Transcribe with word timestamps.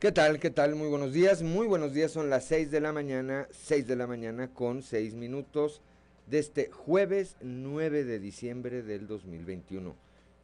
¿Qué 0.00 0.12
tal? 0.12 0.40
¿Qué 0.40 0.48
tal? 0.48 0.76
Muy 0.76 0.88
buenos 0.88 1.12
días. 1.12 1.42
Muy 1.42 1.66
buenos 1.66 1.92
días. 1.92 2.10
Son 2.10 2.30
las 2.30 2.46
6 2.46 2.70
de 2.70 2.80
la 2.80 2.90
mañana, 2.90 3.46
6 3.50 3.86
de 3.86 3.96
la 3.96 4.06
mañana 4.06 4.48
con 4.48 4.82
6 4.82 5.12
minutos 5.12 5.82
de 6.26 6.38
este 6.38 6.70
jueves 6.70 7.36
9 7.42 8.04
de 8.04 8.18
diciembre 8.18 8.82
del 8.82 9.06
2021. 9.06 9.94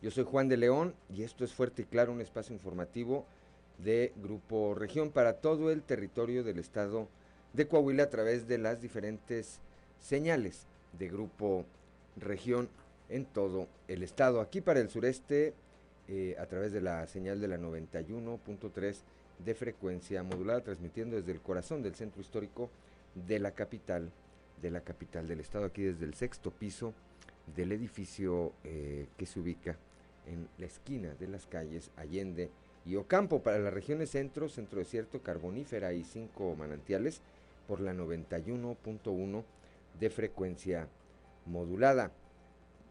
Yo 0.03 0.11
soy 0.11 0.25
Juan 0.25 0.51
de 0.51 0.59
León 0.59 0.95
y 1.09 1.23
esto 1.23 1.43
es 1.43 1.55
Fuerte 1.55 1.81
y 1.81 1.85
Claro, 1.87 2.13
un 2.13 2.21
espacio 2.21 2.53
informativo 2.55 3.25
de 3.79 4.13
Grupo 4.17 4.75
Región 4.75 5.11
para 5.11 5.39
todo 5.39 5.71
el 5.71 5.81
territorio 5.83 6.45
del 6.45 6.59
estado 6.59 7.09
de 7.55 7.67
Coahuila 7.67 8.03
a 8.03 8.11
través 8.11 8.47
de 8.47 8.59
las 8.59 8.83
diferentes 8.83 9.61
señales 9.99 10.67
de 10.99 11.09
Grupo 11.09 11.65
Región 12.19 12.69
en 13.09 13.25
todo 13.25 13.69
el 13.89 14.03
estado. 14.03 14.43
Aquí 14.43 14.61
para 14.61 14.81
el 14.81 14.91
sureste, 14.91 15.55
eh, 16.09 16.37
a 16.39 16.45
través 16.45 16.73
de 16.73 16.83
la 16.83 17.07
señal 17.07 17.41
de 17.41 17.49
la 17.49 17.57
91.3 17.57 19.03
de 19.39 19.55
frecuencia 19.55 20.23
modulada, 20.23 20.63
transmitiendo 20.63 21.17
desde 21.17 21.33
el 21.33 21.41
corazón 21.41 21.83
del 21.83 21.95
centro 21.95 22.21
histórico 22.21 22.71
de 23.15 23.39
la 23.39 23.53
capital, 23.53 24.11
de 24.61 24.71
la 24.71 24.81
capital 24.81 25.27
del 25.27 25.41
estado, 25.41 25.67
aquí 25.67 25.83
desde 25.83 26.05
el 26.05 26.15
sexto 26.15 26.51
piso 26.51 26.95
del 27.55 27.73
edificio 27.73 28.53
eh, 28.65 29.07
que 29.17 29.27
se 29.27 29.41
ubica 29.41 29.77
en 30.27 30.49
la 30.59 30.67
esquina 30.67 31.15
de 31.15 31.29
las 31.29 31.47
calles 31.47 31.91
Allende 31.97 32.51
y 32.85 32.97
Ocampo. 32.97 33.43
Para 33.43 33.59
las 33.59 33.73
regiones 33.73 34.11
centro, 34.11 34.49
centro 34.49 34.81
desierto, 34.81 35.23
carbonífera 35.23 35.93
y 35.93 36.03
cinco 36.05 36.55
manantiales 36.57 37.21
por 37.69 37.81
la 37.81 37.93
91.1 37.93 39.45
de 39.99 40.11
frecuencia 40.11 40.89
modulada, 41.47 42.11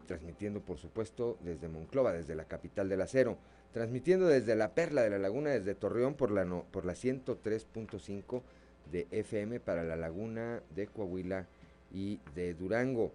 transmitiendo 0.06 0.60
por 0.60 0.78
supuesto 0.78 1.36
desde 1.42 1.68
Monclova, 1.68 2.12
desde 2.12 2.34
la 2.34 2.44
capital 2.44 2.88
del 2.88 3.02
acero 3.02 3.36
transmitiendo 3.72 4.26
desde 4.26 4.56
la 4.56 4.74
Perla 4.74 5.02
de 5.02 5.10
la 5.10 5.18
Laguna, 5.18 5.50
desde 5.50 5.74
Torreón 5.74 6.14
por 6.14 6.30
la, 6.30 6.44
por 6.70 6.84
la 6.84 6.94
103.5 6.94 8.42
de 8.90 9.06
FM 9.10 9.60
para 9.60 9.84
la 9.84 9.96
Laguna 9.96 10.62
de 10.74 10.86
Coahuila 10.86 11.46
y 11.92 12.20
de 12.34 12.54
Durango, 12.54 13.12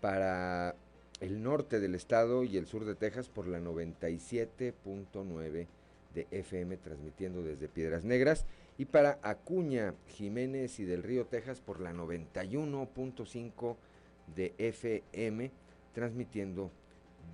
para 0.00 0.74
el 1.20 1.42
norte 1.42 1.80
del 1.80 1.94
estado 1.94 2.44
y 2.44 2.56
el 2.56 2.66
sur 2.66 2.84
de 2.84 2.94
Texas 2.94 3.28
por 3.28 3.46
la 3.46 3.60
97.9 3.60 5.66
de 6.14 6.26
FM, 6.30 6.76
transmitiendo 6.78 7.42
desde 7.42 7.68
Piedras 7.68 8.04
Negras, 8.04 8.46
y 8.78 8.86
para 8.86 9.18
Acuña, 9.22 9.94
Jiménez 10.08 10.80
y 10.80 10.84
del 10.84 11.02
Río 11.02 11.26
Texas 11.26 11.60
por 11.60 11.80
la 11.80 11.92
91.5 11.92 13.76
de 14.34 14.54
FM, 14.58 15.50
transmitiendo 15.92 16.70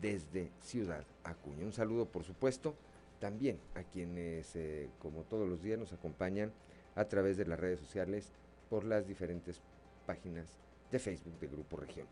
desde 0.01 0.51
Ciudad 0.61 1.05
Acuña. 1.25 1.65
Un 1.65 1.73
saludo, 1.73 2.07
por 2.07 2.25
supuesto, 2.25 2.75
también 3.19 3.59
a 3.75 3.83
quienes, 3.83 4.55
eh, 4.57 4.89
como 4.99 5.23
todos 5.23 5.49
los 5.49 5.63
días, 5.63 5.79
nos 5.79 5.93
acompañan 5.93 6.53
a 6.95 7.05
través 7.07 7.37
de 7.37 7.47
las 7.47 7.59
redes 7.59 7.81
sociales 7.81 8.33
por 8.69 8.85
las 8.85 9.07
diferentes 9.07 9.61
páginas 10.07 10.47
de 10.91 10.99
Facebook 10.99 11.39
de 11.41 11.49
Grupo 11.49 11.77
Región. 11.77 12.07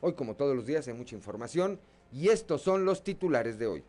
Hoy, 0.00 0.14
como 0.14 0.34
todos 0.34 0.54
los 0.54 0.66
días, 0.66 0.86
hay 0.88 0.94
mucha 0.94 1.14
información 1.14 1.78
y 2.12 2.28
estos 2.28 2.62
son 2.62 2.84
los 2.84 3.02
titulares 3.02 3.58
de 3.58 3.66
hoy. 3.66 3.84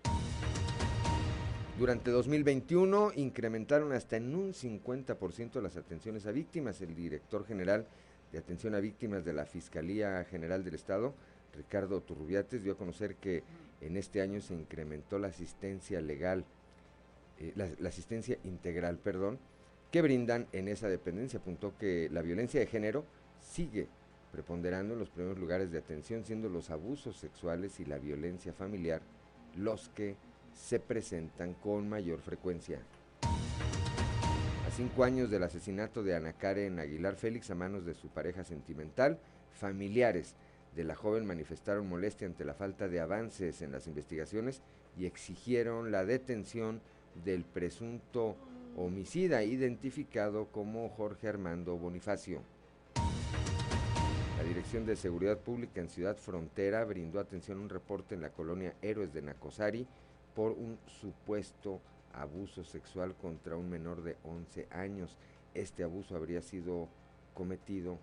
Durante 1.77 2.09
2021 2.09 3.11
incrementaron 3.15 3.91
hasta 3.91 4.17
en 4.17 4.33
un 4.33 4.53
50% 4.53 5.61
las 5.61 5.77
atenciones 5.77 6.25
a 6.25 6.31
víctimas. 6.31 6.81
El 6.81 6.95
director 6.95 7.45
general 7.45 7.85
de 8.31 8.39
atención 8.39 8.73
a 8.73 8.79
víctimas 8.79 9.23
de 9.23 9.33
la 9.33 9.45
Fiscalía 9.45 10.23
General 10.23 10.63
del 10.63 10.73
Estado 10.73 11.13
Ricardo 11.55 12.01
Turrubiates 12.01 12.63
dio 12.63 12.73
a 12.73 12.77
conocer 12.77 13.15
que 13.15 13.43
en 13.81 13.97
este 13.97 14.21
año 14.21 14.41
se 14.41 14.53
incrementó 14.53 15.19
la 15.19 15.27
asistencia 15.27 16.01
legal, 16.01 16.45
eh, 17.39 17.53
la, 17.55 17.89
asistencia 17.89 18.37
integral, 18.43 18.97
perdón, 18.97 19.39
que 19.91 20.01
brindan 20.01 20.47
en 20.51 20.67
esa 20.67 20.87
dependencia. 20.87 21.39
Apuntó 21.39 21.77
que 21.77 22.09
la 22.11 22.21
violencia 22.21 22.59
de 22.59 22.67
género 22.67 23.05
sigue 23.39 23.87
preponderando 24.31 24.93
en 24.93 24.99
los 24.99 25.09
primeros 25.09 25.39
lugares 25.39 25.71
de 25.71 25.77
atención, 25.77 26.23
siendo 26.23 26.49
los 26.49 26.69
abusos 26.69 27.17
sexuales 27.17 27.79
y 27.79 27.85
la 27.85 27.97
violencia 27.97 28.53
familiar 28.53 29.01
los 29.55 29.89
que 29.89 30.15
se 30.53 30.79
presentan 30.79 31.53
con 31.53 31.87
mayor 31.87 32.19
frecuencia. 32.21 32.79
A 33.21 34.71
cinco 34.71 35.03
años 35.03 35.29
del 35.29 35.43
asesinato 35.43 36.03
de 36.03 36.15
Ana 36.15 36.33
Karen 36.33 36.79
Aguilar 36.79 37.15
Félix 37.15 37.49
a 37.51 37.55
manos 37.55 37.85
de 37.85 37.93
su 37.93 38.09
pareja 38.09 38.43
sentimental, 38.43 39.17
familiares 39.53 40.35
de 40.77 40.83
la 40.83 40.95
joven 40.95 41.25
manifestaron 41.25 41.89
molestia 41.89 42.27
ante 42.27 42.45
la 42.45 42.53
falta 42.53 42.87
de 42.87 42.99
avances 42.99 43.63
en 43.63 43.71
las 43.71 43.87
investigaciones 43.87 44.61
y 44.95 45.07
exigieron 45.07 45.91
la 45.91 46.05
detención 46.05 46.81
del 47.25 47.43
presunto 47.43 48.35
homicida 48.77 49.43
identificado 49.43 50.45
como 50.51 50.87
Jorge 50.89 51.29
Armando 51.29 51.75
Bonifacio. 51.77 52.41
La 54.37 54.43
Dirección 54.43 54.85
de 54.85 54.95
Seguridad 54.95 55.39
Pública 55.39 55.81
en 55.81 55.89
Ciudad 55.89 56.15
Frontera 56.15 56.85
brindó 56.85 57.19
atención 57.19 57.57
a 57.57 57.61
un 57.61 57.69
reporte 57.69 58.13
en 58.13 58.21
la 58.21 58.29
colonia 58.29 58.75
Héroes 58.83 59.11
de 59.11 59.23
Nacosari 59.23 59.87
por 60.35 60.51
un 60.51 60.77
supuesto 61.01 61.81
abuso 62.13 62.63
sexual 62.63 63.15
contra 63.15 63.57
un 63.57 63.67
menor 63.67 64.03
de 64.03 64.15
11 64.23 64.67
años. 64.69 65.17
Este 65.55 65.83
abuso 65.83 66.15
habría 66.15 66.43
sido 66.43 66.87
cometido 67.33 67.97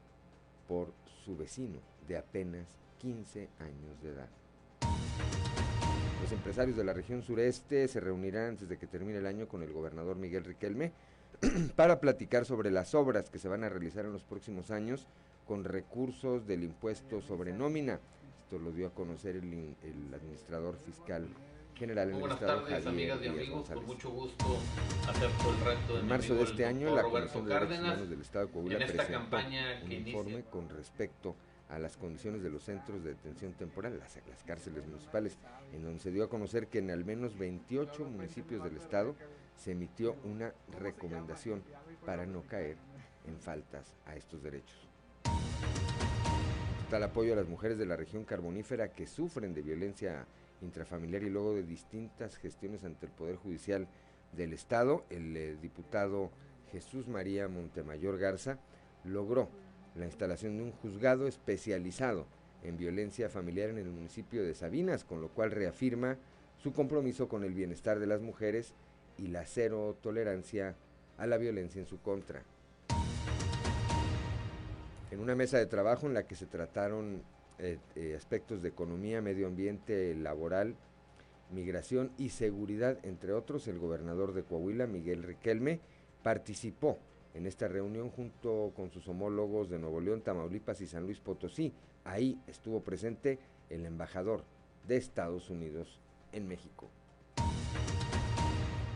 por 0.67 0.93
su 1.25 1.37
vecino 1.37 1.94
de 2.09 2.17
apenas 2.17 2.67
15 2.99 3.49
años 3.61 4.03
de 4.03 4.11
edad. 4.11 4.29
Los 6.25 6.33
empresarios 6.33 6.77
de 6.77 6.85
la 6.85 6.95
región 6.95 7.23
sureste 7.23 7.87
se 7.87 8.01
reunirán 8.01 8.51
antes 8.51 8.69
de 8.69 8.79
que 8.79 8.87
termine 8.87 9.19
el 9.19 9.27
año 9.27 9.47
con 9.47 9.63
el 9.63 9.73
gobernador 9.73 10.17
Miguel 10.17 10.45
Riquelme 10.45 10.93
para 11.77 12.01
platicar 12.01 12.47
sobre 12.47 12.71
las 12.71 12.95
obras 12.95 13.29
que 13.29 13.39
se 13.39 13.49
van 13.49 13.65
a 13.65 13.69
realizar 13.69 14.05
en 14.07 14.13
los 14.13 14.23
próximos 14.23 14.71
años 14.71 15.07
con 15.47 15.65
recursos 15.65 16.47
del 16.47 16.65
impuesto 16.65 17.21
sobre 17.21 17.53
nómina. 17.53 18.01
Esto 18.43 18.59
lo 18.59 18.73
dio 18.73 18.87
a 18.87 18.91
conocer 18.95 19.37
el, 19.37 20.15
administrador 20.15 20.77
fiscal 20.79 21.29
general 21.75 22.11
en 22.11 22.17
el 22.23 22.31
estado 22.31 22.63
tardes, 22.63 22.87
amigas 22.87 23.19
y 23.23 23.27
amigos, 23.27 23.69
con 23.69 23.85
mucho 23.85 24.11
gusto 24.11 24.59
acepto 25.09 25.51
el 25.51 25.65
reto 25.65 25.95
de 25.95 26.01
En 26.01 26.07
marzo 26.07 26.35
de 26.37 26.43
este 26.45 26.65
año, 26.65 26.95
la 26.95 27.03
Comisión 27.03 27.45
de 27.45 27.55
Derechos 27.55 27.79
Humanos 27.81 28.11
del 28.11 28.21
Estado 28.21 28.47
de 28.47 28.53
Coahuila 28.53 28.79
presentó 28.87 29.37
un 29.85 29.93
informe 29.93 30.45
con 30.45 30.69
respecto 30.69 31.31
a 31.31 31.54
las 31.79 31.97
condiciones 31.97 32.43
de 32.43 32.51
los 32.51 32.63
centros 32.65 33.03
de 33.03 33.11
detención 33.11 33.53
temporal, 33.53 33.99
las, 33.99 34.19
cárceles 34.45 34.87
municipales, 34.87 35.39
en 35.73 35.83
donde 35.83 36.01
se 36.01 36.11
dio 36.11 36.25
a 36.25 36.29
conocer 36.29 36.69
que 36.69 36.79
en 36.79 36.91
al 36.91 37.05
menos 37.05 37.37
28 37.39 38.05
municipios 38.05 38.63
del 38.63 38.77
estado 38.77 39.15
se 39.57 39.73
emitió 39.73 40.17
una 40.25 40.53
recomendación 40.81 41.63
para 42.05 42.27
no 42.27 42.43
caer 42.43 42.77
en 43.27 43.39
faltas 43.39 43.95
a 44.07 44.17
estos 44.17 44.43
derechos. 44.43 44.89
Total 46.85 47.03
apoyo 47.03 47.33
a 47.33 47.37
las 47.37 47.49
mujeres 47.49 47.79
de 47.79 47.87
la 47.87 47.97
región 47.97 48.25
carbonífera 48.25 48.93
que 48.93 49.07
sufren 49.07 49.55
de 49.55 49.63
violencia 49.63 50.27
intrafamiliar 50.61 51.23
y 51.23 51.31
luego 51.31 51.55
de 51.55 51.63
distintas 51.63 52.37
gestiones 52.37 52.85
ante 52.85 53.07
el 53.07 53.13
Poder 53.13 53.37
Judicial 53.37 53.89
del 54.33 54.53
Estado, 54.53 55.05
el 55.11 55.37
eh, 55.37 55.57
diputado 55.61 56.31
Jesús 56.73 57.07
María 57.09 57.49
Montemayor 57.49 58.19
Garza 58.19 58.59
logró 59.05 59.49
la 59.95 60.07
instalación 60.07 60.57
de 60.57 60.65
un 60.65 60.73
juzgado 60.73 61.27
especializado 61.27 62.27
en 62.63 62.77
violencia 62.77 63.29
familiar 63.29 63.71
en 63.71 63.79
el 63.79 63.91
municipio 63.91 64.43
de 64.43 64.55
Sabinas, 64.55 65.05
con 65.05 65.21
lo 65.21 65.29
cual 65.29 65.51
reafirma 65.51 66.17
su 66.59 66.73
compromiso 66.73 67.29
con 67.29 67.45
el 67.45 67.55
bienestar 67.55 67.99
de 67.99 68.07
las 68.07 68.21
mujeres 68.21 68.75
y 69.19 69.29
la 69.29 69.45
cero 69.45 69.97
tolerancia 70.03 70.75
a 71.19 71.27
la 71.27 71.37
violencia 71.37 71.81
en 71.81 71.87
su 71.87 72.01
contra. 72.01 72.43
En 75.11 75.21
una 75.21 75.37
mesa 75.37 75.59
de 75.59 75.67
trabajo 75.67 76.07
en 76.07 76.15
la 76.15 76.27
que 76.27 76.35
se 76.35 76.47
trataron 76.47 77.23
eh, 77.59 77.79
eh, 77.95 78.15
aspectos 78.17 78.63
de 78.63 78.71
economía, 78.71 79.23
medio 79.23 79.47
ambiente, 79.47 80.15
laboral, 80.15 80.75
migración 81.53 82.11
y 82.19 82.31
seguridad, 82.31 82.99
entre 83.05 83.33
otros, 83.33 83.69
el 83.69 83.79
gobernador 83.79 84.33
de 84.33 84.43
Coahuila, 84.43 84.87
Miguel 84.87 85.23
Riquelme, 85.23 85.81
participó 86.23 86.99
en 87.35 87.47
esta 87.47 87.69
reunión 87.69 88.11
junto 88.11 88.73
con 88.77 88.91
sus 88.91 89.07
homólogos 89.09 89.69
de 89.69 89.79
Nuevo 89.79 90.01
León, 90.01 90.23
Tamaulipas 90.23 90.81
y 90.81 90.87
San 90.87 91.05
Luis 91.05 91.19
Potosí. 91.19 91.73
Ahí 92.05 92.41
estuvo 92.47 92.81
presente 92.81 93.39
el 93.71 93.85
embajador 93.87 94.45
de 94.87 94.97
Estados 94.97 95.51
Unidos 95.51 95.99
en 96.33 96.47
México. 96.47 96.89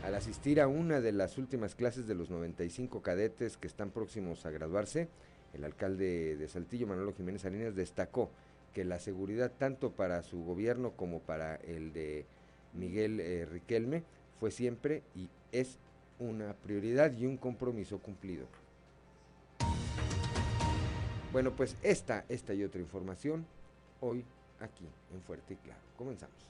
Al 0.04 0.14
asistir 0.14 0.60
a 0.60 0.68
una 0.68 1.00
de 1.00 1.12
las 1.12 1.36
últimas 1.36 1.74
clases 1.74 2.06
de 2.06 2.14
los 2.14 2.30
95 2.30 3.02
cadetes 3.02 3.56
que 3.56 3.66
están 3.66 3.90
próximos 3.90 4.46
a 4.46 4.50
graduarse, 4.50 5.08
el 5.52 5.64
alcalde 5.64 6.36
de 6.36 6.48
Saltillo, 6.48 6.86
Manolo 6.86 7.12
Jiménez 7.12 7.42
Salinas, 7.42 7.74
destacó 7.74 8.30
que 8.72 8.84
la 8.84 9.00
seguridad 9.00 9.52
tanto 9.58 9.90
para 9.90 10.22
su 10.22 10.44
gobierno 10.44 10.92
como 10.92 11.20
para 11.20 11.56
el 11.56 11.92
de 11.92 12.26
Miguel 12.74 13.18
eh, 13.20 13.46
Riquelme 13.46 14.04
fue 14.38 14.50
siempre 14.50 15.02
y 15.14 15.30
es 15.52 15.78
una 16.18 16.52
prioridad 16.54 17.12
y 17.12 17.26
un 17.26 17.36
compromiso 17.36 17.98
cumplido. 17.98 18.46
Bueno, 21.32 21.52
pues 21.52 21.76
esta, 21.82 22.24
esta 22.28 22.54
y 22.54 22.64
otra 22.64 22.80
información 22.80 23.46
hoy 24.00 24.24
aquí 24.60 24.86
en 25.12 25.20
Fuerte 25.22 25.54
y 25.54 25.56
Claro. 25.56 25.80
Comenzamos. 25.96 26.46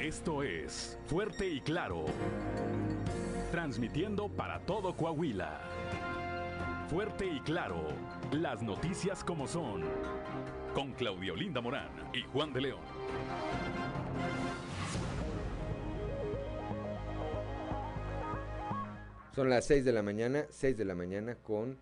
Esto 0.00 0.42
es 0.42 0.98
Fuerte 1.06 1.46
y 1.48 1.60
Claro, 1.60 2.06
transmitiendo 3.50 4.28
para 4.28 4.58
todo 4.60 4.96
Coahuila. 4.96 5.60
Fuerte 6.88 7.26
y 7.26 7.40
Claro. 7.40 7.86
Las 8.32 8.62
noticias 8.62 9.22
como 9.22 9.46
son. 9.46 9.82
Con 10.74 10.92
Claudio 10.92 11.36
Linda 11.36 11.60
Morán 11.60 11.90
y 12.14 12.22
Juan 12.22 12.50
de 12.54 12.62
León. 12.62 12.80
Son 19.34 19.50
las 19.50 19.66
6 19.66 19.84
de 19.84 19.92
la 19.92 20.02
mañana, 20.02 20.46
6 20.48 20.78
de 20.78 20.84
la 20.86 20.94
mañana 20.94 21.34
con 21.34 21.76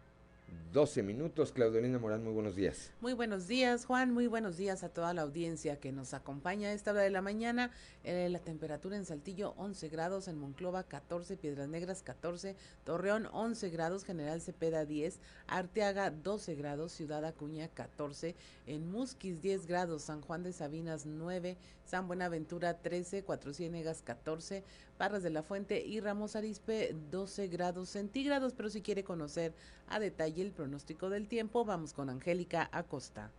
12 0.72 1.02
minutos. 1.02 1.52
Claudelina 1.52 1.98
Morán, 1.98 2.22
muy 2.22 2.34
buenos 2.34 2.54
días. 2.54 2.90
Muy 3.00 3.14
buenos 3.14 3.48
días, 3.48 3.86
Juan. 3.86 4.12
Muy 4.12 4.26
buenos 4.26 4.58
días 4.58 4.84
a 4.84 4.90
toda 4.90 5.14
la 5.14 5.22
audiencia 5.22 5.80
que 5.80 5.90
nos 5.90 6.12
acompaña 6.12 6.68
a 6.68 6.72
esta 6.72 6.90
hora 6.90 7.00
de 7.00 7.08
la 7.08 7.22
mañana. 7.22 7.70
Eh, 8.04 8.28
la 8.28 8.40
temperatura 8.40 8.96
en 8.96 9.06
Saltillo 9.06 9.54
11 9.56 9.88
grados, 9.88 10.28
en 10.28 10.38
Monclova 10.38 10.82
14, 10.82 11.38
Piedras 11.38 11.68
Negras 11.68 12.02
14, 12.02 12.56
Torreón 12.84 13.26
11 13.32 13.70
grados, 13.70 14.04
General 14.04 14.40
Cepeda 14.42 14.84
10, 14.84 15.18
Arteaga 15.46 16.10
12 16.10 16.54
grados, 16.56 16.92
Ciudad 16.92 17.24
Acuña 17.24 17.68
14, 17.68 18.34
en 18.66 18.90
Musquis 18.90 19.40
10 19.40 19.66
grados, 19.66 20.02
San 20.02 20.20
Juan 20.20 20.42
de 20.42 20.52
Sabinas 20.52 21.06
9, 21.06 21.56
San 21.86 22.08
Buenaventura 22.08 22.78
13, 22.78 23.22
Cuatro 23.22 23.54
Ciénegas 23.54 24.02
14, 24.02 24.64
Parras 24.98 25.22
de 25.22 25.30
la 25.30 25.44
Fuente 25.44 25.86
y 25.86 26.00
Ramos 26.00 26.34
Arispe 26.34 26.94
12 27.10 27.46
grados 27.46 27.90
centígrados. 27.90 28.54
Pero 28.54 28.70
si 28.70 28.82
quiere 28.82 29.04
conocer 29.04 29.54
a 29.86 30.00
detalle 30.00 30.42
el 30.42 30.52
pronóstico 30.52 31.08
del 31.10 31.28
tiempo, 31.28 31.64
vamos 31.64 31.92
con 31.92 32.10
Angélica 32.10 32.68
Acosta. 32.72 33.30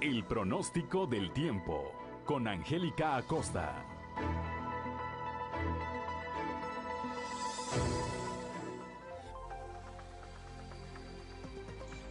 El 0.00 0.24
pronóstico 0.24 1.06
del 1.08 1.32
tiempo 1.32 1.90
con 2.24 2.46
Angélica 2.46 3.16
Acosta. 3.16 3.84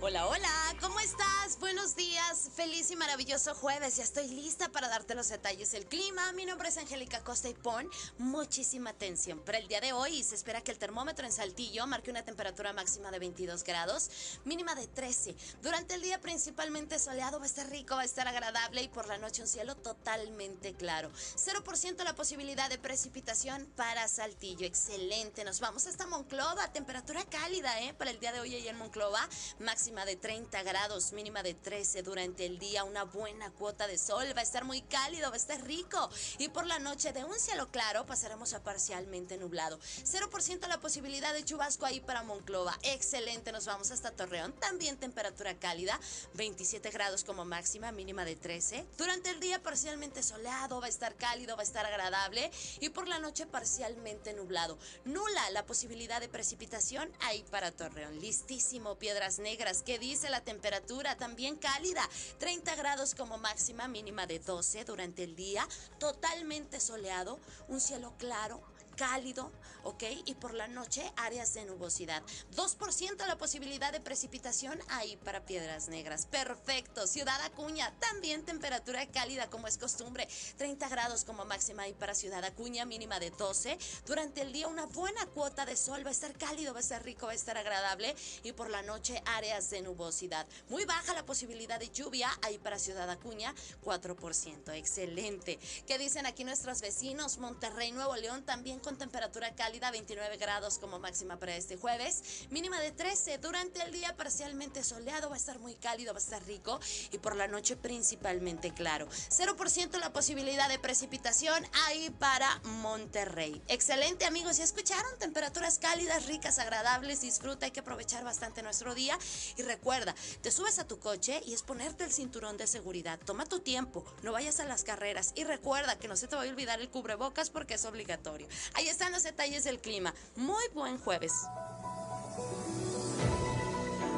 Hola, 0.01 0.27
hola, 0.27 0.75
¿cómo 0.81 0.99
estás? 0.99 1.34
Buenos 1.57 1.95
días, 1.95 2.49
feliz 2.53 2.91
y 2.91 2.97
maravilloso 2.97 3.55
jueves. 3.55 3.95
Ya 3.95 4.03
estoy 4.03 4.27
lista 4.27 4.67
para 4.69 4.89
darte 4.89 5.15
los 5.15 5.29
detalles 5.29 5.71
del 5.71 5.85
clima. 5.85 6.33
Mi 6.33 6.45
nombre 6.45 6.67
es 6.67 6.77
Angélica 6.77 7.23
Costa 7.23 7.47
y 7.47 7.53
pon 7.53 7.89
muchísima 8.17 8.89
atención. 8.89 9.39
Para 9.39 9.59
el 9.59 9.69
día 9.69 9.79
de 9.79 9.93
hoy 9.93 10.21
se 10.21 10.35
espera 10.35 10.59
que 10.61 10.71
el 10.71 10.77
termómetro 10.77 11.25
en 11.25 11.31
Saltillo 11.31 11.87
marque 11.87 12.11
una 12.11 12.25
temperatura 12.25 12.73
máxima 12.73 13.09
de 13.09 13.19
22 13.19 13.63
grados, 13.63 14.09
mínima 14.43 14.75
de 14.75 14.87
13. 14.87 15.33
Durante 15.61 15.95
el 15.95 16.01
día 16.01 16.19
principalmente 16.19 16.99
soleado, 16.99 17.39
va 17.39 17.45
a 17.45 17.47
estar 17.47 17.69
rico, 17.69 17.95
va 17.95 18.01
a 18.01 18.05
estar 18.05 18.27
agradable 18.27 18.81
y 18.81 18.89
por 18.89 19.07
la 19.07 19.17
noche 19.17 19.41
un 19.41 19.47
cielo 19.47 19.77
totalmente 19.77 20.73
claro. 20.73 21.09
0% 21.37 22.03
la 22.03 22.15
posibilidad 22.15 22.69
de 22.69 22.79
precipitación 22.79 23.65
para 23.77 24.09
Saltillo. 24.09 24.67
Excelente. 24.67 25.45
Nos 25.45 25.61
vamos 25.61 25.87
hasta 25.87 26.05
Monclova, 26.05 26.73
temperatura 26.73 27.23
cálida, 27.23 27.79
¿eh? 27.81 27.93
Para 27.93 28.11
el 28.11 28.19
día 28.19 28.33
de 28.33 28.41
hoy 28.41 28.55
ahí 28.55 28.67
en 28.67 28.77
Monclova, 28.77 29.25
máxima 29.59 30.03
de 30.03 30.17
30 30.17 30.61
grados, 30.63 31.13
mínima 31.13 31.43
de 31.43 31.44
13 31.53 32.03
durante 32.03 32.45
el 32.45 32.57
día, 32.57 32.83
una 32.83 33.03
buena 33.03 33.51
cuota 33.51 33.87
de 33.87 33.97
sol, 33.97 34.25
va 34.35 34.39
a 34.39 34.43
estar 34.43 34.63
muy 34.63 34.81
cálido, 34.81 35.29
va 35.29 35.35
a 35.35 35.37
estar 35.37 35.61
rico. 35.63 36.09
Y 36.37 36.49
por 36.49 36.65
la 36.65 36.79
noche 36.79 37.13
de 37.13 37.23
un 37.23 37.37
cielo 37.39 37.69
claro 37.69 38.05
pasaremos 38.05 38.53
a 38.53 38.63
parcialmente 38.63 39.37
nublado. 39.37 39.79
0% 39.79 40.67
la 40.67 40.79
posibilidad 40.79 41.33
de 41.33 41.45
chubasco 41.45 41.85
ahí 41.85 41.99
para 41.99 42.23
Monclova. 42.23 42.77
Excelente, 42.83 43.51
nos 43.51 43.65
vamos 43.65 43.91
hasta 43.91 44.11
Torreón, 44.11 44.53
también 44.53 44.97
temperatura 44.97 45.57
cálida, 45.59 45.99
27 46.33 46.89
grados 46.89 47.23
como 47.23 47.45
máxima, 47.45 47.91
mínima 47.91 48.25
de 48.25 48.35
13. 48.35 48.85
Durante 48.97 49.29
el 49.29 49.39
día 49.39 49.61
parcialmente 49.61 50.23
soleado, 50.23 50.79
va 50.79 50.87
a 50.87 50.89
estar 50.89 51.15
cálido, 51.15 51.55
va 51.55 51.61
a 51.61 51.65
estar 51.65 51.85
agradable 51.85 52.51
y 52.79 52.89
por 52.89 53.07
la 53.07 53.19
noche 53.19 53.45
parcialmente 53.45 54.33
nublado. 54.33 54.77
Nula 55.05 55.49
la 55.51 55.65
posibilidad 55.65 56.19
de 56.21 56.29
precipitación 56.29 57.11
ahí 57.21 57.43
para 57.51 57.71
Torreón. 57.71 58.19
Listísimo, 58.19 58.95
piedras 58.95 59.39
negras 59.39 59.75
¿Qué 59.83 59.99
dice 59.99 60.29
la 60.29 60.41
temperatura? 60.41 61.15
También 61.15 61.34
cálida, 61.59 62.07
30 62.39 62.75
grados 62.75 63.13
como 63.13 63.37
máxima, 63.37 63.87
mínima 63.87 64.25
de 64.25 64.39
12 64.39 64.85
durante 64.85 65.23
el 65.23 65.35
día, 65.35 65.67
totalmente 65.99 66.79
soleado, 66.79 67.39
un 67.67 67.81
cielo 67.81 68.13
claro, 68.17 68.61
cálido, 68.95 69.51
¿ok? 69.85 70.03
Y 70.25 70.35
por 70.35 70.53
la 70.53 70.67
noche 70.67 71.09
áreas 71.15 71.53
de 71.53 71.65
nubosidad. 71.65 72.21
2% 72.55 73.25
la 73.25 73.37
posibilidad 73.37 73.93
de 73.93 74.01
precipitación 74.01 74.77
ahí 74.89 75.15
para 75.17 75.45
Piedras 75.45 75.87
Negras. 75.87 76.25
Perfecto. 76.25 77.07
Ciudad 77.07 77.39
Acuña, 77.41 77.93
también 77.99 78.43
temperatura 78.43 79.05
cálida 79.07 79.49
como 79.49 79.67
es 79.67 79.77
costumbre. 79.77 80.27
30 80.57 80.89
grados 80.89 81.23
como 81.23 81.45
máxima 81.45 81.83
ahí 81.83 81.93
para 81.93 82.13
Ciudad 82.15 82.43
Acuña, 82.43 82.85
mínima 82.85 83.19
de 83.19 83.29
12. 83.31 83.77
Durante 84.05 84.41
el 84.41 84.51
día 84.51 84.67
una 84.67 84.85
buena 84.87 85.25
cuota 85.27 85.65
de 85.65 85.77
sol, 85.77 86.03
va 86.03 86.09
a 86.09 86.11
estar 86.11 86.37
cálido, 86.37 86.73
va 86.73 86.79
a 86.79 86.81
estar 86.81 87.03
rico, 87.03 87.27
va 87.27 87.31
a 87.31 87.35
estar 87.35 87.57
agradable. 87.57 88.15
Y 88.43 88.51
por 88.51 88.69
la 88.69 88.81
noche 88.81 89.21
áreas 89.25 89.69
de 89.69 89.81
nubosidad. 89.81 90.47
Muy 90.69 90.85
baja 90.85 91.13
la 91.13 91.25
posibilidad 91.25 91.79
de 91.79 91.89
lluvia 91.89 92.29
ahí 92.41 92.57
para 92.57 92.79
Ciudad 92.79 93.09
Acuña, 93.09 93.53
4%. 93.83 94.73
Excelente. 94.73 95.59
¿Qué 95.85 95.97
dicen 95.97 96.25
aquí 96.25 96.43
nuestros 96.43 96.81
vecinos? 96.81 97.37
Monterrey, 97.37 97.91
Nuevo 97.91 98.15
León 98.15 98.43
también 98.43 98.79
con 98.79 98.97
temperatura 98.97 99.53
cálida, 99.55 99.74
29 99.79 100.37
grados 100.37 100.77
como 100.77 100.99
máxima 100.99 101.37
para 101.37 101.55
este 101.55 101.77
jueves, 101.77 102.47
mínima 102.49 102.79
de 102.79 102.91
13. 102.91 103.37
Durante 103.39 103.81
el 103.81 103.91
día 103.91 104.15
parcialmente 104.15 104.83
soleado, 104.83 105.29
va 105.29 105.35
a 105.35 105.37
estar 105.37 105.59
muy 105.59 105.75
cálido, 105.75 106.13
va 106.13 106.19
a 106.19 106.23
estar 106.23 106.43
rico 106.45 106.79
y 107.11 107.17
por 107.17 107.35
la 107.35 107.47
noche 107.47 107.75
principalmente 107.75 108.73
claro. 108.73 109.07
0% 109.29 109.99
la 109.99 110.13
posibilidad 110.13 110.69
de 110.69 110.79
precipitación 110.79 111.65
ahí 111.85 112.09
para 112.19 112.59
Monterrey. 112.63 113.61
Excelente 113.67 114.25
amigos, 114.25 114.57
ya 114.57 114.63
escucharon 114.63 115.19
temperaturas 115.19 115.77
cálidas, 115.77 116.25
ricas, 116.25 116.57
agradables, 116.57 117.21
disfruta, 117.21 117.65
hay 117.65 117.71
que 117.71 117.81
aprovechar 117.81 118.23
bastante 118.23 118.63
nuestro 118.63 118.95
día 118.95 119.17
y 119.57 119.61
recuerda, 119.61 120.15
te 120.41 120.51
subes 120.51 120.79
a 120.79 120.87
tu 120.87 120.99
coche 120.99 121.41
y 121.45 121.53
es 121.53 121.63
ponerte 121.63 122.05
el 122.05 122.11
cinturón 122.11 122.57
de 122.57 122.67
seguridad. 122.67 123.19
Toma 123.25 123.45
tu 123.45 123.59
tiempo, 123.59 124.05
no 124.23 124.31
vayas 124.31 124.59
a 124.59 124.65
las 124.65 124.83
carreras 124.83 125.33
y 125.35 125.43
recuerda 125.43 125.99
que 125.99 126.07
no 126.07 126.15
se 126.15 126.27
te 126.27 126.35
vaya 126.35 126.49
a 126.49 126.53
olvidar 126.53 126.79
el 126.79 126.89
cubrebocas 126.89 127.49
porque 127.49 127.73
es 127.73 127.85
obligatorio. 127.85 128.47
Ahí 128.73 128.87
están 128.87 129.11
los 129.11 129.23
detalles 129.23 129.64
del 129.65 129.79
clima. 129.79 130.13
Muy 130.37 130.63
buen 130.73 130.97
jueves. 130.97 131.47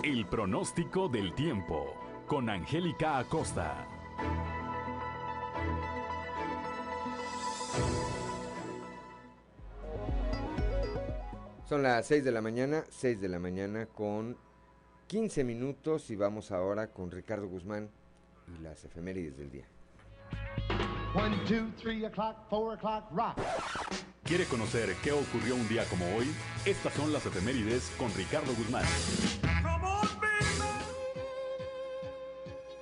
El 0.04 0.28
pronóstico 0.28 1.10
del 1.10 1.34
tiempo 1.34 1.96
con 2.28 2.50
Angélica 2.50 3.18
Acosta. 3.18 3.88
Son 11.68 11.84
las 11.84 12.06
6 12.08 12.24
de 12.24 12.32
la 12.32 12.42
mañana, 12.42 12.84
6 12.90 13.20
de 13.20 13.28
la 13.28 13.40
mañana 13.40 13.88
con 13.88 14.38
15 15.08 15.44
minutos 15.44 16.10
y 16.10 16.16
vamos 16.16 16.52
ahora 16.52 16.92
con 16.92 17.10
Ricardo 17.10 17.48
Guzmán 17.48 17.90
y 18.48 18.62
las 18.62 18.86
efemérides 18.86 19.38
del 19.38 19.52
día. 19.52 19.68
1, 21.16 21.38
2, 21.50 21.76
3 21.82 22.04
o'clock, 22.06 22.36
4 22.50 22.72
o'clock, 22.74 23.12
rock. 23.12 23.38
¿Quiere 24.28 24.44
conocer 24.44 24.94
qué 25.02 25.14
ocurrió 25.14 25.56
un 25.56 25.70
día 25.70 25.86
como 25.86 26.06
hoy? 26.18 26.28
Estas 26.66 26.94
son 26.96 27.14
las 27.14 27.26
efemérides 27.26 27.90
con 27.98 28.14
Ricardo 28.14 28.54
Guzmán. 28.56 28.84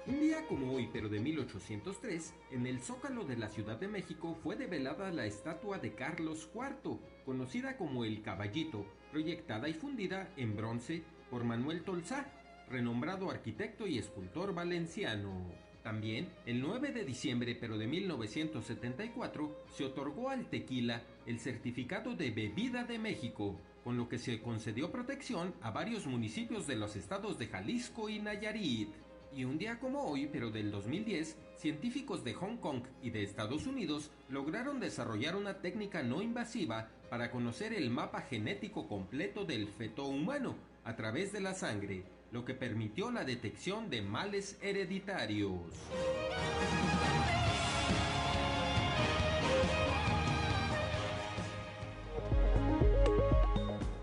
Un 0.08 0.20
día 0.22 0.48
como 0.48 0.74
hoy, 0.74 0.90
pero 0.92 1.08
de 1.08 1.20
1803, 1.20 2.34
en 2.50 2.66
el 2.66 2.80
Zócalo 2.80 3.26
de 3.26 3.38
la 3.38 3.50
Ciudad 3.50 3.78
de 3.78 3.88
México 3.88 4.36
fue 4.42 4.56
develada 4.56 5.12
la 5.12 5.28
estatua 5.28 5.78
de 5.78 5.94
Carlos 5.94 6.50
IV, 6.52 6.98
conocida 7.26 7.78
como 7.78 8.06
el 8.06 8.24
Caballito, 8.24 8.84
proyectada 9.12 9.70
y 9.70 9.76
fundida 9.76 10.34
en 10.38 10.56
bronce 10.56 11.04
por 11.30 11.44
Manuel 11.44 11.84
Tolzá, 11.84 12.26
renombrado 12.72 13.30
arquitecto 13.30 13.86
y 13.86 14.00
escultor 14.00 14.56
valenciano. 14.56 15.65
También, 15.86 16.30
el 16.48 16.62
9 16.62 16.94
de 16.94 17.06
diciembre 17.06 17.56
pero 17.62 17.78
de 17.78 17.86
1974, 17.86 19.66
se 19.70 19.86
otorgó 19.86 20.32
al 20.32 20.50
tequila 20.50 21.04
el 21.28 21.40
certificado 21.40 22.16
de 22.16 22.32
bebida 22.32 22.86
de 22.86 22.98
México, 22.98 23.56
con 23.84 23.96
lo 23.96 24.10
que 24.10 24.18
se 24.18 24.42
concedió 24.42 24.92
protección 24.92 25.54
a 25.62 25.70
varios 25.70 26.08
municipios 26.08 26.66
de 26.66 26.76
los 26.76 26.96
estados 26.96 27.38
de 27.38 27.46
Jalisco 27.46 28.10
y 28.10 28.18
Nayarit. 28.18 28.90
Y 29.32 29.44
un 29.44 29.60
día 29.60 29.78
como 29.78 30.02
hoy, 30.06 30.26
pero 30.26 30.50
del 30.50 30.72
2010, 30.72 31.38
científicos 31.56 32.24
de 32.24 32.34
Hong 32.34 32.58
Kong 32.58 32.82
y 33.04 33.12
de 33.12 33.22
Estados 33.22 33.68
Unidos 33.68 34.10
lograron 34.28 34.80
desarrollar 34.80 35.36
una 35.36 35.62
técnica 35.62 36.02
no 36.02 36.24
invasiva 36.24 36.90
para 37.12 37.30
conocer 37.30 37.74
el 37.74 37.92
mapa 37.92 38.22
genético 38.22 38.88
completo 38.88 39.46
del 39.46 39.68
feto 39.68 40.06
humano 40.06 40.56
a 40.84 40.96
través 40.96 41.32
de 41.32 41.42
la 41.42 41.54
sangre, 41.54 42.04
lo 42.32 42.46
que 42.46 42.54
permitió 42.54 43.12
la 43.12 43.24
detección 43.24 43.90
de 43.90 44.02
males 44.02 44.58
hereditarios. 44.62 45.62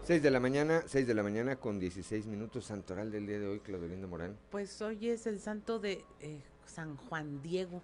6 0.04 0.20
de 0.20 0.30
la 0.30 0.40
mañana, 0.40 0.82
6 0.84 1.06
de 1.06 1.14
la 1.14 1.22
mañana 1.22 1.56
con 1.56 1.78
16 1.78 2.26
minutos, 2.26 2.66
santoral 2.66 3.12
del 3.12 3.26
día 3.26 3.38
de 3.38 3.46
hoy, 3.46 3.60
Claudelinda 3.60 4.08
Morán. 4.08 4.36
Pues 4.50 4.82
hoy 4.82 5.08
es 5.08 5.26
el 5.28 5.38
santo 5.38 5.78
de 5.78 6.04
eh, 6.20 6.40
San 6.66 6.96
Juan 6.96 7.40
Diego. 7.40 7.80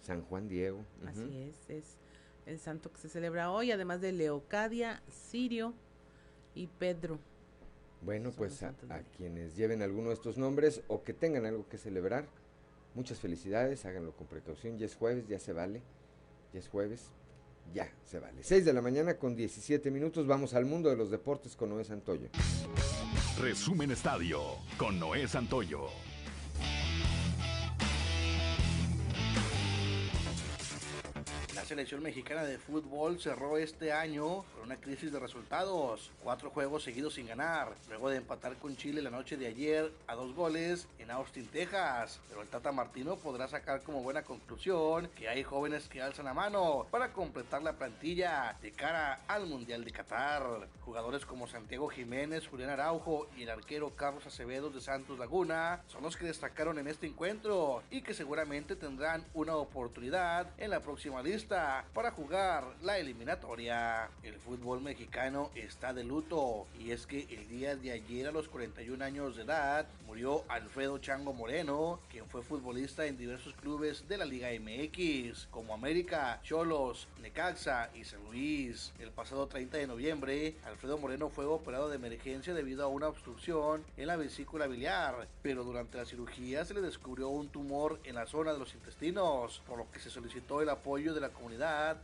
San 0.00 0.22
Juan 0.22 0.46
Diego. 0.46 0.84
Así 1.06 1.38
es, 1.38 1.70
es 1.70 1.96
el 2.44 2.60
santo 2.60 2.92
que 2.92 2.98
se 2.98 3.08
celebra 3.08 3.50
hoy, 3.50 3.72
además 3.72 4.02
de 4.02 4.12
Leocadia, 4.12 5.02
Sirio 5.08 5.72
y 6.54 6.66
Pedro. 6.66 7.18
Bueno, 8.04 8.32
pues 8.32 8.62
a, 8.62 8.74
quienes 9.16 9.56
lleven 9.56 9.80
alguno 9.80 10.08
de 10.08 10.14
estos 10.14 10.36
nombres 10.36 10.82
o 10.88 11.02
que 11.02 11.14
tengan 11.14 11.46
algo 11.46 11.66
que 11.68 11.78
celebrar, 11.78 12.26
muchas 12.94 13.18
felicidades, 13.18 13.86
háganlo 13.86 14.12
con 14.12 14.26
precaución, 14.26 14.78
ya 14.78 14.84
es 14.86 14.94
jueves, 14.94 15.26
ya 15.26 15.38
se 15.38 15.54
vale, 15.54 15.80
ya 16.52 16.60
es 16.60 16.68
jueves, 16.68 17.10
ya 17.72 17.90
se 18.04 18.18
vale. 18.18 18.42
6 18.42 18.64
de 18.66 18.72
la 18.74 18.82
mañana 18.82 19.14
con 19.14 19.34
17 19.34 19.90
minutos, 19.90 20.26
vamos 20.26 20.52
al 20.52 20.66
mundo 20.66 20.90
de 20.90 20.96
los 20.96 21.10
deportes 21.10 21.56
con 21.56 21.70
Noé 21.70 21.84
Santoyo. 21.84 22.28
Resumen 23.40 23.90
Estadio 23.90 24.42
con 24.76 25.00
Noé 25.00 25.26
Santoyo. 25.26 25.88
Selección 31.74 32.04
mexicana 32.04 32.44
de 32.44 32.56
fútbol 32.56 33.18
cerró 33.18 33.58
este 33.58 33.92
año 33.92 34.44
con 34.44 34.62
una 34.62 34.76
crisis 34.76 35.10
de 35.10 35.18
resultados. 35.18 36.12
Cuatro 36.22 36.50
juegos 36.50 36.84
seguidos 36.84 37.14
sin 37.14 37.26
ganar, 37.26 37.74
luego 37.88 38.10
de 38.10 38.18
empatar 38.18 38.54
con 38.58 38.76
Chile 38.76 39.02
la 39.02 39.10
noche 39.10 39.36
de 39.36 39.48
ayer 39.48 39.92
a 40.06 40.14
dos 40.14 40.32
goles 40.36 40.86
en 41.00 41.10
Austin, 41.10 41.48
Texas. 41.48 42.20
Pero 42.28 42.42
el 42.42 42.48
Tata 42.48 42.70
Martino 42.70 43.16
podrá 43.16 43.48
sacar 43.48 43.82
como 43.82 44.04
buena 44.04 44.22
conclusión 44.22 45.08
que 45.16 45.28
hay 45.28 45.42
jóvenes 45.42 45.88
que 45.88 46.00
alzan 46.00 46.26
la 46.26 46.32
mano 46.32 46.86
para 46.92 47.12
completar 47.12 47.60
la 47.64 47.72
plantilla 47.72 48.56
de 48.62 48.70
cara 48.70 49.24
al 49.26 49.46
Mundial 49.46 49.84
de 49.84 49.90
Qatar. 49.90 50.68
Jugadores 50.84 51.26
como 51.26 51.48
Santiago 51.48 51.88
Jiménez, 51.88 52.46
Julián 52.46 52.70
Araujo 52.70 53.26
y 53.36 53.42
el 53.42 53.50
arquero 53.50 53.96
Carlos 53.96 54.24
Acevedo 54.26 54.70
de 54.70 54.80
Santos 54.80 55.18
Laguna 55.18 55.82
son 55.88 56.04
los 56.04 56.16
que 56.16 56.26
destacaron 56.26 56.78
en 56.78 56.86
este 56.86 57.08
encuentro 57.08 57.82
y 57.90 58.02
que 58.02 58.14
seguramente 58.14 58.76
tendrán 58.76 59.24
una 59.34 59.56
oportunidad 59.56 60.52
en 60.58 60.70
la 60.70 60.78
próxima 60.78 61.20
lista 61.20 61.63
para 61.92 62.10
jugar 62.10 62.64
la 62.82 62.98
eliminatoria. 62.98 64.10
El 64.22 64.34
fútbol 64.34 64.80
mexicano 64.80 65.50
está 65.54 65.92
de 65.94 66.04
luto 66.04 66.66
y 66.78 66.90
es 66.90 67.06
que 67.06 67.26
el 67.30 67.48
día 67.48 67.76
de 67.76 67.92
ayer 67.92 68.26
a 68.26 68.32
los 68.32 68.48
41 68.48 69.02
años 69.04 69.36
de 69.36 69.44
edad 69.44 69.86
murió 70.06 70.44
Alfredo 70.48 70.98
Chango 70.98 71.32
Moreno, 71.32 72.00
quien 72.10 72.26
fue 72.26 72.42
futbolista 72.42 73.06
en 73.06 73.16
diversos 73.16 73.54
clubes 73.54 74.06
de 74.08 74.18
la 74.18 74.24
Liga 74.24 74.48
MX, 74.50 75.46
como 75.50 75.74
América, 75.74 76.40
Cholos, 76.42 77.08
Necaxa 77.22 77.90
y 77.94 78.04
San 78.04 78.22
Luis. 78.24 78.92
El 78.98 79.10
pasado 79.10 79.46
30 79.46 79.78
de 79.78 79.86
noviembre, 79.86 80.56
Alfredo 80.66 80.98
Moreno 80.98 81.30
fue 81.30 81.46
operado 81.46 81.88
de 81.88 81.96
emergencia 81.96 82.52
debido 82.52 82.84
a 82.84 82.88
una 82.88 83.08
obstrucción 83.08 83.84
en 83.96 84.06
la 84.06 84.16
vesícula 84.16 84.66
biliar, 84.66 85.28
pero 85.42 85.64
durante 85.64 85.98
la 85.98 86.04
cirugía 86.04 86.64
se 86.64 86.74
le 86.74 86.80
descubrió 86.80 87.28
un 87.28 87.48
tumor 87.48 88.00
en 88.04 88.16
la 88.16 88.26
zona 88.26 88.52
de 88.52 88.58
los 88.58 88.74
intestinos, 88.74 89.62
por 89.66 89.78
lo 89.78 89.90
que 89.90 90.00
se 90.00 90.10
solicitó 90.10 90.60
el 90.60 90.68
apoyo 90.68 91.14
de 91.14 91.20
la 91.20 91.30
comunidad 91.30 91.43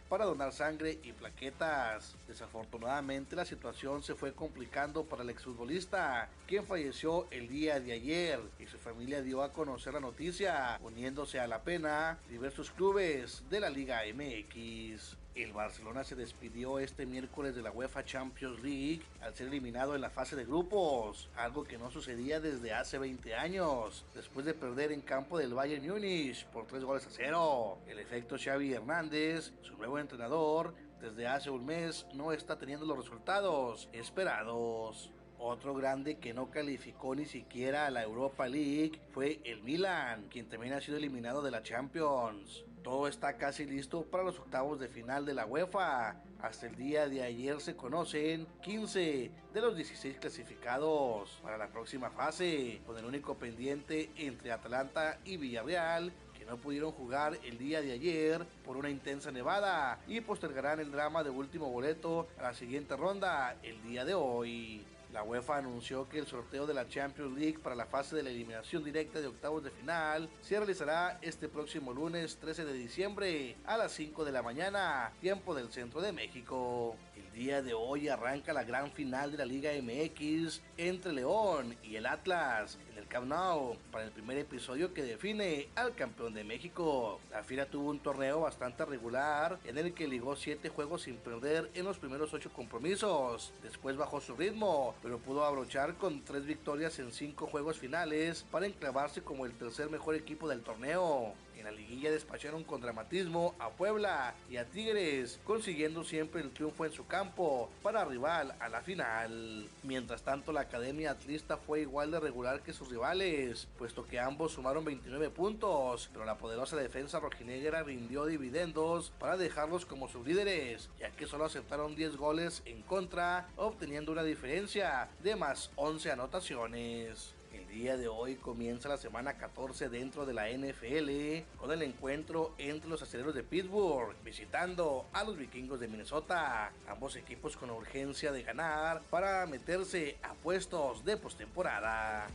para 0.09 0.27
donar 0.27 0.53
sangre 0.53 0.99
y 1.03 1.13
plaquetas. 1.13 2.15
Desafortunadamente 2.29 3.35
la 3.35 3.45
situación 3.45 4.03
se 4.03 4.15
fue 4.15 4.33
complicando 4.33 5.05
para 5.05 5.23
el 5.23 5.31
exfutbolista, 5.31 6.29
quien 6.47 6.67
falleció 6.67 7.27
el 7.31 7.49
día 7.49 7.81
de 7.81 7.93
ayer 7.93 8.41
y 8.59 8.67
su 8.67 8.79
familia 8.79 9.23
dio 9.23 9.43
a 9.43 9.53
conocer 9.53 9.95
la 9.95 10.01
noticia, 10.01 10.79
uniéndose 10.83 11.41
a 11.41 11.47
la 11.47 11.63
pena 11.63 12.19
diversos 12.29 12.71
clubes 12.71 13.43
de 13.51 13.61
la 13.61 13.71
Liga 13.71 14.03
MX. 14.15 15.20
El 15.37 15.53
Barcelona 15.53 16.03
se 16.03 16.17
despidió 16.17 16.81
este 16.81 17.07
miércoles 17.07 17.55
de 17.55 17.63
la 17.63 17.71
UEFA 17.71 18.05
Champions 18.05 18.61
League 18.63 19.03
al 19.21 19.35
ser 19.35 19.47
eliminado 19.47 19.95
en 19.95 20.01
la 20.01 20.11
fase 20.11 20.35
de 20.35 20.45
grupos, 20.45 21.29
algo 21.37 21.63
que 21.63 21.79
no 21.79 21.91
sucedía 21.91 22.41
desde 22.41 22.75
hace 22.75 22.99
20 22.99 23.37
años, 23.37 24.05
después 24.13 24.45
de 24.45 24.55
perder 24.55 24.91
en 24.91 25.03
campo 25.03 25.39
del 25.39 25.55
Bayern 25.55 25.87
Múnich 25.87 26.45
por 26.47 26.67
3 26.67 26.83
goles 26.83 27.07
a 27.07 27.11
0. 27.11 27.79
El 27.87 28.01
efecto 28.01 28.37
Xavi 28.39 28.73
Hernández, 28.73 29.53
su 29.63 29.77
nuevo 29.77 30.01
entrenador, 30.01 30.75
desde 31.01 31.29
hace 31.29 31.49
un 31.49 31.65
mes 31.65 32.07
no 32.13 32.33
está 32.33 32.59
teniendo 32.59 32.85
los 32.85 32.99
resultados 32.99 33.89
esperados. 33.93 35.11
Otro 35.39 35.75
grande 35.75 36.19
que 36.19 36.35
no 36.35 36.51
calificó 36.51 37.15
ni 37.15 37.25
siquiera 37.25 37.87
a 37.87 37.91
la 37.91 38.03
Europa 38.03 38.47
League 38.49 39.01
fue 39.13 39.41
el 39.45 39.63
Milan, 39.63 40.27
quien 40.29 40.49
también 40.49 40.75
ha 40.75 40.81
sido 40.81 40.99
eliminado 40.99 41.41
de 41.41 41.51
la 41.51 41.63
Champions. 41.63 42.65
Todo 42.83 43.09
está 43.09 43.37
casi 43.37 43.67
listo 43.67 44.03
para 44.05 44.23
los 44.23 44.39
octavos 44.39 44.81
de 44.81 44.89
final 44.89 45.27
de 45.27 45.35
la 45.35 45.45
UEFA. 45.45 46.17
Hasta 46.41 46.67
el 46.67 46.77
día 46.77 47.09
de 47.09 47.23
ayer 47.23 47.61
se 47.61 47.77
conocen 47.77 48.47
15 48.63 49.31
de 49.53 49.61
los 49.61 49.77
16 49.77 50.17
clasificados 50.19 51.39
para 51.43 51.59
la 51.59 51.69
próxima 51.69 52.11
fase, 52.11 52.81
con 52.87 52.97
el 52.97 53.05
único 53.05 53.35
pendiente 53.35 54.11
entre 54.17 54.53
Atlanta 54.53 55.19
y 55.25 55.37
Villarreal 55.37 56.11
que 56.39 56.47
no 56.47 56.57
pudieron 56.57 56.93
jugar 56.93 57.39
el 57.45 57.59
día 57.59 57.83
de 57.83 57.93
ayer 57.93 58.47
por 58.65 58.79
una 58.79 58.89
intensa 58.89 59.31
nevada 59.31 60.01
y 60.09 60.23
postergarán 60.23 60.81
el 60.81 60.91
drama 60.91 61.23
de 61.23 61.29
último 61.29 61.69
boleto 61.69 62.29
a 62.39 62.45
la 62.45 62.55
siguiente 62.55 62.97
ronda 62.97 63.57
el 63.63 63.83
día 63.83 64.07
de 64.07 64.15
hoy. 64.15 64.83
La 65.13 65.25
UEFA 65.25 65.57
anunció 65.57 66.09
que 66.09 66.21
el 66.21 66.27
sorteo 66.27 66.67
de 66.67 66.75
la 66.75 66.87
Champions 66.87 67.37
League 67.37 67.59
para 67.59 67.75
la 67.75 67.87
fase 67.87 68.15
de 68.15 68.23
la 68.23 68.31
eliminación 68.31 68.85
directa 68.85 69.21
de 69.21 69.27
octavos 69.27 69.65
de 69.65 69.71
final 69.73 70.31
se 70.41 70.57
realizará 70.57 71.19
este 71.21 71.49
próximo 71.49 71.93
lunes 71.93 72.37
13 72.39 72.65
de 72.65 72.73
diciembre 72.73 73.57
a 73.65 73.77
las 73.77 73.91
5 73.93 74.25
de 74.25 74.31
la 74.31 74.43
mañana, 74.43 75.13
tiempo 75.21 75.53
del 75.53 75.73
centro 75.73 76.01
de 76.01 76.13
México. 76.13 76.97
El 77.17 77.33
día 77.33 77.61
de 77.61 77.75
hoy 77.75 78.09
arranca 78.09 78.53
la 78.53 78.63
gran 78.63 78.93
final 78.93 79.33
de 79.33 79.39
la 79.39 79.47
Liga 79.47 79.73
MX 79.83 80.63
entre 80.77 81.13
León 81.13 81.77
y 81.83 81.97
el 81.97 82.07
Atlas 82.07 82.79
en 83.11 83.17
el 83.17 83.27
Camp 83.27 83.27
Nou 83.27 83.77
para 83.91 84.05
el 84.05 84.11
primer 84.13 84.39
episodio 84.39 84.95
que 84.95 85.03
define 85.03 85.69
al 85.75 85.95
campeón 85.95 86.35
de 86.35 86.45
México. 86.45 87.21
La 87.31 87.43
Fiera 87.43 87.67
tuvo 87.67 87.91
un 87.91 87.99
torneo 87.99 88.41
bastante 88.41 88.85
regular 88.85 89.59
en 89.65 89.79
el 89.79 89.93
que 89.95 90.09
ligó 90.09 90.37
7 90.37 90.69
juegos 90.69 91.03
sin 91.03 91.17
perder 91.17 91.71
en 91.75 91.85
los 91.85 91.99
primeros 91.99 92.33
8 92.33 92.51
compromisos. 92.53 93.53
Después 93.63 93.97
bajó 93.97 94.21
su 94.21 94.37
ritmo, 94.37 94.95
pero 95.03 95.19
pudo 95.19 95.45
abrochar 95.45 95.97
con 95.97 96.23
3 96.23 96.47
victorias 96.47 96.99
en 96.99 97.13
5 97.13 97.47
juegos 97.47 97.79
finales 97.79 98.45
para 98.51 98.67
enclavarse 98.67 99.23
como 99.23 99.45
el 99.47 99.53
tercer 99.53 99.91
mejor 99.91 100.15
equipo 100.15 100.49
del 100.49 100.63
torneo. 100.63 101.35
En 101.61 101.67
la 101.67 101.73
liguilla 101.73 102.11
despacharon 102.11 102.65
con 102.65 102.81
dramatismo 102.81 103.55
a 103.59 103.69
Puebla 103.69 104.35
y 104.49 104.57
a 104.57 104.65
Tigres, 104.65 105.39
consiguiendo 105.45 106.05
siempre 106.05 106.41
el 106.41 106.53
triunfo 106.53 106.87
en 106.87 106.93
su 106.93 107.07
campo 107.07 107.69
para 107.83 108.07
rival 108.07 108.55
a 108.61 108.71
la 108.71 108.81
final. 108.81 109.69
Mientras 109.83 110.23
tanto, 110.23 110.53
la 110.53 110.63
Academia 110.63 111.11
Atlista 111.11 111.59
fue 111.59 111.83
igual 111.83 112.13
de 112.13 112.19
regular 112.19 112.63
que 112.63 112.73
sus 112.73 112.89
rivales, 112.89 113.69
puesto 113.77 114.07
que 114.07 114.19
ambos 114.19 114.53
sumaron 114.53 114.87
29 114.87 115.29
puntos, 115.29 116.09
pero 116.15 116.25
la 116.25 116.39
poderosa 116.39 116.77
defensa 116.77 117.21
rojinegra 117.21 117.83
rindió 117.83 118.25
dividendos 118.25 119.13
para 119.19 119.37
dejarlos 119.37 119.85
como 119.85 120.09
sus 120.09 120.27
líderes, 120.27 120.89
ya 120.99 121.11
que 121.11 121.27
solo 121.27 121.45
aceptaron 121.45 121.95
10 121.95 122.17
goles 122.17 122.63
en 122.65 122.81
contra, 122.81 123.49
obteniendo 123.57 124.13
una 124.13 124.25
diferencia 124.25 125.11
de 125.23 125.37
más 125.37 125.73
11 125.77 126.11
anotaciones. 126.11 127.35
El 127.71 127.77
día 127.77 127.97
de 127.97 128.09
hoy 128.09 128.35
comienza 128.35 128.89
la 128.89 128.97
semana 128.97 129.35
14 129.35 129.89
dentro 129.91 130.27
de 130.27 130.35
la 130.35 130.49
NFL 130.51 131.47
con 131.57 131.71
el 131.71 131.83
encuentro 131.83 132.53
entre 132.59 132.91
los 132.91 133.01
aceleros 133.01 133.33
de 133.33 133.45
Pittsburgh 133.45 134.17
visitando 134.25 135.07
a 135.13 135.23
los 135.23 135.37
vikingos 135.37 135.79
de 135.79 135.87
Minnesota. 135.87 136.73
Ambos 136.89 137.15
equipos 137.15 137.57
con 137.57 137.71
urgencia 137.71 138.33
de 138.33 138.43
ganar 138.43 139.03
para 139.09 139.47
meterse 139.47 140.17
a 140.25 140.35
puestos 140.35 141.05
de 141.05 141.17
postemporada. 141.17 142.27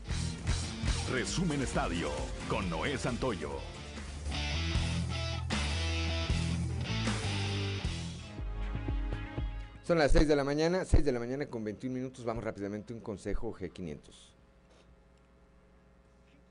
Resumen 1.12 1.62
Estadio 1.62 2.10
con 2.48 2.70
Noé 2.70 2.98
Santoyo. 2.98 3.52
Son 9.84 9.98
las 9.98 10.14
6 10.14 10.30
de 10.30 10.36
la 10.38 10.46
mañana, 10.46 10.86
6 10.86 11.04
de 11.04 11.12
la 11.12 11.20
mañana 11.20 11.46
con 11.48 11.66
21 11.66 11.94
minutos. 11.94 12.24
Vamos 12.24 12.44
rápidamente 12.44 12.94
a 12.94 12.96
un 12.96 13.02
consejo 13.02 13.54
G500 13.54 14.35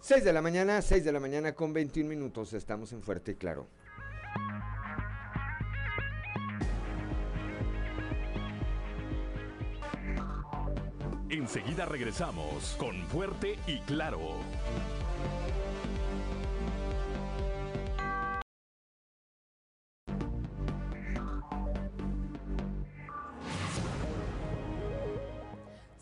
6 0.00 0.24
de 0.24 0.32
la 0.32 0.42
mañana, 0.42 0.82
6 0.82 1.04
de 1.04 1.12
la 1.12 1.20
mañana 1.20 1.54
con 1.54 1.72
21 1.72 2.08
minutos. 2.08 2.52
Estamos 2.52 2.92
en 2.92 3.02
Fuerte 3.02 3.32
y 3.32 3.34
Claro. 3.36 3.66
Enseguida 11.30 11.86
regresamos 11.86 12.76
con 12.78 13.06
Fuerte 13.06 13.58
y 13.66 13.78
Claro. 13.80 14.36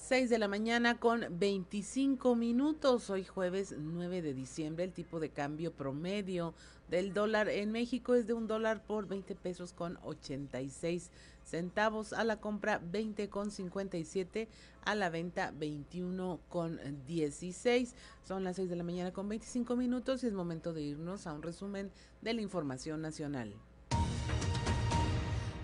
Seis 0.09 0.31
de 0.31 0.39
la 0.39 0.49
mañana 0.49 0.99
con 0.99 1.27
25 1.39 2.35
minutos. 2.35 3.11
Hoy 3.11 3.27
jueves 3.27 3.75
9 3.79 4.23
de 4.23 4.33
diciembre. 4.33 4.85
El 4.85 4.95
tipo 4.95 5.21
de 5.21 5.29
cambio 5.29 5.71
promedio 5.71 6.55
del 6.89 7.13
dólar 7.13 7.51
en 7.51 7.73
México 7.73 8.15
es 8.15 8.27
de 8.27 8.33
un 8.33 8.47
dólar 8.47 8.83
por 8.87 9.07
20 9.07 9.35
pesos 9.35 9.75
con 9.75 9.99
86 10.03 11.11
centavos 11.45 12.15
a 12.15 12.25
la 12.25 12.41
compra 12.41 12.81
20 12.91 13.29
con 13.29 13.51
57 13.51 14.49
a 14.87 14.95
la 14.95 15.11
venta 15.11 15.53
21 15.55 16.41
con 16.49 16.81
16 17.07 17.95
son 18.27 18.45
las 18.45 18.57
6 18.57 18.71
de 18.71 18.77
la 18.77 18.85
mañana 18.85 19.13
con 19.13 19.29
25 19.29 19.77
minutos 19.77 20.25
y 20.25 20.29
es 20.29 20.33
momento 20.33 20.73
de 20.73 20.85
irnos 20.85 21.27
a 21.27 21.35
un 21.35 21.43
resumen 21.43 21.91
de 22.23 22.33
la 22.33 22.41
información 22.41 23.03
nacional 23.03 23.55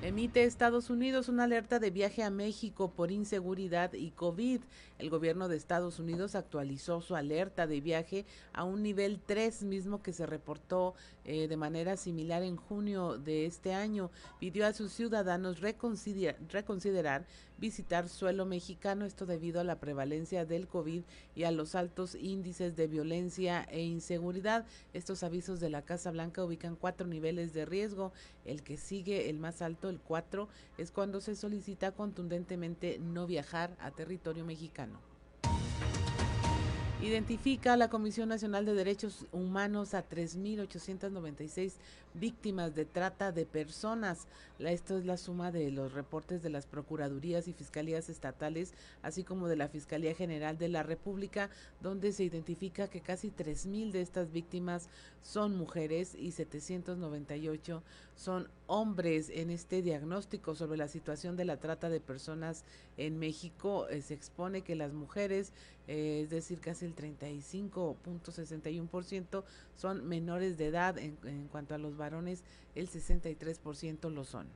Emite 0.04 0.44
Estados 0.44 0.90
Unidos 0.90 1.30
una 1.30 1.44
alerta 1.44 1.78
de 1.78 1.90
viaje 1.90 2.22
a 2.22 2.28
México 2.28 2.90
por 2.90 3.10
inseguridad 3.10 3.94
y 3.94 4.10
COVID. 4.10 4.60
El 4.98 5.08
gobierno 5.08 5.48
de 5.48 5.56
Estados 5.56 5.98
Unidos 5.98 6.34
actualizó 6.34 7.00
su 7.00 7.16
alerta 7.16 7.66
de 7.66 7.80
viaje 7.80 8.26
a 8.52 8.64
un 8.64 8.82
nivel 8.82 9.18
3 9.24 9.62
mismo 9.62 10.02
que 10.02 10.12
se 10.12 10.26
reportó 10.26 10.92
eh, 11.24 11.48
de 11.48 11.56
manera 11.56 11.96
similar 11.96 12.42
en 12.42 12.56
junio 12.56 13.16
de 13.16 13.46
este 13.46 13.72
año. 13.72 14.10
Pidió 14.38 14.66
a 14.66 14.74
sus 14.74 14.92
ciudadanos 14.92 15.62
reconsiderar 15.62 17.24
visitar 17.58 18.08
suelo 18.08 18.46
mexicano, 18.46 19.04
esto 19.04 19.26
debido 19.26 19.60
a 19.60 19.64
la 19.64 19.78
prevalencia 19.78 20.44
del 20.44 20.66
COVID 20.66 21.02
y 21.34 21.44
a 21.44 21.50
los 21.50 21.74
altos 21.74 22.14
índices 22.14 22.76
de 22.76 22.86
violencia 22.86 23.66
e 23.70 23.82
inseguridad. 23.82 24.66
Estos 24.92 25.22
avisos 25.22 25.60
de 25.60 25.70
la 25.70 25.82
Casa 25.82 26.10
Blanca 26.10 26.44
ubican 26.44 26.76
cuatro 26.76 27.06
niveles 27.06 27.54
de 27.54 27.64
riesgo. 27.64 28.12
El 28.44 28.62
que 28.62 28.76
sigue, 28.76 29.30
el 29.30 29.38
más 29.38 29.62
alto, 29.62 29.88
el 29.88 30.00
4, 30.00 30.48
es 30.78 30.90
cuando 30.90 31.20
se 31.20 31.36
solicita 31.36 31.92
contundentemente 31.92 32.98
no 32.98 33.26
viajar 33.26 33.76
a 33.80 33.90
territorio 33.90 34.44
mexicano. 34.44 35.00
Identifica 37.04 37.76
la 37.76 37.90
Comisión 37.90 38.30
Nacional 38.30 38.64
de 38.64 38.72
Derechos 38.72 39.26
Humanos 39.30 39.92
a 39.92 40.08
3.896 40.08 41.74
víctimas 42.14 42.74
de 42.74 42.84
trata 42.84 43.32
de 43.32 43.44
personas. 43.44 44.26
esto 44.58 44.96
es 44.96 45.04
la 45.04 45.16
suma 45.16 45.50
de 45.50 45.70
los 45.70 45.92
reportes 45.92 46.42
de 46.42 46.48
las 46.48 46.66
Procuradurías 46.66 47.48
y 47.48 47.52
Fiscalías 47.52 48.08
Estatales, 48.08 48.72
así 49.02 49.24
como 49.24 49.48
de 49.48 49.56
la 49.56 49.68
Fiscalía 49.68 50.14
General 50.14 50.56
de 50.56 50.68
la 50.68 50.82
República, 50.82 51.50
donde 51.80 52.12
se 52.12 52.24
identifica 52.24 52.88
que 52.88 53.00
casi 53.00 53.30
3.000 53.30 53.90
de 53.90 54.00
estas 54.00 54.30
víctimas 54.30 54.88
son 55.22 55.56
mujeres 55.56 56.14
y 56.14 56.32
798 56.32 57.82
son 58.14 58.48
hombres. 58.66 59.30
En 59.30 59.50
este 59.50 59.82
diagnóstico 59.82 60.54
sobre 60.54 60.78
la 60.78 60.88
situación 60.88 61.36
de 61.36 61.44
la 61.44 61.58
trata 61.58 61.88
de 61.88 62.00
personas 62.00 62.64
en 62.96 63.18
México 63.18 63.88
eh, 63.88 64.02
se 64.02 64.14
expone 64.14 64.62
que 64.62 64.76
las 64.76 64.92
mujeres, 64.92 65.52
eh, 65.88 66.20
es 66.22 66.30
decir, 66.30 66.60
casi 66.60 66.84
el 66.84 66.94
35.61% 66.94 69.42
son 69.74 70.06
menores 70.06 70.56
de 70.56 70.66
edad 70.66 70.96
en, 70.98 71.18
en 71.24 71.48
cuanto 71.48 71.74
a 71.74 71.78
los 71.78 71.96
varones 72.04 72.44
el 72.74 72.88
63% 72.88 74.10
lo 74.10 74.24
son. 74.24 74.46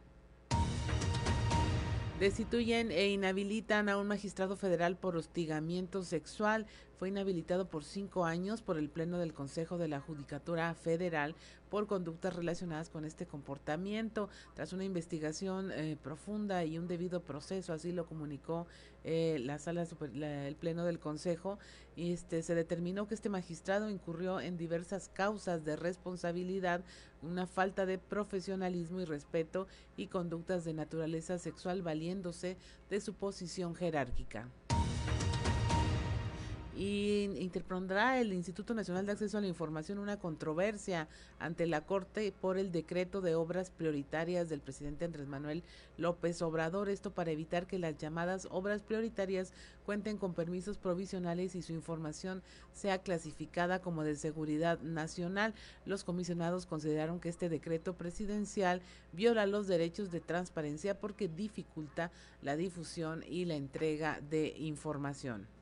Destituyen 2.20 2.90
e 2.90 3.08
inhabilitan 3.08 3.88
a 3.88 3.96
un 3.96 4.08
magistrado 4.08 4.56
federal 4.56 4.96
por 4.96 5.16
hostigamiento 5.16 6.02
sexual. 6.02 6.66
Fue 6.98 7.10
inhabilitado 7.10 7.68
por 7.68 7.84
cinco 7.84 8.24
años 8.24 8.60
por 8.60 8.76
el 8.76 8.88
Pleno 8.88 9.18
del 9.18 9.32
Consejo 9.32 9.78
de 9.78 9.86
la 9.86 10.00
Judicatura 10.00 10.74
Federal 10.74 11.36
por 11.70 11.86
conductas 11.86 12.34
relacionadas 12.34 12.90
con 12.90 13.04
este 13.04 13.24
comportamiento. 13.24 14.28
Tras 14.54 14.72
una 14.72 14.82
investigación 14.82 15.70
eh, 15.70 15.96
profunda 16.02 16.64
y 16.64 16.76
un 16.76 16.88
debido 16.88 17.22
proceso, 17.22 17.72
así 17.72 17.92
lo 17.92 18.04
comunicó 18.04 18.66
eh, 19.04 19.38
la 19.40 19.60
sala 19.60 19.86
el 20.12 20.56
pleno 20.56 20.84
del 20.84 20.98
Consejo, 20.98 21.60
este 21.96 22.42
se 22.42 22.56
determinó 22.56 23.06
que 23.06 23.14
este 23.14 23.28
magistrado 23.28 23.88
incurrió 23.90 24.40
en 24.40 24.56
diversas 24.56 25.08
causas 25.08 25.64
de 25.64 25.76
responsabilidad, 25.76 26.82
una 27.22 27.46
falta 27.46 27.86
de 27.86 27.98
profesionalismo 27.98 29.00
y 29.00 29.04
respeto 29.04 29.68
y 29.96 30.08
conductas 30.08 30.64
de 30.64 30.74
naturaleza 30.74 31.38
sexual 31.38 31.82
valiéndose 31.82 32.56
de 32.90 33.00
su 33.00 33.14
posición 33.14 33.76
jerárquica 33.76 34.48
y 36.78 37.24
interpondrá 37.40 38.20
el 38.20 38.32
Instituto 38.32 38.72
Nacional 38.72 39.04
de 39.04 39.10
Acceso 39.10 39.36
a 39.36 39.40
la 39.40 39.48
Información 39.48 39.98
una 39.98 40.20
controversia 40.20 41.08
ante 41.40 41.66
la 41.66 41.80
Corte 41.80 42.32
por 42.40 42.56
el 42.56 42.70
decreto 42.70 43.20
de 43.20 43.34
obras 43.34 43.70
prioritarias 43.70 44.48
del 44.48 44.60
presidente 44.60 45.04
Andrés 45.04 45.26
Manuel 45.26 45.64
López 45.96 46.40
Obrador. 46.40 46.88
Esto 46.88 47.10
para 47.10 47.32
evitar 47.32 47.66
que 47.66 47.80
las 47.80 47.98
llamadas 47.98 48.46
obras 48.52 48.82
prioritarias 48.82 49.52
cuenten 49.84 50.18
con 50.18 50.34
permisos 50.34 50.78
provisionales 50.78 51.56
y 51.56 51.62
su 51.62 51.72
información 51.72 52.44
sea 52.72 52.98
clasificada 52.98 53.80
como 53.80 54.04
de 54.04 54.14
seguridad 54.14 54.78
nacional. 54.78 55.54
Los 55.84 56.04
comisionados 56.04 56.64
consideraron 56.66 57.18
que 57.18 57.28
este 57.28 57.48
decreto 57.48 57.94
presidencial 57.94 58.82
viola 59.12 59.46
los 59.46 59.66
derechos 59.66 60.12
de 60.12 60.20
transparencia 60.20 61.00
porque 61.00 61.26
dificulta 61.26 62.12
la 62.40 62.54
difusión 62.54 63.24
y 63.28 63.46
la 63.46 63.56
entrega 63.56 64.20
de 64.30 64.54
información. 64.58 65.57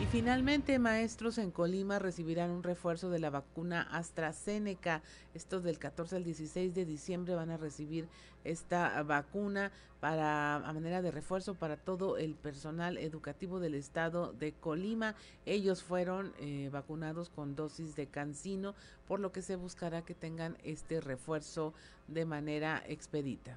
Y 0.00 0.06
finalmente, 0.06 0.78
maestros 0.78 1.38
en 1.38 1.50
Colima 1.50 1.98
recibirán 1.98 2.50
un 2.50 2.62
refuerzo 2.62 3.10
de 3.10 3.18
la 3.18 3.30
vacuna 3.30 3.82
AstraZeneca. 3.82 5.02
Estos 5.34 5.64
del 5.64 5.80
14 5.80 6.14
al 6.14 6.22
16 6.22 6.72
de 6.72 6.84
diciembre 6.84 7.34
van 7.34 7.50
a 7.50 7.56
recibir 7.56 8.06
esta 8.44 9.02
vacuna 9.02 9.72
para 9.98 10.54
a 10.54 10.72
manera 10.72 11.02
de 11.02 11.10
refuerzo 11.10 11.56
para 11.56 11.76
todo 11.76 12.16
el 12.16 12.36
personal 12.36 12.96
educativo 12.96 13.58
del 13.58 13.74
estado 13.74 14.32
de 14.34 14.52
Colima. 14.52 15.16
Ellos 15.46 15.82
fueron 15.82 16.32
eh, 16.38 16.68
vacunados 16.72 17.28
con 17.28 17.56
dosis 17.56 17.96
de 17.96 18.06
cancino, 18.06 18.76
por 19.08 19.18
lo 19.18 19.32
que 19.32 19.42
se 19.42 19.56
buscará 19.56 20.02
que 20.02 20.14
tengan 20.14 20.56
este 20.62 21.00
refuerzo 21.00 21.74
de 22.06 22.24
manera 22.24 22.84
expedita. 22.86 23.56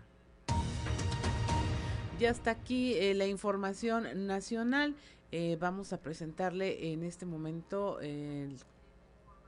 Y 2.19 2.25
hasta 2.25 2.51
aquí 2.51 2.93
eh, 2.95 3.13
la 3.13 3.27
información 3.27 4.27
nacional. 4.27 4.95
Eh, 5.31 5.57
vamos 5.59 5.93
a 5.93 6.01
presentarle 6.01 6.91
en 6.91 7.03
este 7.03 7.25
momento 7.25 7.99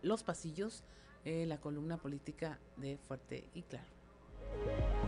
los 0.01 0.23
pasillos, 0.23 0.83
eh, 1.25 1.45
la 1.45 1.59
columna 1.59 1.97
política 1.97 2.59
de 2.77 2.97
Fuerte 2.97 3.47
y 3.53 3.63
Claro. 3.63 5.02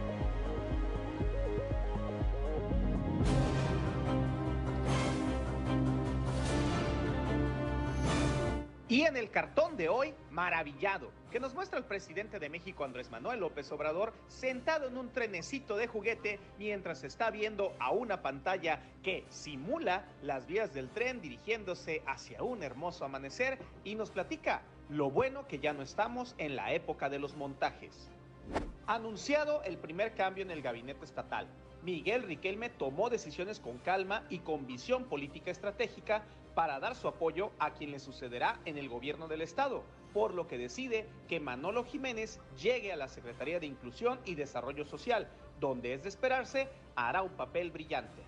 Y 8.87 9.01
en 9.01 9.17
el 9.17 9.31
cartón 9.31 9.77
de 9.77 9.89
hoy, 9.89 10.13
maravillado, 10.29 11.11
que 11.31 11.39
nos 11.39 11.55
muestra 11.55 11.79
el 11.79 11.85
presidente 11.85 12.37
de 12.37 12.49
México, 12.49 12.83
Andrés 12.83 13.09
Manuel 13.09 13.39
López 13.39 13.71
Obrador, 13.71 14.13
sentado 14.27 14.87
en 14.87 14.95
un 14.95 15.09
trenecito 15.09 15.75
de 15.75 15.87
juguete 15.87 16.39
mientras 16.59 17.03
está 17.03 17.31
viendo 17.31 17.73
a 17.79 17.89
una 17.89 18.21
pantalla 18.21 18.79
que 19.01 19.25
simula 19.29 20.05
las 20.21 20.45
vías 20.45 20.71
del 20.75 20.89
tren 20.89 21.19
dirigiéndose 21.19 22.03
hacia 22.05 22.43
un 22.43 22.61
hermoso 22.61 23.05
amanecer 23.05 23.57
y 23.83 23.95
nos 23.95 24.11
platica 24.11 24.61
lo 24.89 25.09
bueno 25.09 25.47
que 25.47 25.57
ya 25.57 25.73
no 25.73 25.81
estamos 25.81 26.35
en 26.37 26.55
la 26.55 26.71
época 26.71 27.09
de 27.09 27.17
los 27.17 27.35
montajes. 27.35 28.11
Anunciado 28.85 29.63
el 29.63 29.79
primer 29.79 30.13
cambio 30.13 30.43
en 30.43 30.51
el 30.51 30.61
gabinete 30.61 31.05
estatal, 31.05 31.47
Miguel 31.81 32.21
Riquelme 32.21 32.69
tomó 32.69 33.09
decisiones 33.09 33.59
con 33.59 33.79
calma 33.79 34.23
y 34.29 34.39
con 34.39 34.67
visión 34.67 35.05
política 35.05 35.49
estratégica 35.49 36.23
para 36.55 36.79
dar 36.79 36.95
su 36.95 37.07
apoyo 37.07 37.51
a 37.59 37.73
quien 37.73 37.91
le 37.91 37.99
sucederá 37.99 38.59
en 38.65 38.77
el 38.77 38.89
gobierno 38.89 39.27
del 39.27 39.41
Estado, 39.41 39.83
por 40.13 40.33
lo 40.33 40.47
que 40.47 40.57
decide 40.57 41.05
que 41.27 41.41
Manolo 41.41 41.83
Jiménez 41.83 42.39
llegue 42.57 42.93
a 42.93 42.95
la 42.95 43.09
Secretaría 43.09 43.59
de 43.59 43.67
Inclusión 43.67 44.19
y 44.25 44.35
Desarrollo 44.35 44.85
Social, 44.85 45.27
donde 45.59 45.93
es 45.93 46.03
de 46.03 46.09
esperarse 46.09 46.69
hará 46.95 47.21
un 47.21 47.33
papel 47.33 47.71
brillante. 47.71 48.23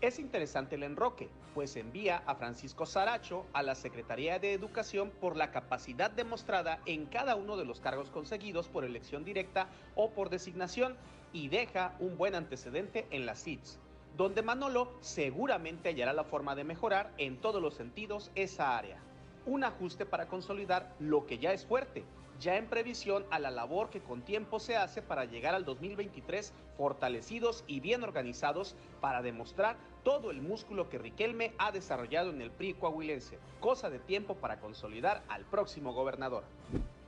Es 0.00 0.18
interesante 0.18 0.76
el 0.76 0.82
enroque, 0.82 1.28
pues 1.54 1.76
envía 1.76 2.22
a 2.24 2.34
Francisco 2.34 2.86
Saracho 2.86 3.44
a 3.52 3.62
la 3.62 3.74
Secretaría 3.74 4.38
de 4.38 4.54
Educación 4.54 5.10
por 5.20 5.36
la 5.36 5.50
capacidad 5.50 6.10
demostrada 6.10 6.80
en 6.86 7.04
cada 7.04 7.36
uno 7.36 7.58
de 7.58 7.66
los 7.66 7.80
cargos 7.80 8.10
conseguidos 8.10 8.68
por 8.68 8.84
elección 8.84 9.24
directa 9.24 9.68
o 9.96 10.10
por 10.12 10.30
designación 10.30 10.96
y 11.34 11.48
deja 11.48 11.94
un 11.98 12.16
buen 12.16 12.34
antecedente 12.34 13.06
en 13.10 13.26
las 13.26 13.44
CITS 13.44 13.78
donde 14.16 14.42
Manolo 14.42 14.92
seguramente 15.00 15.88
hallará 15.88 16.12
la 16.12 16.24
forma 16.24 16.54
de 16.54 16.64
mejorar 16.64 17.12
en 17.18 17.36
todos 17.38 17.62
los 17.62 17.74
sentidos 17.74 18.30
esa 18.34 18.76
área. 18.76 18.98
Un 19.46 19.64
ajuste 19.64 20.06
para 20.06 20.26
consolidar 20.26 20.94
lo 20.98 21.26
que 21.26 21.38
ya 21.38 21.52
es 21.52 21.64
fuerte, 21.64 22.04
ya 22.40 22.56
en 22.56 22.66
previsión 22.66 23.24
a 23.30 23.38
la 23.38 23.50
labor 23.50 23.90
que 23.90 24.00
con 24.00 24.22
tiempo 24.22 24.60
se 24.60 24.76
hace 24.76 25.02
para 25.02 25.26
llegar 25.26 25.54
al 25.54 25.64
2023 25.64 26.52
fortalecidos 26.76 27.64
y 27.66 27.80
bien 27.80 28.02
organizados 28.02 28.74
para 29.00 29.20
demostrar 29.20 29.76
todo 30.02 30.30
el 30.30 30.40
músculo 30.40 30.88
que 30.88 30.98
Riquelme 30.98 31.52
ha 31.58 31.70
desarrollado 31.70 32.30
en 32.30 32.40
el 32.40 32.50
PRI 32.50 32.74
coahuilense, 32.74 33.38
cosa 33.60 33.90
de 33.90 33.98
tiempo 33.98 34.36
para 34.36 34.58
consolidar 34.58 35.22
al 35.28 35.44
próximo 35.44 35.92
gobernador. 35.92 36.44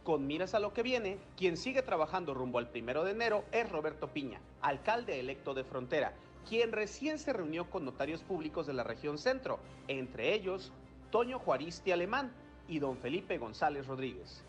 Con 0.05 0.27
miras 0.27 0.55
a 0.55 0.59
lo 0.59 0.75
que 0.75 0.83
viene, 0.83 1.19
quien 1.37 1.57
sigue 1.57 1.83
trabajando 1.83 2.35
rumbo 2.35 2.59
al 2.59 2.69
primero 2.69 3.05
de 3.05 3.13
enero 3.13 3.45
es 3.53 3.71
Roberto 3.71 4.09
Piña, 4.09 4.41
alcalde 4.61 5.19
electo 5.19 5.55
de 5.55 5.65
Frontera, 5.65 6.13
quien 6.49 6.73
recién 6.73 7.19
se 7.19 7.33
reunió 7.33 7.71
con 7.71 7.85
notarios 7.85 8.23
públicos 8.23 8.67
de 8.67 8.73
la 8.73 8.85
región 8.85 9.19
centro, 9.19 9.59
entre 9.89 10.35
ellos 10.35 10.73
Toño 11.11 11.39
Juaristi 11.39 11.93
Alemán 11.93 12.33
y 12.69 12.79
don 12.79 12.97
Felipe 12.97 13.39
González 13.39 13.87
Rodríguez. 13.87 14.45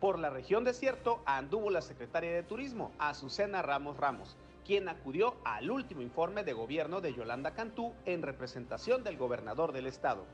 Por 0.00 0.18
la 0.18 0.30
región 0.30 0.64
desierto 0.64 1.22
anduvo 1.24 1.70
la 1.70 1.80
secretaria 1.80 2.32
de 2.32 2.42
Turismo, 2.42 2.92
Azucena 2.98 3.62
Ramos 3.62 3.96
Ramos, 3.96 4.36
quien 4.66 4.88
acudió 4.88 5.36
al 5.44 5.70
último 5.70 6.02
informe 6.02 6.44
de 6.44 6.52
gobierno 6.52 7.00
de 7.00 7.14
Yolanda 7.14 7.52
Cantú 7.52 7.94
en 8.04 8.22
representación 8.22 9.04
del 9.04 9.16
gobernador 9.16 9.72
del 9.72 9.86
estado. 9.86 10.24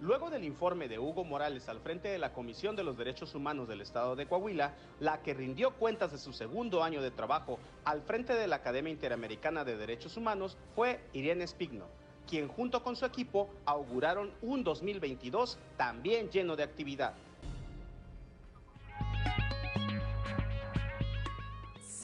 Luego 0.00 0.30
del 0.30 0.44
informe 0.44 0.88
de 0.88 0.98
Hugo 0.98 1.24
Morales 1.24 1.68
al 1.68 1.80
frente 1.80 2.08
de 2.08 2.18
la 2.18 2.32
Comisión 2.32 2.76
de 2.76 2.84
los 2.84 2.96
Derechos 2.96 3.34
Humanos 3.34 3.66
del 3.66 3.80
Estado 3.80 4.14
de 4.14 4.26
Coahuila, 4.26 4.74
la 5.00 5.22
que 5.22 5.34
rindió 5.34 5.72
cuentas 5.72 6.12
de 6.12 6.18
su 6.18 6.32
segundo 6.32 6.84
año 6.84 7.02
de 7.02 7.10
trabajo 7.10 7.58
al 7.84 8.02
frente 8.02 8.34
de 8.34 8.46
la 8.46 8.56
Academia 8.56 8.92
Interamericana 8.92 9.64
de 9.64 9.76
Derechos 9.76 10.16
Humanos 10.16 10.58
fue 10.74 11.00
Irene 11.12 11.46
Spigno, 11.46 11.86
quien 12.28 12.46
junto 12.46 12.82
con 12.82 12.94
su 12.94 13.04
equipo 13.06 13.48
auguraron 13.64 14.32
un 14.42 14.62
2022 14.62 15.58
también 15.76 16.30
lleno 16.30 16.56
de 16.56 16.62
actividad. 16.62 17.14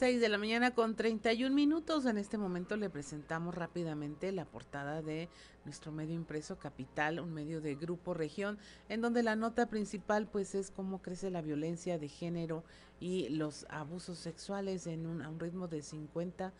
6 0.03 0.19
de 0.19 0.27
la 0.27 0.37
mañana 0.37 0.71
con 0.71 0.97
31 0.97 1.55
minutos. 1.55 2.05
En 2.05 2.17
este 2.17 2.37
momento 2.37 2.75
le 2.75 2.89
presentamos 2.89 3.55
rápidamente 3.55 4.33
la 4.33 4.43
portada 4.43 5.01
de 5.01 5.29
nuestro 5.63 5.93
medio 5.93 6.13
impreso 6.13 6.59
Capital, 6.59 7.21
un 7.21 7.33
medio 7.33 7.61
de 7.61 7.75
Grupo 7.75 8.13
Región, 8.13 8.57
en 8.89 8.99
donde 8.99 9.23
la 9.23 9.37
nota 9.37 9.67
principal 9.67 10.27
pues 10.27 10.55
es 10.55 10.71
cómo 10.71 11.01
crece 11.01 11.29
la 11.29 11.41
violencia 11.41 11.97
de 11.99 12.09
género 12.09 12.65
y 12.99 13.29
los 13.29 13.65
abusos 13.69 14.17
sexuales 14.17 14.87
en 14.87 15.05
un, 15.05 15.21
a 15.21 15.29
un 15.29 15.39
ritmo 15.39 15.69
de 15.69 15.81
50 15.81 16.51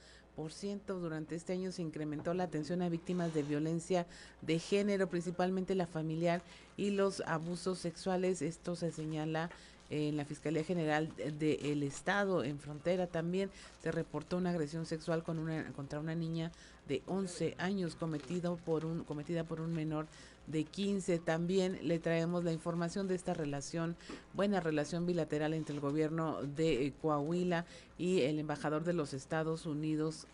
durante 0.87 1.35
este 1.35 1.53
año 1.53 1.71
se 1.71 1.81
incrementó 1.81 2.33
la 2.33 2.45
atención 2.45 2.81
a 2.81 2.89
víctimas 2.89 3.33
de 3.33 3.43
violencia 3.43 4.07
de 4.41 4.57
género, 4.57 5.07
principalmente 5.07 5.75
la 5.75 5.85
familiar 5.85 6.41
y 6.75 6.89
los 6.89 7.21
abusos 7.27 7.77
sexuales. 7.77 8.41
Esto 8.41 8.75
se 8.75 8.91
señala 8.91 9.51
en 9.93 10.17
la 10.17 10.25
Fiscalía 10.25 10.63
General 10.63 11.09
del 11.15 11.83
Estado, 11.83 12.43
en 12.43 12.59
frontera 12.59 13.07
también, 13.07 13.51
se 13.81 13.91
reportó 13.91 14.37
una 14.37 14.49
agresión 14.49 14.85
sexual 14.85 15.23
contra 15.23 15.99
una 15.99 16.15
niña 16.15 16.51
de 16.87 17.03
11 17.05 17.55
años 17.59 17.95
cometida 17.95 18.55
por 18.55 18.85
un 18.85 19.73
menor 19.73 20.07
de 20.47 20.63
15. 20.63 21.19
También 21.19 21.79
le 21.83 21.99
traemos 21.99 22.43
la 22.43 22.51
información 22.51 23.07
de 23.07 23.15
esta 23.15 23.33
relación, 23.33 23.95
buena 24.33 24.59
relación 24.59 25.05
bilateral 25.05 25.53
entre 25.53 25.75
el 25.75 25.81
gobierno 25.81 26.41
de 26.41 26.87
eh, 26.87 26.93
Coahuila 27.01 27.65
y 27.97 28.21
el 28.21 28.39
embajador 28.39 28.83
de 28.83 28.93
los 28.93 29.13
Estados 29.13 29.65
Unidos. 29.65 30.27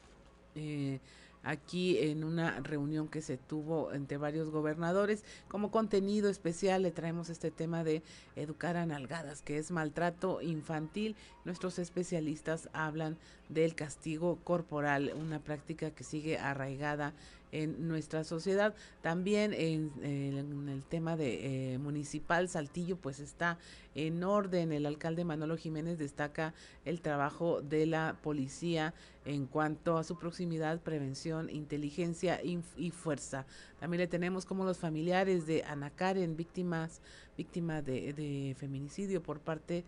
Eh, 0.56 1.00
aquí 1.44 1.98
en 2.00 2.24
una 2.24 2.60
reunión 2.60 3.08
que 3.08 3.22
se 3.22 3.38
tuvo 3.38 3.94
entre 3.94 4.18
varios 4.18 4.50
gobernadores. 4.50 5.24
Como 5.48 5.72
contenido 5.72 6.30
especial 6.30 6.84
le 6.84 6.92
traemos 6.92 7.30
este 7.30 7.52
tema 7.52 7.84
de 7.84 8.04
educar 8.36 8.78
a 8.78 8.86
nalgadas, 8.86 9.42
que 9.42 9.58
es 9.58 9.72
maltrato 9.72 10.42
infantil. 10.42 11.16
Nuestros 11.50 11.80
especialistas 11.80 12.70
hablan 12.74 13.18
del 13.50 13.74
castigo 13.74 14.38
corporal, 14.44 15.12
una 15.16 15.40
práctica 15.40 15.90
que 15.90 16.04
sigue 16.04 16.38
arraigada 16.38 17.16
en 17.52 17.88
nuestra 17.88 18.24
sociedad. 18.24 18.76
También 19.02 19.56
en, 19.56 19.92
el 20.70 20.84
tema 20.86 21.18
de 21.18 21.74
eh, 21.74 21.78
municipal, 21.80 22.48
Saltillo 22.50 22.98
pues 22.98 23.20
está 23.20 23.58
en 23.96 24.24
orden. 24.24 24.72
El 24.72 24.86
alcalde 24.86 25.26
Manolo 25.26 25.58
Jiménez 25.58 25.98
destaca 25.98 26.54
el 26.86 27.02
trabajo 27.02 27.64
de 27.64 27.88
la 27.88 28.16
policía 28.22 28.94
en 29.26 29.48
cuanto 29.48 29.98
a 29.98 30.04
su 30.04 30.20
proximidad, 30.20 30.80
prevención, 30.82 31.50
inteligencia 31.50 32.42
y, 32.44 32.92
fuerza. 32.92 33.48
También 33.80 34.02
le 34.02 34.08
tenemos 34.08 34.46
como 34.46 34.66
los 34.66 34.78
familiares 34.78 35.48
de 35.48 35.64
Ana 35.64 35.90
Karen, 35.90 36.38
víctimas, 36.38 37.02
víctima 37.36 37.82
de, 37.82 38.14
de 38.14 38.56
feminicidio 38.60 39.24
por 39.24 39.40
parte 39.40 39.84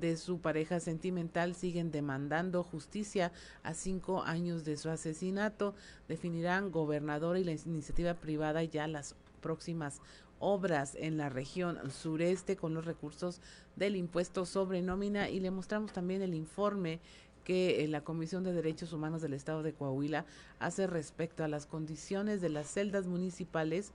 de 0.00 0.16
su 0.16 0.38
pareja 0.40 0.80
sentimental 0.80 1.54
siguen 1.54 1.90
demandando 1.90 2.62
justicia 2.62 3.32
a 3.62 3.74
cinco 3.74 4.22
años 4.22 4.64
de 4.64 4.76
su 4.76 4.90
asesinato. 4.90 5.74
Definirán 6.08 6.70
gobernador 6.70 7.36
y 7.36 7.44
la 7.44 7.52
iniciativa 7.52 8.14
privada 8.14 8.62
ya 8.64 8.86
las 8.86 9.14
próximas 9.40 10.00
obras 10.38 10.94
en 10.98 11.16
la 11.16 11.28
región 11.28 11.78
sureste 11.90 12.56
con 12.56 12.74
los 12.74 12.84
recursos 12.84 13.40
del 13.76 13.96
impuesto 13.96 14.44
sobre 14.44 14.82
nómina 14.82 15.30
y 15.30 15.40
le 15.40 15.50
mostramos 15.50 15.92
también 15.92 16.22
el 16.22 16.34
informe 16.34 17.00
que 17.44 17.84
eh, 17.84 17.88
la 17.88 18.02
Comisión 18.02 18.42
de 18.42 18.52
Derechos 18.52 18.92
Humanos 18.92 19.22
del 19.22 19.34
Estado 19.34 19.62
de 19.62 19.72
Coahuila 19.72 20.24
hace 20.58 20.86
respecto 20.86 21.44
a 21.44 21.48
las 21.48 21.66
condiciones 21.66 22.40
de 22.40 22.48
las 22.48 22.66
celdas 22.68 23.06
municipales 23.06 23.92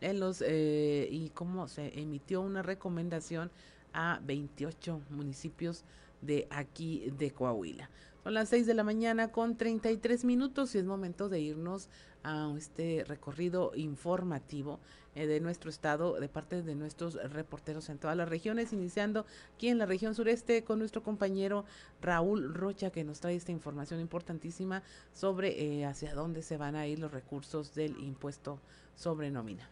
en 0.00 0.20
los 0.20 0.42
eh, 0.42 1.08
y 1.10 1.30
cómo 1.30 1.68
se 1.68 1.98
emitió 1.98 2.40
una 2.40 2.62
recomendación 2.62 3.50
a 3.96 4.20
28 4.22 5.00
municipios 5.10 5.84
de 6.20 6.46
aquí 6.50 7.10
de 7.18 7.32
Coahuila. 7.32 7.90
Son 8.22 8.34
las 8.34 8.48
6 8.48 8.66
de 8.66 8.74
la 8.74 8.84
mañana 8.84 9.32
con 9.32 9.56
33 9.56 10.24
minutos 10.24 10.74
y 10.74 10.78
es 10.78 10.84
momento 10.84 11.28
de 11.28 11.40
irnos 11.40 11.88
a 12.24 12.52
este 12.56 13.04
recorrido 13.06 13.70
informativo 13.76 14.80
eh, 15.14 15.28
de 15.28 15.40
nuestro 15.40 15.70
estado 15.70 16.18
de 16.18 16.28
parte 16.28 16.62
de 16.62 16.74
nuestros 16.74 17.14
reporteros 17.32 17.88
en 17.88 17.98
todas 17.98 18.16
las 18.16 18.28
regiones, 18.28 18.72
iniciando 18.72 19.26
aquí 19.54 19.68
en 19.68 19.78
la 19.78 19.86
región 19.86 20.16
sureste 20.16 20.64
con 20.64 20.80
nuestro 20.80 21.04
compañero 21.04 21.64
Raúl 22.02 22.52
Rocha 22.52 22.90
que 22.90 23.04
nos 23.04 23.20
trae 23.20 23.36
esta 23.36 23.52
información 23.52 24.00
importantísima 24.00 24.82
sobre 25.12 25.62
eh, 25.62 25.86
hacia 25.86 26.14
dónde 26.14 26.42
se 26.42 26.56
van 26.56 26.74
a 26.74 26.86
ir 26.88 26.98
los 26.98 27.12
recursos 27.12 27.74
del 27.74 27.96
impuesto 28.00 28.58
sobre 28.96 29.30
nómina. 29.30 29.70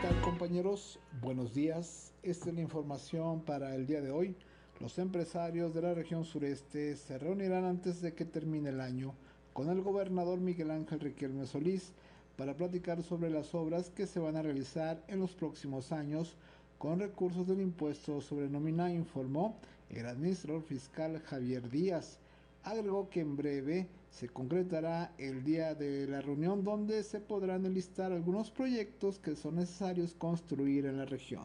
¿Qué 0.00 0.06
tal 0.06 0.20
compañeros? 0.20 1.00
Buenos 1.20 1.54
días. 1.54 2.12
Esta 2.22 2.50
es 2.50 2.54
la 2.54 2.60
información 2.60 3.40
para 3.40 3.74
el 3.74 3.84
día 3.84 4.00
de 4.00 4.12
hoy. 4.12 4.36
Los 4.78 4.96
empresarios 5.00 5.74
de 5.74 5.82
la 5.82 5.92
región 5.92 6.24
sureste 6.24 6.94
se 6.94 7.18
reunirán 7.18 7.64
antes 7.64 8.00
de 8.00 8.14
que 8.14 8.24
termine 8.24 8.68
el 8.68 8.80
año 8.80 9.12
con 9.52 9.68
el 9.70 9.82
gobernador 9.82 10.38
Miguel 10.38 10.70
Ángel 10.70 11.00
Riquelme 11.00 11.46
Solís 11.46 11.90
para 12.36 12.54
platicar 12.54 13.02
sobre 13.02 13.28
las 13.28 13.52
obras 13.56 13.90
que 13.90 14.06
se 14.06 14.20
van 14.20 14.36
a 14.36 14.42
realizar 14.42 15.02
en 15.08 15.18
los 15.18 15.32
próximos 15.32 15.90
años 15.90 16.36
con 16.78 17.00
recursos 17.00 17.48
del 17.48 17.60
impuesto 17.60 18.20
sobre 18.20 18.48
nómina, 18.48 18.92
informó 18.92 19.56
el 19.90 20.06
administrador 20.06 20.62
fiscal 20.62 21.20
Javier 21.26 21.68
Díaz. 21.68 22.20
Agregó 22.62 23.10
que 23.10 23.18
en 23.18 23.36
breve 23.36 23.88
se 24.10 24.28
concretará 24.28 25.12
el 25.18 25.44
día 25.44 25.74
de 25.74 26.06
la 26.06 26.20
reunión 26.20 26.64
donde 26.64 27.02
se 27.02 27.20
podrán 27.20 27.66
enlistar 27.66 28.12
algunos 28.12 28.50
proyectos 28.50 29.18
que 29.18 29.36
son 29.36 29.56
necesarios 29.56 30.14
construir 30.14 30.86
en 30.86 30.98
la 30.98 31.04
región. 31.04 31.44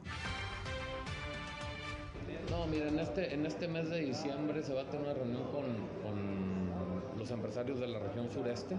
No, 2.49 2.67
mira, 2.67 2.87
en 2.87 2.99
este, 2.99 3.33
en 3.33 3.45
este 3.45 3.67
mes 3.67 3.89
de 3.89 3.99
diciembre 3.99 4.61
se 4.63 4.73
va 4.73 4.81
a 4.81 4.85
tener 4.85 5.05
una 5.05 5.13
reunión 5.13 5.43
con, 5.45 5.63
con 6.03 7.17
los 7.17 7.31
empresarios 7.31 7.79
de 7.79 7.87
la 7.87 7.99
región 7.99 8.29
sureste, 8.31 8.75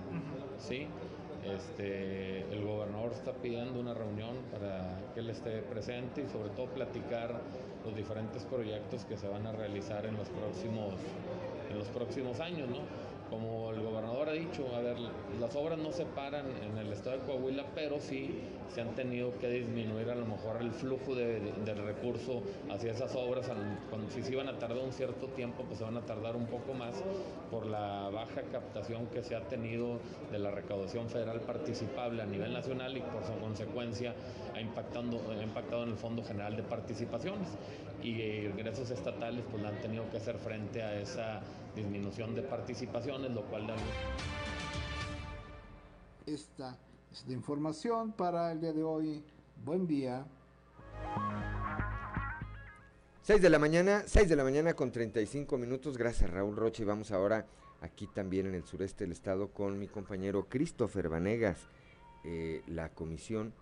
¿sí? 0.59 0.87
Este, 1.45 2.41
el 2.53 2.65
gobernador 2.65 3.13
está 3.13 3.33
pidiendo 3.33 3.79
una 3.79 3.93
reunión 3.93 4.37
para 4.51 4.99
que 5.13 5.21
él 5.21 5.29
esté 5.29 5.61
presente 5.61 6.23
y 6.23 6.29
sobre 6.29 6.49
todo 6.51 6.67
platicar 6.67 7.39
los 7.85 7.95
diferentes 7.95 8.45
proyectos 8.45 9.05
que 9.05 9.19
se 9.19 9.29
van 9.29 9.47
a 9.47 9.53
realizar 9.53 10.07
en 10.07 10.17
los 10.17 10.29
próximos, 10.31 10.95
en 11.71 11.79
los 11.79 11.89
próximos 11.89 12.41
años, 12.41 12.69
¿no? 12.69 12.79
Como 13.31 13.71
el 13.71 13.81
gobernador 13.81 14.29
ha 14.29 14.33
dicho, 14.33 14.67
a 14.75 14.81
ver, 14.81 14.97
las 15.41 15.55
obras 15.57 15.79
no 15.79 15.93
se 15.93 16.05
paran 16.05 16.47
en 16.63 16.79
el 16.79 16.93
estado 16.93 17.19
de 17.19 17.25
Coahuila, 17.25 17.65
pero 17.75 18.01
sí 18.01 18.41
se 18.75 18.81
han 18.81 18.95
tenido 18.95 19.37
que 19.39 19.49
disminuir 19.49 20.11
a 20.11 20.15
lo 20.15 20.27
mejor 20.27 20.61
el 20.61 20.73
flujo 20.73 21.15
de, 21.15 21.41
del 21.65 21.79
recurso 21.85 22.43
hacia 22.71 22.93
esas 22.93 23.15
obras. 23.15 23.51
Cuando 23.91 24.11
si 24.11 24.23
se 24.23 24.33
iban 24.33 24.49
a 24.49 24.59
tardar 24.59 24.79
un 24.79 24.93
cierto 24.93 25.29
tiempo, 25.29 25.65
pues 25.65 25.79
se 25.79 25.85
van 25.85 25.97
a 25.97 26.01
tardar 26.03 26.37
un 26.37 26.47
poco 26.47 26.75
más 26.75 26.95
por 27.51 27.67
la 27.67 28.11
baja 28.11 28.43
captación 28.53 29.07
que 29.07 29.23
se 29.23 29.37
ha 29.37 29.41
tenido 29.43 29.99
de 30.31 30.39
la 30.39 30.51
recaudación 30.51 31.09
federal 31.09 31.41
participable 31.41 32.23
a 32.23 32.27
nivel 32.27 32.53
nacional 32.53 32.97
y 32.97 33.01
por 33.01 33.25
su 33.25 33.33
consecuencia 33.41 34.15
ha, 34.55 34.61
impactando, 34.61 35.21
ha 35.31 35.43
impactado 35.43 35.85
en 35.85 35.91
el 35.91 35.97
Fondo 35.97 36.23
General 36.25 36.57
de 36.57 36.63
Participaciones. 36.63 37.49
Y 38.05 38.21
ingresos 38.47 38.91
estatales 38.91 39.43
pues 39.51 39.65
han 39.65 39.81
tenido 39.81 40.09
que 40.11 40.19
hacer 40.19 40.37
frente 40.37 40.83
a 40.83 41.01
esa 41.01 41.41
disminución 41.75 42.35
de 42.35 42.43
participaciones, 42.43 43.31
lo 43.31 43.43
cual 43.47 43.67
da... 43.67 43.77
Esta 46.27 46.77
es 47.11 47.27
la 47.27 47.33
información 47.33 48.13
para 48.13 48.53
el 48.53 48.61
día 48.61 48.75
de 48.75 48.85
hoy. 48.85 49.25
Buen 49.65 49.87
día. 49.87 50.27
6 53.23 53.41
de 53.41 53.49
la 53.49 53.59
mañana, 53.59 54.03
6 54.05 54.29
de 54.29 54.37
la 54.37 54.45
mañana 54.45 54.75
con 54.75 54.93
35 54.93 55.57
minutos. 55.57 55.97
Gracias 55.97 56.29
Raúl 56.29 56.57
Roche. 56.57 56.83
Y 56.83 56.87
vamos 56.87 57.11
ahora 57.11 57.47
aquí 57.81 58.07
también 58.07 58.47
en 58.47 58.55
el 58.55 58.65
sureste 58.65 59.05
del 59.05 59.13
estado 59.13 59.49
con 59.49 59.79
mi 59.79 59.89
compañero 59.89 60.47
Christopher 60.47 61.09
Vanegas. 61.09 61.59
Eh, 62.23 62.63
la 62.67 62.91
Comisión 62.91 63.55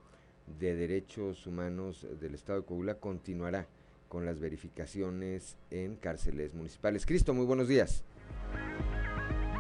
de 0.59 0.75
Derechos 0.75 1.47
Humanos 1.47 2.09
del 2.21 2.35
Estado 2.35 2.61
de 2.61 2.67
Coahuila 2.67 2.97
continuará 2.97 3.69
con 4.13 4.27
las 4.27 4.41
verificaciones 4.41 5.57
en 5.71 5.97
cárceles 5.97 6.53
municipales. 6.53 7.07
Cristo, 7.07 7.33
muy 7.33 7.47
buenos 7.47 7.67
días. 7.67 8.05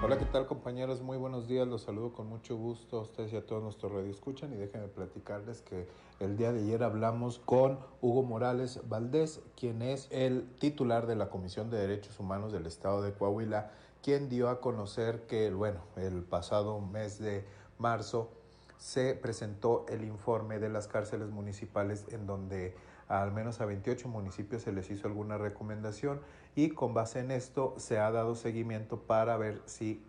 Hola, 0.04 0.18
¿qué 0.18 0.26
tal 0.26 0.44
compañeros? 0.44 1.00
Muy 1.00 1.16
buenos 1.16 1.48
días, 1.48 1.66
los 1.66 1.80
saludo 1.80 2.12
con 2.12 2.26
mucho 2.26 2.54
gusto 2.58 2.98
a 2.98 3.00
ustedes 3.00 3.32
y 3.32 3.36
a 3.36 3.46
todos 3.46 3.62
nuestros 3.62 3.90
radioescuchan 3.92 4.52
y 4.52 4.56
déjenme 4.56 4.88
platicarles 4.88 5.62
que 5.62 5.88
el 6.20 6.36
día 6.36 6.52
de 6.52 6.60
ayer 6.64 6.82
hablamos 6.82 7.38
con 7.38 7.78
Hugo 8.02 8.24
Morales 8.24 8.80
Valdés, 8.90 9.40
quien 9.56 9.80
es 9.80 10.06
el 10.10 10.44
titular 10.58 11.06
de 11.06 11.16
la 11.16 11.30
Comisión 11.30 11.70
de 11.70 11.78
Derechos 11.78 12.20
Humanos 12.20 12.52
del 12.52 12.66
Estado 12.66 13.00
de 13.00 13.14
Coahuila, 13.14 13.70
quien 14.02 14.28
dio 14.28 14.50
a 14.50 14.60
conocer 14.60 15.22
que, 15.22 15.50
bueno, 15.50 15.80
el 15.96 16.24
pasado 16.24 16.78
mes 16.78 17.18
de 17.18 17.46
marzo 17.78 18.28
se 18.76 19.14
presentó 19.14 19.86
el 19.88 20.04
informe 20.04 20.58
de 20.58 20.68
las 20.68 20.88
cárceles 20.88 21.30
municipales 21.30 22.04
en 22.10 22.26
donde 22.26 22.74
al 23.08 23.32
menos 23.32 23.60
a 23.60 23.66
28 23.66 24.08
municipios 24.08 24.62
se 24.62 24.72
les 24.72 24.90
hizo 24.90 25.06
alguna 25.06 25.38
recomendación 25.38 26.20
y 26.54 26.70
con 26.70 26.94
base 26.94 27.20
en 27.20 27.30
esto 27.30 27.74
se 27.76 27.98
ha 27.98 28.10
dado 28.10 28.34
seguimiento 28.34 29.00
para 29.00 29.36
ver 29.36 29.60
si 29.66 30.04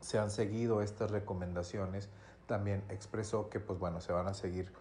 se 0.00 0.18
han 0.18 0.30
seguido 0.30 0.82
estas 0.82 1.10
recomendaciones. 1.10 2.08
También 2.46 2.82
expresó 2.88 3.48
que 3.48 3.60
pues 3.60 3.78
bueno, 3.78 4.00
se 4.00 4.12
van 4.12 4.26
a 4.26 4.34
seguir 4.34 4.72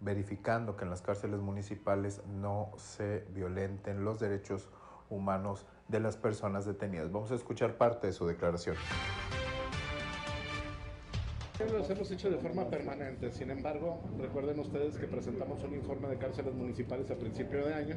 verificando 0.00 0.76
que 0.76 0.84
en 0.84 0.90
las 0.90 1.02
cárceles 1.02 1.40
municipales 1.40 2.20
no 2.26 2.70
se 2.76 3.24
violenten 3.34 4.04
los 4.04 4.20
derechos 4.20 4.68
humanos 5.08 5.64
de 5.88 6.00
las 6.00 6.16
personas 6.16 6.66
detenidas. 6.66 7.10
Vamos 7.10 7.30
a 7.30 7.36
escuchar 7.36 7.76
parte 7.76 8.08
de 8.08 8.12
su 8.12 8.26
declaración. 8.26 8.76
Los 11.58 11.88
hemos 11.88 12.10
hecho 12.10 12.30
de 12.30 12.36
forma 12.36 12.68
permanente, 12.68 13.30
sin 13.32 13.50
embargo, 13.50 13.98
recuerden 14.20 14.60
ustedes 14.60 14.98
que 14.98 15.06
presentamos 15.06 15.64
un 15.64 15.74
informe 15.74 16.08
de 16.08 16.18
cárceles 16.18 16.54
municipales 16.54 17.10
a 17.10 17.16
principio 17.16 17.64
de 17.64 17.72
año 17.72 17.96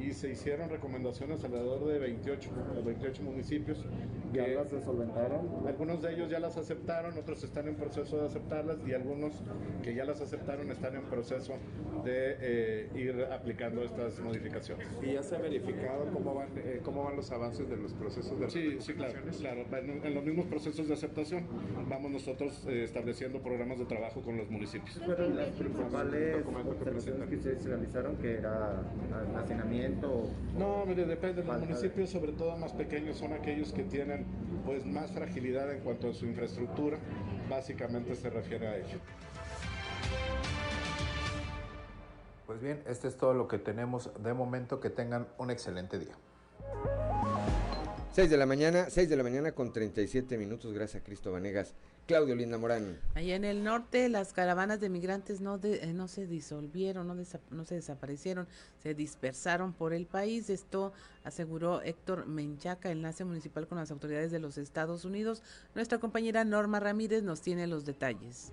y 0.00 0.12
se 0.12 0.30
hicieron 0.30 0.68
recomendaciones 0.70 1.44
alrededor 1.44 1.86
de 1.86 1.98
28, 1.98 2.50
28 2.84 3.22
municipios. 3.22 3.84
¿Ya 4.32 4.46
las 4.46 4.70
solventaron? 4.84 5.66
Algunos 5.66 6.02
de 6.02 6.14
ellos 6.14 6.30
ya 6.30 6.38
las 6.38 6.56
aceptaron, 6.56 7.18
otros 7.18 7.42
están 7.42 7.66
en 7.66 7.74
proceso 7.74 8.20
de 8.20 8.26
aceptarlas 8.26 8.78
y 8.86 8.92
algunos 8.92 9.34
que 9.82 9.94
ya 9.94 10.04
las 10.04 10.20
aceptaron 10.20 10.70
están 10.70 10.94
en 10.94 11.02
proceso 11.02 11.54
de 12.04 12.36
eh, 12.40 12.90
ir 12.94 13.26
aplicando 13.32 13.82
estas 13.82 14.20
modificaciones. 14.20 14.86
¿Y 15.02 15.14
ya 15.14 15.22
se 15.22 15.34
ha 15.34 15.40
verificado 15.40 16.06
cómo 16.12 16.34
van, 16.34 16.48
eh, 16.56 16.80
cómo 16.84 17.04
van 17.04 17.16
los 17.16 17.30
avances 17.32 17.68
de 17.68 17.76
los 17.76 17.92
procesos 17.92 18.38
de 18.38 18.50
Sí, 18.50 18.76
sí, 18.80 18.94
claro, 18.94 19.14
claro. 19.38 19.64
En, 20.04 20.14
los 20.14 20.24
mismos 20.24 20.46
procesos 20.46 20.86
de 20.86 20.94
aceptación 20.94 21.44
vamos 21.88 22.12
nosotros 22.12 22.64
eh, 22.68 22.79
estableciendo 22.84 23.40
programas 23.40 23.78
de 23.78 23.84
trabajo 23.84 24.22
con 24.22 24.36
los 24.36 24.50
municipios. 24.50 24.98
¿Fueron 25.04 25.36
las 25.36 25.48
principales 25.50 26.44
observaciones 26.46 27.28
que 27.28 27.38
se 27.38 27.68
realizaron, 27.68 28.16
que 28.16 28.34
era 28.34 28.82
hacinamiento? 29.36 30.28
No, 30.58 30.84
mire, 30.86 31.04
depende. 31.06 31.44
Los 31.44 31.60
municipios, 31.60 32.10
sobre 32.10 32.32
todo 32.32 32.56
más 32.56 32.72
pequeños, 32.72 33.16
son 33.16 33.32
aquellos 33.32 33.72
que 33.72 33.84
tienen 33.84 34.26
pues 34.64 34.84
más 34.86 35.10
fragilidad 35.10 35.72
en 35.72 35.80
cuanto 35.80 36.10
a 36.10 36.12
su 36.14 36.26
infraestructura. 36.26 36.98
Básicamente 37.48 38.14
se 38.14 38.30
refiere 38.30 38.68
a 38.68 38.76
ello. 38.76 38.98
Pues 42.46 42.60
bien, 42.60 42.82
este 42.88 43.08
es 43.08 43.16
todo 43.16 43.32
lo 43.32 43.46
que 43.46 43.58
tenemos 43.58 44.10
de 44.22 44.34
momento. 44.34 44.80
Que 44.80 44.90
tengan 44.90 45.28
un 45.38 45.50
excelente 45.50 45.98
día. 45.98 46.14
6 48.12 48.28
de 48.28 48.36
la 48.36 48.44
mañana, 48.44 48.90
6 48.90 49.08
de 49.08 49.16
la 49.16 49.22
mañana 49.22 49.52
con 49.52 49.72
37 49.72 50.36
minutos. 50.36 50.72
Gracias 50.72 51.00
a 51.00 51.04
Cristo 51.04 51.30
Vanegas. 51.30 51.74
Claudio 52.10 52.34
Linda 52.34 52.58
Morán. 52.58 52.98
Allá 53.14 53.36
en 53.36 53.44
el 53.44 53.62
norte 53.62 54.08
las 54.08 54.32
caravanas 54.32 54.80
de 54.80 54.88
migrantes 54.88 55.40
no, 55.40 55.60
eh, 55.62 55.92
no 55.94 56.08
se 56.08 56.26
disolvieron, 56.26 57.06
no, 57.06 57.14
no 57.14 57.64
se 57.64 57.74
desaparecieron, 57.76 58.48
se 58.82 58.94
dispersaron 58.94 59.72
por 59.72 59.92
el 59.92 60.06
país. 60.06 60.50
Esto 60.50 60.92
aseguró 61.22 61.82
Héctor 61.82 62.26
Menchaca, 62.26 62.90
enlace 62.90 63.24
municipal 63.24 63.68
con 63.68 63.78
las 63.78 63.92
autoridades 63.92 64.32
de 64.32 64.40
los 64.40 64.58
Estados 64.58 65.04
Unidos. 65.04 65.44
Nuestra 65.76 65.98
compañera 65.98 66.42
Norma 66.42 66.80
Ramírez 66.80 67.22
nos 67.22 67.42
tiene 67.42 67.68
los 67.68 67.84
detalles. 67.84 68.52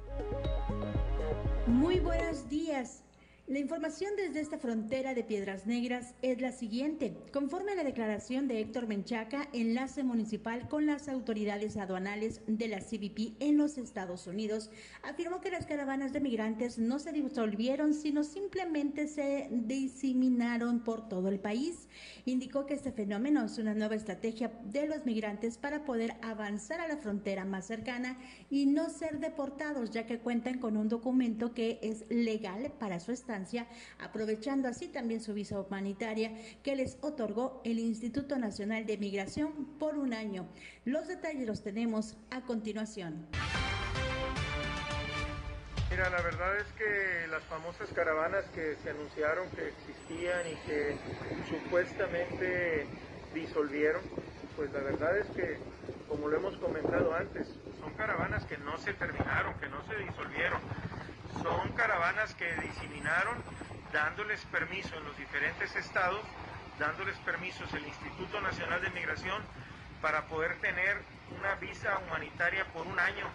Muy 1.65 1.99
buenos 1.99 2.47
días. 2.49 3.01
La 3.47 3.59
información 3.59 4.11
desde 4.17 4.41
esta 4.41 4.57
frontera 4.57 5.13
de 5.13 5.23
Piedras 5.23 5.65
Negras 5.65 6.15
es 6.21 6.41
la 6.41 6.51
siguiente. 6.51 7.15
Conforme 7.31 7.71
a 7.71 7.75
la 7.75 7.85
declaración 7.85 8.49
de 8.49 8.59
Héctor 8.59 8.87
Menchaca, 8.87 9.47
enlace 9.53 10.03
municipal 10.03 10.67
con 10.67 10.85
las 10.85 11.07
autoridades 11.07 11.77
aduanales 11.77 12.41
de 12.45 12.67
la 12.67 12.81
CBP 12.81 13.37
en 13.39 13.55
los 13.57 13.77
Estados 13.77 14.27
Unidos, 14.27 14.69
afirmó 15.01 15.39
que 15.39 15.49
las 15.49 15.65
caravanas 15.65 16.11
de 16.11 16.19
migrantes 16.19 16.77
no 16.77 16.99
se 16.99 17.13
disolvieron, 17.13 17.93
sino 17.93 18.25
simplemente 18.25 19.07
se 19.07 19.47
diseminaron 19.49 20.83
por 20.83 21.07
todo 21.07 21.29
el 21.29 21.39
país. 21.39 21.87
Indicó 22.25 22.65
que 22.65 22.73
este 22.73 22.91
fenómeno 22.91 23.45
es 23.45 23.57
una 23.59 23.73
nueva 23.73 23.95
estrategia 23.95 24.51
de 24.65 24.87
los 24.87 25.05
migrantes 25.05 25.57
para 25.57 25.85
poder 25.85 26.15
avanzar 26.21 26.81
a 26.81 26.87
la 26.89 26.97
frontera 26.97 27.45
más 27.45 27.65
cercana 27.65 28.17
y 28.49 28.65
no 28.65 28.89
ser 28.89 29.21
deportados, 29.21 29.91
ya 29.91 30.05
que 30.05 30.19
cuentan 30.19 30.59
con 30.59 30.75
un 30.75 30.89
documento 30.89 31.53
que 31.53 31.79
es 31.81 32.03
legal 32.09 32.73
para 32.77 32.99
su 32.99 33.13
estado 33.13 33.36
aprovechando 33.99 34.67
así 34.67 34.87
también 34.87 35.21
su 35.21 35.33
visa 35.33 35.59
humanitaria 35.59 36.31
que 36.63 36.75
les 36.75 36.97
otorgó 37.01 37.61
el 37.63 37.79
Instituto 37.79 38.37
Nacional 38.37 38.85
de 38.85 38.97
Migración 38.97 39.77
por 39.77 39.97
un 39.97 40.13
año. 40.13 40.47
Los 40.85 41.07
detalles 41.07 41.47
los 41.47 41.61
tenemos 41.61 42.17
a 42.31 42.41
continuación. 42.41 43.27
Mira, 45.89 46.09
la 46.09 46.21
verdad 46.21 46.57
es 46.57 46.67
que 46.73 47.27
las 47.29 47.43
famosas 47.43 47.89
caravanas 47.93 48.45
que 48.53 48.75
se 48.83 48.89
anunciaron 48.89 49.49
que 49.51 49.69
existían 49.69 50.41
y 50.47 50.55
que 50.67 50.97
supuestamente 51.49 52.87
disolvieron, 53.33 54.01
pues 54.55 54.71
la 54.73 54.79
verdad 54.79 55.17
es 55.17 55.27
que, 55.27 55.57
como 56.09 56.27
lo 56.27 56.37
hemos 56.37 56.57
comentado 56.57 57.13
antes, 57.13 57.47
son 57.79 57.93
caravanas 57.93 58.45
que 58.45 58.57
no 58.57 58.77
se 58.79 58.93
terminaron, 58.93 59.53
que 59.59 59.69
no 59.69 59.81
se 59.85 59.95
disolvieron 59.95 60.61
son 61.41 61.71
caravanas 61.73 62.33
que 62.35 62.53
diseminaron 62.55 63.37
dándoles 63.91 64.43
permiso 64.45 64.95
en 64.95 65.03
los 65.05 65.17
diferentes 65.17 65.75
estados, 65.75 66.21
dándoles 66.79 67.17
permisos 67.19 67.71
el 67.73 67.85
Instituto 67.85 68.41
Nacional 68.41 68.81
de 68.81 68.89
Migración 68.91 69.41
para 70.01 70.25
poder 70.25 70.59
tener 70.59 71.01
una 71.39 71.55
visa 71.55 71.97
humanitaria 71.99 72.65
por 72.65 72.85
un 72.85 72.99
año, 72.99 73.25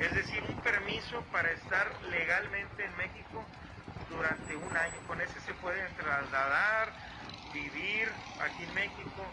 es 0.00 0.14
decir, 0.14 0.42
un 0.48 0.60
permiso 0.60 1.22
para 1.32 1.50
estar 1.50 1.90
legalmente 2.10 2.84
en 2.84 2.96
México 2.96 3.44
durante 4.10 4.56
un 4.56 4.76
año. 4.76 4.98
Con 5.06 5.20
ese 5.20 5.40
se 5.40 5.54
pueden 5.54 5.92
trasladar, 5.96 6.92
vivir 7.52 8.10
aquí 8.40 8.64
en 8.64 8.74
México 8.74 9.26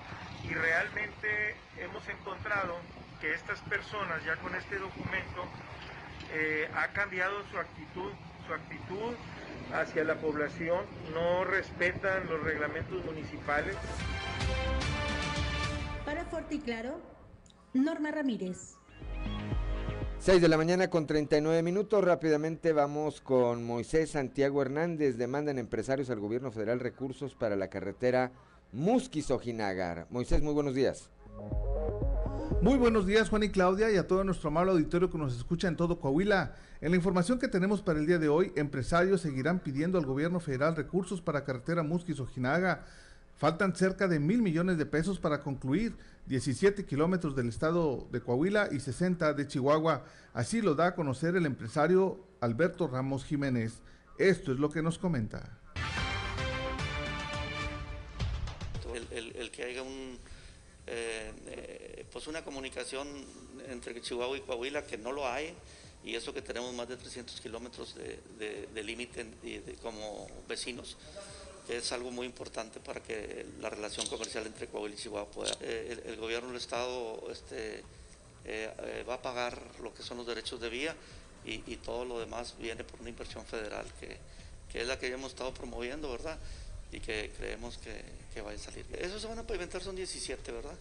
y 0.43 0.53
realmente 0.53 1.55
hemos 1.77 2.07
encontrado 2.07 2.77
que 3.19 3.33
estas 3.33 3.59
personas 3.61 4.23
ya 4.23 4.35
con 4.37 4.55
este 4.55 4.77
documento 4.77 5.47
eh, 6.33 6.69
ha 6.75 6.87
cambiado 6.93 7.35
su 7.51 7.57
actitud, 7.57 8.11
su 8.47 8.53
actitud 8.53 9.15
hacia 9.73 10.03
la 10.03 10.15
población, 10.15 10.85
no 11.13 11.43
respetan 11.43 12.27
los 12.27 12.43
reglamentos 12.43 13.03
municipales. 13.05 13.75
Para 16.05 16.25
Fuerte 16.25 16.55
y 16.55 16.59
Claro, 16.59 16.99
Norma 17.73 18.11
Ramírez. 18.11 18.75
6 20.19 20.41
de 20.41 20.49
la 20.49 20.57
mañana 20.57 20.89
con 20.89 21.07
39 21.07 21.63
minutos. 21.63 22.03
Rápidamente 22.03 22.73
vamos 22.73 23.21
con 23.21 23.63
Moisés 23.63 24.11
Santiago 24.11 24.61
Hernández. 24.61 25.15
Demandan 25.15 25.57
empresarios 25.57 26.09
al 26.09 26.19
gobierno 26.19 26.51
federal 26.51 26.81
recursos 26.81 27.35
para 27.35 27.55
la 27.55 27.69
carretera 27.69 28.31
Musquis-Ojinagar. 28.73 30.07
Moisés, 30.09 30.41
muy 30.41 30.53
buenos 30.53 30.75
días. 30.75 31.09
Muy 32.61 32.77
buenos 32.77 33.05
días 33.05 33.29
Juan 33.29 33.43
y 33.43 33.49
Claudia 33.49 33.89
y 33.89 33.95
a 33.95 34.05
todo 34.05 34.23
nuestro 34.25 34.49
amable 34.49 34.73
auditorio 34.73 35.09
que 35.09 35.17
nos 35.17 35.37
escucha 35.37 35.69
en 35.69 35.77
todo 35.77 36.01
Coahuila. 36.01 36.55
En 36.81 36.91
la 36.91 36.97
información 36.97 37.39
que 37.39 37.47
tenemos 37.47 37.81
para 37.81 37.99
el 37.99 38.05
día 38.05 38.19
de 38.19 38.27
hoy, 38.27 38.51
empresarios 38.57 39.21
seguirán 39.21 39.59
pidiendo 39.59 39.97
al 39.97 40.05
gobierno 40.05 40.41
federal 40.41 40.75
recursos 40.75 41.21
para 41.21 41.45
carretera 41.45 41.83
Musquis-Ojinaga. 41.83 42.85
Faltan 43.37 43.73
cerca 43.73 44.09
de 44.09 44.19
mil 44.19 44.41
millones 44.41 44.77
de 44.77 44.85
pesos 44.85 45.19
para 45.19 45.41
concluir 45.41 45.95
17 46.25 46.85
kilómetros 46.85 47.33
del 47.33 47.47
estado 47.47 48.07
de 48.11 48.19
Coahuila 48.19 48.67
y 48.71 48.81
60 48.81 49.33
de 49.33 49.47
Chihuahua. 49.47 50.03
Así 50.33 50.61
lo 50.61 50.75
da 50.75 50.87
a 50.87 50.95
conocer 50.95 51.37
el 51.37 51.45
empresario 51.45 52.19
Alberto 52.41 52.87
Ramos 52.87 53.23
Jiménez. 53.23 53.81
Esto 54.17 54.51
es 54.51 54.59
lo 54.59 54.69
que 54.69 54.81
nos 54.81 54.97
comenta. 54.97 55.57
El, 59.11 59.51
que 59.51 59.63
haya 59.63 59.81
un 59.81 60.17
eh, 60.87 61.31
eh, 61.47 61.88
pues 62.11 62.27
una 62.27 62.43
comunicación 62.43 63.07
entre 63.69 64.01
Chihuahua 64.01 64.37
y 64.37 64.41
Coahuila 64.41 64.85
que 64.85 64.97
no 64.97 65.11
lo 65.11 65.27
hay 65.27 65.53
y 66.03 66.15
eso 66.15 66.33
que 66.33 66.41
tenemos 66.41 66.73
más 66.73 66.87
de 66.87 66.97
300 66.97 67.39
kilómetros 67.41 67.95
de, 67.95 68.83
límite 68.83 69.25
como 69.81 70.27
vecinos 70.47 70.97
es 71.69 71.91
algo 71.91 72.09
muy 72.09 72.25
importante 72.25 72.79
para 72.79 73.01
que 73.01 73.45
la 73.59 73.69
relación 73.69 74.07
comercial 74.07 74.47
entre 74.47 74.67
Coahuila 74.67 74.95
y 74.95 74.97
Chihuahua 74.97 75.29
pueda. 75.29 75.55
Eh, 75.61 76.01
el, 76.05 76.15
gobierno 76.17 76.47
del 76.47 76.57
Estado 76.57 77.21
este, 77.31 77.79
eh, 77.79 77.83
eh, 78.45 79.05
va 79.07 79.15
a 79.15 79.21
pagar 79.21 79.61
lo 79.81 79.93
que 79.93 80.01
son 80.01 80.17
los 80.17 80.25
derechos 80.25 80.59
de 80.59 80.69
vía 80.69 80.95
y, 81.45 81.77
todo 81.77 82.05
lo 82.05 82.19
demás 82.19 82.55
viene 82.59 82.83
por 82.83 82.99
una 82.99 83.09
inversión 83.09 83.43
federal 83.45 83.85
que, 83.99 84.17
es 84.79 84.87
la 84.87 84.99
que 84.99 85.07
hemos 85.07 85.31
estado 85.31 85.51
promoviendo, 85.51 86.11
¿verdad? 86.11 86.37
Y 86.91 86.99
que 86.99 87.31
creemos 87.37 87.77
que, 87.79 88.03
que 88.33 88.41
va 88.41 88.51
a 88.51 88.57
salir. 88.57 88.85
Eso 88.99 89.19
se 89.19 89.27
van 89.27 89.39
a 89.39 89.43
pavimentar, 89.47 89.81
son 89.81 89.95
17, 89.95 90.51
¿verdad? 90.51 90.75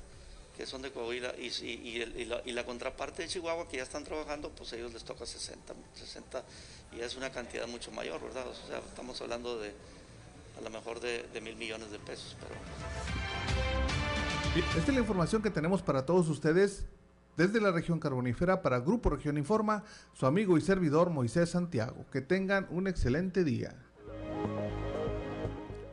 Que 0.58 0.66
son 0.66 0.82
de 0.82 0.90
Coahuila, 0.90 1.32
y, 1.38 2.52
la, 2.52 2.66
contraparte 2.66 3.22
de 3.22 3.28
Chihuahua, 3.28 3.68
que 3.68 3.76
ya 3.76 3.84
están 3.84 4.02
trabajando, 4.02 4.50
pues 4.50 4.72
a 4.72 4.76
ellos 4.76 4.92
les 4.92 5.04
toca 5.04 5.24
60, 5.24 5.72
60, 5.94 6.42
y 6.96 7.00
es 7.00 7.14
una 7.14 7.30
cantidad 7.30 7.68
mucho 7.68 7.92
mayor, 7.92 8.20
¿verdad? 8.20 8.44
O 8.48 8.66
sea, 8.66 8.78
estamos 8.78 9.20
hablando 9.22 9.60
de 9.60 9.72
a 10.58 10.60
lo 10.60 10.70
mejor 10.70 10.98
de, 10.98 11.28
mil 11.40 11.54
millones 11.54 11.92
de 11.92 12.00
pesos. 12.00 12.36
Pero... 12.40 12.56
Esta 14.76 14.90
es 14.90 14.94
la 14.94 15.00
información 15.00 15.42
que 15.42 15.50
tenemos 15.50 15.80
para 15.80 16.04
todos 16.04 16.28
ustedes 16.28 16.86
desde 17.36 17.60
la 17.60 17.70
región 17.70 18.00
carbonífera 18.00 18.60
para 18.60 18.80
Grupo 18.80 19.10
Región 19.10 19.38
Informa, 19.38 19.84
su 20.12 20.26
amigo 20.26 20.58
y 20.58 20.60
servidor 20.60 21.10
Moisés 21.10 21.50
Santiago. 21.50 22.04
Que 22.10 22.20
tengan 22.20 22.66
un 22.70 22.88
excelente 22.88 23.44
día. 23.44 23.76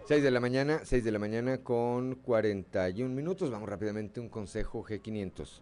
6 0.08 0.22
de 0.22 0.30
la 0.30 0.40
mañana, 0.40 0.82
6 0.84 1.04
de 1.04 1.12
la 1.12 1.18
mañana 1.18 1.64
con 1.64 2.14
41 2.14 3.12
minutos. 3.12 3.50
Vamos 3.50 3.68
rápidamente 3.68 4.20
un 4.20 4.30
consejo 4.30 4.84
G500. 4.84 5.62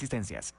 existencias. 0.01 0.55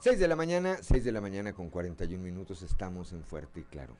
6 0.00 0.18
de 0.18 0.26
la 0.26 0.34
mañana, 0.34 0.78
6 0.82 1.04
de 1.04 1.12
la 1.12 1.20
mañana 1.20 1.52
con 1.52 1.70
41 1.70 2.20
minutos 2.20 2.62
estamos 2.62 3.12
en 3.12 3.22
Fuerte 3.22 3.60
y 3.60 3.64
Claro. 3.64 3.96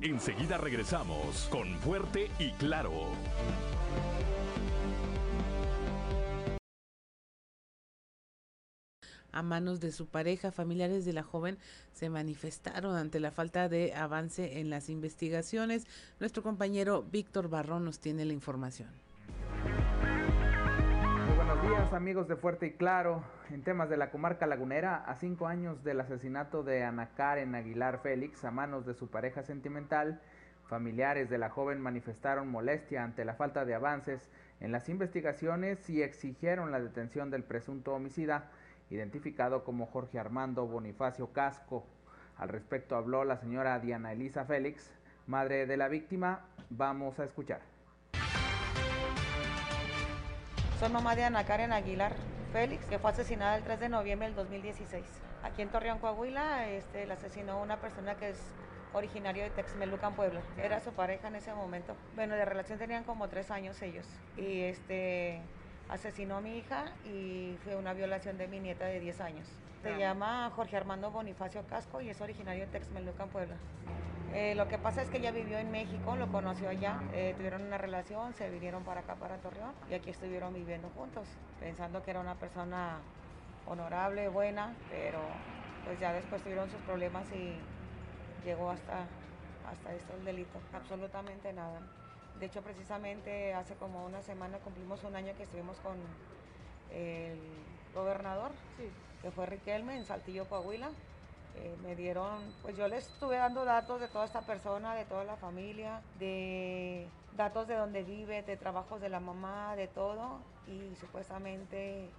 Enseguida 0.00 0.56
regresamos 0.56 1.48
con 1.50 1.74
Fuerte 1.80 2.30
y 2.38 2.52
Claro. 2.52 3.08
A 9.34 9.42
manos 9.42 9.80
de 9.80 9.92
su 9.92 10.06
pareja. 10.06 10.52
Familiares 10.52 11.04
de 11.04 11.12
la 11.12 11.22
joven 11.22 11.58
se 11.92 12.08
manifestaron 12.08 12.96
ante 12.96 13.20
la 13.20 13.32
falta 13.32 13.68
de 13.68 13.92
avance 13.94 14.60
en 14.60 14.70
las 14.70 14.88
investigaciones. 14.88 15.86
Nuestro 16.20 16.42
compañero 16.42 17.02
Víctor 17.02 17.48
Barrón 17.48 17.84
nos 17.84 17.98
tiene 17.98 18.24
la 18.24 18.32
información. 18.32 18.88
Muy 21.26 21.36
buenos 21.36 21.62
días 21.62 21.92
amigos 21.92 22.28
de 22.28 22.36
Fuerte 22.36 22.66
y 22.66 22.72
Claro. 22.72 23.24
En 23.50 23.62
temas 23.62 23.90
de 23.90 23.96
la 23.96 24.10
comarca 24.10 24.46
lagunera, 24.46 25.04
a 25.04 25.16
cinco 25.16 25.46
años 25.46 25.82
del 25.84 26.00
asesinato 26.00 26.62
de 26.62 26.84
Ana 26.84 27.10
Karen 27.14 27.54
Aguilar 27.54 28.00
Félix 28.02 28.44
a 28.44 28.50
manos 28.50 28.86
de 28.86 28.94
su 28.94 29.08
pareja 29.08 29.42
sentimental, 29.42 30.20
familiares 30.66 31.28
de 31.28 31.38
la 31.38 31.50
joven 31.50 31.80
manifestaron 31.80 32.48
molestia 32.48 33.04
ante 33.04 33.24
la 33.24 33.34
falta 33.34 33.64
de 33.64 33.74
avances 33.74 34.30
en 34.60 34.72
las 34.72 34.88
investigaciones 34.88 35.90
y 35.90 36.02
exigieron 36.02 36.70
la 36.70 36.80
detención 36.80 37.30
del 37.30 37.42
presunto 37.42 37.94
homicida 37.94 38.50
identificado 38.90 39.64
como 39.64 39.86
Jorge 39.86 40.18
Armando 40.18 40.66
Bonifacio 40.66 41.32
Casco. 41.32 41.84
Al 42.36 42.48
respecto 42.48 42.96
habló 42.96 43.24
la 43.24 43.36
señora 43.36 43.78
Diana 43.78 44.12
Elisa 44.12 44.44
Félix, 44.44 44.90
madre 45.26 45.66
de 45.66 45.76
la 45.76 45.88
víctima. 45.88 46.46
Vamos 46.70 47.18
a 47.18 47.24
escuchar. 47.24 47.60
Soy 50.78 50.88
mamá 50.90 51.14
de 51.14 51.24
Ana 51.24 51.44
Karen 51.44 51.72
Aguilar 51.72 52.12
Félix, 52.52 52.84
que 52.86 52.98
fue 52.98 53.10
asesinada 53.10 53.56
el 53.56 53.64
3 53.64 53.80
de 53.80 53.88
noviembre 53.88 54.28
del 54.28 54.36
2016. 54.36 55.04
Aquí 55.42 55.62
en 55.62 55.68
Torreón, 55.68 55.98
Coahuila, 55.98 56.68
este, 56.68 57.06
la 57.06 57.14
asesinó 57.14 57.60
una 57.60 57.80
persona 57.80 58.16
que 58.16 58.30
es 58.30 58.38
originario 58.92 59.42
de 59.42 59.50
Texmelucan, 59.50 60.14
Puebla. 60.14 60.40
Era 60.56 60.80
su 60.80 60.92
pareja 60.92 61.28
en 61.28 61.36
ese 61.36 61.52
momento. 61.52 61.94
Bueno, 62.14 62.34
de 62.34 62.44
relación 62.44 62.78
tenían 62.78 63.04
como 63.04 63.28
tres 63.28 63.50
años 63.50 63.80
ellos. 63.82 64.06
Y 64.36 64.62
este 64.62 65.40
asesinó 65.88 66.36
a 66.36 66.40
mi 66.40 66.58
hija 66.58 66.86
y 67.04 67.56
fue 67.64 67.76
una 67.76 67.92
violación 67.92 68.38
de 68.38 68.48
mi 68.48 68.60
nieta 68.60 68.86
de 68.86 69.00
10 69.00 69.20
años. 69.20 69.46
Se 69.82 69.98
llama 69.98 70.50
Jorge 70.56 70.78
Armando 70.78 71.10
Bonifacio 71.10 71.62
Casco 71.66 72.00
y 72.00 72.08
es 72.08 72.18
originario 72.20 72.64
de 72.64 72.72
Texmelucan, 72.72 73.28
Puebla. 73.28 73.56
Eh, 74.32 74.54
lo 74.54 74.66
que 74.66 74.78
pasa 74.78 75.02
es 75.02 75.10
que 75.10 75.18
ella 75.18 75.30
vivió 75.30 75.58
en 75.58 75.70
México, 75.70 76.16
lo 76.16 76.26
conoció 76.32 76.70
allá, 76.70 77.00
eh, 77.12 77.34
tuvieron 77.36 77.62
una 77.62 77.78
relación, 77.78 78.32
se 78.34 78.50
vinieron 78.50 78.82
para 78.82 79.00
acá, 79.00 79.14
para 79.14 79.36
Torreón, 79.36 79.72
y 79.90 79.94
aquí 79.94 80.10
estuvieron 80.10 80.54
viviendo 80.54 80.88
juntos, 80.96 81.28
pensando 81.60 82.02
que 82.02 82.10
era 82.10 82.20
una 82.20 82.34
persona 82.34 82.98
honorable, 83.66 84.28
buena, 84.28 84.74
pero 84.90 85.20
pues 85.84 86.00
ya 86.00 86.12
después 86.12 86.42
tuvieron 86.42 86.68
sus 86.70 86.80
problemas 86.80 87.30
y 87.32 87.54
llegó 88.44 88.70
hasta, 88.70 89.06
hasta 89.70 89.94
esto 89.94 90.14
el 90.18 90.24
delito. 90.24 90.58
Absolutamente 90.72 91.52
nada. 91.52 91.80
De 92.38 92.46
hecho, 92.46 92.62
precisamente 92.62 93.54
hace 93.54 93.74
como 93.74 94.04
una 94.04 94.22
semana 94.22 94.58
cumplimos 94.58 95.02
un 95.04 95.14
año 95.14 95.34
que 95.36 95.44
estuvimos 95.44 95.76
con 95.78 95.96
el 96.92 97.38
gobernador, 97.94 98.50
que 99.22 99.30
fue 99.30 99.46
Riquelme 99.46 99.96
en 99.96 100.04
Saltillo, 100.04 100.48
Coahuila. 100.48 100.90
Eh, 101.56 101.76
me 101.82 101.94
dieron, 101.94 102.52
pues 102.62 102.76
yo 102.76 102.88
les 102.88 103.06
estuve 103.06 103.36
dando 103.36 103.64
datos 103.64 104.00
de 104.00 104.08
toda 104.08 104.24
esta 104.24 104.40
persona, 104.40 104.96
de 104.96 105.04
toda 105.04 105.22
la 105.22 105.36
familia, 105.36 106.02
de 106.18 107.06
datos 107.36 107.68
de 107.68 107.76
dónde 107.76 108.02
vive, 108.02 108.42
de 108.42 108.56
trabajos 108.56 109.00
de 109.00 109.08
la 109.08 109.20
mamá, 109.20 109.76
de 109.76 109.86
todo. 109.86 110.40
Y 110.66 110.96
supuestamente, 110.96 112.10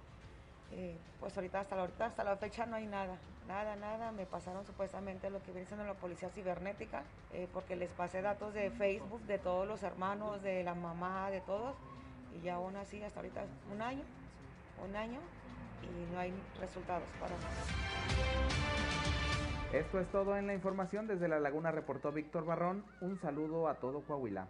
pues 1.20 1.36
ahorita 1.36 1.60
hasta 1.60 1.76
la, 1.76 1.82
ahorita, 1.82 2.06
hasta 2.06 2.24
la 2.24 2.36
fecha 2.36 2.66
no 2.66 2.76
hay 2.76 2.86
nada. 2.86 3.16
Nada, 3.46 3.76
nada, 3.76 4.10
me 4.10 4.26
pasaron 4.26 4.66
supuestamente 4.66 5.30
lo 5.30 5.40
que 5.42 5.52
viene 5.52 5.66
siendo 5.66 5.84
la 5.84 5.94
policía 5.94 6.28
cibernética, 6.30 7.04
eh, 7.32 7.48
porque 7.52 7.76
les 7.76 7.90
pasé 7.90 8.20
datos 8.20 8.52
de 8.54 8.70
Facebook 8.70 9.22
de 9.22 9.38
todos 9.38 9.68
los 9.68 9.82
hermanos, 9.84 10.42
de 10.42 10.64
la 10.64 10.74
mamá, 10.74 11.30
de 11.30 11.40
todos, 11.42 11.76
y 12.34 12.40
ya 12.40 12.56
aún 12.56 12.74
así 12.76 13.02
hasta 13.02 13.20
ahorita 13.20 13.44
un 13.72 13.80
año, 13.80 14.02
un 14.84 14.96
año, 14.96 15.20
y 15.82 16.12
no 16.12 16.18
hay 16.18 16.32
resultados 16.60 17.08
para 17.20 17.36
nada. 17.38 18.66
Esto 19.72 20.00
es 20.00 20.10
todo 20.10 20.36
en 20.36 20.46
la 20.46 20.54
información. 20.54 21.06
Desde 21.06 21.28
La 21.28 21.38
Laguna 21.38 21.70
reportó 21.70 22.10
Víctor 22.12 22.44
Barrón. 22.44 22.84
Un 23.00 23.18
saludo 23.20 23.68
a 23.68 23.74
todo 23.74 24.00
Coahuila. 24.00 24.46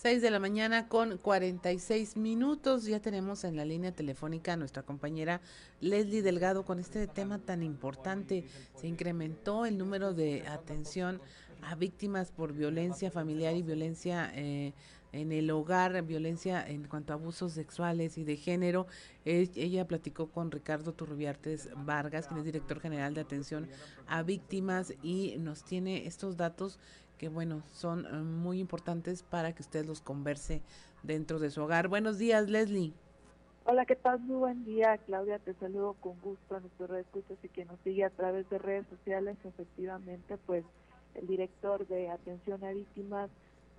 6 0.00 0.22
de 0.22 0.30
la 0.30 0.38
mañana 0.38 0.86
con 0.86 1.18
46 1.18 2.16
minutos. 2.16 2.84
Ya 2.84 3.00
tenemos 3.00 3.42
en 3.42 3.56
la 3.56 3.64
línea 3.64 3.90
telefónica 3.90 4.52
a 4.52 4.56
nuestra 4.56 4.84
compañera 4.84 5.40
Leslie 5.80 6.22
Delgado 6.22 6.64
con 6.64 6.78
este 6.78 7.08
tema 7.08 7.40
tan 7.40 7.64
importante. 7.64 8.44
Se 8.76 8.86
incrementó 8.86 9.66
el 9.66 9.76
número 9.76 10.14
de 10.14 10.46
atención 10.46 11.20
a 11.62 11.74
víctimas 11.74 12.30
por 12.30 12.52
violencia 12.52 13.10
familiar 13.10 13.56
y 13.56 13.62
violencia 13.62 14.30
eh, 14.36 14.72
en 15.10 15.32
el 15.32 15.50
hogar, 15.50 16.00
violencia 16.04 16.64
en 16.64 16.84
cuanto 16.84 17.12
a 17.12 17.16
abusos 17.16 17.52
sexuales 17.52 18.18
y 18.18 18.22
de 18.22 18.36
género. 18.36 18.86
ella 19.24 19.84
platicó 19.88 20.30
con 20.30 20.52
Ricardo 20.52 20.92
Turrubiartes 20.92 21.70
Vargas, 21.74 22.28
quien 22.28 22.38
es 22.38 22.44
director 22.44 22.78
general 22.78 23.14
de 23.14 23.22
atención 23.22 23.68
a 24.06 24.22
víctimas 24.22 24.94
y 25.02 25.34
nos 25.38 25.64
tiene 25.64 26.06
estos 26.06 26.36
datos 26.36 26.78
que 27.18 27.28
bueno, 27.28 27.62
son 27.72 28.06
eh, 28.06 28.12
muy 28.12 28.60
importantes 28.60 29.22
para 29.22 29.52
que 29.52 29.62
usted 29.62 29.84
los 29.84 30.00
converse 30.00 30.62
dentro 31.02 31.38
de 31.38 31.50
su 31.50 31.62
hogar. 31.62 31.88
Buenos 31.88 32.16
días, 32.16 32.48
Leslie. 32.48 32.94
Hola, 33.64 33.84
¿qué 33.84 33.96
tal? 33.96 34.20
Muy 34.20 34.36
buen 34.36 34.64
día, 34.64 34.96
Claudia. 35.04 35.38
Te 35.40 35.52
saludo 35.54 35.94
con 36.00 36.18
gusto 36.22 36.56
a 36.56 36.60
nuestros 36.60 36.90
escuchas 36.90 37.36
y 37.42 37.48
que 37.48 37.66
nos 37.66 37.78
sigue 37.80 38.04
a 38.04 38.10
través 38.10 38.48
de 38.48 38.58
redes 38.58 38.86
sociales. 38.88 39.36
Efectivamente, 39.44 40.38
pues 40.46 40.64
el 41.14 41.26
director 41.26 41.86
de 41.86 42.08
atención 42.08 42.64
a 42.64 42.70
víctimas 42.70 43.28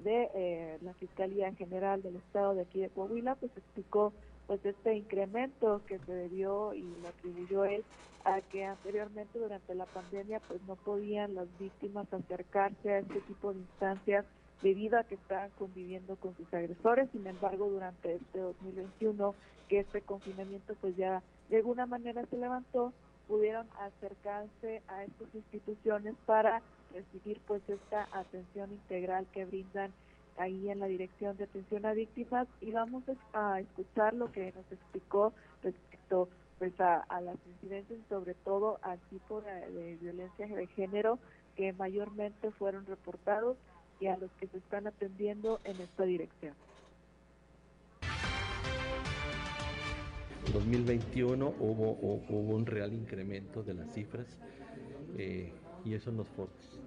de 0.03 0.29
eh, 0.35 0.77
la 0.81 0.93
Fiscalía 0.93 1.51
General 1.55 2.01
del 2.03 2.17
Estado 2.17 2.53
de 2.53 2.61
aquí 2.61 2.81
de 2.81 2.89
Coahuila, 2.89 3.35
pues 3.35 3.51
explicó 3.57 4.13
pues 4.49 4.65
este 4.65 4.95
incremento 4.95 5.79
que 5.85 5.99
se 5.99 6.11
debió 6.11 6.73
y 6.73 6.81
lo 6.81 7.07
atribuyó 7.07 7.65
él 7.65 7.83
a 8.25 8.41
que 8.41 8.65
anteriormente 8.65 9.37
durante 9.37 9.75
la 9.75 9.85
pandemia 9.85 10.39
pues 10.47 10.59
no 10.63 10.75
podían 10.75 11.35
las 11.35 11.45
víctimas 11.59 12.11
acercarse 12.11 12.93
a 12.93 12.97
este 12.97 13.21
tipo 13.21 13.53
de 13.53 13.59
instancias 13.59 14.25
debido 14.63 14.97
a 14.97 15.03
que 15.03 15.13
estaban 15.13 15.51
conviviendo 15.51 16.15
con 16.15 16.35
sus 16.35 16.51
agresores. 16.51 17.11
Sin 17.11 17.27
embargo, 17.27 17.69
durante 17.69 18.15
este 18.15 18.39
2021, 18.39 19.35
que 19.67 19.81
este 19.81 20.01
confinamiento 20.01 20.73
pues 20.81 20.97
ya 20.97 21.21
de 21.49 21.57
alguna 21.57 21.85
manera 21.85 22.25
se 22.25 22.37
levantó, 22.37 22.91
pudieron 23.27 23.67
acercarse 23.79 24.81
a 24.87 25.03
estas 25.03 25.27
instituciones 25.35 26.15
para 26.25 26.63
recibir 26.91 27.39
pues 27.45 27.61
esta 27.69 28.07
atención 28.13 28.71
integral 28.71 29.27
que 29.31 29.45
brindan 29.45 29.93
ahí 30.39 30.69
en 30.69 30.79
la 30.79 30.87
Dirección 30.87 31.37
de 31.37 31.43
Atención 31.43 31.85
a 31.85 31.93
Víctimas 31.93 32.47
y 32.61 32.71
vamos 32.71 33.03
a 33.33 33.59
escuchar 33.59 34.13
lo 34.13 34.31
que 34.31 34.51
nos 34.53 34.71
explicó 34.71 35.33
respecto 35.61 36.29
pues 36.57 36.73
a, 36.79 37.05
las 37.21 37.37
incidencias 37.47 37.99
sobre 38.09 38.33
todo 38.33 38.79
al 38.81 38.99
tipo 39.09 39.41
de, 39.41 39.69
de 39.71 39.95
violencia 39.97 40.47
de 40.47 40.67
género 40.67 41.19
que 41.55 41.73
mayormente 41.73 42.51
fueron 42.51 42.85
reportados 42.85 43.57
y 43.99 44.07
a 44.07 44.17
los 44.17 44.31
que 44.39 44.47
se 44.47 44.57
están 44.57 44.87
atendiendo 44.87 45.59
en 45.65 45.79
esta 45.81 46.03
dirección. 46.03 46.53
2021 50.53 51.53
hubo, 51.59 51.91
hubo 51.91 52.55
un 52.55 52.65
real 52.65 52.93
incremento 52.93 53.61
de 53.61 53.73
las 53.73 53.93
cifras 53.93 54.25
eh, 55.17 55.51
y 55.85 55.93
eso 55.93 56.11
nos, 56.11 56.27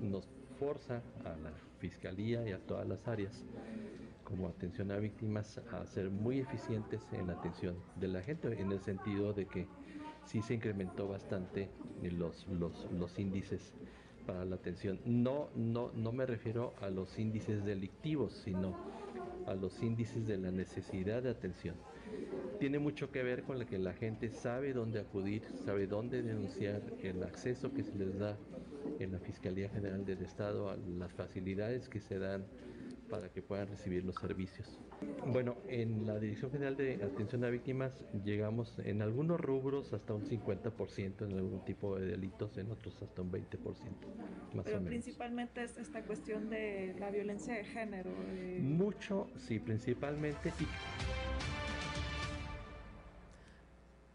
nos 0.00 0.26
forza 0.58 1.02
a 1.24 1.36
la 1.36 1.52
Fiscalía 1.82 2.48
y 2.48 2.52
a 2.52 2.60
todas 2.60 2.86
las 2.86 3.08
áreas 3.08 3.44
como 4.22 4.46
atención 4.46 4.92
a 4.92 4.98
víctimas 4.98 5.58
a 5.72 5.84
ser 5.84 6.10
muy 6.10 6.38
eficientes 6.38 7.02
en 7.10 7.26
la 7.26 7.32
atención 7.32 7.74
de 7.96 8.06
la 8.06 8.22
gente 8.22 8.46
en 8.60 8.70
el 8.70 8.80
sentido 8.80 9.32
de 9.32 9.46
que 9.46 9.66
sí 10.24 10.42
se 10.42 10.54
incrementó 10.54 11.08
bastante 11.08 11.70
los, 12.00 12.46
los, 12.46 12.88
los 12.92 13.18
índices 13.18 13.74
para 14.28 14.44
la 14.44 14.54
atención. 14.54 15.00
No, 15.04 15.48
no, 15.56 15.90
no 15.92 16.12
me 16.12 16.24
refiero 16.24 16.72
a 16.80 16.88
los 16.88 17.18
índices 17.18 17.64
delictivos, 17.64 18.32
sino 18.44 18.76
a 19.48 19.54
los 19.54 19.82
índices 19.82 20.24
de 20.24 20.38
la 20.38 20.52
necesidad 20.52 21.20
de 21.20 21.30
atención. 21.30 21.74
Tiene 22.58 22.78
mucho 22.78 23.10
que 23.10 23.22
ver 23.22 23.42
con 23.42 23.58
lo 23.58 23.66
que 23.66 23.78
la 23.78 23.92
gente 23.92 24.30
sabe 24.30 24.72
dónde 24.72 25.00
acudir, 25.00 25.42
sabe 25.64 25.86
dónde 25.86 26.22
denunciar, 26.22 26.80
el 27.02 27.22
acceso 27.22 27.72
que 27.72 27.82
se 27.82 27.96
les 27.96 28.18
da 28.18 28.38
en 28.98 29.12
la 29.12 29.18
Fiscalía 29.18 29.68
General 29.68 30.04
del 30.04 30.22
Estado 30.22 30.70
a 30.70 30.76
las 30.76 31.12
facilidades 31.12 31.88
que 31.88 32.00
se 32.00 32.18
dan 32.18 32.46
para 33.12 33.28
que 33.28 33.42
puedan 33.42 33.68
recibir 33.68 34.04
los 34.04 34.14
servicios. 34.14 34.80
Bueno, 35.26 35.56
en 35.68 36.06
la 36.06 36.18
Dirección 36.18 36.50
General 36.50 36.76
de 36.76 36.94
Atención 37.02 37.44
a 37.44 37.50
Víctimas 37.50 37.92
llegamos 38.24 38.78
en 38.78 39.02
algunos 39.02 39.38
rubros 39.38 39.92
hasta 39.92 40.14
un 40.14 40.24
50% 40.24 41.26
en 41.26 41.32
algún 41.32 41.62
tipo 41.64 41.98
de 41.98 42.06
delitos, 42.06 42.56
en 42.56 42.70
otros 42.70 43.02
hasta 43.02 43.20
un 43.20 43.30
20%. 43.30 43.58
Más 44.54 44.64
Pero 44.64 44.82
principalmente 44.82 45.62
es 45.62 45.76
esta 45.76 46.02
cuestión 46.04 46.48
de 46.48 46.94
la 46.98 47.10
violencia 47.10 47.54
de 47.54 47.64
género. 47.64 48.10
Mucho, 48.60 49.28
sí, 49.36 49.58
principalmente. 49.58 50.50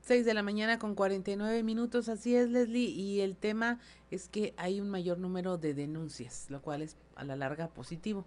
6 0.08 0.26
de 0.26 0.34
la 0.34 0.42
mañana 0.42 0.80
con 0.80 0.96
49 0.96 1.64
minutos, 1.64 2.08
así 2.08 2.34
es 2.34 2.50
Leslie, 2.50 2.92
y 2.92 3.20
el 3.20 3.36
tema 3.36 3.78
es 4.10 4.30
que 4.30 4.54
hay 4.56 4.80
un 4.80 4.90
mayor 4.90 5.18
número 5.18 5.58
de 5.58 5.74
denuncias, 5.74 6.50
lo 6.50 6.62
cual 6.62 6.82
es 6.82 6.96
a 7.18 7.26
la 7.26 7.36
larga 7.36 7.68
positivo. 7.68 8.24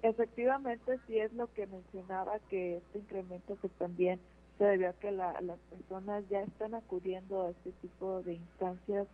Efectivamente, 0.00 0.98
sí 1.06 1.18
es 1.18 1.30
lo 1.34 1.52
que 1.52 1.66
mencionaba, 1.66 2.38
que 2.48 2.78
este 2.78 3.00
incremento 3.00 3.58
que 3.60 3.68
también 3.68 4.18
se 4.56 4.64
debió 4.64 4.88
a 4.88 4.92
que 4.94 5.12
las 5.12 5.58
personas 5.68 6.24
ya 6.30 6.40
están 6.40 6.74
acudiendo 6.74 7.42
a 7.42 7.50
este 7.50 7.72
tipo 7.82 8.22
de 8.22 8.34
instancias 8.36 9.06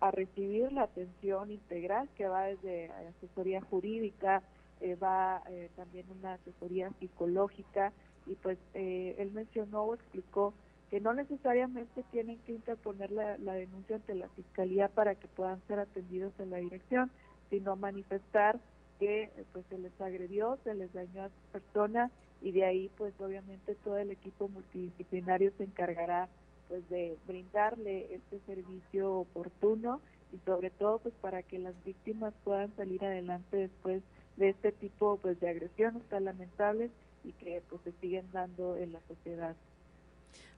a 0.00 0.10
recibir 0.10 0.70
la 0.70 0.82
atención 0.82 1.50
integral 1.50 2.10
que 2.14 2.28
va 2.28 2.44
desde 2.44 2.90
asesoría 3.16 3.62
jurídica, 3.62 4.42
eh, 4.82 4.96
va 4.96 5.42
eh, 5.48 5.70
también 5.76 6.04
una 6.10 6.34
asesoría 6.34 6.90
psicológica 7.00 7.90
y 8.26 8.34
pues 8.34 8.58
eh, 8.74 9.14
él 9.18 9.32
mencionó 9.32 9.84
o 9.84 9.94
explicó 9.94 10.52
que 10.90 11.00
no 11.00 11.14
necesariamente 11.14 12.02
tienen 12.10 12.38
que 12.40 12.52
interponer 12.52 13.12
la, 13.12 13.36
denuncia 13.36 13.96
ante 13.96 14.14
la 14.14 14.28
fiscalía 14.30 14.88
para 14.88 15.14
que 15.14 15.28
puedan 15.28 15.60
ser 15.68 15.78
atendidos 15.78 16.32
en 16.40 16.50
la 16.50 16.56
dirección, 16.56 17.10
sino 17.48 17.76
manifestar 17.76 18.58
que 18.98 19.22
eh, 19.22 19.44
pues 19.52 19.64
se 19.68 19.78
les 19.78 19.98
agredió, 20.00 20.58
se 20.64 20.74
les 20.74 20.92
dañó 20.92 21.22
a 21.22 21.28
su 21.28 21.52
persona 21.52 22.10
y 22.42 22.50
de 22.50 22.64
ahí 22.64 22.90
pues 22.98 23.14
obviamente 23.20 23.76
todo 23.76 23.98
el 23.98 24.10
equipo 24.10 24.48
multidisciplinario 24.48 25.52
se 25.56 25.64
encargará 25.64 26.28
pues 26.68 26.88
de 26.88 27.16
brindarle 27.26 28.12
este 28.14 28.40
servicio 28.46 29.14
oportuno 29.14 30.00
y 30.32 30.38
sobre 30.44 30.70
todo 30.70 30.98
pues 30.98 31.14
para 31.20 31.42
que 31.42 31.58
las 31.60 31.74
víctimas 31.84 32.34
puedan 32.42 32.74
salir 32.76 33.04
adelante 33.04 33.56
después 33.56 34.02
de 34.36 34.48
este 34.50 34.72
tipo 34.72 35.18
pues 35.22 35.38
de 35.40 35.50
agresiones 35.50 36.02
tan 36.08 36.24
lamentables 36.24 36.90
y 37.22 37.32
que 37.32 37.62
pues 37.68 37.80
se 37.82 37.92
siguen 38.00 38.26
dando 38.32 38.76
en 38.76 38.92
la 38.92 39.00
sociedad. 39.06 39.54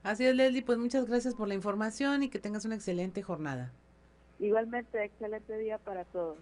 Así 0.02 0.24
es 0.24 0.34
Leslie, 0.34 0.62
pues 0.62 0.78
muchas 0.78 1.06
gracias 1.06 1.34
por 1.34 1.48
la 1.48 1.54
información 1.54 2.22
y 2.22 2.28
que 2.28 2.38
tengas 2.38 2.64
una 2.64 2.74
excelente 2.74 3.22
jornada. 3.22 3.72
Igualmente, 4.40 5.04
excelente 5.04 5.56
día 5.58 5.78
para 5.78 6.04
todos. 6.04 6.38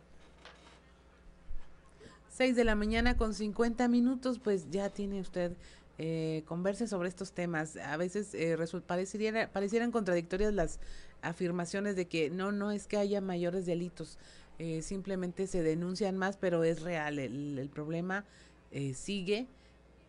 6 2.30 2.56
de 2.56 2.64
la 2.64 2.74
mañana 2.74 3.16
con 3.18 3.34
50 3.34 3.86
minutos, 3.88 4.38
pues 4.38 4.70
ya 4.70 4.88
tiene 4.88 5.20
usted 5.20 5.52
eh, 5.98 6.42
converse 6.46 6.86
sobre 6.86 7.10
estos 7.10 7.32
temas. 7.32 7.76
A 7.76 7.98
veces 7.98 8.34
eh, 8.34 8.56
pareciera, 8.86 9.50
parecieran 9.52 9.92
contradictorias 9.92 10.54
las 10.54 10.80
afirmaciones 11.20 11.96
de 11.96 12.06
que 12.06 12.30
no, 12.30 12.52
no 12.52 12.70
es 12.70 12.86
que 12.86 12.96
haya 12.96 13.20
mayores 13.20 13.66
delitos, 13.66 14.16
eh, 14.58 14.80
simplemente 14.80 15.46
se 15.46 15.62
denuncian 15.62 16.16
más, 16.16 16.38
pero 16.38 16.64
es 16.64 16.80
real, 16.80 17.18
el, 17.18 17.58
el 17.58 17.68
problema 17.68 18.24
eh, 18.72 18.94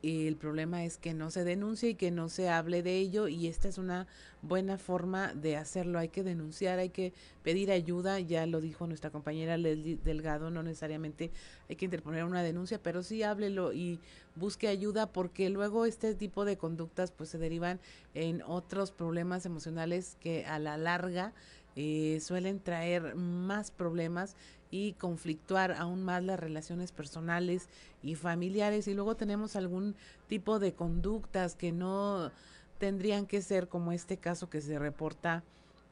sigue 0.02 0.28
el 0.28 0.36
problema 0.36 0.84
es 0.84 0.98
que 0.98 1.14
no 1.14 1.32
se 1.32 1.44
denuncie 1.44 1.90
y 1.90 1.96
que 1.96 2.12
no 2.12 2.30
se 2.30 2.50
hable 2.50 2.84
de 2.84 2.98
ello 2.98 3.28
y 3.28 3.48
esta 3.48 3.68
es 3.68 3.78
una 3.78 4.08
buena 4.42 4.78
forma 4.78 5.34
de 5.34 5.58
hacerlo. 5.58 6.00
Hay 6.00 6.10
que 6.10 6.24
denunciar, 6.24 6.80
hay 6.80 6.90
que 6.90 7.14
pedir 7.44 7.72
ayuda, 7.72 8.20
ya 8.20 8.46
lo 8.46 8.62
dijo 8.62 8.88
nuestra 8.88 9.12
compañera 9.12 9.58
Leslie 9.58 10.00
Delgado, 10.04 10.50
no 10.50 10.64
necesariamente 10.64 11.32
hay 11.70 11.76
que 11.76 11.86
interponer 11.86 12.24
una 12.24 12.44
denuncia, 12.44 12.82
pero 12.82 13.04
sí 13.04 13.24
háblelo 13.24 13.74
y 13.74 14.00
busque 14.36 14.68
ayuda 14.68 15.12
porque 15.12 15.50
luego 15.50 15.86
este 15.86 16.16
tipo 16.16 16.46
de 16.46 16.58
conductas 16.58 17.12
pues 17.12 17.30
se 17.30 17.38
derivan 17.38 17.80
en 18.14 18.42
otros 18.42 18.92
problemas 18.92 19.46
emocionales 19.46 20.18
que 20.20 20.46
a 20.46 20.58
la 20.60 20.78
larga 20.78 21.34
eh, 21.76 22.20
suelen 22.22 22.60
traer 22.60 23.16
más 23.16 23.72
problemas 23.72 24.36
y 24.72 24.94
conflictuar 24.94 25.74
aún 25.74 26.02
más 26.02 26.24
las 26.24 26.40
relaciones 26.40 26.92
personales 26.92 27.70
y 28.02 28.16
familiares. 28.16 28.88
Y 28.88 28.94
luego 28.94 29.16
tenemos 29.16 29.56
algún 29.56 29.96
tipo 30.28 30.58
de 30.60 30.74
conductas 30.74 31.56
que 31.56 31.72
no 31.72 32.32
tendrían 32.80 33.28
que 33.28 33.42
ser 33.42 33.68
como 33.68 33.92
este 33.92 34.18
caso 34.18 34.50
que 34.50 34.62
se 34.62 34.80
reporta 34.80 35.44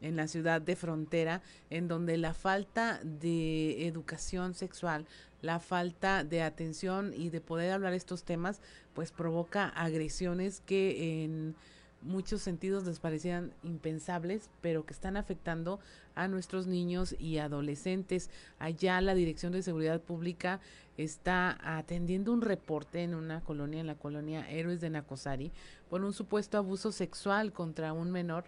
en 0.02 0.16
la 0.16 0.28
ciudad 0.28 0.62
de 0.62 0.78
frontera, 0.78 1.42
en 1.70 1.90
donde 1.90 2.18
la 2.18 2.34
falta 2.34 3.02
de 3.04 3.86
educación 3.86 4.54
sexual, 4.54 5.06
la 5.42 5.60
falta 5.60 6.24
de 6.24 6.42
atención 6.42 7.14
y 7.14 7.30
de 7.30 7.42
poder 7.42 7.74
hablar 7.74 7.94
estos 7.94 8.24
temas, 8.24 8.62
pues 8.94 9.12
provoca 9.12 9.68
agresiones 9.68 10.62
que 10.66 11.24
en 11.24 11.56
muchos 12.02 12.42
sentidos 12.42 12.86
les 12.86 13.00
parecían 13.00 13.54
impensables, 13.64 14.50
pero 14.62 14.86
que 14.86 14.94
están 14.94 15.18
afectando 15.18 15.80
a 16.16 16.28
nuestros 16.28 16.68
niños 16.68 17.16
y 17.20 17.38
adolescentes. 17.38 18.30
Allá 18.58 19.02
la 19.02 19.16
Dirección 19.16 19.52
de 19.52 19.62
Seguridad 19.62 20.02
Pública 20.02 20.60
está 20.98 21.58
atendiendo 21.62 22.34
un 22.34 22.42
reporte 22.42 23.04
en 23.04 23.16
una 23.16 23.42
colonia, 23.42 23.80
en 23.80 23.88
la 23.88 23.96
colonia 23.96 24.50
Héroes 24.50 24.82
de 24.82 24.90
Nacosari, 24.90 25.52
por 25.90 26.04
un 26.04 26.14
supuesto 26.14 26.58
abuso 26.58 26.92
sexual 26.92 27.54
contra 27.54 27.94
un 27.94 28.12
menor 28.12 28.46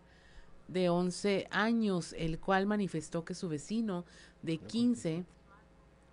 de 0.68 0.90
11 0.90 1.48
años, 1.52 2.14
el 2.18 2.40
cual 2.40 2.66
manifestó 2.66 3.26
que 3.26 3.36
su 3.36 3.50
vecino 3.50 4.06
de 4.42 4.58
15 4.58 5.26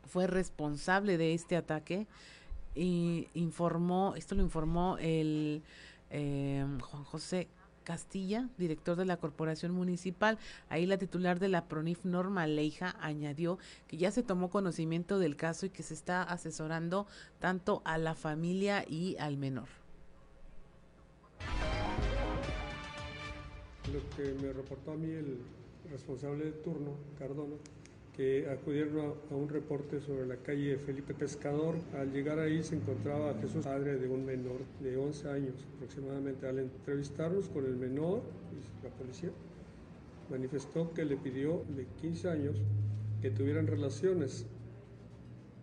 fue 0.07 0.27
responsable 0.27 1.19
de 1.19 1.35
este 1.35 1.57
ataque 1.57 2.07
y 2.75 3.29
informó, 3.35 4.15
esto 4.17 4.35
lo 4.35 4.43
informó 4.43 4.97
el 4.99 5.63
eh, 6.11 6.65
Juan 6.81 7.05
José 7.05 7.49
Castilla, 7.89 8.51
director 8.59 8.97
de 8.97 9.07
la 9.07 9.17
Corporación 9.17 9.73
Municipal. 9.73 10.39
Ahí 10.69 10.85
la 10.85 10.99
titular 10.99 11.39
de 11.39 11.49
la 11.49 11.69
PRONIF, 11.69 12.05
Norma 12.05 12.47
Leija, 12.47 12.95
añadió 13.01 13.59
que 13.87 13.97
ya 13.97 14.11
se 14.11 14.23
tomó 14.23 14.51
conocimiento 14.51 15.19
del 15.19 15.37
caso 15.37 15.65
y 15.65 15.71
que 15.71 15.83
se 15.83 15.95
está 15.95 16.23
asesorando 16.23 17.07
tanto 17.39 17.81
a 17.87 17.97
la 17.97 18.15
familia 18.15 18.85
y 18.87 19.17
al 19.19 19.39
menor. 19.39 19.69
Lo 23.91 24.01
que 24.17 24.35
me 24.35 24.53
reportó 24.53 24.93
a 24.93 24.97
mí 24.97 25.11
el 25.11 25.39
responsable 25.91 26.45
de 26.45 26.53
turno, 26.53 26.91
Cardona, 27.19 27.57
que 28.19 28.51
acudieron 28.51 29.15
a, 29.31 29.35
un 29.37 29.49
reporte 29.49 30.01
sobre 30.01 30.27
la 30.27 30.35
calle 30.39 30.77
Felipe 30.77 31.15
Pescador. 31.15 31.77
Al 31.97 32.13
llegar 32.13 32.41
ahí 32.41 32.65
se 32.65 32.75
encontraba 32.75 33.33
Jesús, 33.41 33.65
padre 33.65 33.97
de 33.97 34.09
un 34.09 34.27
menor 34.27 34.59
de 34.81 34.97
11 34.97 35.29
años 35.29 35.55
aproximadamente. 35.77 36.49
Al 36.49 36.59
entrevistarnos 36.59 37.49
con 37.49 37.65
el 37.65 37.77
menor, 37.77 38.23
la 38.83 38.91
policía 38.91 39.31
manifestó 40.29 40.93
que 40.95 41.05
le 41.05 41.17
pidió 41.17 41.63
de 41.77 41.87
15 42.03 42.29
años 42.29 42.57
que 43.23 43.31
tuvieran 43.31 43.69
relaciones 43.69 44.47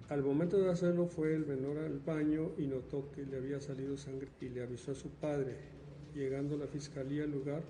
Al 0.07 0.23
momento 0.23 0.57
de 0.57 0.71
hacerlo 0.71 1.07
fue 1.07 1.33
el 1.33 1.45
menor 1.45 1.77
al 1.79 1.99
baño 1.99 2.51
y 2.57 2.67
notó 2.67 3.11
que 3.11 3.25
le 3.25 3.35
había 3.35 3.59
salido 3.59 3.97
sangre 3.97 4.29
y 4.39 4.47
le 4.47 4.63
avisó 4.63 4.93
a 4.93 4.95
su 4.95 5.09
padre. 5.09 5.57
Llegando 6.13 6.55
la 6.55 6.67
fiscalía 6.67 7.25
al 7.25 7.31
lugar, 7.31 7.63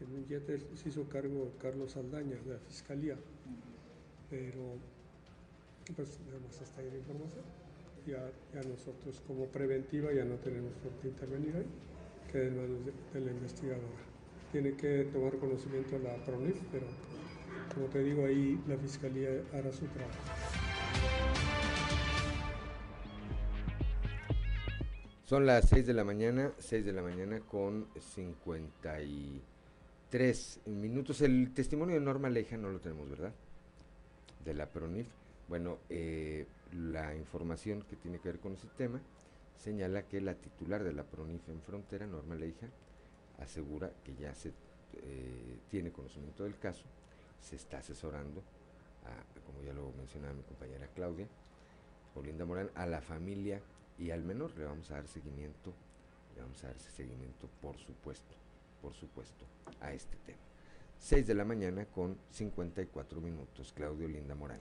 en 0.00 0.12
un 0.12 0.26
jet 0.26 0.46
se 0.74 0.88
hizo 0.90 1.08
cargo 1.08 1.54
Carlos 1.62 1.92
Saldaña 1.92 2.36
de 2.44 2.52
la 2.52 2.58
fiscalía. 2.58 3.16
Pero, 4.30 4.78
pues 5.94 6.18
nada 6.26 6.40
más 6.40 6.60
hasta 6.60 6.80
ahí 6.80 6.90
la 6.90 6.96
información. 6.98 7.44
Ya, 8.06 8.28
nosotros 8.68 9.22
como 9.26 9.46
preventiva 9.46 10.12
ya 10.12 10.24
no 10.24 10.36
tenemos 10.36 10.72
por 10.74 10.92
qué 11.00 11.08
intervenir 11.08 11.56
ahí, 11.56 11.66
queda 12.30 12.46
en 12.46 12.56
manos 12.56 12.86
de, 12.86 12.92
la 13.20 13.32
investigadora. 13.32 14.04
Tiene 14.52 14.76
que 14.76 15.08
tomar 15.12 15.36
conocimiento 15.38 15.98
la 15.98 16.14
PRONIF, 16.24 16.54
pero 16.70 16.86
como 17.74 17.86
te 17.86 18.04
digo, 18.04 18.24
ahí 18.24 18.62
la 18.68 18.76
fiscalía 18.76 19.42
hará 19.52 19.72
su 19.72 19.86
trabajo. 19.86 20.14
Son 25.24 25.44
las 25.44 25.68
6 25.68 25.88
de 25.88 25.92
la 25.92 26.04
mañana, 26.04 26.52
6 26.58 26.86
de 26.86 26.92
la 26.92 27.02
mañana 27.02 27.40
con 27.40 27.88
53 27.98 30.60
minutos. 30.66 31.20
El 31.22 31.52
testimonio 31.52 31.96
de 31.96 32.00
Norma 32.00 32.30
Leja 32.30 32.56
no 32.56 32.70
lo 32.70 32.78
tenemos, 32.78 33.10
¿verdad? 33.10 33.32
De 34.46 34.54
la 34.54 34.66
PRONIF. 34.70 35.08
Bueno, 35.48 35.78
eh, 35.90 36.46
la 36.72 37.16
información 37.16 37.82
que 37.82 37.96
tiene 37.96 38.20
que 38.20 38.28
ver 38.28 38.38
con 38.38 38.54
ese 38.54 38.68
tema 38.78 39.00
señala 39.56 40.06
que 40.06 40.20
la 40.20 40.34
titular 40.36 40.84
de 40.84 40.92
la 40.92 41.02
PRONIF 41.02 41.48
en 41.48 41.60
frontera, 41.62 42.06
Norma 42.06 42.36
Leija, 42.36 42.68
asegura 43.40 43.90
que 44.04 44.14
ya 44.14 44.32
se 44.36 44.52
eh, 45.02 45.58
tiene 45.68 45.90
conocimiento 45.90 46.44
del 46.44 46.56
caso, 46.58 46.84
se 47.40 47.56
está 47.56 47.78
asesorando, 47.78 48.40
como 49.44 49.62
ya 49.62 49.72
lo 49.72 49.90
mencionaba 49.98 50.34
mi 50.34 50.42
compañera 50.42 50.86
Claudia, 50.94 51.26
Olinda 52.14 52.44
Morán, 52.44 52.70
a 52.76 52.86
la 52.86 53.00
familia 53.00 53.60
y 53.98 54.12
al 54.12 54.22
menor 54.22 54.56
le 54.56 54.64
vamos 54.64 54.90
a 54.92 54.94
dar 54.94 55.08
seguimiento, 55.08 55.72
le 56.36 56.42
vamos 56.42 56.62
a 56.62 56.68
dar 56.68 56.78
seguimiento 56.78 57.48
por 57.60 57.76
supuesto, 57.78 58.36
por 58.80 58.94
supuesto, 58.94 59.44
a 59.80 59.92
este 59.92 60.16
tema. 60.24 60.45
6 60.98 61.26
de 61.26 61.34
la 61.34 61.44
mañana 61.44 61.86
con 61.86 62.16
54 62.30 63.20
minutos, 63.20 63.72
Claudio 63.72 64.08
Linda 64.08 64.34
Morán. 64.34 64.60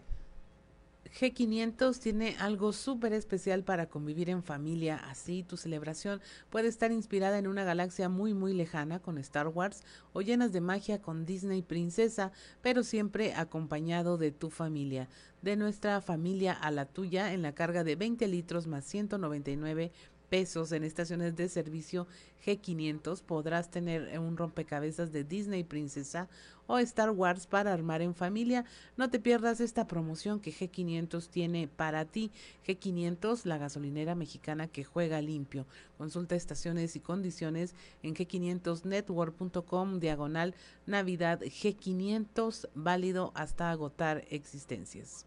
G500 1.19 1.99
tiene 1.99 2.35
algo 2.39 2.73
súper 2.73 3.13
especial 3.13 3.63
para 3.63 3.87
convivir 3.87 4.29
en 4.29 4.43
familia, 4.43 4.97
así 4.97 5.43
tu 5.43 5.55
celebración 5.55 6.19
puede 6.49 6.67
estar 6.67 6.91
inspirada 6.91 7.37
en 7.37 7.47
una 7.47 7.63
galaxia 7.63 8.09
muy 8.09 8.33
muy 8.33 8.53
lejana 8.53 8.99
con 8.99 9.17
Star 9.19 9.47
Wars 9.47 9.83
o 10.13 10.21
llenas 10.21 10.51
de 10.51 10.61
magia 10.61 11.01
con 11.01 11.25
Disney 11.25 11.61
Princesa, 11.61 12.31
pero 12.61 12.83
siempre 12.83 13.33
acompañado 13.33 14.17
de 14.17 14.31
tu 14.31 14.49
familia. 14.49 15.07
De 15.41 15.55
nuestra 15.55 16.01
familia 16.01 16.53
a 16.53 16.71
la 16.71 16.85
tuya 16.85 17.31
en 17.33 17.43
la 17.43 17.53
carga 17.53 17.83
de 17.83 17.95
20 17.95 18.27
litros 18.27 18.67
más 18.67 18.83
199 18.83 19.91
pesos 20.29 20.71
en 20.71 20.83
estaciones 20.83 21.35
de 21.35 21.49
servicio 21.49 22.07
G500 22.45 23.21
podrás 23.21 23.71
tener 23.71 24.19
un 24.19 24.37
rompecabezas 24.37 25.11
de 25.11 25.23
Disney 25.23 25.63
Princesa 25.63 26.27
o 26.67 26.77
Star 26.79 27.11
Wars 27.11 27.47
para 27.47 27.73
armar 27.73 28.01
en 28.01 28.15
familia. 28.15 28.65
No 28.97 29.09
te 29.09 29.19
pierdas 29.19 29.59
esta 29.59 29.87
promoción 29.87 30.39
que 30.39 30.51
G500 30.51 31.29
tiene 31.29 31.67
para 31.67 32.05
ti. 32.05 32.31
G500, 32.67 33.45
la 33.45 33.57
gasolinera 33.57 34.15
mexicana 34.15 34.67
que 34.67 34.83
juega 34.83 35.21
limpio. 35.21 35.65
Consulta 35.97 36.35
estaciones 36.35 36.95
y 36.95 36.99
condiciones 36.99 37.73
en 38.03 38.13
g500network.com 38.15 39.99
diagonal 39.99 40.55
Navidad 40.85 41.41
G500 41.41 42.69
válido 42.75 43.31
hasta 43.35 43.71
agotar 43.71 44.25
existencias. 44.29 45.25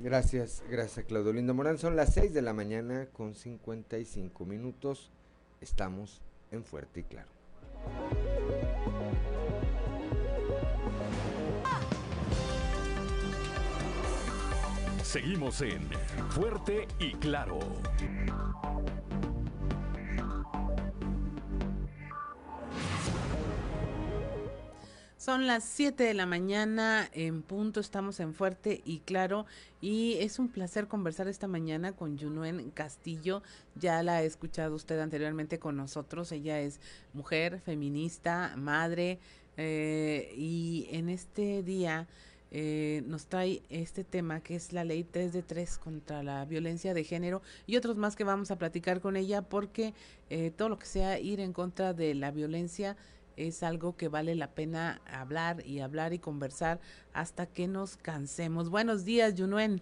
Gracias, 0.00 0.62
gracias 0.70 1.06
Claudio 1.06 1.32
Linda 1.32 1.52
Morán. 1.52 1.76
Son 1.76 1.96
las 1.96 2.14
6 2.14 2.32
de 2.32 2.42
la 2.42 2.52
mañana 2.52 3.06
con 3.12 3.34
55 3.34 4.44
minutos. 4.44 5.10
Estamos 5.60 6.22
en 6.52 6.62
Fuerte 6.62 7.00
y 7.00 7.02
Claro. 7.04 7.28
Seguimos 15.02 15.62
en 15.62 15.88
Fuerte 16.30 16.86
y 17.00 17.12
Claro. 17.14 17.58
Son 25.28 25.46
las 25.46 25.64
7 25.64 26.04
de 26.04 26.14
la 26.14 26.24
mañana 26.24 27.06
en 27.12 27.42
punto, 27.42 27.80
estamos 27.80 28.18
en 28.18 28.32
Fuerte 28.32 28.80
y 28.86 29.00
Claro 29.00 29.44
y 29.78 30.14
es 30.20 30.38
un 30.38 30.48
placer 30.48 30.88
conversar 30.88 31.28
esta 31.28 31.46
mañana 31.46 31.92
con 31.92 32.16
Yunuen 32.16 32.70
Castillo. 32.70 33.42
Ya 33.74 34.02
la 34.02 34.14
ha 34.14 34.22
escuchado 34.22 34.74
usted 34.74 34.98
anteriormente 34.98 35.58
con 35.58 35.76
nosotros, 35.76 36.32
ella 36.32 36.60
es 36.60 36.80
mujer, 37.12 37.60
feminista, 37.60 38.54
madre 38.56 39.18
eh, 39.58 40.32
y 40.34 40.88
en 40.92 41.10
este 41.10 41.62
día 41.62 42.08
eh, 42.50 43.02
nos 43.04 43.26
trae 43.26 43.60
este 43.68 44.04
tema 44.04 44.40
que 44.40 44.56
es 44.56 44.72
la 44.72 44.82
ley 44.82 45.04
3 45.04 45.34
de 45.34 45.42
3 45.42 45.76
contra 45.76 46.22
la 46.22 46.46
violencia 46.46 46.94
de 46.94 47.04
género 47.04 47.42
y 47.66 47.76
otros 47.76 47.98
más 47.98 48.16
que 48.16 48.24
vamos 48.24 48.50
a 48.50 48.56
platicar 48.56 49.02
con 49.02 49.14
ella 49.14 49.42
porque 49.42 49.92
eh, 50.30 50.52
todo 50.56 50.70
lo 50.70 50.78
que 50.78 50.86
sea 50.86 51.20
ir 51.20 51.40
en 51.40 51.52
contra 51.52 51.92
de 51.92 52.14
la 52.14 52.30
violencia 52.30 52.96
es 53.46 53.62
algo 53.62 53.96
que 53.96 54.08
vale 54.08 54.34
la 54.34 54.48
pena 54.48 55.00
hablar 55.06 55.64
y 55.64 55.80
hablar 55.80 56.12
y 56.12 56.18
conversar 56.18 56.80
hasta 57.12 57.46
que 57.46 57.68
nos 57.68 57.96
cansemos. 57.96 58.70
Buenos 58.70 59.04
días, 59.04 59.34
Yunuen. 59.34 59.80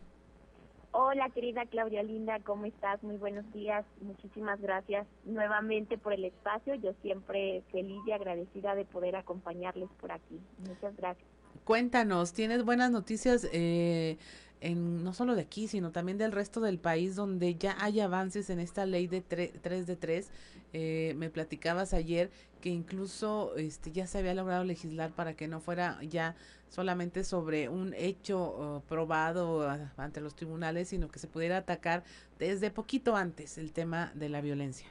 Hola, 0.98 1.28
querida 1.28 1.66
Claudia 1.66 2.02
Linda, 2.02 2.40
¿cómo 2.40 2.64
estás? 2.64 3.02
Muy 3.02 3.16
buenos 3.16 3.44
días. 3.52 3.84
Muchísimas 4.00 4.60
gracias 4.62 5.06
nuevamente 5.24 5.98
por 5.98 6.14
el 6.14 6.24
espacio. 6.24 6.74
Yo 6.76 6.92
siempre 7.02 7.62
feliz 7.70 8.00
y 8.06 8.12
agradecida 8.12 8.74
de 8.74 8.86
poder 8.86 9.14
acompañarles 9.16 9.90
por 10.00 10.10
aquí. 10.10 10.40
Muchas 10.66 10.96
gracias. 10.96 11.28
Cuéntanos, 11.64 12.32
¿tienes 12.32 12.64
buenas 12.64 12.90
noticias? 12.90 13.46
Eh, 13.52 14.16
en, 14.60 15.04
no 15.04 15.12
solo 15.12 15.34
de 15.34 15.42
aquí, 15.42 15.68
sino 15.68 15.92
también 15.92 16.18
del 16.18 16.32
resto 16.32 16.60
del 16.60 16.78
país, 16.78 17.14
donde 17.14 17.56
ya 17.56 17.76
hay 17.78 18.00
avances 18.00 18.48
en 18.50 18.58
esta 18.58 18.86
ley 18.86 19.06
de 19.06 19.20
3 19.20 19.86
de 19.86 19.96
3. 19.96 20.30
Eh, 20.72 21.14
me 21.16 21.30
platicabas 21.30 21.94
ayer 21.94 22.30
que 22.60 22.68
incluso 22.68 23.54
este, 23.56 23.92
ya 23.92 24.06
se 24.06 24.18
había 24.18 24.34
logrado 24.34 24.64
legislar 24.64 25.10
para 25.12 25.34
que 25.34 25.48
no 25.48 25.60
fuera 25.60 25.98
ya 26.02 26.34
solamente 26.68 27.24
sobre 27.24 27.68
un 27.68 27.94
hecho 27.94 28.38
uh, 28.78 28.80
probado 28.88 29.60
uh, 29.60 29.88
ante 29.96 30.20
los 30.20 30.34
tribunales, 30.34 30.88
sino 30.88 31.08
que 31.08 31.18
se 31.18 31.28
pudiera 31.28 31.58
atacar 31.58 32.02
desde 32.38 32.70
poquito 32.70 33.16
antes 33.16 33.58
el 33.58 33.72
tema 33.72 34.10
de 34.14 34.28
la 34.28 34.40
violencia. 34.40 34.88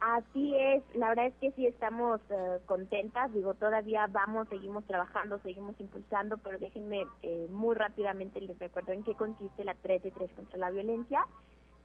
Así 0.00 0.54
es, 0.54 0.82
la 0.94 1.08
verdad 1.08 1.26
es 1.26 1.34
que 1.40 1.50
sí 1.52 1.66
estamos 1.66 2.20
uh, 2.30 2.64
contentas, 2.66 3.32
digo, 3.32 3.54
todavía 3.54 4.06
vamos, 4.06 4.48
seguimos 4.48 4.84
trabajando, 4.84 5.40
seguimos 5.40 5.74
impulsando, 5.80 6.38
pero 6.38 6.58
déjenme 6.58 7.04
eh, 7.22 7.48
muy 7.50 7.74
rápidamente 7.74 8.40
les 8.40 8.56
recuerdo 8.60 8.92
en 8.92 9.02
qué 9.02 9.14
consiste 9.14 9.64
la 9.64 9.74
3 9.74 10.04
de 10.04 10.10
3 10.12 10.30
contra 10.36 10.58
la 10.58 10.70
violencia 10.70 11.26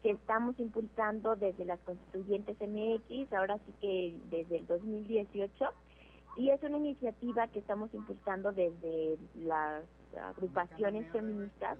que 0.03 0.11
estamos 0.11 0.59
impulsando 0.59 1.37
desde 1.37 1.63
las 1.63 1.79
constituyentes 1.79 2.57
MX, 2.59 3.31
ahora 3.33 3.57
sí 3.65 3.73
que 3.79 4.15
desde 4.29 4.57
el 4.57 4.67
2018, 4.67 5.65
y 6.35 6.49
es 6.49 6.61
una 6.61 6.77
iniciativa 6.77 7.47
que 7.47 7.59
estamos 7.59 7.93
impulsando 7.93 8.51
desde 8.51 9.17
las 9.35 9.83
agrupaciones 10.21 11.09
feministas 11.11 11.77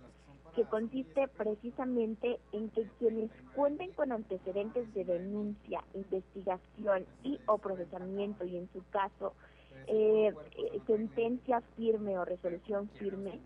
que 0.56 0.64
consiste 0.66 1.28
precisamente 1.28 2.40
en 2.52 2.70
que 2.70 2.88
quienes 3.00 3.30
cuenten 3.56 3.92
con 3.92 4.12
antecedentes 4.12 4.92
de 4.94 5.04
denuncia, 5.04 5.84
investigación 5.94 7.06
y 7.24 7.40
o 7.48 7.58
procesamiento 7.58 8.46
y 8.46 8.58
en 8.58 8.70
su 8.72 8.84
caso 8.92 9.34
eh, 9.88 10.32
eh 10.58 10.82
sentencia 10.86 11.62
firme 11.76 12.18
o 12.18 12.24
resolución 12.24 12.88
firme 13.00 13.40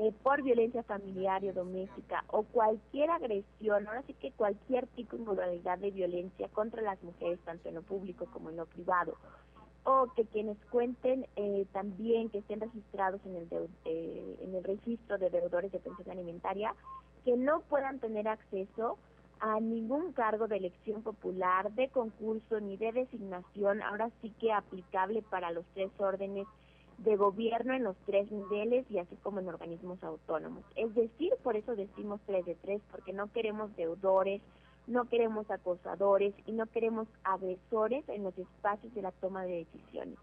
eh, 0.00 0.12
por 0.22 0.42
violencia 0.42 0.84
familiar 0.84 1.44
o 1.44 1.52
doméstica 1.52 2.22
o 2.28 2.44
cualquier 2.44 3.10
agresión, 3.10 3.88
ahora 3.88 4.04
sí 4.06 4.14
que 4.14 4.30
cualquier 4.30 4.86
tipo 4.86 5.16
de 5.16 5.24
modalidad 5.24 5.76
de 5.78 5.90
violencia 5.90 6.46
contra 6.50 6.82
las 6.82 7.02
mujeres, 7.02 7.40
tanto 7.44 7.68
en 7.68 7.74
lo 7.74 7.82
público 7.82 8.26
como 8.32 8.50
en 8.50 8.58
lo 8.58 8.66
privado, 8.66 9.16
o 9.82 10.06
que 10.14 10.24
quienes 10.26 10.56
cuenten 10.70 11.26
eh, 11.34 11.66
también 11.72 12.30
que 12.30 12.38
estén 12.38 12.60
registrados 12.60 13.20
en 13.26 13.36
el, 13.38 13.48
eh, 13.86 14.36
en 14.40 14.54
el 14.54 14.62
registro 14.62 15.18
de 15.18 15.30
deudores 15.30 15.72
de 15.72 15.80
pensión 15.80 16.08
alimentaria, 16.12 16.76
que 17.24 17.36
no 17.36 17.62
puedan 17.62 17.98
tener 17.98 18.28
acceso 18.28 18.98
a 19.40 19.58
ningún 19.58 20.12
cargo 20.12 20.46
de 20.46 20.58
elección 20.58 21.02
popular, 21.02 21.72
de 21.72 21.88
concurso 21.88 22.60
ni 22.60 22.76
de 22.76 22.92
designación, 22.92 23.82
ahora 23.82 24.10
sí 24.22 24.32
que 24.38 24.52
aplicable 24.52 25.22
para 25.22 25.50
los 25.50 25.64
tres 25.74 25.90
órdenes 25.98 26.46
de 26.98 27.16
gobierno 27.16 27.74
en 27.74 27.84
los 27.84 27.96
tres 28.06 28.30
niveles 28.30 28.84
y 28.90 28.98
así 28.98 29.16
como 29.22 29.40
en 29.40 29.48
organismos 29.48 30.02
autónomos. 30.02 30.64
Es 30.74 30.94
decir, 30.94 31.32
por 31.42 31.56
eso 31.56 31.76
decimos 31.76 32.20
tres 32.26 32.44
de 32.44 32.54
tres, 32.56 32.82
porque 32.90 33.12
no 33.12 33.32
queremos 33.32 33.74
deudores, 33.76 34.42
no 34.86 35.04
queremos 35.04 35.50
acosadores 35.50 36.34
y 36.46 36.52
no 36.52 36.66
queremos 36.66 37.06
agresores 37.22 38.08
en 38.08 38.24
los 38.24 38.36
espacios 38.36 38.92
de 38.94 39.02
la 39.02 39.12
toma 39.12 39.44
de 39.44 39.66
decisiones. 39.66 40.18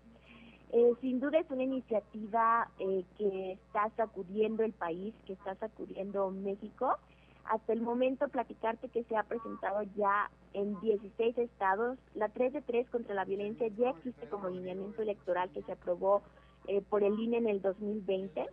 Eh, 0.72 0.94
sin 1.00 1.20
duda 1.20 1.40
es 1.40 1.50
una 1.50 1.64
iniciativa 1.64 2.70
eh, 2.80 3.06
que 3.18 3.54
está 3.54 3.90
sacudiendo 3.96 4.64
el 4.64 4.74
país, 4.74 5.14
que 5.26 5.34
está 5.34 5.56
sacudiendo 5.56 6.32
México. 6.32 6.98
Hasta 7.46 7.74
el 7.74 7.82
momento 7.82 8.28
platicarte 8.28 8.90
que 8.90 9.04
se 9.04 9.16
ha 9.16 9.24
presentado 9.24 9.84
ya 9.96 10.32
en 10.54 10.80
16 10.82 11.38
estados. 11.38 12.00
La 12.16 12.30
3 12.30 12.54
de 12.54 12.62
3 12.64 12.90
contra 12.90 13.14
la 13.14 13.24
violencia 13.24 13.68
ya 13.78 13.92
existe 13.92 14.28
como 14.28 14.50
lineamiento 14.50 15.04
electoral 15.04 15.52
que 15.52 15.62
se 15.62 15.72
aprobó 15.72 16.24
eh, 16.68 16.82
por 16.82 17.04
el 17.04 17.20
INE 17.20 17.38
en 17.38 17.48
el 17.48 17.62
2020. 17.62 18.46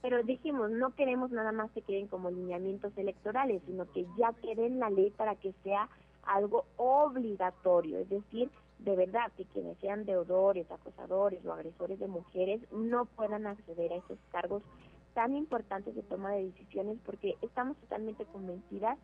Pero 0.00 0.22
dijimos, 0.22 0.70
no 0.70 0.94
queremos 0.94 1.30
nada 1.30 1.52
más 1.52 1.70
que 1.72 1.82
queden 1.82 2.06
como 2.06 2.30
lineamientos 2.30 2.96
electorales, 2.96 3.62
sino 3.66 3.90
que 3.92 4.06
ya 4.16 4.32
quede 4.34 4.66
en 4.66 4.78
la 4.78 4.90
ley 4.90 5.10
para 5.10 5.34
que 5.34 5.52
sea 5.64 5.88
algo 6.22 6.66
obligatorio, 6.76 7.98
es 7.98 8.08
decir, 8.08 8.50
de 8.78 8.94
verdad 8.94 9.32
que 9.36 9.44
quienes 9.46 9.76
sean 9.78 10.04
deudores, 10.04 10.70
acosadores 10.70 11.44
o 11.44 11.52
agresores 11.52 11.98
de 11.98 12.06
mujeres 12.06 12.60
no 12.70 13.06
puedan 13.06 13.46
acceder 13.46 13.92
a 13.92 13.96
esos 13.96 14.18
cargos 14.30 14.62
tan 15.14 15.34
importantes 15.34 15.96
de 15.96 16.02
toma 16.02 16.32
de 16.32 16.44
decisiones 16.44 16.98
porque 17.04 17.36
estamos 17.42 17.76
totalmente 17.78 18.24
convencidas 18.26 18.98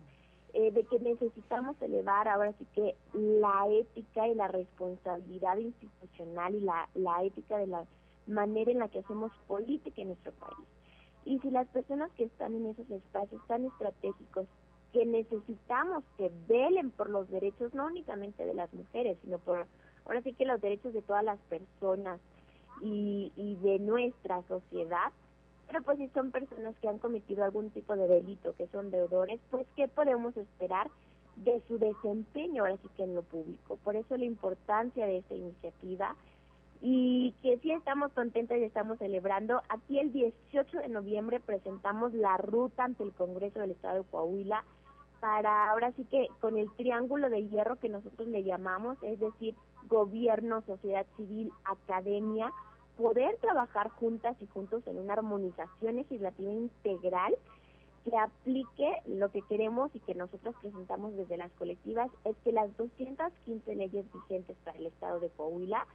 eh, 0.53 0.71
de 0.71 0.85
que 0.85 1.01
necesitamos 1.01 1.81
elevar 1.83 2.29
ahora 2.29 2.53
sí 2.53 2.67
que 2.73 2.95
la 3.13 3.67
ética 3.69 4.29
y 4.29 4.37
la 4.37 4.47
responsabilidad 4.47 5.57
institucional 5.59 6.55
y 6.55 6.61
la, 6.61 6.89
la 6.95 7.25
ética 7.25 7.59
de 7.59 7.67
la 7.67 7.85
manera 8.27 8.71
en 8.71 8.79
la 8.79 8.89
que 8.89 9.01
hacemos 9.01 9.33
política 9.47 10.03
en 10.03 10.09
nuestro 10.09 10.33
país. 10.33 10.67
Y 11.25 11.39
si 11.41 11.51
las 11.51 11.67
personas 11.69 12.11
que 12.13 12.25
están 12.25 12.55
en 12.55 12.67
esos 12.67 12.91
espacios 12.91 13.41
tan 13.47 13.65
estratégicos 13.65 14.47
que 14.93 15.05
necesitamos 15.07 16.05
que 16.17 16.31
velen 16.47 16.91
por 16.91 17.11
los 17.11 17.29
derechos 17.29 17.75
no 17.75 17.87
únicamente 17.87 18.45
de 18.47 18.55
las 18.55 18.73
mujeres, 18.73 19.19
sino 19.23 19.39
por 19.39 19.67
ahora 20.07 20.23
sí 20.23 20.33
que 20.35 20.45
los 20.45 20.61
derechos 20.61 20.93
de 20.93 21.03
todas 21.03 21.25
las 21.25 21.39
personas 21.49 22.21
y, 22.81 23.33
y 23.37 23.57
de 23.57 23.79
nuestra 23.79 24.43
sociedad. 24.43 25.13
Pero 25.67 25.83
pues 25.83 25.99
si 25.99 26.09
son 26.09 26.31
personas 26.31 26.77
que 26.81 26.89
han 26.89 26.99
cometido 26.99 27.43
algún 27.43 27.71
tipo 27.71 27.97
de 27.97 28.07
delito, 28.07 28.55
que 28.57 28.69
son 28.69 28.91
deudores, 28.91 29.41
pues 29.51 29.67
¿qué 29.75 29.89
podemos 29.89 30.37
esperar 30.37 30.91
de 31.37 31.61
su 31.67 31.79
desempeño 31.79 32.63
ahora 32.63 32.77
sí 32.77 32.89
que 32.97 33.03
en 33.03 33.15
lo 33.15 33.23
público? 33.23 33.79
Por 33.83 33.97
eso 33.97 34.17
la 34.17 34.27
importancia 34.27 35.07
de 35.07 35.19
esta 35.19 35.35
iniciativa 35.35 36.15
y 36.87 37.33
que 37.41 37.57
sí 37.61 37.73
estamos 37.73 38.13
contentos 38.13 38.59
y 38.59 38.63
estamos 38.63 38.99
celebrando. 38.99 39.63
Aquí 39.71 39.99
el 39.99 40.13
18 40.13 40.81
de 40.81 40.89
noviembre 40.91 41.41
presentamos 41.41 42.13
la 42.13 42.37
ruta 42.37 42.85
ante 42.85 43.03
el 43.05 43.13
Congreso 43.15 43.59
del 43.59 43.71
Estado 43.71 44.03
de 44.03 44.11
Coahuila 44.11 44.63
para 45.19 45.71
ahora 45.71 45.93
sí 45.93 46.05
que 46.05 46.29
con 46.41 46.59
el 46.59 46.71
triángulo 46.73 47.31
de 47.31 47.49
hierro 47.49 47.77
que 47.77 47.89
nosotros 47.89 48.29
le 48.29 48.45
llamamos, 48.45 48.99
es 49.03 49.19
decir, 49.19 49.55
gobierno, 49.89 50.61
sociedad 50.67 51.07
civil, 51.17 51.51
academia, 51.65 52.53
poder 52.99 53.39
trabajar 53.39 53.89
juntas 53.89 54.37
y 54.43 54.47
juntos 54.49 54.87
en 54.87 54.99
una 54.99 55.15
armonización 55.15 55.97
legislativa 55.97 56.53
integral 56.53 57.35
que 58.05 58.15
aplique 58.19 58.93
lo 59.07 59.31
que 59.31 59.41
queremos 59.49 59.91
y 59.95 60.01
que 60.01 60.15
nosotros 60.15 60.55
presentamos 60.61 61.17
desde 61.17 61.39
las 61.39 61.51
colectivas 61.53 62.11
es 62.25 62.37
que 62.45 62.53
las 62.53 62.77
215 62.77 63.75
leyes 63.75 64.05
vigentes 64.13 64.59
para 64.65 64.77
el 64.77 64.85
estado 64.85 65.21
de 65.21 65.31
Coahuila 65.31 65.87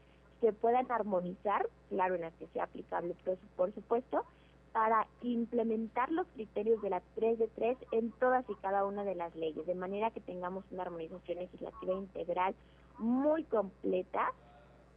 se 0.41 0.53
puedan 0.53 0.91
armonizar, 0.91 1.67
claro, 1.89 2.15
en 2.15 2.21
las 2.21 2.33
que 2.35 2.47
sea 2.47 2.63
aplicable, 2.63 3.15
por 3.55 3.73
supuesto, 3.73 4.25
para 4.71 5.07
implementar 5.23 6.11
los 6.11 6.27
criterios 6.27 6.81
de 6.81 6.91
la 6.91 7.01
3 7.15 7.39
de 7.39 7.47
3 7.47 7.77
en 7.91 8.11
todas 8.11 8.47
y 8.49 8.55
cada 8.55 8.85
una 8.85 9.03
de 9.03 9.15
las 9.15 9.35
leyes, 9.35 9.65
de 9.65 9.75
manera 9.75 10.11
que 10.11 10.21
tengamos 10.21 10.63
una 10.71 10.83
armonización 10.83 11.39
legislativa 11.39 11.93
integral 11.93 12.55
muy 12.97 13.43
completa 13.45 14.31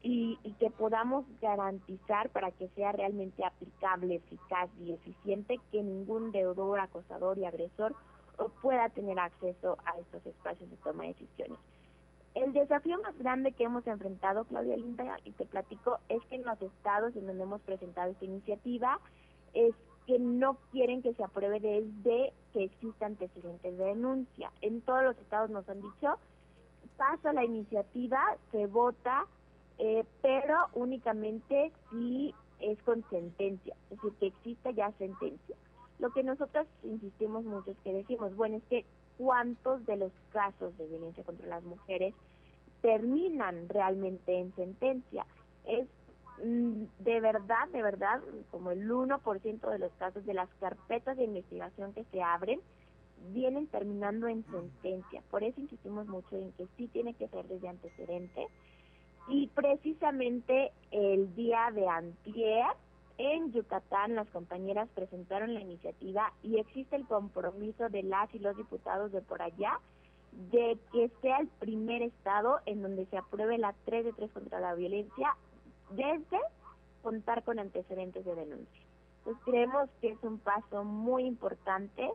y, 0.03 0.39
y, 0.43 0.53
que 0.55 0.69
podamos 0.71 1.25
garantizar 1.41 2.29
para 2.31 2.51
que 2.51 2.69
sea 2.75 2.91
realmente 2.91 3.45
aplicable, 3.45 4.17
eficaz 4.17 4.69
y 4.81 4.93
eficiente 4.93 5.61
que 5.71 5.83
ningún 5.83 6.33
deudor, 6.33 6.81
acosador 6.81 7.39
y 7.39 7.45
agresor 7.45 7.95
pueda 8.61 8.89
tener 8.89 9.19
acceso 9.19 9.79
a 9.85 9.99
estos 9.99 10.27
espacios 10.27 10.71
de 10.71 10.77
toma 10.79 11.05
de 11.05 11.09
decisiones. 11.11 11.59
El 12.35 12.53
desafío 12.53 12.99
más 13.03 13.17
grande 13.19 13.53
que 13.53 13.65
hemos 13.65 13.87
enfrentado, 13.87 14.45
Claudia 14.45 14.77
Linda, 14.77 15.19
y 15.25 15.33
te 15.33 15.45
platico, 15.45 15.99
es 16.09 16.23
que 16.27 16.37
en 16.37 16.45
los 16.45 16.61
estados 16.63 17.15
en 17.15 17.27
donde 17.27 17.43
hemos 17.43 17.61
presentado 17.61 18.11
esta 18.11 18.25
iniciativa, 18.25 18.99
es 19.53 19.75
que 20.07 20.19
no 20.19 20.57
quieren 20.71 21.03
que 21.03 21.13
se 21.15 21.23
apruebe 21.23 21.61
desde 21.61 22.33
que 22.53 22.65
exista 22.65 23.07
antecedentes 23.07 23.77
de 23.77 23.85
denuncia. 23.85 24.51
En 24.63 24.81
todos 24.81 25.05
los 25.05 25.19
estados 25.19 25.51
nos 25.51 25.69
han 25.69 25.83
dicho, 25.83 26.19
pasa 26.97 27.33
la 27.33 27.45
iniciativa, 27.45 28.19
se 28.51 28.67
vota, 28.67 29.27
eh, 29.79 30.05
pero 30.23 30.57
únicamente 30.75 31.73
si 31.91 32.35
es 32.61 32.81
con 32.83 33.05
sentencia, 33.11 33.75
es 33.91 34.01
decir, 34.01 34.13
que 34.19 34.27
exista 34.29 34.71
ya 34.71 34.91
sentencia. 34.93 35.57
Lo 35.99 36.11
que 36.11 36.23
nosotros 36.23 36.67
insistimos 36.83 37.45
mucho 37.45 37.73
es 37.73 37.79
que 37.85 37.93
decimos, 37.93 38.35
bueno, 38.37 38.57
es 38.57 38.65
que 38.65 38.85
cuántos 39.23 39.87
de 39.87 39.97
los 39.97 40.13
casos 40.33 40.77
de 40.79 40.87
violencia 40.89 41.23
contra 41.23 41.47
las 41.47 41.63
mujeres 41.63 42.15
terminan 42.81 43.69
realmente 43.69 44.37
en 44.37 44.53
sentencia. 44.57 45.25
Es 45.65 45.87
Mm, 46.43 46.87
de 46.99 47.21
verdad, 47.21 47.69
de 47.73 47.83
verdad, 47.83 48.21
como 48.51 48.71
el 48.71 48.91
1% 48.91 49.71
de 49.71 49.79
los 49.79 49.93
casos 49.93 50.25
de 50.27 50.35
las 50.35 50.49
carpetas 50.61 51.17
de 51.17 51.25
investigación 51.25 51.93
que 51.93 52.05
se 52.05 52.23
abren 52.23 52.61
vienen 53.33 53.69
terminando 53.69 54.27
en 54.27 54.45
sentencia. 54.47 55.23
Por 55.31 55.45
eso 55.45 55.61
insistimos 55.61 56.07
mucho 56.09 56.37
en 56.37 56.51
que 56.53 56.67
sí 56.77 56.89
tiene 56.89 57.15
que 57.15 57.29
ser 57.29 57.47
desde 57.47 57.69
antecedente. 57.69 58.47
Y 59.29 59.47
precisamente 59.49 60.73
el 60.91 61.33
día 61.37 61.71
de 61.73 61.89
antier, 61.89 62.67
en 63.19 63.53
Yucatán, 63.53 64.15
las 64.15 64.29
compañeras 64.29 64.89
presentaron 64.95 65.55
la 65.55 65.61
iniciativa 65.61 66.33
y 66.43 66.59
existe 66.59 66.97
el 66.97 67.07
compromiso 67.07 67.89
de 67.89 68.03
las 68.03 68.35
y 68.35 68.39
los 68.39 68.57
diputados 68.57 69.13
de 69.13 69.21
por 69.21 69.43
allá 69.43 69.79
de 70.51 70.79
que 70.93 71.11
sea 71.21 71.39
el 71.39 71.49
primer 71.49 72.03
estado 72.03 72.61
en 72.67 72.83
donde 72.83 73.07
se 73.07 73.19
apruebe 73.19 73.59
la 73.59 73.75
3 73.85 74.07
de 74.07 74.13
3 74.13 74.31
contra 74.33 74.61
la 74.61 74.75
violencia 74.75 75.37
desde 75.91 76.39
contar 77.03 77.43
con 77.45 77.59
antecedentes 77.59 78.25
de 78.25 78.35
denuncia. 78.35 78.83
Entonces 79.19 79.43
creemos 79.45 79.89
que 80.01 80.11
es 80.11 80.19
un 80.23 80.39
paso 80.39 80.85
muy 80.85 81.25
importante. 81.25 82.11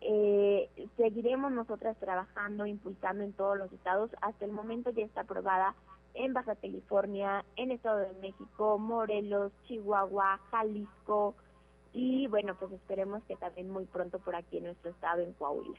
Eh, 0.00 0.68
seguiremos 0.96 1.52
nosotras 1.52 1.96
trabajando, 1.98 2.66
impulsando 2.66 3.24
en 3.24 3.32
todos 3.32 3.56
los 3.56 3.72
estados. 3.72 4.10
Hasta 4.20 4.44
el 4.44 4.52
momento 4.52 4.90
ya 4.90 5.04
está 5.04 5.22
aprobada 5.22 5.74
en 6.14 6.32
Baja 6.32 6.56
California, 6.56 7.44
en 7.56 7.70
Estado 7.72 7.98
de 7.98 8.12
México, 8.20 8.78
Morelos, 8.78 9.52
Chihuahua, 9.66 10.40
Jalisco 10.50 11.34
y 11.92 12.26
bueno, 12.26 12.56
pues 12.58 12.72
esperemos 12.72 13.22
que 13.28 13.36
también 13.36 13.70
muy 13.70 13.84
pronto 13.84 14.18
por 14.18 14.34
aquí 14.34 14.58
en 14.58 14.64
nuestro 14.64 14.90
estado, 14.90 15.22
en 15.22 15.32
Coahuila. 15.34 15.78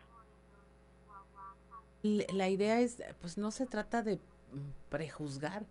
La 2.04 2.50
idea 2.50 2.80
es, 2.80 3.02
pues 3.20 3.38
no 3.38 3.52
se 3.52 3.66
trata 3.66 4.02
de 4.02 4.20
prejuzgar, 4.90 5.66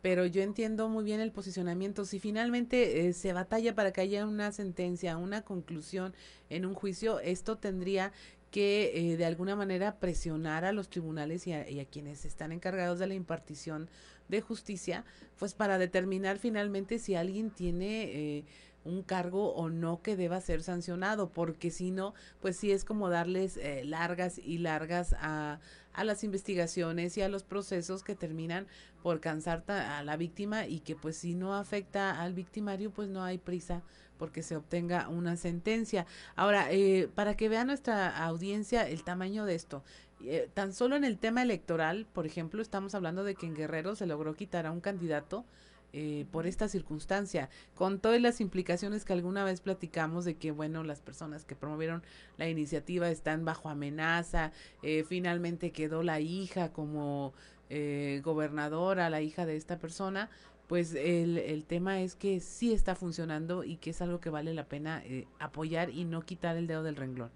pero 0.00 0.24
yo 0.24 0.40
entiendo 0.40 0.88
muy 0.88 1.04
bien 1.04 1.20
el 1.20 1.32
posicionamiento. 1.32 2.04
Si 2.06 2.18
finalmente 2.18 3.06
eh, 3.06 3.12
se 3.12 3.32
batalla 3.32 3.74
para 3.74 3.92
que 3.92 4.00
haya 4.00 4.26
una 4.26 4.52
sentencia, 4.52 5.18
una 5.18 5.42
conclusión 5.42 6.14
en 6.48 6.64
un 6.64 6.74
juicio, 6.74 7.20
esto 7.20 7.58
tendría 7.58 8.12
que 8.50 8.92
eh, 8.94 9.16
de 9.16 9.24
alguna 9.24 9.56
manera 9.56 9.96
presionar 9.98 10.64
a 10.64 10.72
los 10.72 10.88
tribunales 10.88 11.46
y 11.46 11.52
a, 11.52 11.84
quienes 11.84 12.24
están 12.24 12.52
encargados 12.52 12.98
de 12.98 13.06
la 13.06 13.14
impartición 13.14 13.88
de 14.28 14.40
justicia, 14.40 15.04
pues 15.38 15.54
para 15.54 15.78
determinar 15.78 16.38
finalmente 16.38 16.98
si 16.98 17.14
alguien 17.14 17.50
tiene 17.50 18.02
eh, 18.04 18.44
un 18.84 19.02
cargo 19.02 19.54
o 19.54 19.68
no 19.68 20.02
que 20.02 20.16
deba 20.16 20.40
ser 20.40 20.62
sancionado, 20.62 21.30
porque 21.30 21.70
si 21.70 21.90
no, 21.90 22.14
pues 22.40 22.56
sí 22.56 22.72
es 22.72 22.84
como 22.84 23.08
darles 23.10 23.58
largas 23.84 24.38
y 24.38 24.58
largas 24.58 25.14
a, 25.20 25.60
a 25.92 26.04
las 26.04 26.24
investigaciones 26.24 27.16
y 27.16 27.22
a 27.22 27.28
los 27.28 27.42
procesos 27.42 28.02
que 28.02 28.14
terminan 28.14 28.66
por 29.02 29.20
cansar 29.20 29.64
a 29.68 30.02
la 30.02 30.16
víctima 30.16 30.66
y 30.66 30.80
que 30.80 30.96
pues 30.96 31.16
si 31.16 31.34
no 31.34 31.54
afecta 31.54 32.20
al 32.20 32.34
victimario 32.34 32.90
pues 32.90 33.08
no 33.08 33.22
hay 33.22 33.38
prisa 33.38 33.82
porque 34.18 34.42
se 34.42 34.54
obtenga 34.54 35.08
una 35.08 35.36
sentencia. 35.36 36.06
Ahora, 36.36 36.70
eh, 36.70 37.08
para 37.14 37.36
que 37.36 37.48
vea 37.48 37.64
nuestra 37.64 38.24
audiencia 38.26 38.86
el 38.86 39.02
tamaño 39.02 39.46
de 39.46 39.54
esto, 39.54 39.82
eh, 40.22 40.50
tan 40.52 40.74
solo 40.74 40.96
en 40.96 41.04
el 41.04 41.18
tema 41.18 41.42
electoral, 41.42 42.06
por 42.12 42.26
ejemplo, 42.26 42.60
estamos 42.60 42.94
hablando 42.94 43.24
de 43.24 43.34
que 43.34 43.46
en 43.46 43.54
Guerrero 43.54 43.96
se 43.96 44.06
logró 44.06 44.34
quitar 44.34 44.66
a 44.66 44.72
un 44.72 44.82
candidato 44.82 45.46
eh, 45.92 46.26
por 46.30 46.46
esta 46.46 46.68
circunstancia, 46.68 47.48
con 47.74 47.98
todas 47.98 48.20
las 48.20 48.40
implicaciones 48.40 49.04
que 49.04 49.12
alguna 49.12 49.44
vez 49.44 49.60
platicamos 49.60 50.24
de 50.24 50.36
que, 50.36 50.52
bueno, 50.52 50.84
las 50.84 51.00
personas 51.00 51.44
que 51.44 51.56
promovieron 51.56 52.02
la 52.36 52.48
iniciativa 52.48 53.08
están 53.10 53.44
bajo 53.44 53.68
amenaza, 53.68 54.52
eh, 54.82 55.04
finalmente 55.04 55.72
quedó 55.72 56.02
la 56.02 56.20
hija 56.20 56.72
como 56.72 57.32
eh, 57.68 58.20
gobernadora, 58.24 59.10
la 59.10 59.20
hija 59.20 59.46
de 59.46 59.56
esta 59.56 59.78
persona, 59.78 60.30
pues 60.68 60.94
el, 60.94 61.38
el 61.38 61.64
tema 61.64 62.00
es 62.00 62.14
que 62.14 62.38
sí 62.38 62.72
está 62.72 62.94
funcionando 62.94 63.64
y 63.64 63.76
que 63.76 63.90
es 63.90 64.00
algo 64.00 64.20
que 64.20 64.30
vale 64.30 64.54
la 64.54 64.66
pena 64.66 65.02
apoyar 65.40 65.90
y 65.90 66.04
no 66.04 66.22
quitar 66.22 66.56
el 66.56 66.68
dedo 66.68 66.84
del 66.84 66.94
renglón. 66.94 67.30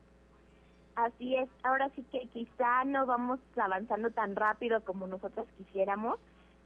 Así 0.94 1.34
es, 1.34 1.48
ahora 1.64 1.90
sí 1.96 2.04
que 2.12 2.28
quizá 2.28 2.84
no 2.84 3.04
vamos 3.04 3.40
avanzando 3.56 4.10
tan 4.10 4.36
rápido 4.36 4.80
como 4.84 5.08
nosotros 5.08 5.48
quisiéramos, 5.58 6.20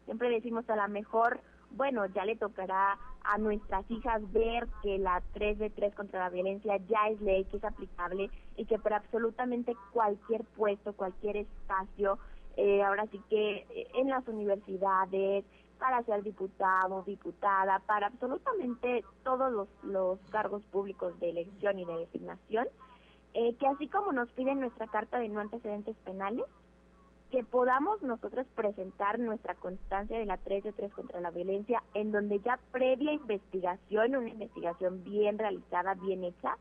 siempre 0.05 0.29
decimos 0.29 0.69
a 0.69 0.77
la 0.77 0.89
mejor 0.89 1.41
bueno, 1.71 2.07
ya 2.07 2.25
le 2.25 2.37
tocará 2.37 2.99
a 3.25 3.39
nuestras 3.39 3.89
hijas 3.91 4.21
ver 4.33 4.67
que 4.83 4.99
la 4.99 5.23
3 5.35 5.59
de 5.59 5.71
3 5.71 5.95
contra 5.95 6.21
la 6.21 6.31
violencia 6.31 6.77
ya 6.89 7.09
es 7.09 7.21
ley, 7.21 7.45
que 7.45 7.59
es 7.59 7.65
aplicable 7.65 8.31
y 8.57 8.65
que 8.65 8.79
para 8.79 8.97
absolutamente 8.97 9.77
cualquier 9.93 10.45
puesto, 10.57 10.93
cualquier 10.95 11.37
espacio, 11.39 12.19
eh, 12.57 12.83
ahora 12.83 13.07
sí 13.11 13.21
que 13.29 13.67
eh, 13.71 13.89
en 13.95 14.09
las 14.09 14.27
universidades, 14.27 15.45
para 15.79 16.03
ser 16.03 16.23
diputado, 16.23 17.05
diputada, 17.05 17.79
para 17.87 18.09
absolutamente 18.09 19.05
todos 19.23 19.53
los, 19.53 19.69
los 19.85 20.19
cargos 20.31 20.63
públicos 20.73 21.19
de 21.21 21.31
elección 21.31 21.79
y 21.79 21.85
de 21.85 21.99
designación, 21.99 22.67
eh, 23.35 23.55
que 23.55 23.67
así 23.67 23.89
como 23.89 24.13
nos 24.13 24.29
piden 24.31 24.61
nuestra 24.61 24.89
carta 24.89 25.19
de 25.19 25.29
no 25.29 25.41
antecedentes 25.41 25.97
penales, 26.05 26.45
que 27.31 27.45
podamos 27.45 28.03
nosotros 28.03 28.47
presentar 28.55 29.19
nuestra 29.19 29.55
constancia 29.55 30.19
de 30.19 30.25
la 30.25 30.39
3 30.39 30.65
de 30.65 30.73
3 30.73 30.93
contra 30.93 31.21
la 31.21 31.31
violencia, 31.31 31.83
en 31.95 32.11
donde 32.11 32.41
ya 32.41 32.59
previa 32.73 33.13
investigación, 33.13 34.17
una 34.17 34.31
investigación 34.31 35.05
bien 35.05 35.39
realizada, 35.39 35.95
bien 35.95 36.25
hecha, 36.25 36.57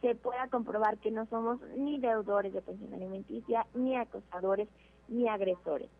se 0.00 0.14
pueda 0.14 0.48
comprobar 0.48 0.98
que 0.98 1.10
no 1.10 1.26
somos 1.26 1.60
ni 1.76 1.98
deudores 1.98 2.52
de 2.52 2.62
pensión 2.62 2.94
alimenticia, 2.94 3.66
ni 3.74 3.96
acosadores, 3.96 4.68
ni 5.08 5.28
agresores. 5.28 5.90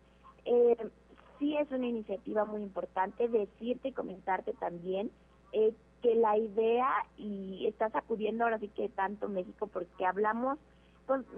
Eh, 0.45 0.89
sí 1.37 1.55
es 1.57 1.69
una 1.71 1.87
iniciativa 1.87 2.45
muy 2.45 2.61
importante 2.61 3.27
decirte 3.27 3.89
y 3.89 3.93
comentarte 3.93 4.53
también 4.53 5.11
eh, 5.51 5.73
que 6.01 6.15
la 6.15 6.37
idea, 6.37 6.89
y 7.17 7.67
está 7.67 7.89
sacudiendo 7.89 8.45
ahora 8.45 8.57
sí 8.59 8.69
que 8.69 8.89
tanto 8.89 9.27
México, 9.27 9.67
porque 9.67 10.05
hablamos 10.05 10.57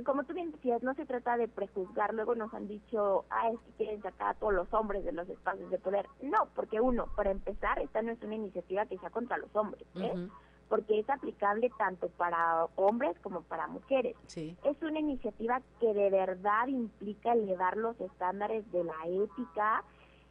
como 0.06 0.24
tú 0.24 0.34
bien 0.34 0.52
decías, 0.52 0.84
no 0.84 0.94
se 0.94 1.06
trata 1.06 1.38
de 1.38 1.48
prejuzgar. 1.48 2.14
Luego 2.14 2.36
nos 2.36 2.54
han 2.54 2.68
dicho, 2.68 3.26
ah, 3.30 3.50
es 3.50 3.60
que 3.60 3.72
quieren 3.78 4.02
sacar 4.02 4.30
a 4.30 4.34
todos 4.34 4.54
los 4.54 4.74
hombres 4.74 5.06
de 5.06 5.12
los 5.12 5.30
espacios 5.30 5.70
de 5.70 5.80
poder. 5.80 6.08
No, 6.22 6.48
porque 6.56 6.82
uno, 6.82 7.08
para 7.16 7.32
empezar, 7.32 7.80
esta 7.80 8.02
no 8.02 8.12
es 8.12 8.22
una 8.22 8.36
iniciativa 8.36 8.86
que 8.86 8.98
sea 8.98 9.10
contra 9.10 9.38
los 9.38 9.56
hombres, 9.56 9.86
¿eh? 9.96 10.28
porque 10.68 11.00
es 11.00 11.10
aplicable 11.10 11.70
tanto 11.78 12.08
para 12.10 12.66
hombres 12.76 13.18
como 13.20 13.42
para 13.42 13.68
mujeres. 13.68 14.16
Es 14.64 14.82
una 14.82 15.00
iniciativa 15.00 15.62
que 15.80 15.94
de 15.94 16.10
verdad 16.10 16.68
implica 16.68 17.34
elevar 17.34 17.76
los 17.76 18.00
estándares 18.00 18.70
de 18.72 18.86
la 18.86 18.96
ética 19.06 19.84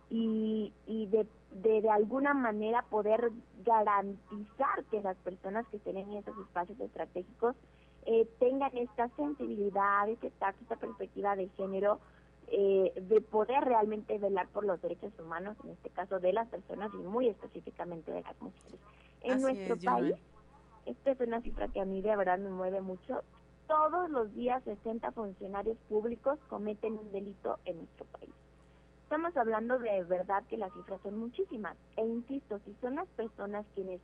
y, 0.08 0.72
y 0.86 1.06
de, 1.08 1.26
de, 1.52 1.82
de 1.82 1.90
alguna 1.90 2.32
manera 2.32 2.82
poder 2.82 3.30
garantizar 3.64 4.82
que 4.90 5.02
las 5.02 5.16
personas 5.18 5.66
que 5.68 5.76
estén 5.76 5.98
en 5.98 6.12
esos 6.14 6.36
espacios 6.38 6.80
estratégicos 6.80 7.54
eh, 8.06 8.26
tengan 8.38 8.76
esta 8.76 9.08
sensibilidad, 9.16 10.08
este 10.08 10.30
tacto, 10.30 10.62
esta 10.62 10.76
perspectiva 10.76 11.36
de 11.36 11.48
género, 11.50 12.00
eh, 12.48 12.92
de 13.00 13.20
poder 13.20 13.64
realmente 13.64 14.18
velar 14.18 14.48
por 14.48 14.64
los 14.64 14.80
derechos 14.82 15.12
humanos, 15.18 15.56
en 15.64 15.70
este 15.70 15.90
caso 15.90 16.18
de 16.18 16.32
las 16.32 16.48
personas 16.48 16.90
y 16.94 16.98
muy 16.98 17.28
específicamente 17.28 18.10
de 18.10 18.22
las 18.22 18.40
mujeres. 18.40 18.80
En 19.22 19.40
nuestro 19.40 19.76
país, 19.76 20.16
esta 20.86 21.10
es 21.12 21.20
una 21.20 21.40
cifra 21.42 21.68
que 21.68 21.80
a 21.80 21.84
mí 21.84 22.00
de 22.00 22.16
verdad 22.16 22.38
me 22.38 22.50
mueve 22.50 22.80
mucho, 22.80 23.22
todos 23.68 24.10
los 24.10 24.34
días 24.34 24.64
60 24.64 25.12
funcionarios 25.12 25.76
públicos 25.88 26.40
cometen 26.48 26.94
un 26.94 27.12
delito 27.12 27.58
en 27.66 27.76
nuestro 27.76 28.04
país. 28.06 28.34
Estamos 29.04 29.36
hablando 29.36 29.78
de 29.78 30.02
verdad 30.04 30.42
que 30.48 30.56
las 30.56 30.72
cifras 30.72 31.00
son 31.02 31.18
muchísimas. 31.18 31.76
E 31.96 32.04
insisto, 32.04 32.58
si 32.64 32.74
son 32.80 32.96
las 32.96 33.08
personas 33.10 33.64
quienes 33.74 34.00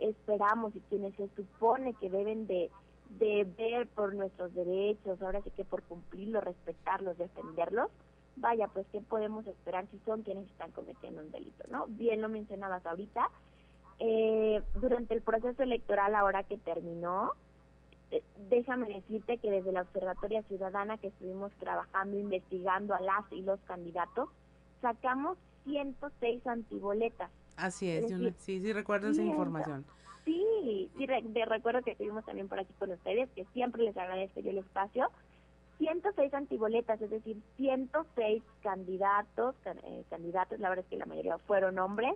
esperamos 0.00 0.74
y 0.74 0.80
quienes 0.88 1.14
se 1.14 1.28
supone 1.36 1.94
que 1.94 2.10
deben 2.10 2.48
de 2.48 2.70
de 3.18 3.44
ver 3.56 3.86
por 3.88 4.14
nuestros 4.14 4.54
derechos, 4.54 5.20
ahora 5.22 5.40
sí 5.42 5.50
que 5.50 5.64
por 5.64 5.82
cumplirlos, 5.82 6.44
respetarlos, 6.44 7.18
defenderlos, 7.18 7.90
vaya, 8.36 8.68
pues 8.68 8.86
qué 8.92 9.00
podemos 9.00 9.46
esperar 9.46 9.86
si 9.90 9.98
son 10.04 10.22
quienes 10.22 10.48
están 10.50 10.72
cometiendo 10.72 11.22
un 11.22 11.30
delito, 11.30 11.64
¿no? 11.70 11.86
Bien 11.88 12.20
lo 12.20 12.28
mencionabas 12.28 12.84
ahorita, 12.86 13.30
eh, 14.00 14.62
durante 14.74 15.14
el 15.14 15.22
proceso 15.22 15.62
electoral 15.62 16.14
ahora 16.14 16.42
que 16.42 16.58
terminó, 16.58 17.32
eh, 18.10 18.22
déjame 18.50 18.88
decirte 18.88 19.38
que 19.38 19.50
desde 19.50 19.72
la 19.72 19.82
Observatoria 19.82 20.42
Ciudadana 20.42 20.98
que 20.98 21.08
estuvimos 21.08 21.52
trabajando, 21.60 22.18
investigando 22.18 22.94
a 22.94 23.00
las 23.00 23.30
y 23.30 23.42
los 23.42 23.60
candidatos, 23.60 24.28
sacamos 24.80 25.38
106 25.64 26.46
antiboletas. 26.46 27.30
Así 27.56 27.88
es, 27.88 28.12
sí, 28.38 28.60
sí 28.60 28.72
recuerdo 28.72 29.08
esa 29.08 29.22
información. 29.22 29.84
Sí, 30.24 30.90
sí, 30.96 31.06
de 31.06 31.44
recuerdo 31.44 31.82
que 31.82 31.92
estuvimos 31.92 32.24
también 32.24 32.48
por 32.48 32.58
aquí 32.58 32.72
con 32.78 32.90
ustedes, 32.90 33.28
que 33.30 33.44
siempre 33.52 33.82
les 33.82 33.96
agradezco 33.96 34.40
yo 34.40 34.50
el 34.50 34.58
espacio. 34.58 35.10
106 35.78 36.32
antiboletas, 36.32 37.00
es 37.02 37.10
decir, 37.10 37.36
106 37.56 38.42
candidatos, 38.62 39.54
eh, 39.66 40.04
candidatos, 40.08 40.60
la 40.60 40.68
verdad 40.68 40.84
es 40.84 40.90
que 40.90 40.96
la 40.96 41.06
mayoría 41.06 41.36
fueron 41.38 41.78
hombres, 41.78 42.14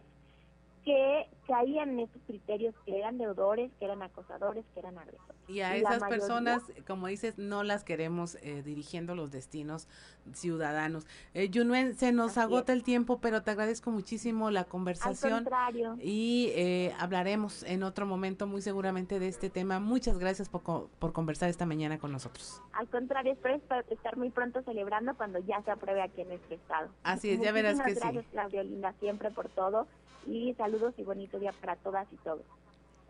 que 0.88 1.28
caían 1.46 1.90
en 1.90 2.00
estos 2.00 2.22
criterios 2.26 2.74
que 2.86 2.98
eran 2.98 3.18
deudores, 3.18 3.70
que 3.78 3.84
eran 3.84 4.00
acosadores, 4.00 4.64
que 4.72 4.80
eran 4.80 4.96
agresores. 4.96 5.36
Y 5.46 5.60
a 5.60 5.76
esas 5.76 6.02
personas, 6.04 6.62
como 6.86 7.08
dices, 7.08 7.36
no 7.36 7.62
las 7.62 7.84
queremos 7.84 8.36
eh, 8.36 8.62
dirigiendo 8.62 9.14
los 9.14 9.30
destinos 9.30 9.86
ciudadanos. 10.32 11.06
Eh, 11.34 11.50
Yunuen, 11.50 11.94
se 11.94 12.12
nos 12.12 12.38
agota 12.38 12.72
el 12.72 12.84
tiempo, 12.84 13.18
pero 13.20 13.42
te 13.42 13.50
agradezco 13.50 13.90
muchísimo 13.90 14.50
la 14.50 14.64
conversación. 14.64 15.46
Y 16.00 16.52
eh, 16.54 16.94
hablaremos 16.98 17.64
en 17.64 17.82
otro 17.82 18.06
momento 18.06 18.46
muy 18.46 18.62
seguramente 18.62 19.18
de 19.18 19.28
este 19.28 19.50
tema. 19.50 19.80
Muchas 19.80 20.18
gracias 20.18 20.48
por, 20.48 20.88
por 20.88 21.12
conversar 21.12 21.50
esta 21.50 21.66
mañana 21.66 21.98
con 21.98 22.12
nosotros. 22.12 22.62
Al 22.72 22.88
contrario, 22.88 23.34
espero 23.34 23.60
estar 23.90 24.16
muy 24.16 24.30
pronto 24.30 24.62
celebrando 24.62 25.14
cuando 25.16 25.38
ya 25.40 25.60
se 25.60 25.70
apruebe 25.70 26.00
aquí 26.00 26.22
en 26.22 26.28
nuestro 26.28 26.54
estado. 26.54 26.88
Así 27.02 27.28
es, 27.28 27.42
ya 27.42 27.52
verás 27.52 27.78
que 27.78 27.92
gracias, 27.92 28.24
sí. 28.24 28.30
Claudia 28.32 28.62
Linda, 28.62 28.94
siempre 29.00 29.30
por 29.30 29.50
todo 29.50 29.86
y 30.28 30.54
saludos 30.54 30.77
y 30.96 31.02
bonito 31.02 31.38
día 31.38 31.52
para 31.52 31.76
todas 31.76 32.06
y 32.12 32.16
todos. 32.16 32.44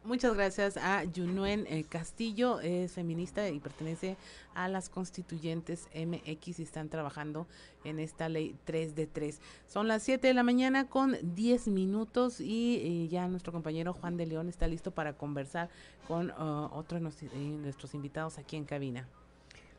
Muchas 0.05 0.35
gracias 0.35 0.77
a 0.77 1.05
Yunuen 1.05 1.67
eh, 1.69 1.85
Castillo, 1.87 2.61
es 2.61 2.93
feminista 2.93 3.49
y 3.51 3.59
pertenece 3.59 4.17
a 4.55 4.69
las 4.69 4.89
constituyentes 4.89 5.89
MX 5.95 6.61
y 6.61 6.63
están 6.63 6.89
trabajando 6.89 7.47
en 7.85 7.99
esta 7.99 8.29
ley 8.29 8.57
3 8.65 8.95
de 8.95 9.07
3. 9.07 9.41
Son 9.67 9.89
las 9.89 10.03
7 10.05 10.29
de 10.29 10.35
la 10.35 10.45
mañana 10.45 10.89
con 10.89 11.17
10 11.35 11.69
minutos 11.69 12.41
y, 12.41 13.09
ya 13.11 13.27
nuestro 13.29 13.53
compañero 13.53 13.93
Juan 13.93 14.17
de 14.17 14.27
León 14.27 14.49
está 14.49 14.67
listo 14.67 14.93
para 14.93 15.15
conversar 15.15 15.69
con 16.07 16.31
uh, 16.31 16.71
otros 16.73 17.03
de 17.21 17.27
eh, 17.27 17.59
nuestros 17.59 17.93
invitados 17.93 18.39
aquí 18.39 18.57
en 18.57 18.65
cabina. 18.65 19.07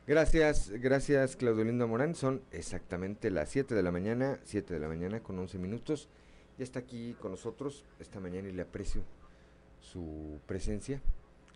Gracias, 0.05 0.69
gracias 0.69 1.37
Claudio 1.37 1.63
Lindo 1.63 1.87
Morán. 1.87 2.13
Son 2.13 2.41
exactamente 2.51 3.31
las 3.31 3.49
7 3.49 3.73
de 3.73 3.83
la 3.83 3.91
mañana, 3.91 4.39
7 4.43 4.73
de 4.73 4.79
la 4.79 4.89
mañana 4.89 5.21
con 5.21 5.39
11 5.39 5.57
minutos. 5.57 6.09
Ya 6.59 6.65
está 6.65 6.79
aquí 6.79 7.15
con 7.21 7.31
nosotros 7.31 7.85
esta 8.01 8.19
mañana 8.19 8.49
y 8.49 8.51
le 8.51 8.63
aprecio 8.63 9.01
su 9.79 10.41
presencia 10.45 11.01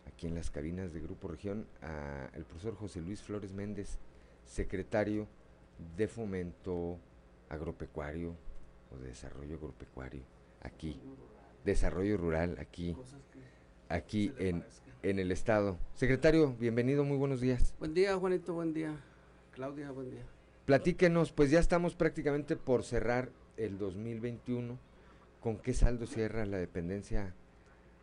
aquí 0.08 0.28
en 0.28 0.34
las 0.34 0.49
cabinas 0.49 0.93
de 0.93 1.01
Grupo 1.01 1.28
Región 1.28 1.68
a 1.82 2.30
el 2.34 2.45
profesor 2.45 2.74
José 2.76 3.01
Luis 3.01 3.22
Flores 3.22 3.51
Méndez, 3.51 3.99
secretario 4.45 5.28
de 5.97 6.08
Fomento 6.08 6.99
Agropecuario 7.49 8.34
o 8.93 8.97
de 8.97 9.10
Desarrollo 9.10 9.56
Agropecuario, 9.56 10.22
aquí, 10.62 10.97
Desarrollo 11.66 12.16
Rural, 12.16 12.56
aquí, 12.58 12.95
aquí 13.89 14.32
en, 14.38 14.64
en 15.01 15.20
el 15.20 15.34
Estado. 15.34 15.78
Secretario, 15.95 16.56
bienvenido, 16.58 17.04
muy 17.04 17.18
buenos 17.18 17.41
días. 17.41 17.74
Buen 17.78 17.93
día, 17.93 18.16
Juanito, 18.16 18.54
buen 18.54 18.74
día. 18.74 18.95
Claudia, 19.51 19.91
buen 19.91 20.12
día. 20.12 20.24
Platíquenos, 20.64 21.34
pues 21.34 21.51
ya 21.51 21.60
estamos 21.60 21.93
prácticamente 21.93 22.56
por 22.56 22.86
cerrar 22.86 23.32
el 23.58 23.78
2021 23.78 24.93
¿Con 25.44 25.58
qué 25.58 25.74
saldo 25.74 26.08
cierra 26.08 26.46
la 26.46 26.56
dependencia 26.56 27.34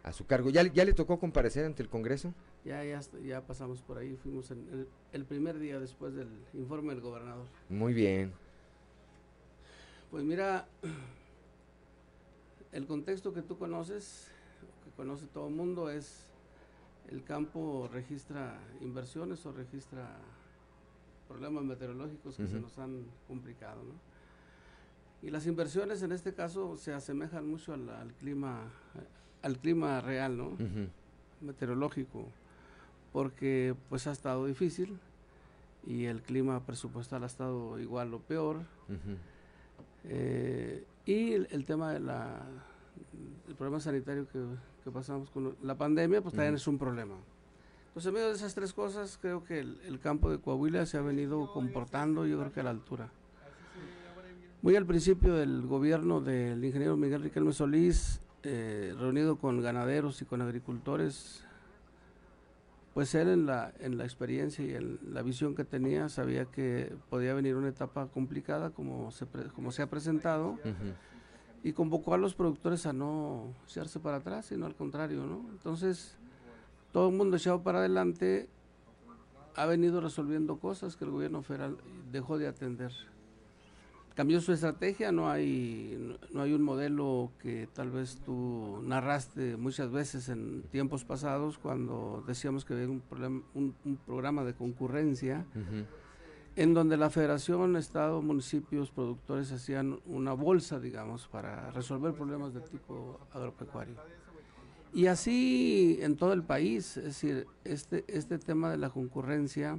a 0.03 0.13
su 0.13 0.27
cargo? 0.27 0.51
¿Ya, 0.51 0.63
ya 0.63 0.85
le 0.85 0.93
tocó 0.93 1.19
comparecer 1.19 1.65
ante 1.65 1.83
el 1.83 1.89
Congreso? 1.89 2.35
Ya, 2.67 2.85
ya, 2.85 3.01
ya 3.25 3.41
pasamos 3.41 3.81
por 3.81 3.97
ahí, 3.97 4.15
fuimos 4.23 4.51
el, 4.51 4.87
el, 5.15 5.25
primer 5.25 5.59
día 5.59 5.81
después 5.81 6.13
del 6.15 6.29
informe 6.53 6.93
del 6.93 7.01
gobernador. 7.01 7.47
Muy 7.71 7.95
bien. 7.95 8.35
Pues 10.11 10.23
mira, 10.23 10.69
el 12.73 12.87
contexto 12.87 13.33
que 13.33 13.41
tú 13.41 13.57
conoces, 13.57 14.31
que 14.85 14.91
conoce 14.91 15.27
todo 15.27 15.49
el 15.49 15.55
mundo, 15.55 15.89
es 15.89 16.27
el 17.09 17.25
campo 17.25 17.89
registra 17.91 18.61
inversiones 18.83 19.47
o 19.47 19.53
registra 19.53 20.15
problemas 21.27 21.65
meteorológicos 21.65 22.37
que 22.37 22.47
se 22.47 22.61
nos 22.61 22.79
han 22.79 23.07
complicado, 23.27 23.83
¿no? 23.83 24.10
Y 25.23 25.31
las 25.31 25.47
inversiones 25.47 26.03
en 26.03 26.13
este 26.13 26.33
caso 26.33 26.77
se 26.77 26.93
asemejan 26.93 27.47
mucho 27.47 27.75
al, 27.75 28.15
clima 28.19 28.71
al 29.43 29.59
clima 29.59 30.01
real, 30.01 30.37
¿no? 30.37 30.57
Meteorológico, 31.41 32.27
porque 33.13 33.75
pues 33.89 34.07
ha 34.07 34.13
estado 34.13 34.47
difícil 34.47 34.99
y 35.87 36.05
el 36.05 36.23
clima 36.23 36.65
presupuestal 36.65 37.23
ha 37.23 37.27
estado 37.27 37.79
igual 37.79 38.13
o 38.15 38.21
peor. 38.21 38.61
Eh, 40.05 40.85
y 41.05 41.33
el, 41.33 41.65
tema 41.65 41.93
de 41.93 42.01
la 42.01 42.43
el 43.49 43.55
problema 43.55 43.81
sanitario 43.81 44.27
que, 44.29 44.91
pasamos 44.91 45.31
con 45.31 45.57
la 45.63 45.77
pandemia, 45.77 46.21
pues 46.21 46.35
también 46.35 46.55
es 46.55 46.67
un 46.67 46.79
problema. 46.79 47.15
Entonces, 47.89 48.09
en 48.09 48.15
medio 48.15 48.29
de 48.29 48.35
esas 48.35 48.55
tres 48.55 48.73
cosas, 48.73 49.19
creo 49.21 49.45
que 49.45 49.61
el, 49.61 49.81
el 49.87 50.01
campo 50.01 50.31
de 50.31 50.39
Coahuila 50.39 50.87
se 50.87 50.97
ha 50.97 51.01
venido 51.01 51.53
comportando, 51.53 52.27
yo 52.27 52.39
creo 52.39 52.53
que 52.53 52.61
a 52.61 52.65
la 52.65 52.71
altura. 52.71 53.11
Muy 54.63 54.77
al 54.77 54.85
principio 54.85 55.35
del 55.37 55.67
gobierno 55.67 56.21
del 56.21 56.63
ingeniero 56.63 56.95
Miguel 56.95 57.23
Riquelme 57.23 57.53
Solís, 57.53 58.21
eh, 58.43 58.95
reunido 58.99 59.37
con 59.37 59.63
ganaderos 59.63 60.21
y 60.21 60.27
con 60.27 60.43
agricultores, 60.43 61.45
pues 62.93 63.15
él 63.15 63.29
en 63.29 63.47
la, 63.47 63.73
en 63.81 63.97
la 63.97 64.05
experiencia 64.05 64.63
y 64.63 64.75
en 64.75 64.99
la 65.15 65.23
visión 65.23 65.55
que 65.55 65.65
tenía 65.65 66.11
sabía 66.11 66.45
que 66.45 66.95
podía 67.09 67.33
venir 67.33 67.57
una 67.57 67.69
etapa 67.69 68.09
complicada 68.09 68.69
como 68.69 69.11
se, 69.13 69.27
como 69.55 69.73
se 69.73 69.81
ha 69.81 69.87
presentado 69.89 70.59
y 71.63 71.73
convocó 71.73 72.13
a 72.13 72.19
los 72.19 72.35
productores 72.35 72.85
a 72.85 72.93
no 72.93 73.55
echarse 73.67 73.99
para 73.99 74.19
atrás, 74.19 74.45
sino 74.45 74.67
al 74.67 74.75
contrario, 74.75 75.25
¿no? 75.25 75.47
Entonces, 75.53 76.19
todo 76.93 77.09
el 77.09 77.17
mundo 77.17 77.39
echado 77.39 77.63
para 77.63 77.79
adelante 77.79 78.47
ha 79.57 79.65
venido 79.65 80.03
resolviendo 80.03 80.59
cosas 80.59 80.97
que 80.97 81.07
el 81.07 81.13
gobierno 81.13 81.43
federal 81.43 81.79
dejó 82.13 82.37
de 82.37 82.47
atender. 82.47 82.93
Cambió 84.15 84.41
su 84.41 84.53
estrategia, 84.53 85.13
no 85.13 85.31
hay, 85.31 86.17
no 86.33 86.43
hay 86.43 86.53
un 86.53 86.63
modelo 86.63 87.33
que 87.39 87.69
tal 87.73 87.91
vez 87.91 88.21
tú 88.25 88.83
narraste 88.83 89.57
muchas 89.57 89.91
veces 89.91 90.29
en 90.29 90.63
tiempos 90.71 91.05
pasados 91.05 91.59
cuando 91.59 92.23
decíamos 92.27 92.65
que 92.65 92.75
había 92.75 92.89
un, 92.89 93.03
un, 93.55 93.97
programa 94.05 94.45
de 94.45 94.55
concurrencia 94.55 95.47
en 96.57 96.75
donde 96.75 96.97
la 96.97 97.11
federación, 97.11 97.77
estado, 97.77 98.21
municipios, 98.21 98.91
productores 98.91 99.53
hacían 99.53 100.01
una 100.07 100.33
bolsa, 100.33 100.81
digamos, 100.81 101.29
para 101.29 101.71
resolver 101.71 102.13
problemas 102.13 102.53
de 102.53 102.61
tipo 102.61 103.21
agropecuario. 103.33 103.95
Y 104.93 105.07
así 105.07 105.99
en 106.01 106.17
todo 106.17 106.33
el 106.33 106.43
país, 106.43 106.97
es 106.97 107.05
decir, 107.05 107.47
este, 107.65 108.05
este 108.09 108.39
tema 108.39 108.71
de 108.71 108.77
la 108.77 108.91
concurrencia 108.91 109.79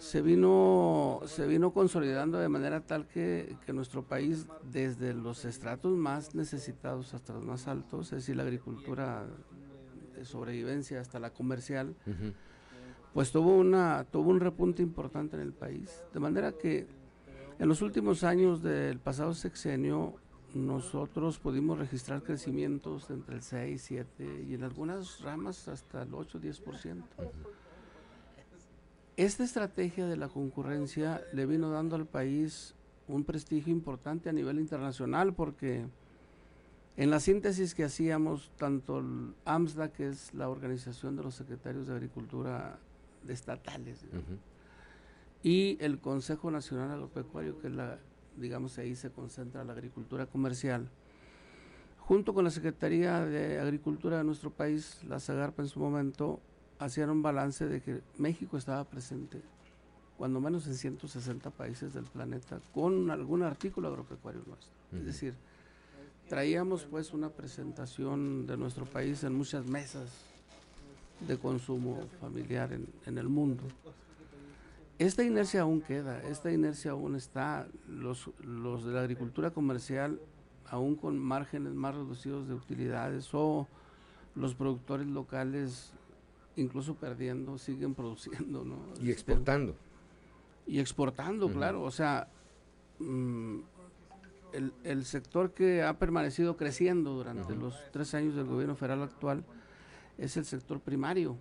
se 0.00 0.22
vino, 0.22 1.20
se 1.26 1.46
vino 1.46 1.72
consolidando 1.72 2.38
de 2.38 2.48
manera 2.48 2.80
tal 2.80 3.06
que, 3.06 3.54
nuestro 3.68 4.02
país, 4.02 4.46
desde 4.72 5.12
los 5.12 5.44
estratos 5.44 5.92
más 5.92 6.34
necesitados 6.34 7.12
hasta 7.12 7.34
los 7.34 7.44
más 7.44 7.68
altos, 7.68 8.06
es 8.06 8.20
decir, 8.20 8.36
la 8.36 8.44
agricultura 8.44 9.26
de 10.16 10.24
sobrevivencia 10.24 11.02
hasta 11.02 11.20
la 11.20 11.30
comercial, 11.30 11.94
pues 13.12 13.30
tuvo, 13.30 13.54
una, 13.54 14.04
tuvo 14.10 14.30
un 14.30 14.40
repunte 14.40 14.82
importante 14.82 15.36
en 15.36 15.42
el 15.42 15.52
país. 15.52 16.02
De 16.14 16.18
manera 16.18 16.52
que 16.52 16.86
en 17.58 17.68
los 17.68 17.82
últimos 17.82 18.24
años 18.24 18.62
del 18.62 18.98
pasado 19.00 19.34
sexenio, 19.34 20.14
nosotros 20.54 21.38
pudimos 21.38 21.78
registrar 21.78 22.22
crecimientos 22.22 23.10
entre 23.10 23.36
el 23.36 23.42
6, 23.42 23.82
7 23.82 24.46
y 24.48 24.54
en 24.54 24.64
algunas 24.64 25.20
ramas 25.20 25.68
hasta 25.68 26.04
el 26.04 26.14
8, 26.14 26.40
10%. 26.40 27.02
Esta 29.20 29.44
estrategia 29.44 30.06
de 30.06 30.16
la 30.16 30.28
concurrencia 30.28 31.22
le 31.34 31.44
vino 31.44 31.68
dando 31.68 31.94
al 31.94 32.06
país 32.06 32.74
un 33.06 33.24
prestigio 33.24 33.70
importante 33.70 34.30
a 34.30 34.32
nivel 34.32 34.58
internacional 34.58 35.34
porque 35.34 35.84
en 36.96 37.10
la 37.10 37.20
síntesis 37.20 37.74
que 37.74 37.84
hacíamos, 37.84 38.50
tanto 38.56 39.00
el 39.00 39.34
AMSDA, 39.44 39.92
que 39.92 40.08
es 40.08 40.32
la 40.32 40.48
organización 40.48 41.16
de 41.16 41.22
los 41.22 41.34
secretarios 41.34 41.86
de 41.86 41.96
Agricultura 41.96 42.78
estatales, 43.28 44.06
y 45.42 45.76
el 45.80 45.98
Consejo 45.98 46.50
Nacional 46.50 46.90
Agropecuario, 46.90 47.58
que 47.58 47.66
es 47.66 47.74
la 47.74 47.98
digamos 48.38 48.78
ahí 48.78 48.96
se 48.96 49.10
concentra 49.10 49.64
la 49.64 49.74
agricultura 49.74 50.24
comercial. 50.24 50.88
Junto 51.98 52.32
con 52.32 52.42
la 52.42 52.50
Secretaría 52.50 53.20
de 53.26 53.60
Agricultura 53.60 54.16
de 54.16 54.24
nuestro 54.24 54.50
país, 54.50 55.04
la 55.06 55.20
SAGARPA 55.20 55.64
en 55.64 55.68
su 55.68 55.78
momento, 55.78 56.40
hacían 56.80 57.10
un 57.10 57.22
balance 57.22 57.68
de 57.68 57.80
que 57.82 58.00
México 58.18 58.56
estaba 58.56 58.84
presente, 58.84 59.40
cuando 60.16 60.40
menos 60.40 60.66
en 60.66 60.74
160 60.74 61.50
países 61.50 61.94
del 61.94 62.04
planeta, 62.04 62.58
con 62.74 63.10
algún 63.10 63.42
artículo 63.42 63.88
agropecuario 63.88 64.42
nuestro. 64.46 64.70
Es 64.92 65.04
decir, 65.04 65.34
traíamos 66.28 66.84
pues 66.84 67.12
una 67.12 67.28
presentación 67.28 68.46
de 68.46 68.56
nuestro 68.56 68.86
país 68.86 69.22
en 69.24 69.34
muchas 69.34 69.66
mesas 69.66 70.08
de 71.26 71.38
consumo 71.38 72.00
familiar 72.20 72.72
en, 72.72 72.88
en 73.06 73.18
el 73.18 73.28
mundo. 73.28 73.62
Esta 74.98 75.22
inercia 75.22 75.62
aún 75.62 75.82
queda, 75.82 76.22
esta 76.22 76.50
inercia 76.50 76.92
aún 76.92 77.14
está. 77.14 77.66
Los, 77.88 78.30
los 78.42 78.84
de 78.84 78.92
la 78.92 79.00
agricultura 79.00 79.50
comercial, 79.50 80.20
aún 80.68 80.94
con 80.94 81.18
márgenes 81.18 81.74
más 81.74 81.94
reducidos 81.94 82.48
de 82.48 82.54
utilidades, 82.54 83.28
o 83.32 83.66
los 84.34 84.54
productores 84.54 85.06
locales, 85.06 85.92
incluso 86.60 86.94
perdiendo, 86.94 87.58
siguen 87.58 87.94
produciendo. 87.94 88.64
¿no? 88.64 88.76
Y 89.02 89.10
exportando. 89.10 89.74
Y 90.66 90.78
exportando, 90.78 91.48
claro. 91.50 91.82
O 91.82 91.90
sea, 91.90 92.28
mm, 92.98 93.58
el, 94.52 94.72
el, 94.84 95.04
sector 95.04 95.52
que 95.52 95.82
ha 95.82 95.98
permanecido 95.98 96.56
creciendo 96.56 97.14
durante 97.14 97.54
los 97.54 97.76
tres 97.92 98.14
años 98.14 98.36
del 98.36 98.46
gobierno 98.46 98.76
federal 98.76 99.02
actual 99.02 99.44
es 100.18 100.36
el 100.36 100.44
sector 100.44 100.80
primario. 100.80 101.36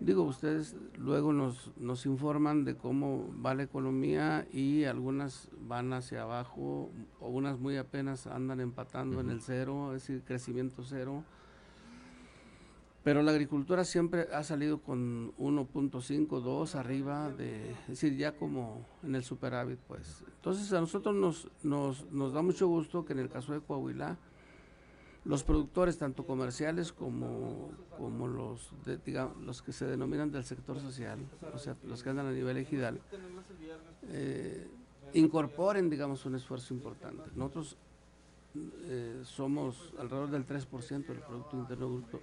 Digo, 0.00 0.22
ustedes 0.22 0.74
luego 0.98 1.32
nos, 1.32 1.70
nos 1.76 2.06
informan 2.06 2.64
de 2.64 2.76
cómo 2.76 3.32
va 3.44 3.54
la 3.54 3.62
economía 3.62 4.48
y 4.52 4.82
algunas 4.82 5.48
van 5.68 5.92
hacia 5.92 6.22
abajo, 6.22 6.90
o 7.20 7.28
unas 7.28 7.60
muy 7.60 7.76
apenas 7.76 8.26
andan 8.26 8.58
empatando 8.58 9.20
en 9.20 9.30
el 9.30 9.40
cero, 9.42 9.94
es 9.94 10.02
decir, 10.02 10.22
crecimiento 10.24 10.82
cero. 10.82 11.22
Pero 13.04 13.22
la 13.22 13.32
agricultura 13.32 13.84
siempre 13.84 14.28
ha 14.32 14.44
salido 14.44 14.80
con 14.80 15.34
1.5, 15.36 16.40
2 16.40 16.74
arriba, 16.76 17.30
de, 17.30 17.72
es 17.72 17.88
decir, 17.88 18.16
ya 18.16 18.32
como 18.32 18.86
en 19.02 19.16
el 19.16 19.24
superávit, 19.24 19.78
pues. 19.88 20.24
Entonces 20.36 20.72
a 20.72 20.80
nosotros 20.80 21.14
nos, 21.14 21.48
nos, 21.64 22.10
nos 22.12 22.32
da 22.32 22.42
mucho 22.42 22.68
gusto 22.68 23.04
que 23.04 23.12
en 23.12 23.18
el 23.18 23.28
caso 23.28 23.52
de 23.52 23.60
Coahuila, 23.60 24.18
los 25.24 25.44
productores, 25.44 25.98
tanto 25.98 26.26
comerciales 26.26 26.92
como, 26.92 27.70
como 27.96 28.26
los, 28.26 28.72
digamos, 29.04 29.36
los 29.38 29.62
que 29.62 29.72
se 29.72 29.86
denominan 29.86 30.32
del 30.32 30.44
sector 30.44 30.80
social, 30.80 31.18
o 31.54 31.58
sea, 31.58 31.76
los 31.84 32.02
que 32.02 32.10
andan 32.10 32.26
a 32.26 32.32
nivel 32.32 32.56
ejidal, 32.56 33.00
eh, 34.08 34.68
incorporen, 35.14 35.90
digamos, 35.90 36.24
un 36.26 36.34
esfuerzo 36.34 36.74
importante. 36.74 37.22
Nosotros 37.36 37.76
eh, 38.84 39.20
somos 39.24 39.92
alrededor 39.98 40.30
del 40.30 40.46
3% 40.46 41.06
del 41.06 41.20
Producto 41.20 41.56
Interno 41.56 41.88
Bruto, 41.88 42.20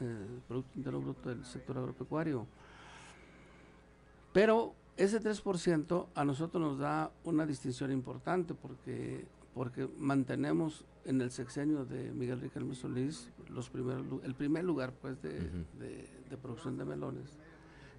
eh, 0.00 0.40
Producto 0.48 0.78
Interno 0.78 1.00
Bruto 1.00 1.28
del 1.28 1.44
sector 1.44 1.78
agropecuario. 1.78 2.46
Pero 4.32 4.74
ese 4.96 5.20
3% 5.20 6.06
a 6.14 6.24
nosotros 6.24 6.62
nos 6.62 6.78
da 6.78 7.10
una 7.24 7.46
distinción 7.46 7.90
importante 7.92 8.54
porque, 8.54 9.26
porque 9.54 9.88
mantenemos 9.98 10.84
en 11.04 11.20
el 11.20 11.30
sexenio 11.30 11.84
de 11.84 12.12
Miguel 12.12 12.40
Riquelme 12.40 12.74
Solís 12.74 13.30
los 13.48 13.68
primeros, 13.70 14.04
el 14.24 14.34
primer 14.34 14.64
lugar 14.64 14.92
pues 15.00 15.20
de, 15.22 15.32
de, 15.78 16.36
producción 16.42 16.76
de 16.76 16.84
melones, 16.84 17.36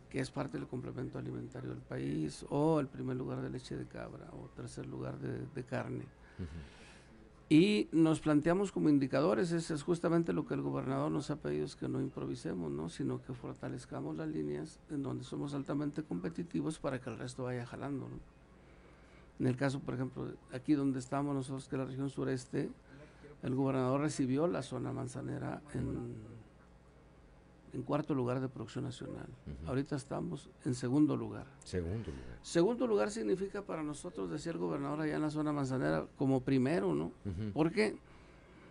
que 0.10 0.20
es 0.20 0.30
parte 0.30 0.58
del 0.58 0.68
complemento 0.68 1.18
alimentario 1.18 1.70
del 1.70 1.82
país, 1.82 2.46
o 2.50 2.80
el 2.80 2.88
primer 2.88 3.16
lugar 3.16 3.42
de 3.42 3.50
leche 3.50 3.78
de 3.78 3.86
cabra, 3.86 4.30
o 4.34 4.50
tercer 4.56 4.86
lugar 4.86 5.18
de, 5.20 5.46
de 5.48 5.64
carne. 5.64 6.04
Y 7.48 7.90
nos 7.92 8.22
planteamos 8.22 8.72
como 8.72 8.90
indicadores, 8.90 9.52
ese 9.52 9.76
es 9.76 9.84
justamente 9.84 10.34
lo 10.34 10.48
que 10.48 10.56
el 10.56 10.62
gobernador 10.62 11.12
nos 11.12 11.30
ha 11.30 11.36
pedido, 11.36 11.66
es 11.66 11.76
que 11.76 11.88
no 11.88 12.02
improvisemos, 12.02 12.72
¿no? 12.72 12.90
sino 12.90 13.22
que 13.22 13.34
fortalezcamos 13.34 14.18
las 14.18 14.28
líneas 14.28 14.80
en 14.90 15.04
donde 15.04 15.24
somos 15.24 15.54
altamente 15.54 16.02
competitivos 16.02 16.80
para 16.80 17.00
que 17.00 17.12
el 17.12 17.20
resto 17.20 17.44
vaya 17.44 17.66
jalando. 17.66 18.10
¿no? 18.10 18.20
En 19.40 19.46
el 19.46 19.58
caso, 19.58 19.80
por 19.80 19.94
ejemplo, 19.94 20.34
aquí 20.52 20.74
donde 20.74 20.98
estamos 20.98 21.36
nosotros, 21.36 21.68
que 21.68 21.76
es 21.76 21.80
la 21.80 21.86
región 21.86 22.10
sureste, 22.10 22.72
el 23.44 23.54
gobernador 23.54 24.02
recibió 24.02 24.48
la 24.48 24.64
zona 24.64 24.92
manzanera 24.92 25.62
en, 25.76 26.16
en 27.76 27.84
cuarto 27.84 28.16
lugar 28.16 28.40
de 28.40 28.48
producción 28.48 28.86
nacional. 28.86 29.28
Ahorita 29.68 29.98
estamos 29.98 30.50
en 30.64 30.74
segundo 30.74 31.18
lugar. 31.18 31.46
Segundo 31.64 32.10
lugar. 32.10 32.40
Segundo 32.42 32.88
lugar 32.88 33.12
significa 33.12 33.62
para 33.62 33.84
nosotros 33.84 34.32
decir 34.32 34.58
gobernador 34.58 35.02
allá 35.02 35.18
en 35.18 35.22
la 35.22 35.30
zona 35.30 35.52
manzanera 35.52 36.08
como 36.18 36.40
primero, 36.40 36.96
¿no? 36.96 37.12
¿Por 37.54 37.72
qué? 37.72 37.98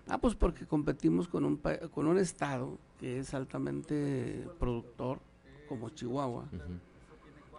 Ah, 0.08 0.18
pues 0.18 0.34
porque 0.34 0.66
competimos 0.66 1.28
con 1.28 1.44
un, 1.44 1.60
con 1.92 2.06
un 2.06 2.18
estado 2.18 2.78
que 2.98 3.18
es 3.18 3.34
altamente 3.34 4.48
productor, 4.58 5.20
como 5.68 5.90
Chihuahua, 5.90 6.46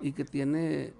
y 0.01 0.11
que 0.13 0.25
tiene 0.25 0.93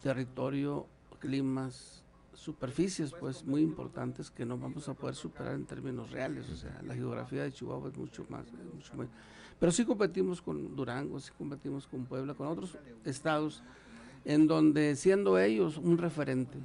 territorio, 0.00 0.86
climas, 1.18 2.04
superficies 2.32 3.12
pues 3.18 3.44
muy 3.44 3.62
importantes 3.62 4.30
que 4.30 4.46
no 4.46 4.56
vamos 4.56 4.88
a 4.88 4.94
poder 4.94 5.16
superar 5.16 5.54
en 5.54 5.64
términos 5.64 6.12
reales, 6.12 6.48
o 6.48 6.56
sea, 6.56 6.80
la 6.84 6.94
geografía 6.94 7.42
de 7.42 7.52
Chihuahua 7.52 7.88
es 7.88 7.96
mucho 7.96 8.24
más, 8.28 8.46
mucho 8.72 8.94
más 8.96 9.08
pero 9.58 9.72
sí 9.72 9.84
competimos 9.84 10.40
con 10.40 10.76
Durango, 10.76 11.18
sí 11.20 11.30
competimos 11.36 11.86
con 11.86 12.04
Puebla, 12.04 12.34
con 12.34 12.46
otros 12.46 12.76
estados 13.04 13.62
en 14.24 14.46
donde 14.46 14.96
siendo 14.96 15.38
ellos 15.38 15.78
un 15.78 15.98
referente, 15.98 16.58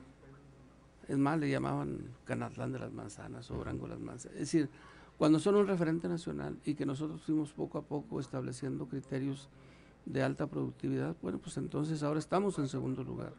es 1.08 1.18
más, 1.18 1.40
le 1.40 1.50
llamaban 1.50 2.00
Canatlán 2.26 2.72
de 2.72 2.80
las 2.80 2.92
Manzanas 2.92 3.50
o 3.52 3.56
Durango 3.56 3.88
de 3.88 3.94
las 3.94 4.00
Manzanas, 4.00 4.36
es 4.36 4.52
decir, 4.52 4.70
cuando 5.18 5.40
son 5.40 5.56
un 5.56 5.68
referente 5.68 6.08
nacional 6.08 6.58
y 6.66 6.74
que 6.74 6.86
nosotros 6.86 7.22
fuimos 7.22 7.54
poco 7.54 7.78
a 7.78 7.84
poco 7.84 8.20
estableciendo 8.20 8.88
criterios 8.88 9.48
de 10.06 10.22
alta 10.22 10.48
productividad, 10.48 11.16
bueno, 11.22 11.40
pues 11.40 11.58
entonces 11.58 12.04
ahora 12.04 12.20
estamos 12.20 12.58
en 12.60 12.68
segundo 12.68 13.04
lugar. 13.04 13.34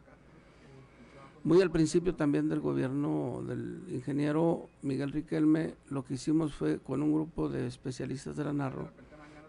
Muy 1.43 1.61
al 1.61 1.69
principio 1.69 2.15
también 2.15 2.49
del 2.49 2.59
gobierno 2.59 3.43
del 3.47 3.83
ingeniero 3.89 4.67
Miguel 4.81 5.11
Riquelme, 5.11 5.75
lo 5.91 6.03
que 6.03 6.15
hicimos 6.15 6.55
fue 6.55 6.79
con 6.79 7.03
un 7.03 7.13
grupo 7.13 7.49
de 7.49 7.67
especialistas 7.67 8.35
de 8.35 8.45
la 8.45 8.53
Narro, 8.53 8.89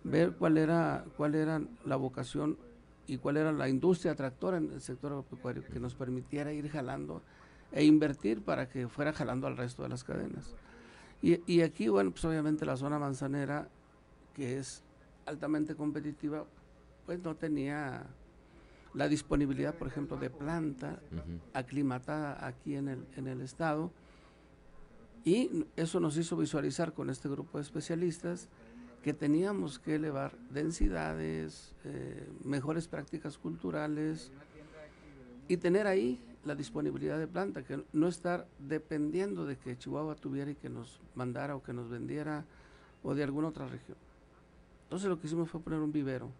ver 0.07 0.33
cuál 0.33 0.57
era, 0.57 1.05
cuál 1.17 1.35
era 1.35 1.61
la 1.85 1.97
vocación 1.97 2.57
y 3.07 3.19
cuál 3.19 3.37
era 3.37 3.53
la 3.53 3.69
industria 3.69 4.15
tractora 4.15 4.57
en 4.57 4.73
el 4.73 4.81
sector 4.81 5.13
agropecuario 5.13 5.65
que 5.65 5.81
nos 5.81 5.95
permitiera 5.95 6.53
ir 6.53 6.69
jalando 6.69 7.23
e 7.73 7.85
invertir 7.85 8.43
para 8.43 8.69
que 8.69 8.89
fuera 8.89 9.13
jalando 9.13 9.47
al 9.47 9.57
resto 9.57 9.83
de 9.83 9.89
las 9.89 10.05
cadenas. 10.05 10.55
Y, 11.23 11.41
y 11.53 11.63
aquí, 11.63 11.89
bueno, 11.89 12.11
pues 12.13 12.25
obviamente 12.25 12.65
la 12.65 12.77
zona 12.77 12.99
manzanera, 12.99 13.69
que 14.35 14.59
es 14.59 14.83
altamente 15.27 15.75
competitiva, 15.75 16.45
pues 17.05 17.21
no 17.21 17.35
tenía 17.35 18.07
la 18.95 19.09
disponibilidad, 19.09 19.75
por 19.75 19.89
ejemplo, 19.89 20.17
de 20.17 20.31
planta 20.31 21.01
aclimatada 21.53 22.47
aquí 22.47 22.77
en 22.77 22.89
el, 22.89 23.07
en 23.17 23.27
el 23.27 23.41
estado. 23.41 23.91
Y 25.25 25.67
eso 25.75 25.99
nos 25.99 26.17
hizo 26.17 26.37
visualizar 26.37 26.93
con 26.93 27.11
este 27.11 27.29
grupo 27.29 27.59
de 27.59 27.63
especialistas 27.63 28.49
que 29.07 29.15
teníamos 29.15 29.79
que 29.79 29.95
elevar 29.95 30.37
densidades, 30.51 31.77
eh, 31.85 32.29
mejores 32.43 32.89
prácticas 32.89 33.39
culturales 33.39 34.33
y 35.47 35.59
tener 35.59 35.87
ahí 35.87 36.21
la 36.45 36.57
disponibilidad 36.57 37.17
de 37.17 37.29
planta, 37.29 37.63
que 37.63 37.85
no 37.93 38.09
estar 38.09 38.49
dependiendo 38.59 39.47
de 39.47 39.59
que 39.59 39.79
Chihuahua 39.79 40.17
tuviera 40.17 40.51
y 40.51 40.57
que 40.57 40.69
nos 40.69 41.01
mandara 41.15 41.55
o 41.55 41.63
que 41.63 41.73
nos 41.73 41.89
vendiera 41.89 42.45
o 43.05 43.15
de 43.15 43.23
alguna 43.23 43.47
otra 43.47 43.69
región. 43.69 43.97
Entonces 44.83 45.09
lo 45.09 45.21
que 45.21 45.29
hicimos 45.29 45.49
fue 45.49 45.61
poner 45.61 45.79
un 45.79 45.93
vivero 45.93 46.33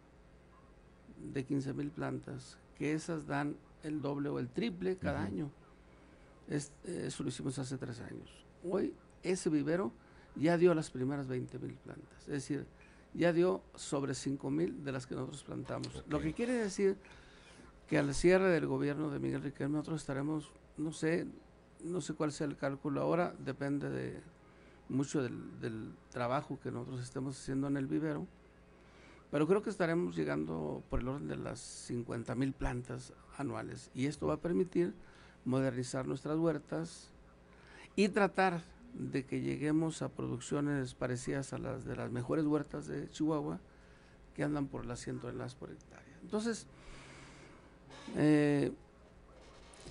de 1.33 1.45
15 1.45 1.73
mil 1.73 1.93
plantas, 1.93 2.59
que 2.77 2.95
esas 2.95 3.29
dan 3.29 3.55
el 3.85 4.03
doble 4.03 4.29
o 4.29 4.41
el 4.41 4.49
triple 4.49 4.97
cada 4.97 5.23
año. 5.23 5.53
eso 6.49 7.23
lo 7.23 7.29
hicimos 7.29 7.61
hace 7.61 7.79
tres 7.79 8.01
años. 8.01 8.45
Hoy 8.69 8.93
ese 9.23 9.51
vivero 9.51 9.93
ya 10.37 10.59
dio 10.59 10.75
las 10.75 10.91
primeras 10.91 11.27
20 11.27 11.59
mil 11.59 11.75
plantas, 11.75 12.21
es 12.23 12.27
decir, 12.27 12.67
ya 13.15 13.33
dio 13.33 13.63
sobre 13.75 14.15
5 14.15 14.51
mil 14.51 14.85
de 14.85 14.93
las 14.93 15.07
que 15.07 15.15
nosotros 15.15 15.43
plantamos. 15.43 16.05
Lo 16.09 16.21
que 16.21 16.33
quiere 16.33 16.53
decir 16.53 16.97
que 17.89 17.99
al 17.99 18.15
cierre 18.15 18.51
del 18.51 18.67
gobierno 18.67 19.11
de 19.11 19.19
Miguel 19.19 19.43
Riquelme 19.43 19.75
nosotros 19.75 20.01
estaremos, 20.01 20.51
no 20.77 20.93
sé, 20.93 21.27
no 21.85 22.01
sé 22.01 22.15
cuál 22.15 22.33
sea 22.33 22.47
el 22.47 22.57
cálculo 22.57 23.01
ahora, 23.01 23.35
depende 23.39 23.89
de 23.89 24.21
mucho 24.89 25.23
del, 25.23 25.61
del 25.61 25.93
trabajo 26.11 26.59
que 26.63 26.71
nosotros 26.71 27.03
estemos 27.03 27.39
haciendo 27.39 27.67
en 27.69 27.77
el 27.77 27.87
vivero, 27.87 28.27
pero 29.31 29.47
creo 29.47 29.63
que 29.63 29.71
estaremos 29.71 30.15
llegando 30.15 30.83
por 30.89 31.01
el 31.01 31.09
orden 31.09 31.29
de 31.29 31.37
las 31.37 31.59
50 31.59 32.35
mil 32.35 32.53
plantas 32.53 33.13
anuales. 33.39 33.91
Y 33.95 34.07
esto 34.07 34.27
va 34.27 34.35
a 34.35 34.41
permitir 34.41 34.95
modernizar 35.45 36.07
nuestras 36.07 36.37
huertas 36.39 37.11
y 37.97 38.09
tratar 38.09 38.63
de 38.99 39.25
que 39.25 39.41
lleguemos 39.41 40.03
a 40.03 40.09
producciones 40.09 40.95
parecidas 40.95 41.53
a 41.53 41.59
las 41.59 41.85
de 41.85 41.97
las 41.97 42.11
mejores 42.11 42.45
huertas 42.47 42.87
de 42.87 43.09
Chihuahua 43.11 43.61
que 44.35 44.45
andan 44.45 44.67
por 44.67 44.87
las 44.87 45.01
100 45.01 45.21
toneladas 45.21 45.55
por 45.55 45.71
hectárea. 45.71 46.19
Entonces, 46.23 46.67
eh, 48.17 48.73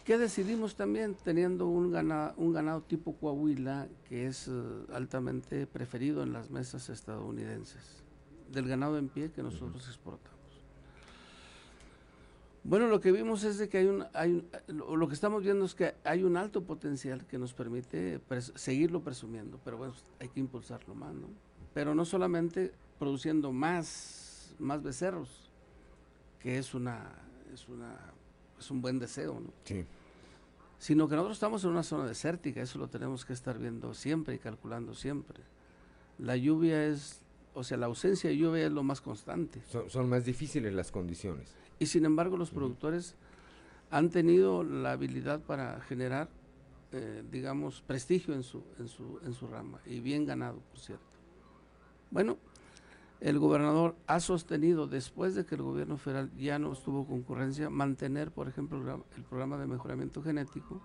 ¿qué 0.03 0.17
decidimos 0.17 0.75
también 0.75 1.15
teniendo 1.23 1.67
un 1.67 1.91
ganado, 1.91 2.33
un 2.37 2.53
ganado 2.53 2.81
tipo 2.81 3.15
Coahuila 3.15 3.87
que 4.07 4.27
es 4.27 4.47
eh, 4.47 4.51
altamente 4.93 5.67
preferido 5.67 6.23
en 6.23 6.33
las 6.33 6.49
mesas 6.49 6.89
estadounidenses? 6.89 8.05
del 8.51 8.67
ganado 8.67 8.97
en 8.97 9.09
pie 9.09 9.31
que 9.31 9.43
nosotros 9.43 9.87
exportamos. 9.87 10.34
Bueno, 12.67 12.87
lo 12.87 12.99
que 12.99 13.11
vimos 13.11 13.43
es 13.43 13.59
de 13.59 13.69
que 13.69 13.77
hay 13.77 13.85
un, 13.85 14.05
hay 14.13 14.43
lo 14.67 15.07
que 15.07 15.13
estamos 15.13 15.43
viendo 15.43 15.65
es 15.65 15.75
que 15.75 15.93
hay 16.03 16.23
un 16.23 16.35
alto 16.35 16.63
potencial 16.63 17.23
que 17.27 17.37
nos 17.37 17.53
permite 17.53 18.19
seguirlo 18.55 19.01
presumiendo, 19.01 19.59
pero 19.63 19.77
bueno, 19.77 19.93
hay 20.19 20.29
que 20.29 20.39
impulsarlo 20.39 20.95
más, 20.95 21.13
¿no? 21.13 21.27
Pero 21.75 21.93
no 21.93 22.05
solamente 22.05 22.73
produciendo 22.97 23.51
más, 23.51 24.55
más 24.57 24.81
becerros, 24.81 25.51
que 26.39 26.57
es 26.57 26.73
una, 26.73 27.11
es 27.53 27.67
una, 27.69 27.99
es 28.57 28.71
un 28.71 28.81
buen 28.81 28.97
deseo, 28.97 29.39
¿no? 29.39 29.53
Sí. 29.63 29.85
Sino 30.79 31.07
que 31.07 31.15
nosotros 31.15 31.37
estamos 31.37 31.63
en 31.65 31.69
una 31.69 31.83
zona 31.83 32.07
desértica, 32.07 32.63
eso 32.63 32.79
lo 32.79 32.87
tenemos 32.87 33.25
que 33.25 33.33
estar 33.33 33.59
viendo 33.59 33.93
siempre 33.93 34.33
y 34.33 34.39
calculando 34.39 34.95
siempre. 34.95 35.39
La 36.17 36.35
lluvia 36.35 36.87
es 36.87 37.21
o 37.55 37.63
sea, 37.63 37.77
la 37.77 37.85
ausencia 37.85 38.29
de 38.29 38.37
lluvia 38.37 38.67
es 38.67 38.71
lo 38.71 38.83
más 38.83 38.99
constante. 38.99 39.61
Son, 39.87 40.09
más 40.09 40.25
difíciles 40.25 40.73
las 40.73 40.91
condiciones. 40.91 41.55
Y 41.79 41.87
sin 41.87 42.05
embargo, 42.05 42.37
los 42.37 42.51
productores 42.51 43.15
han 43.91 44.09
tenido 44.09 44.63
la 44.63 44.93
habilidad 44.93 45.41
para 45.41 45.79
generar, 45.81 46.29
eh, 46.91 47.23
digamos, 47.31 47.81
prestigio 47.81 48.33
en 48.33 48.43
su, 48.43 48.63
en, 48.79 48.87
su, 48.87 49.19
en 49.25 49.33
su 49.33 49.47
rama 49.47 49.79
y 49.85 49.99
bien 49.99 50.25
ganado, 50.25 50.59
por 50.71 50.79
cierto. 50.79 51.05
Bueno, 52.11 52.37
el 53.21 53.39
gobernador 53.39 53.95
ha 54.07 54.19
sostenido, 54.19 54.87
después 54.87 55.35
de 55.35 55.45
que 55.45 55.55
el 55.55 55.61
gobierno 55.61 55.97
federal 55.97 56.31
ya 56.37 56.59
no 56.59 56.73
estuvo 56.73 57.05
concurrencia, 57.05 57.69
mantener, 57.69 58.31
por 58.31 58.47
ejemplo, 58.47 59.05
el 59.15 59.23
programa 59.23 59.57
de 59.57 59.67
mejoramiento 59.67 60.21
genético 60.21 60.81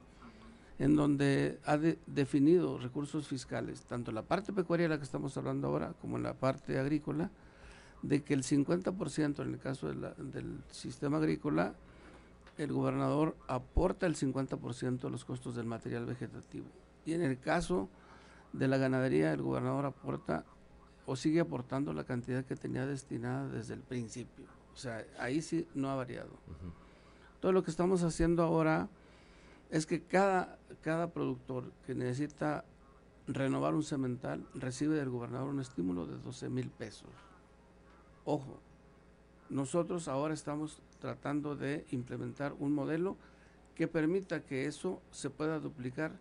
en 0.81 0.97
donde 0.97 1.61
ha 1.67 1.77
definido 2.07 2.79
recursos 2.79 3.29
fiscales, 3.29 3.83
tanto 3.83 4.11
en 4.11 4.15
la 4.15 4.23
parte 4.23 4.51
pecuaria 4.51 4.85
de 4.85 4.89
la 4.89 4.97
que 4.97 5.05
estamos 5.05 5.37
hablando 5.37 5.69
ahora 5.69 5.93
como 6.01 6.17
en 6.17 6.23
la 6.23 6.33
parte 6.33 6.79
agrícola, 6.79 7.31
de 8.03 8.23
que 8.23 8.35
el 8.35 8.43
50% 8.43 9.43
en 9.43 9.49
el 9.55 9.59
caso 9.59 9.89
del 9.89 10.63
sistema 10.71 11.19
agrícola, 11.19 11.75
el 12.57 12.73
gobernador 12.73 13.37
aporta 13.49 14.07
el 14.07 14.17
50% 14.17 15.01
de 15.01 15.11
los 15.11 15.25
costos 15.25 15.55
del 15.55 15.67
material 15.67 16.07
vegetativo. 16.07 16.67
Y 17.05 17.13
en 17.15 17.23
el 17.23 17.39
caso 17.39 17.89
de 18.53 18.69
la 18.69 18.77
ganadería, 18.77 19.33
el 19.33 19.43
gobernador 19.43 19.87
aporta 19.87 20.45
o 21.07 21.17
sigue 21.17 21.41
aportando 21.41 21.93
la 21.93 22.05
cantidad 22.05 22.45
que 22.45 22.57
tenía 22.57 22.87
destinada 22.87 23.49
desde 23.49 23.75
el 23.75 23.81
principio. 23.81 24.47
O 24.75 24.77
sea, 24.77 25.05
ahí 25.19 25.43
sí 25.43 25.67
no 25.75 25.91
ha 25.91 25.95
variado. 25.95 26.31
Todo 27.41 27.53
lo 27.53 27.65
que 27.65 27.71
estamos 27.71 28.03
haciendo 28.03 28.43
ahora 28.43 28.89
es 29.71 29.87
que 29.87 30.03
cada, 30.03 30.59
cada 30.83 31.11
productor 31.11 31.73
que 31.87 31.95
necesita 31.95 32.65
renovar 33.27 33.75
un 33.75 33.83
cemental 33.83 34.47
recibe 34.55 34.97
del 34.97 35.11
gobernador 35.11 35.49
un 35.49 35.61
estímulo 35.61 36.07
de 36.07 36.19
12 36.19 36.49
mil 36.49 36.71
pesos. 36.71 37.11
Ojo, 38.33 38.61
nosotros 39.49 40.07
ahora 40.07 40.35
estamos 40.35 40.81
tratando 41.01 41.57
de 41.57 41.85
implementar 41.91 42.55
un 42.61 42.73
modelo 42.73 43.17
que 43.75 43.89
permita 43.89 44.45
que 44.45 44.67
eso 44.67 45.03
se 45.11 45.31
pueda 45.31 45.59
duplicar 45.59 46.13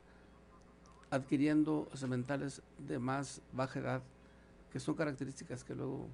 adquiriendo 1.11 1.87
cementales 1.93 2.63
de 2.79 2.97
más 2.97 3.43
baja 3.51 3.79
edad, 3.79 4.01
que 4.71 4.79
son 4.79 4.95
características 4.95 5.63
que 5.63 5.75
luego 5.75 6.07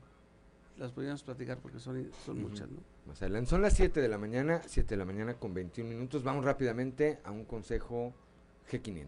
las 0.75 0.91
podríamos 0.91 1.23
platicar 1.23 1.59
porque 1.59 1.79
son, 1.79 2.11
son 2.25 2.41
muchas, 2.41 2.69
¿no? 2.69 2.79
Más 3.07 3.21
adelante. 3.21 3.49
Son 3.49 3.61
las 3.61 3.71
7 3.71 4.01
de 4.01 4.09
la 4.09 4.17
mañana, 4.17 4.63
7 4.65 4.89
de 4.89 4.97
la 4.97 5.05
mañana 5.05 5.35
con 5.35 5.53
21 5.53 5.89
minutos. 5.89 6.23
Vamos 6.23 6.43
rápidamente 6.43 7.19
a 7.23 7.31
un 7.31 7.45
consejo 7.45 8.13
G500. 8.69 9.07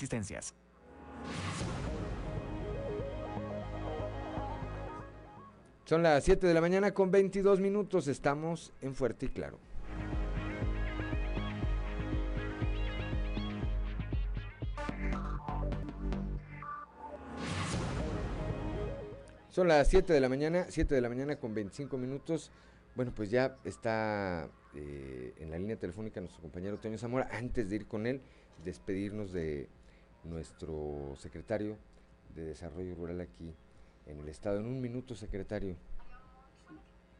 existencias. 0.00 0.54
Son 5.84 6.02
las 6.02 6.24
7 6.24 6.46
de 6.46 6.54
la 6.54 6.62
mañana 6.62 6.92
con 6.92 7.10
22 7.10 7.60
minutos. 7.60 8.08
Estamos 8.08 8.72
en 8.80 8.94
Fuerte 8.94 9.26
y 9.26 9.28
Claro. 9.28 9.58
Son 19.50 19.66
las 19.68 19.88
7 19.88 20.12
de 20.12 20.20
la 20.20 20.28
mañana, 20.28 20.66
7 20.68 20.94
de 20.94 21.00
la 21.00 21.08
mañana 21.08 21.36
con 21.36 21.52
25 21.52 21.98
minutos. 21.98 22.50
Bueno, 22.94 23.12
pues 23.14 23.30
ya 23.30 23.58
está 23.64 24.48
eh, 24.76 25.34
en 25.38 25.50
la 25.50 25.58
línea 25.58 25.76
telefónica 25.76 26.20
nuestro 26.20 26.40
compañero 26.40 26.78
Toño 26.78 26.96
Zamora. 26.96 27.28
Antes 27.32 27.68
de 27.68 27.76
ir 27.76 27.86
con 27.86 28.06
él, 28.06 28.22
despedirnos 28.64 29.32
de 29.32 29.68
nuestro 30.24 31.14
secretario 31.16 31.76
de 32.34 32.44
Desarrollo 32.44 32.94
Rural 32.94 33.20
aquí 33.20 33.52
en 34.06 34.20
el 34.20 34.28
Estado. 34.28 34.60
En 34.60 34.66
un 34.66 34.80
minuto, 34.80 35.14
secretario. 35.14 35.76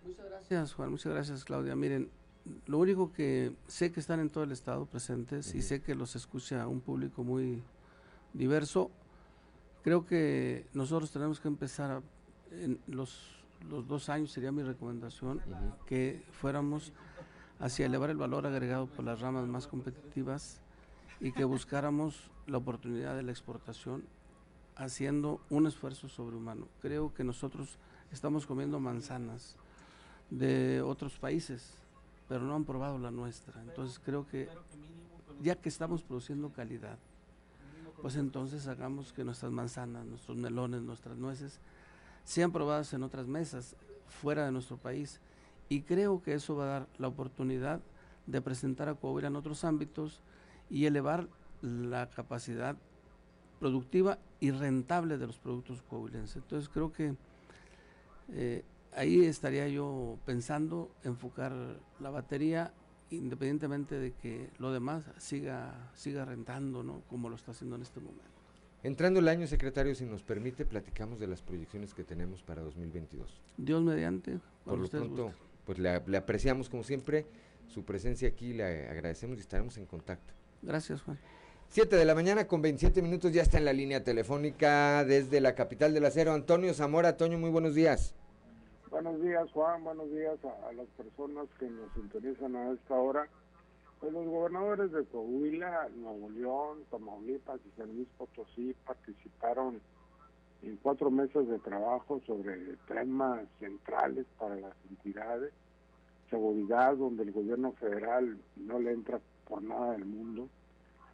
Muchas 0.05 0.27
gracias, 0.27 0.73
Juan. 0.75 0.91
Muchas 0.91 1.13
gracias, 1.13 1.45
Claudia. 1.45 1.77
Miren, 1.77 2.11
lo 2.67 2.79
único 2.79 3.13
que 3.13 3.53
sé 3.67 3.93
que 3.93 4.01
están 4.01 4.21
en 4.21 4.31
todo 4.31 4.45
el 4.45 4.53
estado 4.53 4.87
presentes 4.87 5.55
y 5.55 5.63
sé 5.63 5.83
que 5.83 5.95
los 5.95 6.17
escucha 6.17 6.67
un 6.67 6.81
público 6.81 7.23
muy 7.23 7.63
diverso. 8.33 8.91
Creo 9.83 10.07
que 10.07 10.67
nosotros 10.73 11.11
tenemos 11.11 11.41
que 11.41 11.49
empezar 11.49 11.91
a, 11.91 12.03
en 12.53 12.79
los, 12.87 13.43
los 13.69 13.87
dos 13.87 14.09
años, 14.09 14.31
sería 14.31 14.53
mi 14.53 14.63
recomendación, 14.63 15.41
que 15.87 16.23
fuéramos 16.33 16.93
hacia 17.59 17.87
elevar 17.87 18.11
el 18.11 18.17
valor 18.17 18.47
agregado 18.47 18.87
por 18.87 19.05
las 19.05 19.21
ramas 19.21 19.47
más 19.47 19.67
competitivas 19.67 20.61
y 21.21 21.33
que 21.33 21.45
buscáramos 21.45 22.31
la 22.47 22.59
oportunidad 22.59 23.15
de 23.15 23.23
la 23.23 23.31
exportación 23.31 24.05
haciendo 24.77 25.41
un 25.51 25.67
esfuerzo 25.67 26.09
sobrehumano. 26.09 26.67
Creo 26.81 27.13
que 27.13 27.25
nosotros 27.25 27.79
estamos 28.11 28.47
comiendo 28.47 28.81
manzanas 28.81 29.57
de 30.31 30.81
otros 30.81 31.19
países, 31.19 31.75
pero 32.29 32.43
no 32.45 32.55
han 32.55 32.65
probado 32.65 32.99
la 32.99 33.11
nuestra. 33.11 33.61
Entonces 33.63 34.01
creo 34.03 34.27
que 34.27 34.49
ya 35.43 35.57
que 35.57 35.69
estamos 35.69 36.03
produciendo 36.03 36.51
calidad, 36.51 36.99
pues 38.01 38.17
entonces 38.17 38.67
hagamos 38.67 39.13
que 39.13 39.25
nuestras 39.25 39.53
manzanas, 39.53 40.07
nuestros 40.07 40.39
melones, 40.39 40.81
nuestras 40.83 41.19
nueces 41.19 41.61
sean 42.25 42.51
probadas 42.51 42.93
en 42.95 43.03
otras 43.03 43.27
mesas 43.27 43.77
fuera 44.07 44.47
de 44.47 44.53
nuestro 44.53 44.79
país. 44.79 45.21
Y 45.69 45.83
creo 45.83 46.23
que 46.23 46.35
eso 46.35 46.57
va 46.57 46.65
a 46.65 46.69
dar 46.69 46.89
la 46.99 47.09
oportunidad 47.09 47.81
de 48.27 48.41
presentar 48.41 48.89
a 48.89 48.95
Coahuila 48.95 49.29
en 49.29 49.37
otros 49.37 49.65
ámbitos 49.65 50.23
y 50.71 50.87
elevar 50.87 51.29
la 51.63 52.09
capacidad 52.09 52.77
productiva 53.59 54.19
y 54.41 54.51
rentable 54.53 55.19
de 55.19 55.27
los 55.27 55.39
productos 55.39 55.83
coahuilenses. 55.83 56.37
Entonces 56.37 56.69
creo 56.69 56.93
que 56.93 57.15
eh, 58.33 58.65
ahí 58.95 59.25
estaría 59.25 59.69
yo 59.69 60.19
pensando 60.25 60.91
enfocar 61.05 61.53
la 62.01 62.11
batería 62.11 62.73
independientemente 63.11 63.99
de 63.99 64.13
que 64.13 64.51
lo 64.59 64.73
demás 64.73 65.05
siga, 65.19 65.91
siga 65.95 66.25
rentando, 66.25 66.83
¿no? 66.83 67.03
Como 67.09 67.29
lo 67.29 67.37
está 67.37 67.51
haciendo 67.51 67.77
en 67.77 67.83
este 67.83 68.01
momento. 68.01 68.25
Entrando 68.83 69.21
el 69.21 69.29
año, 69.29 69.47
secretario, 69.47 69.95
si 69.95 70.07
nos 70.07 70.23
permite, 70.23 70.65
platicamos 70.65 71.19
de 71.19 71.27
las 71.27 71.43
proyecciones 71.43 71.93
que 71.93 72.05
tenemos 72.05 72.43
para 72.43 72.63
2022. 72.63 73.43
Dios 73.59 73.83
mediante. 73.83 74.39
Por 74.65 74.79
lo 74.79 74.89
pronto, 74.89 75.33
pues 75.67 75.79
le, 75.79 76.01
le, 76.07 76.17
apreciamos 76.17 76.71
como 76.71 76.83
siempre 76.83 77.27
su 77.67 77.85
presencia 77.85 78.29
aquí, 78.29 78.55
le 78.55 78.89
agradecemos 78.89 79.39
y 79.39 79.41
estaremos 79.41 79.77
en 79.77 79.87
contacto. 79.87 80.33
Gracias, 80.63 81.03
Juan. 81.03 81.19
7 81.69 81.95
de 81.95 82.05
la 82.05 82.17
mañana 82.17 82.49
con 82.49 82.63
27 82.63 83.01
minutos, 83.01 83.33
ya 83.33 83.43
está 83.43 83.59
en 83.59 83.65
la 83.65 83.73
línea 83.73 84.03
telefónica 84.03 85.05
desde 85.05 85.41
la 85.41 85.55
capital 85.55 85.95
del 85.95 86.05
acero. 86.05 86.33
Antonio 86.33 86.75
Zamora, 86.75 87.17
Toño, 87.17 87.39
muy 87.39 87.51
buenos 87.51 87.77
días. 87.77 88.15
Buenos 88.91 89.23
días, 89.23 89.49
Juan. 89.53 89.85
Buenos 89.85 90.11
días 90.11 90.37
a, 90.45 90.73
las 90.73 90.89
personas 90.89 91.47
que 91.61 91.67
nos 91.71 91.93
sintonizan 91.95 92.57
a 92.57 92.73
esta 92.73 92.95
hora. 92.95 93.29
Pues 94.01 94.13
los 94.13 94.27
gobernadores 94.27 94.91
de 94.91 95.05
Coahuila, 95.05 95.91
Nuevo 95.95 96.29
León, 96.31 96.79
Tamaulipas 96.91 97.61
y 97.65 97.81
San 97.81 97.95
Luis 97.95 98.09
Potosí 98.19 98.75
participaron 98.85 99.81
en 100.63 100.77
cuatro 100.79 101.11
meses 101.11 101.47
de 101.49 101.59
trabajo 101.61 102.21
sobre 102.27 102.57
temas 102.89 103.47
centrales 103.61 104.27
para 104.39 104.57
las 104.57 104.75
entidades. 104.91 105.53
Seguridad, 106.31 106.97
donde 106.97 107.23
el 107.23 107.31
gobierno 107.31 107.73
federal 107.73 108.39
no 108.57 108.81
le 108.81 108.91
entra 108.91 109.21
por 109.51 109.63
nada 109.63 109.93
del 109.93 110.07
mundo. 110.07 110.49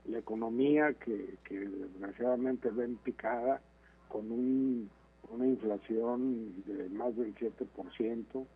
La 0.04 0.18
economía, 0.18 0.92
que, 0.92 1.38
que 1.42 1.58
desgraciadamente 1.58 2.70
ven 2.70 2.96
picada 2.98 3.60
con 4.08 4.30
un 4.30 4.88
una 5.30 5.46
inflación 5.46 6.62
de 6.64 6.88
más 6.90 7.16
del 7.16 7.34
7%, 7.34 8.46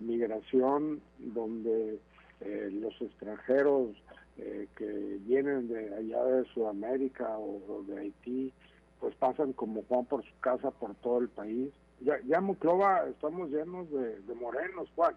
migración 0.00 1.00
donde 1.18 1.98
eh, 2.40 2.70
los 2.72 3.00
extranjeros 3.00 3.90
eh, 4.38 4.66
que 4.76 5.18
vienen 5.20 5.68
de 5.68 5.94
allá 5.94 6.24
de 6.24 6.44
Sudamérica 6.46 7.38
o, 7.38 7.82
de 7.86 7.98
Haití, 7.98 8.52
pues 9.00 9.14
pasan 9.16 9.52
como 9.52 9.82
Juan 9.84 10.04
por 10.06 10.24
su 10.24 10.38
casa 10.40 10.70
por 10.70 10.94
todo 10.96 11.18
el 11.18 11.28
país. 11.28 11.70
Ya, 12.00 12.18
ya 12.26 12.40
Muclova 12.40 13.06
estamos 13.08 13.50
llenos 13.50 13.88
de, 13.90 14.34
morenos, 14.34 14.88
Juan, 14.96 15.14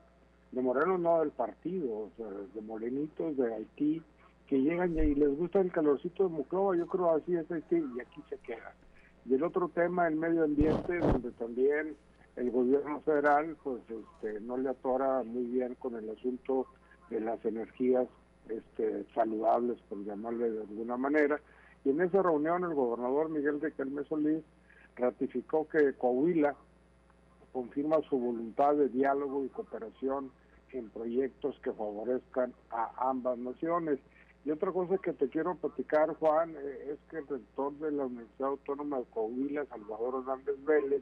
de 0.51 0.61
morenos 0.61 0.99
no 0.99 1.19
del 1.19 1.31
partido, 1.31 2.09
de 2.17 2.61
morenitos 2.61 3.35
de 3.37 3.53
Haití 3.53 4.01
que 4.47 4.61
llegan 4.61 4.97
y 4.97 5.13
les 5.13 5.37
gusta 5.37 5.59
el 5.59 5.71
calorcito 5.71 6.23
de 6.23 6.29
Muclova, 6.29 6.75
yo 6.75 6.87
creo 6.87 7.11
así 7.11 7.35
es 7.35 7.51
Haití 7.51 7.75
y 7.75 7.99
aquí 7.99 8.23
se 8.29 8.37
quedan. 8.39 8.73
Y 9.25 9.33
el 9.33 9.43
otro 9.43 9.67
tema, 9.67 10.07
el 10.07 10.15
medio 10.15 10.45
ambiente, 10.45 10.99
donde 10.99 11.31
también 11.31 11.97
el 12.37 12.51
gobierno 12.51 13.01
federal 13.01 13.57
pues 13.61 13.81
este, 13.89 14.39
no 14.39 14.55
le 14.57 14.69
atora 14.69 15.23
muy 15.23 15.43
bien 15.45 15.75
con 15.75 15.95
el 15.95 16.09
asunto 16.09 16.67
de 17.09 17.19
las 17.19 17.43
energías 17.43 18.07
este, 18.47 19.05
saludables, 19.13 19.77
por 19.89 20.03
llamarle 20.05 20.51
de 20.51 20.61
alguna 20.61 20.95
manera. 20.95 21.41
Y 21.83 21.89
en 21.89 22.01
esa 22.01 22.21
reunión 22.21 22.63
el 22.63 22.73
gobernador 22.73 23.29
Miguel 23.29 23.59
de 23.59 23.73
Kelme 23.73 24.05
Solís 24.05 24.43
ratificó 24.95 25.67
que 25.67 25.93
Coahuila 25.93 26.55
confirma 27.57 27.99
su 28.07 28.19
voluntad 28.19 28.75
de 28.75 28.87
diálogo 28.87 29.43
y 29.43 29.49
cooperación 29.49 30.29
en 30.73 30.91
proyectos 30.91 31.59
que 31.63 31.73
favorezcan 31.73 32.53
a 32.69 33.09
ambas 33.09 33.39
naciones. 33.39 33.97
Y 34.45 34.51
otra 34.51 34.71
cosa 34.71 34.99
que 34.99 35.11
te 35.13 35.27
quiero 35.27 35.55
platicar, 35.55 36.13
Juan, 36.17 36.51
eh, 36.55 36.91
es 36.91 36.99
que 37.09 37.17
el 37.17 37.27
rector 37.27 37.73
de 37.79 37.93
la 37.93 38.05
Universidad 38.05 38.49
Autónoma 38.49 38.99
de 38.99 39.05
Coahuila, 39.05 39.65
Salvador 39.65 40.21
Hernández 40.21 40.63
Vélez, 40.65 41.01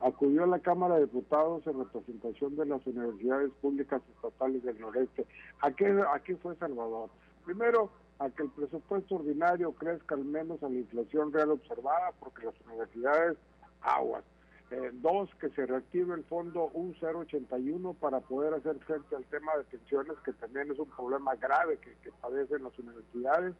acudió 0.00 0.44
a 0.44 0.46
la 0.46 0.60
Cámara 0.60 0.94
de 0.94 1.02
Diputados 1.02 1.66
en 1.66 1.78
representación 1.78 2.56
de 2.56 2.64
las 2.64 2.86
universidades 2.86 3.50
públicas 3.60 4.00
estatales 4.16 4.62
del 4.62 4.80
noreste. 4.80 5.26
¿A 5.60 5.70
qué, 5.70 5.84
a 5.84 6.18
qué 6.20 6.34
fue 6.36 6.56
Salvador? 6.56 7.10
Primero, 7.44 7.90
a 8.20 8.30
que 8.30 8.44
el 8.44 8.50
presupuesto 8.52 9.16
ordinario 9.16 9.72
crezca 9.72 10.14
al 10.14 10.24
menos 10.24 10.62
a 10.62 10.70
la 10.70 10.76
inflación 10.76 11.30
real 11.30 11.50
observada, 11.50 12.12
porque 12.18 12.46
las 12.46 12.54
universidades 12.66 13.36
aguas. 13.82 14.24
Eh, 14.70 14.90
dos, 14.94 15.28
que 15.40 15.50
se 15.50 15.66
reactive 15.66 16.14
el 16.14 16.22
fondo 16.24 16.70
1081 16.74 17.94
para 17.94 18.20
poder 18.20 18.54
hacer 18.54 18.78
frente 18.80 19.16
al 19.16 19.24
tema 19.24 19.56
de 19.56 19.64
pensiones, 19.64 20.16
que 20.24 20.32
también 20.34 20.70
es 20.70 20.78
un 20.78 20.88
problema 20.90 21.34
grave 21.34 21.78
que, 21.78 21.92
que 22.04 22.12
padecen 22.20 22.62
las 22.62 22.78
universidades. 22.78 23.54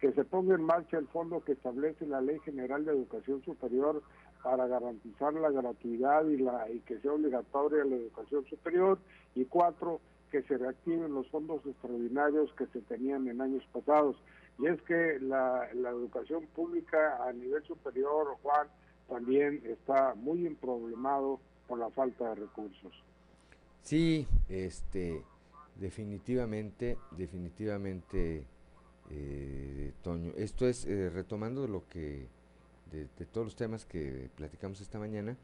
Que 0.00 0.12
se 0.12 0.24
ponga 0.24 0.54
en 0.54 0.62
marcha 0.62 0.98
el 0.98 1.08
fondo 1.08 1.42
que 1.42 1.52
establece 1.52 2.06
la 2.06 2.20
Ley 2.20 2.38
General 2.40 2.84
de 2.84 2.92
Educación 2.92 3.42
Superior 3.42 4.02
para 4.42 4.66
garantizar 4.66 5.32
la 5.34 5.50
gratuidad 5.50 6.26
y, 6.26 6.36
la, 6.38 6.70
y 6.70 6.80
que 6.80 7.00
sea 7.00 7.12
obligatoria 7.12 7.84
la 7.84 7.96
educación 7.96 8.44
superior. 8.46 8.98
Y 9.34 9.44
cuatro, 9.46 10.00
que 10.30 10.42
se 10.42 10.56
reactiven 10.58 11.14
los 11.14 11.28
fondos 11.28 11.64
extraordinarios 11.66 12.52
que 12.54 12.66
se 12.66 12.80
tenían 12.82 13.28
en 13.28 13.40
años 13.40 13.66
pasados. 13.72 14.16
Y 14.58 14.66
es 14.66 14.80
que 14.82 15.18
la, 15.20 15.68
la 15.74 15.90
educación 15.90 16.46
pública 16.54 17.22
a 17.26 17.32
nivel 17.32 17.62
superior, 17.64 18.36
Juan, 18.42 18.68
también 19.08 19.62
está 19.64 20.14
muy 20.14 20.48
problemado 20.54 21.40
por 21.66 21.78
la 21.78 21.90
falta 21.90 22.30
de 22.30 22.34
recursos. 22.36 22.92
Sí, 23.82 24.26
este, 24.48 25.22
definitivamente, 25.76 26.98
definitivamente, 27.12 28.44
eh, 29.10 29.92
Toño. 30.02 30.32
Esto 30.36 30.66
es 30.66 30.84
eh, 30.86 31.10
retomando 31.10 31.66
lo 31.68 31.86
que 31.88 32.26
de, 32.90 33.06
todos 33.26 33.46
los 33.46 33.56
temas 33.56 33.84
que 33.84 34.30
platicamos 34.36 34.80
esta 34.80 34.98
mañana. 34.98 35.36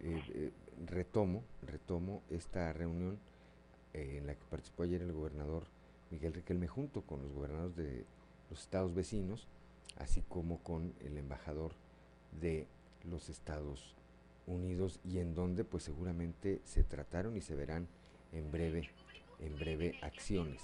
Eh, 0.00 0.50
retomo, 0.86 1.44
retomo 1.62 2.22
esta 2.30 2.72
reunión 2.72 3.18
en 3.92 4.26
la 4.26 4.34
que 4.34 4.44
participó 4.50 4.82
ayer 4.82 5.02
el 5.02 5.12
gobernador 5.12 5.64
Miguel 6.10 6.34
Riquelme 6.34 6.66
junto 6.66 7.02
con 7.02 7.22
los 7.22 7.32
gobernadores 7.32 7.76
de 7.76 8.04
los 8.50 8.60
estados 8.60 8.94
vecinos, 8.94 9.46
así 9.96 10.22
como 10.28 10.58
con 10.58 10.92
el 11.00 11.16
embajador 11.16 11.72
de 12.40 12.66
los 13.08 13.28
Estados 13.28 13.94
Unidos 14.46 15.00
y 15.04 15.18
en 15.18 15.34
donde 15.34 15.64
pues 15.64 15.82
seguramente 15.84 16.60
se 16.64 16.82
trataron 16.82 17.36
y 17.36 17.40
se 17.40 17.54
verán 17.54 17.88
en 18.32 18.50
breve, 18.50 18.90
en 19.40 19.56
breve 19.56 19.98
acciones 20.02 20.62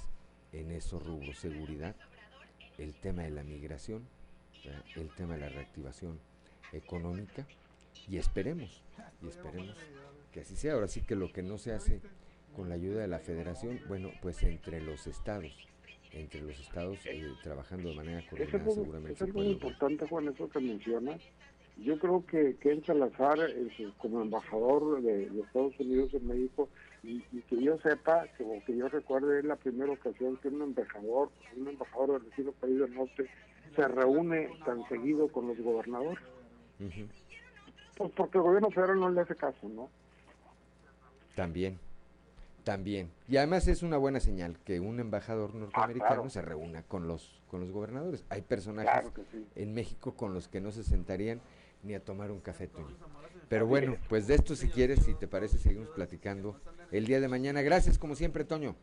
en 0.52 0.70
esos 0.70 1.04
rubros, 1.04 1.38
seguridad, 1.38 1.94
el 2.78 2.94
tema 2.94 3.22
de 3.22 3.30
la 3.30 3.42
migración, 3.42 4.06
el 4.96 5.08
tema 5.10 5.34
de 5.34 5.40
la 5.40 5.48
reactivación 5.48 6.18
económica 6.72 7.46
y 8.08 8.16
esperemos, 8.16 8.82
y 9.22 9.28
esperemos 9.28 9.76
que 10.32 10.40
así 10.40 10.56
sea. 10.56 10.74
Ahora 10.74 10.88
sí 10.88 11.02
que 11.02 11.14
lo 11.14 11.32
que 11.32 11.42
no 11.42 11.58
se 11.58 11.72
hace 11.72 12.00
con 12.54 12.68
la 12.68 12.74
ayuda 12.74 13.00
de 13.00 13.08
la 13.08 13.18
federación, 13.18 13.80
bueno, 13.88 14.10
pues 14.22 14.42
entre 14.42 14.80
los 14.80 15.06
estados, 15.06 15.52
entre 16.12 16.42
los 16.42 16.58
estados 16.58 16.98
eh, 17.06 17.32
trabajando 17.42 17.90
de 17.90 17.94
manera 17.94 18.28
coordinada 18.28 18.70
seguramente. 18.70 19.24
Es 19.24 19.34
muy 19.34 19.46
importante, 19.46 20.06
Juan, 20.06 20.28
eso 20.28 20.48
que 20.48 20.60
mencionas, 20.60 21.20
yo 21.78 21.98
creo 21.98 22.24
que 22.26 22.56
Ken 22.56 22.84
Salazar, 22.84 23.38
como 23.98 24.22
embajador 24.22 25.00
de, 25.02 25.24
Estados 25.40 25.78
Unidos 25.80 26.12
en 26.14 26.26
México, 26.26 26.68
y, 27.02 27.20
que 27.22 27.62
yo 27.62 27.78
sepa, 27.78 28.26
que, 28.36 28.44
o 28.44 28.62
que 28.66 28.76
yo 28.76 28.88
recuerde, 28.88 29.38
es 29.38 29.44
la 29.44 29.56
primera 29.56 29.92
ocasión 29.92 30.36
que 30.38 30.48
un 30.48 30.62
embajador, 30.62 31.30
un 31.56 31.68
embajador 31.68 32.20
del 32.20 32.30
vecino 32.30 32.52
país 32.52 32.78
del 32.78 32.94
norte, 32.94 33.26
se 33.74 33.88
reúne 33.88 34.50
tan 34.66 34.86
seguido 34.88 35.28
con 35.28 35.48
los 35.48 35.58
gobernadores. 35.58 36.18
Pues 37.96 38.10
porque 38.16 38.38
el 38.38 38.44
gobierno 38.44 38.70
federal 38.70 39.00
no 39.00 39.10
le 39.10 39.20
hace 39.20 39.34
caso, 39.36 39.68
¿no? 39.68 39.88
También, 41.34 41.78
También. 42.64 43.10
Y 43.28 43.38
además 43.38 43.66
es 43.68 43.82
una 43.82 43.96
buena 43.96 44.20
señal 44.20 44.58
que 44.64 44.80
un 44.80 45.00
embajador 45.00 45.54
norteamericano 45.54 46.10
Ah, 46.10 46.14
claro. 46.16 46.30
se 46.30 46.42
reúna 46.42 46.82
con 46.82 47.08
los 47.08 47.40
con 47.50 47.60
los 47.60 47.70
gobernadores. 47.72 48.24
Hay 48.28 48.42
personajes 48.42 48.90
Claro 48.92 49.14
que 49.14 49.22
sí. 49.32 49.44
en 49.56 49.74
México 49.74 50.14
con 50.14 50.34
los 50.34 50.46
que 50.48 50.60
no 50.60 50.70
se 50.70 50.84
sentarían 50.84 51.40
ni 51.82 51.94
a 51.94 52.04
tomar 52.04 52.30
un 52.30 52.40
café, 52.40 52.66
Toño. 52.68 52.96
Pero 53.48 53.66
bueno, 53.66 53.94
es. 53.94 54.00
pues 54.08 54.26
de 54.26 54.34
esto 54.34 54.54
si 54.54 54.68
quieres, 54.68 55.00
si 55.04 55.14
te 55.14 55.26
parece, 55.26 55.58
seguimos 55.58 55.88
platicando 55.88 56.60
el 56.92 57.06
día 57.06 57.20
de 57.20 57.28
mañana. 57.28 57.62
Gracias 57.62 57.98
como 57.98 58.14
siempre, 58.14 58.44
Toño. 58.44 58.76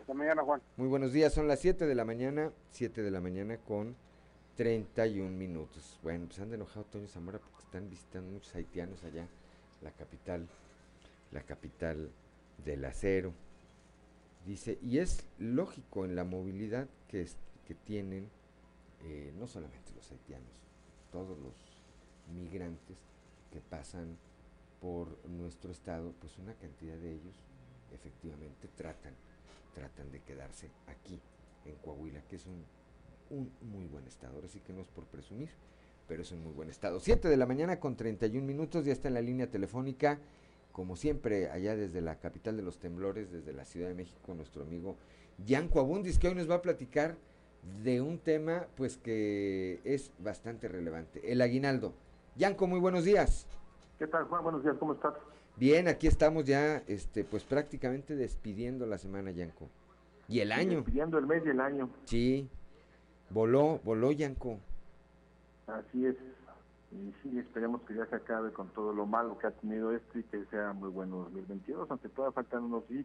Hasta 0.00 0.14
mañana, 0.14 0.42
Juan. 0.42 0.62
Muy 0.76 0.88
buenos 0.88 1.12
días, 1.12 1.32
son 1.32 1.48
las 1.48 1.60
7 1.60 1.86
de 1.86 1.94
la 1.94 2.04
mañana, 2.04 2.52
7 2.70 3.02
de 3.02 3.10
la 3.10 3.20
mañana 3.20 3.56
con 3.58 3.96
31 4.56 5.30
minutos. 5.36 5.98
Bueno, 6.02 6.26
pues 6.26 6.38
anda 6.40 6.54
enojado 6.56 6.84
Toño 6.86 7.08
Zamora 7.08 7.38
porque 7.38 7.64
están 7.64 7.88
visitando 7.90 8.30
muchos 8.30 8.54
haitianos 8.54 9.02
allá, 9.04 9.26
la 9.82 9.90
capital, 9.92 10.46
la 11.32 11.42
capital 11.42 12.10
del 12.64 12.84
acero. 12.84 13.32
Dice, 14.46 14.78
y 14.82 14.98
es 14.98 15.24
lógico 15.38 16.04
en 16.04 16.14
la 16.16 16.24
movilidad 16.24 16.88
que, 17.08 17.22
es- 17.22 17.36
que 17.66 17.74
tienen 17.74 18.28
eh, 19.04 19.32
no 19.38 19.46
solamente 19.46 19.92
los 19.94 20.10
haitianos, 20.10 20.48
todos 21.12 21.38
los 21.38 21.52
migrantes 22.28 22.98
que 23.52 23.60
pasan 23.60 24.16
por 24.80 25.18
nuestro 25.28 25.72
estado, 25.72 26.12
pues 26.20 26.38
una 26.38 26.54
cantidad 26.54 26.96
de 26.96 27.12
ellos 27.12 27.34
efectivamente 27.92 28.68
tratan, 28.76 29.14
tratan 29.74 30.10
de 30.10 30.20
quedarse 30.20 30.70
aquí 30.86 31.20
en 31.64 31.74
Coahuila, 31.76 32.22
que 32.28 32.36
es 32.36 32.46
un, 32.46 32.64
muy 33.60 33.86
buen 33.86 34.06
estado. 34.06 34.36
Ahora 34.36 34.48
sí 34.48 34.60
que 34.60 34.72
no 34.72 34.80
es 34.80 34.88
por 34.88 35.04
presumir, 35.04 35.50
pero 36.06 36.22
es 36.22 36.32
un 36.32 36.42
muy 36.42 36.52
buen 36.52 36.70
estado. 36.70 37.00
7 37.00 37.28
de 37.28 37.36
la 37.36 37.46
mañana 37.46 37.80
con 37.80 37.96
31 37.96 38.46
minutos, 38.46 38.84
ya 38.84 38.92
está 38.92 39.08
en 39.08 39.14
la 39.14 39.20
línea 39.20 39.50
telefónica, 39.50 40.18
como 40.72 40.96
siempre, 40.96 41.50
allá 41.50 41.76
desde 41.76 42.00
la 42.00 42.20
capital 42.20 42.56
de 42.56 42.62
los 42.62 42.78
temblores, 42.78 43.32
desde 43.32 43.52
la 43.52 43.64
Ciudad 43.64 43.88
de 43.88 43.94
México, 43.94 44.34
nuestro 44.34 44.62
amigo 44.62 44.96
Yanco 45.44 45.80
Abundis, 45.80 46.18
que 46.18 46.28
hoy 46.28 46.34
nos 46.34 46.48
va 46.48 46.56
a 46.56 46.62
platicar 46.62 47.16
de 47.82 48.00
un 48.00 48.18
tema 48.18 48.66
pues 48.76 48.96
que 48.96 49.80
es 49.84 50.12
bastante 50.18 50.68
relevante, 50.68 51.32
el 51.32 51.40
aguinaldo. 51.40 51.94
Yanco, 52.38 52.68
muy 52.68 52.78
buenos 52.78 53.02
días. 53.02 53.48
¿Qué 53.98 54.06
tal, 54.06 54.24
Juan? 54.26 54.44
Buenos 54.44 54.62
días, 54.62 54.76
¿cómo 54.78 54.92
estás? 54.92 55.12
Bien, 55.56 55.88
aquí 55.88 56.06
estamos 56.06 56.44
ya, 56.44 56.84
este, 56.86 57.24
pues 57.24 57.42
prácticamente 57.42 58.14
despidiendo 58.14 58.86
la 58.86 58.96
semana, 58.96 59.32
Yanko. 59.32 59.68
Y 60.28 60.38
el 60.38 60.52
año. 60.52 60.84
Pidiendo 60.84 61.18
el 61.18 61.26
mes 61.26 61.42
y 61.44 61.48
el 61.48 61.60
año. 61.60 61.90
Sí, 62.04 62.48
voló, 63.30 63.80
voló, 63.82 64.12
Yanko. 64.12 64.60
Así 65.66 66.06
es. 66.06 66.14
Y 66.92 67.12
sí, 67.24 67.40
esperemos 67.40 67.82
que 67.82 67.94
ya 67.94 68.06
se 68.06 68.14
acabe 68.14 68.52
con 68.52 68.68
todo 68.68 68.92
lo 68.92 69.04
malo 69.04 69.36
que 69.36 69.48
ha 69.48 69.50
tenido 69.50 69.90
esto 69.90 70.20
y 70.20 70.22
que 70.22 70.44
sea 70.44 70.72
muy 70.72 70.90
bueno 70.90 71.24
2022, 71.24 71.90
aunque 71.90 72.08
todavía 72.08 72.34
faltan 72.34 72.62
unos 72.62 72.88
días. 72.88 73.04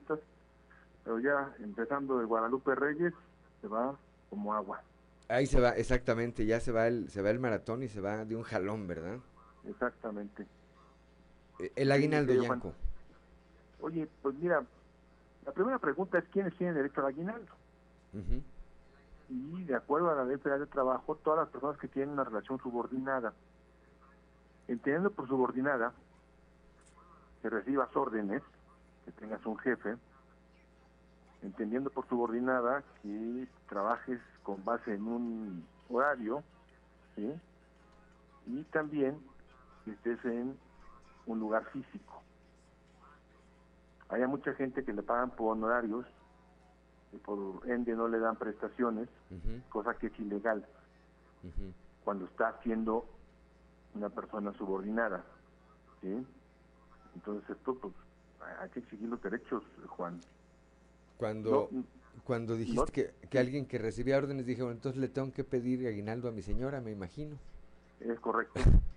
Pero 1.04 1.20
ya 1.20 1.56
empezando 1.58 2.20
de 2.20 2.26
Guadalupe 2.26 2.76
Reyes, 2.76 3.14
se 3.62 3.68
va 3.68 3.98
como 4.30 4.54
agua. 4.54 4.84
Ahí 5.30 5.46
se 5.48 5.60
va, 5.60 5.70
exactamente, 5.70 6.46
ya 6.46 6.60
se 6.60 6.72
va 6.72 6.88
el, 6.88 7.10
se 7.10 7.22
va 7.22 7.30
el 7.30 7.40
maratón 7.40 7.82
y 7.84 7.88
se 7.88 8.02
va 8.02 8.26
de 8.26 8.36
un 8.36 8.44
jalón, 8.44 8.88
¿verdad? 8.88 9.18
Exactamente. 9.68 10.46
Eh, 11.60 11.72
El 11.76 11.92
aguinaldo, 11.92 12.34
Sí. 12.34 12.50
Oye, 13.82 14.08
pues 14.22 14.36
mira, 14.36 14.64
la 15.46 15.52
primera 15.52 15.80
pregunta 15.80 16.18
es 16.18 16.26
quiénes 16.30 16.56
tienen 16.56 16.76
derecho 16.76 17.02
al 17.02 17.08
aguinaldo. 17.08 17.52
Y 19.30 19.64
de 19.64 19.76
acuerdo 19.76 20.12
a 20.12 20.16
la 20.16 20.26
Ley 20.26 20.38
Federal 20.38 20.60
de 20.62 20.68
Trabajo, 20.68 21.16
todas 21.16 21.40
las 21.40 21.50
personas 21.50 21.78
que 21.80 21.88
tienen 21.88 22.12
una 22.14 22.24
relación 22.24 22.60
subordinada. 22.60 23.34
Entendiendo 24.68 25.12
por 25.12 25.28
subordinada, 25.28 25.94
que 27.42 27.50
recibas 27.50 27.94
órdenes, 27.96 28.42
que 29.04 29.12
tengas 29.12 29.46
un 29.46 29.58
jefe, 29.58 29.96
entendiendo 31.42 31.90
por 31.90 32.08
subordinada 32.08 32.84
que 33.02 33.48
trabajes 33.68 34.20
con 34.44 34.64
base 34.64 34.94
en 34.94 35.08
un 35.08 35.68
horario, 35.90 36.44
¿sí? 37.16 37.34
y 38.46 38.64
también 38.66 39.20
que 39.86 39.92
estés 39.92 40.24
en 40.26 40.58
un 41.26 41.40
lugar 41.40 41.66
físico. 41.72 42.22
Hay 44.10 44.26
mucha 44.28 44.54
gente 44.54 44.84
que 44.84 44.94
le 44.94 45.02
pagan 45.02 45.32
por 45.32 45.54
honorarios, 45.54 46.06
y 47.12 47.18
por 47.18 47.70
ende 47.70 47.96
no 47.96 48.08
le 48.08 48.20
dan 48.20 48.36
prestaciones, 48.36 49.08
ujú, 49.30 49.62
cosa 49.70 49.94
que 49.98 50.08
es 50.08 50.20
ilegal 50.20 50.68
cuando 52.04 52.26
está 52.26 52.60
siendo 52.64 53.06
una 53.94 54.10
persona 54.10 54.52
subordinada. 54.54 55.24
¿sí? 56.02 56.26
Entonces 57.16 57.50
esto, 57.50 57.76
pues, 57.76 57.94
hay 58.60 58.70
que 58.70 58.80
exigir 58.80 59.08
los 59.08 59.22
derechos, 59.22 59.64
Juan. 59.88 60.20
Cuando, 61.18 61.70
No, 61.72 61.84
cuando 62.24 62.56
dijiste 62.56 62.80
no- 62.80 62.86
que, 62.86 63.14
que 63.30 63.40
alguien 63.40 63.66
que 63.66 63.78
recibía 63.78 64.18
órdenes 64.18 64.46
dije, 64.46 64.62
bueno, 64.62 64.76
entonces 64.78 65.00
le 65.02 65.08
tengo 65.08 65.32
que 65.32 65.44
pedir 65.44 65.88
aguinaldo 65.88 66.28
a 66.30 66.32
mi 66.32 66.42
señora, 66.42 66.80
me 66.82 66.92
imagino. 66.92 67.36
Es 68.00 68.20
correcto. 68.20 68.60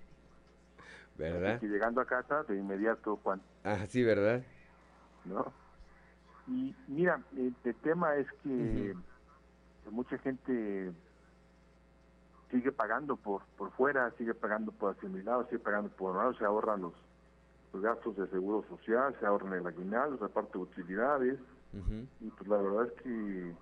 ¿Verdad? 1.18 1.60
Que 1.60 1.66
llegando 1.66 2.00
a 2.00 2.04
casa, 2.04 2.42
de 2.44 2.56
inmediato, 2.56 3.16
Juan, 3.22 3.40
Ah, 3.64 3.86
sí, 3.88 4.02
¿verdad? 4.02 4.42
¿no? 5.24 5.52
Y 6.46 6.74
mira, 6.88 7.20
el, 7.36 7.54
tema 7.82 8.16
es 8.16 8.26
que 8.42 8.94
mucha 9.90 10.18
gente 10.18 10.92
sigue 12.50 12.70
pagando 12.70 13.16
por 13.16 13.42
por 13.56 13.72
fuera, 13.72 14.10
sigue 14.18 14.34
pagando 14.34 14.72
por 14.72 14.94
asimilado, 14.96 15.44
sigue 15.46 15.58
pagando 15.58 15.88
por 15.90 16.10
honorarios, 16.10 16.38
se 16.38 16.44
ahorran 16.44 16.82
los, 16.82 16.92
los 17.72 17.82
gastos 17.82 18.16
de 18.16 18.28
seguro 18.28 18.64
social, 18.68 19.16
se 19.18 19.26
ahorran 19.26 19.54
el 19.54 19.66
aguinaldo, 19.66 20.18
se 20.18 20.24
aparte 20.26 20.58
utilidades, 20.58 21.38
Ujú, 21.72 22.06
y 22.20 22.30
pues 22.30 22.48
la 22.48 22.56
verdad 22.58 22.86
es 22.86 23.02
que 23.02 23.56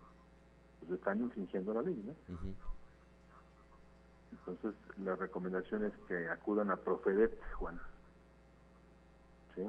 pues, 0.81 0.93
están 0.93 1.21
infringiendo 1.21 1.75
la 1.75 1.83
ley, 1.83 1.97
¿no? 2.05 2.15
Entonces, 4.33 4.75
la 4.99 5.17
recomendación 5.17 5.85
es 5.85 5.93
que 6.09 6.29
acudan 6.29 6.71
a 6.71 6.77
Profedet, 6.77 7.39
Juan. 7.55 7.81
¿Sí? 9.55 9.63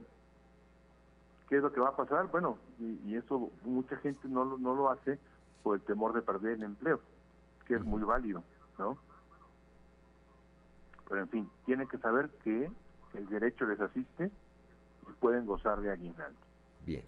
¿Qué 1.47 1.57
es 1.57 1.61
lo 1.61 1.71
que 1.71 1.79
va 1.79 1.89
a 1.89 1.95
pasar? 1.95 2.27
Bueno, 2.31 2.59
y, 2.79 3.11
y 3.11 3.15
eso 3.15 3.51
mucha 3.63 3.95
gente 3.97 4.27
no, 4.27 4.43
lo- 4.43 4.57
no 4.57 4.73
lo 4.73 4.89
hace 4.89 5.19
por 5.61 5.75
el 5.75 5.83
temor 5.83 6.13
de 6.13 6.23
perder 6.23 6.53
el 6.53 6.63
empleo, 6.63 7.01
que 7.65 7.75
es 7.75 7.83
muy 7.83 8.01
válido, 8.03 8.43
¿no? 8.79 8.97
Pero 11.07 11.21
en 11.21 11.29
fin, 11.29 11.51
tienen 11.65 11.87
que 11.87 11.99
saber 11.99 12.31
que 12.43 12.71
el 13.13 13.29
derecho 13.29 13.65
les 13.65 13.79
asiste 13.79 14.31
y 15.07 15.11
pueden 15.13 15.45
gozar 15.45 15.79
de 15.81 15.91
aguinaldo. 15.91 16.39
Bien. 16.79 17.07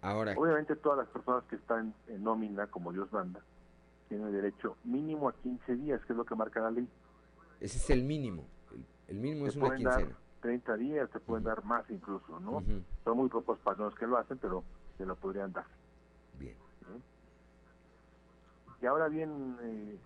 Ahora, 0.00 0.34
Obviamente 0.36 0.76
todas 0.76 0.98
las 0.98 1.08
personas 1.08 1.44
que 1.44 1.56
están 1.56 1.92
en 2.06 2.22
nómina, 2.22 2.66
como 2.68 2.92
Dios 2.92 3.12
manda, 3.12 3.40
tienen 4.08 4.30
derecho 4.32 4.76
mínimo 4.84 5.28
a 5.28 5.32
15 5.32 5.76
días, 5.76 6.00
que 6.04 6.12
es 6.12 6.16
lo 6.16 6.24
que 6.24 6.34
marca 6.34 6.60
la 6.60 6.70
ley. 6.70 6.88
ese 7.60 7.78
es 7.78 7.90
el 7.90 8.04
mínimo. 8.04 8.46
El, 8.72 8.86
el 9.08 9.18
mínimo 9.18 9.44
Te 9.44 9.50
es 9.50 9.56
una 9.56 9.66
pueden 9.66 9.82
dar 9.82 9.96
quincena. 9.98 10.18
30 10.40 10.76
días, 10.76 11.10
te 11.10 11.20
pueden 11.20 11.44
dar 11.44 11.64
más 11.64 11.88
incluso, 11.90 12.38
¿no? 12.40 12.62
Son 13.04 13.16
muy 13.16 13.28
pocos 13.28 13.58
patrones 13.58 13.98
que 13.98 14.06
lo 14.06 14.16
hacen, 14.18 14.38
pero 14.38 14.62
se 14.96 15.04
lo 15.04 15.16
podrían 15.16 15.52
dar. 15.52 15.66
Bien. 16.38 16.54
¿sí? 16.80 17.02
Y 18.82 18.86
ahora 18.86 19.08
bien, 19.08 19.56
eh, 19.62 19.98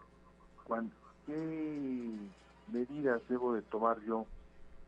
¿qué 1.27 2.16
medidas 2.73 3.20
debo 3.28 3.55
de 3.55 3.62
tomar 3.62 4.01
yo 4.02 4.27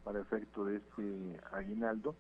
para 0.03 0.21
efecto 0.21 0.65
de 0.65 0.77
este 0.77 1.41
aguinaldo? 1.53 2.15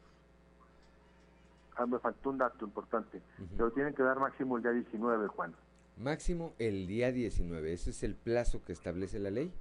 Ah, 1.76 1.86
me 1.86 1.98
faltó 1.98 2.30
un 2.30 2.38
dato 2.38 2.64
importante. 2.64 3.20
Pero 3.56 3.70
tienen 3.72 3.94
que 3.94 4.02
dar 4.02 4.18
máximo 4.18 4.56
el 4.56 4.62
día 4.62 4.72
19, 4.72 5.26
Juan. 5.28 5.54
Máximo 5.96 6.52
el 6.58 6.86
día 6.86 7.10
19. 7.12 7.72
Ese 7.72 7.90
es 7.90 8.02
el 8.02 8.14
plazo 8.14 8.62
que 8.64 8.72
establece 8.72 9.18
la 9.18 9.30
ley. 9.30 9.52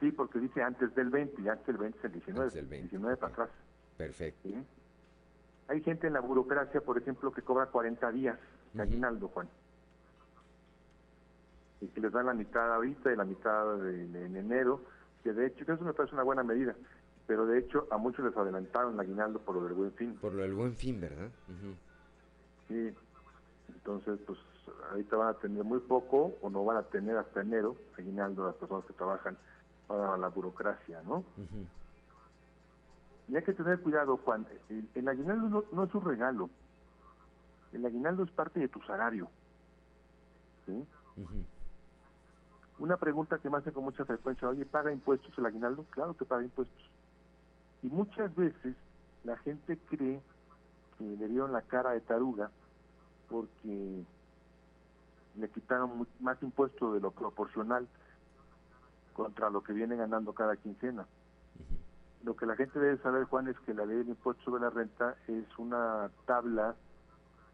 Sí, 0.00 0.12
porque 0.12 0.38
dice 0.38 0.62
antes 0.62 0.94
del 0.94 1.10
20, 1.10 1.40
y 1.42 1.48
antes 1.48 1.66
del 1.66 1.76
20 1.78 1.98
es 1.98 2.04
el 2.04 2.12
19. 2.12 2.40
Antes 2.44 2.54
del 2.54 2.66
20, 2.66 2.88
19 2.90 3.16
para 3.16 3.32
atrás. 3.32 3.50
Perfecto. 3.96 4.48
¿sí? 4.48 4.54
Hay 5.68 5.82
gente 5.82 6.06
en 6.06 6.12
la 6.12 6.20
burocracia, 6.20 6.80
por 6.80 6.98
ejemplo, 6.98 7.32
que 7.32 7.42
cobra 7.42 7.66
40 7.66 8.10
días 8.12 8.38
de 8.74 8.82
aguinaldo, 8.82 9.28
Juan. 9.28 9.48
Y 11.80 11.88
que 11.88 12.00
les 12.00 12.12
dan 12.12 12.26
la 12.26 12.34
mitad 12.34 12.74
ahorita 12.74 13.12
y 13.12 13.16
la 13.16 13.24
mitad 13.24 13.76
de- 13.78 14.06
de- 14.08 14.26
en 14.26 14.36
enero, 14.36 14.82
que 15.22 15.32
de 15.32 15.46
hecho, 15.46 15.64
que 15.64 15.72
eso 15.72 15.84
me 15.84 15.92
parece 15.94 16.14
una 16.14 16.24
buena 16.24 16.42
medida, 16.42 16.74
pero 17.28 17.44
de 17.46 17.58
hecho 17.58 17.86
a 17.90 17.98
muchos 17.98 18.24
les 18.24 18.36
adelantaron 18.36 18.94
el 18.94 19.00
aguinaldo 19.00 19.38
por 19.40 19.54
lo 19.56 19.64
del 19.64 19.74
buen 19.74 19.92
fin. 19.92 20.16
Por 20.16 20.32
lo 20.32 20.42
del 20.42 20.54
buen 20.54 20.74
fin, 20.74 20.98
¿verdad? 20.98 21.30
Ujú. 21.46 21.74
Sí, 22.66 22.96
entonces 23.68 24.18
pues 24.26 24.38
ahorita 24.90 25.16
van 25.16 25.28
a 25.28 25.38
tener 25.38 25.62
muy 25.62 25.78
poco 25.80 26.38
o 26.40 26.48
no 26.48 26.64
van 26.64 26.78
a 26.78 26.82
tener 26.84 27.18
hasta 27.18 27.42
enero 27.42 27.76
aguinaldo 27.98 28.46
las 28.46 28.56
personas 28.56 28.86
que 28.86 28.94
trabajan 28.94 29.36
para 29.86 30.16
la 30.16 30.28
burocracia, 30.28 31.02
¿no? 31.02 31.18
Ujú. 31.18 31.66
Y 33.28 33.36
hay 33.36 33.42
que 33.44 33.52
tener 33.52 33.78
cuidado, 33.80 34.16
Juan. 34.16 34.46
El, 34.70 34.88
el 34.94 35.06
aguinaldo 35.06 35.48
no, 35.50 35.64
no 35.70 35.84
es 35.84 35.94
un 35.94 36.04
regalo. 36.04 36.48
El 37.72 37.84
aguinaldo 37.84 38.24
es 38.24 38.30
parte 38.30 38.58
de 38.58 38.68
tu 38.68 38.80
salario. 38.80 39.30
¿sí? 40.64 40.72
Ujú. 41.16 41.44
Una 42.78 42.96
pregunta 42.96 43.38
que 43.38 43.50
me 43.50 43.58
hacen 43.58 43.74
con 43.74 43.84
mucha 43.84 44.06
frecuencia, 44.06 44.48
oye, 44.48 44.64
¿paga 44.64 44.90
impuestos 44.90 45.36
el 45.36 45.44
aguinaldo? 45.44 45.84
Claro 45.90 46.14
que 46.14 46.24
paga 46.24 46.42
impuestos. 46.42 46.90
Y 47.82 47.88
muchas 47.88 48.34
veces 48.34 48.74
la 49.24 49.36
gente 49.38 49.78
cree 49.88 50.20
le 51.00 51.28
dieron 51.28 51.52
la 51.52 51.62
cara 51.62 51.90
de 51.90 52.00
taruga 52.00 52.50
porque 53.28 54.04
le 55.36 55.48
quitaron 55.50 56.06
más 56.20 56.42
impuestos 56.42 56.94
de 56.94 57.00
lo 57.00 57.10
proporcional 57.10 57.86
contra 59.12 59.50
lo 59.50 59.62
que 59.62 59.72
viene 59.72 59.96
ganando 59.96 60.32
cada 60.32 60.56
quincena. 60.56 61.06
Lo 62.24 62.34
que 62.36 62.46
la 62.46 62.56
gente 62.56 62.80
debe 62.80 62.98
saber, 62.98 63.24
Juan, 63.24 63.48
es 63.48 63.58
que 63.60 63.74
la 63.74 63.86
ley 63.86 63.98
del 63.98 64.08
impuesto 64.08 64.42
sobre 64.44 64.62
la 64.62 64.70
renta 64.70 65.16
es 65.28 65.46
una 65.58 66.10
tabla 66.26 66.74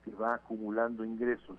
que 0.05 0.13
va 0.13 0.35
acumulando 0.35 1.05
ingresos. 1.05 1.59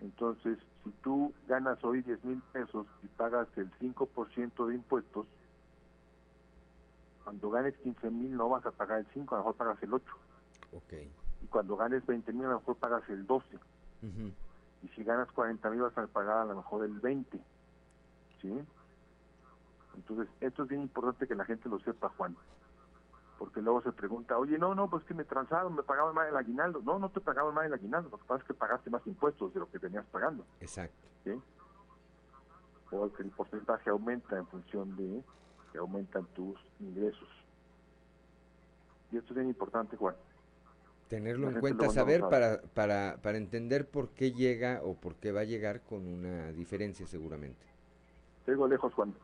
Entonces, 0.00 0.58
si 0.82 0.90
tú 1.02 1.32
ganas 1.46 1.82
hoy 1.84 2.02
10 2.02 2.24
mil 2.24 2.42
pesos 2.52 2.86
y 3.02 3.06
pagas 3.08 3.48
el 3.56 3.70
5% 3.78 4.66
de 4.66 4.74
impuestos, 4.74 5.26
cuando 7.28 7.50
ganes 7.50 7.76
15 7.76 8.10
mil 8.10 8.34
no 8.34 8.48
vas 8.48 8.64
a 8.64 8.70
pagar 8.70 9.00
el 9.00 9.06
5, 9.12 9.34
a 9.34 9.38
lo 9.38 9.44
mejor 9.44 9.56
pagas 9.56 9.82
el 9.82 9.92
8. 9.92 10.04
Okay. 10.72 11.12
Y 11.42 11.46
cuando 11.48 11.76
ganes 11.76 12.06
20 12.06 12.32
mil 12.32 12.46
a 12.46 12.52
lo 12.52 12.60
mejor 12.60 12.76
pagas 12.76 13.06
el 13.10 13.26
12. 13.26 13.58
Y 14.82 14.88
si 14.88 15.04
ganas 15.04 15.30
40 15.32 15.68
mil 15.68 15.82
vas 15.82 15.98
a 15.98 16.06
pagar 16.06 16.38
a 16.38 16.44
lo 16.46 16.56
mejor 16.56 16.86
el 16.86 16.98
20. 17.00 17.38
¿Sí? 18.40 18.64
Entonces, 19.94 20.26
esto 20.40 20.62
es 20.62 20.68
bien 20.70 20.80
importante 20.80 21.28
que 21.28 21.34
la 21.34 21.44
gente 21.44 21.68
lo 21.68 21.78
sepa, 21.80 22.08
Juan. 22.16 22.34
Porque 23.38 23.60
luego 23.60 23.82
se 23.82 23.92
pregunta, 23.92 24.38
oye, 24.38 24.56
no, 24.56 24.74
no, 24.74 24.88
pues 24.88 25.04
que 25.04 25.12
me 25.12 25.24
transaron, 25.24 25.74
me 25.74 25.82
pagaban 25.82 26.14
más 26.14 26.28
el 26.30 26.36
aguinaldo. 26.36 26.80
No, 26.82 26.98
no 26.98 27.10
te 27.10 27.20
pagaban 27.20 27.52
más 27.52 27.66
el 27.66 27.74
aguinaldo, 27.74 28.08
lo 28.08 28.16
que 28.16 28.24
pasa 28.24 28.40
es 28.40 28.46
que 28.46 28.54
pagaste 28.54 28.88
más 28.88 29.06
impuestos 29.06 29.52
de 29.52 29.60
lo 29.60 29.70
que 29.70 29.78
tenías 29.78 30.06
pagando. 30.06 30.46
Exacto. 30.62 30.96
¿Sí? 31.24 31.32
O 32.90 33.12
que 33.12 33.22
el 33.22 33.30
porcentaje 33.32 33.90
aumenta 33.90 34.38
en 34.38 34.46
función 34.46 34.96
de 34.96 35.22
que 35.72 35.78
aumentan 35.78 36.26
tus 36.34 36.58
ingresos. 36.80 37.28
Y 39.10 39.16
esto 39.16 39.32
es 39.32 39.36
bien 39.36 39.48
importante, 39.48 39.96
Juan. 39.96 40.14
Tenerlo 41.08 41.48
en 41.48 41.60
cuenta, 41.60 41.88
saber 41.88 42.20
para, 42.20 42.60
para, 42.74 43.18
para 43.22 43.38
entender 43.38 43.88
por 43.88 44.10
qué 44.10 44.32
llega 44.32 44.82
o 44.84 44.94
por 44.94 45.14
qué 45.16 45.32
va 45.32 45.40
a 45.40 45.44
llegar 45.44 45.80
con 45.80 46.06
una 46.06 46.52
diferencia 46.52 47.06
seguramente. 47.06 47.66
Tengo 48.44 48.68
lejos, 48.68 48.92
Juan. 48.92 49.14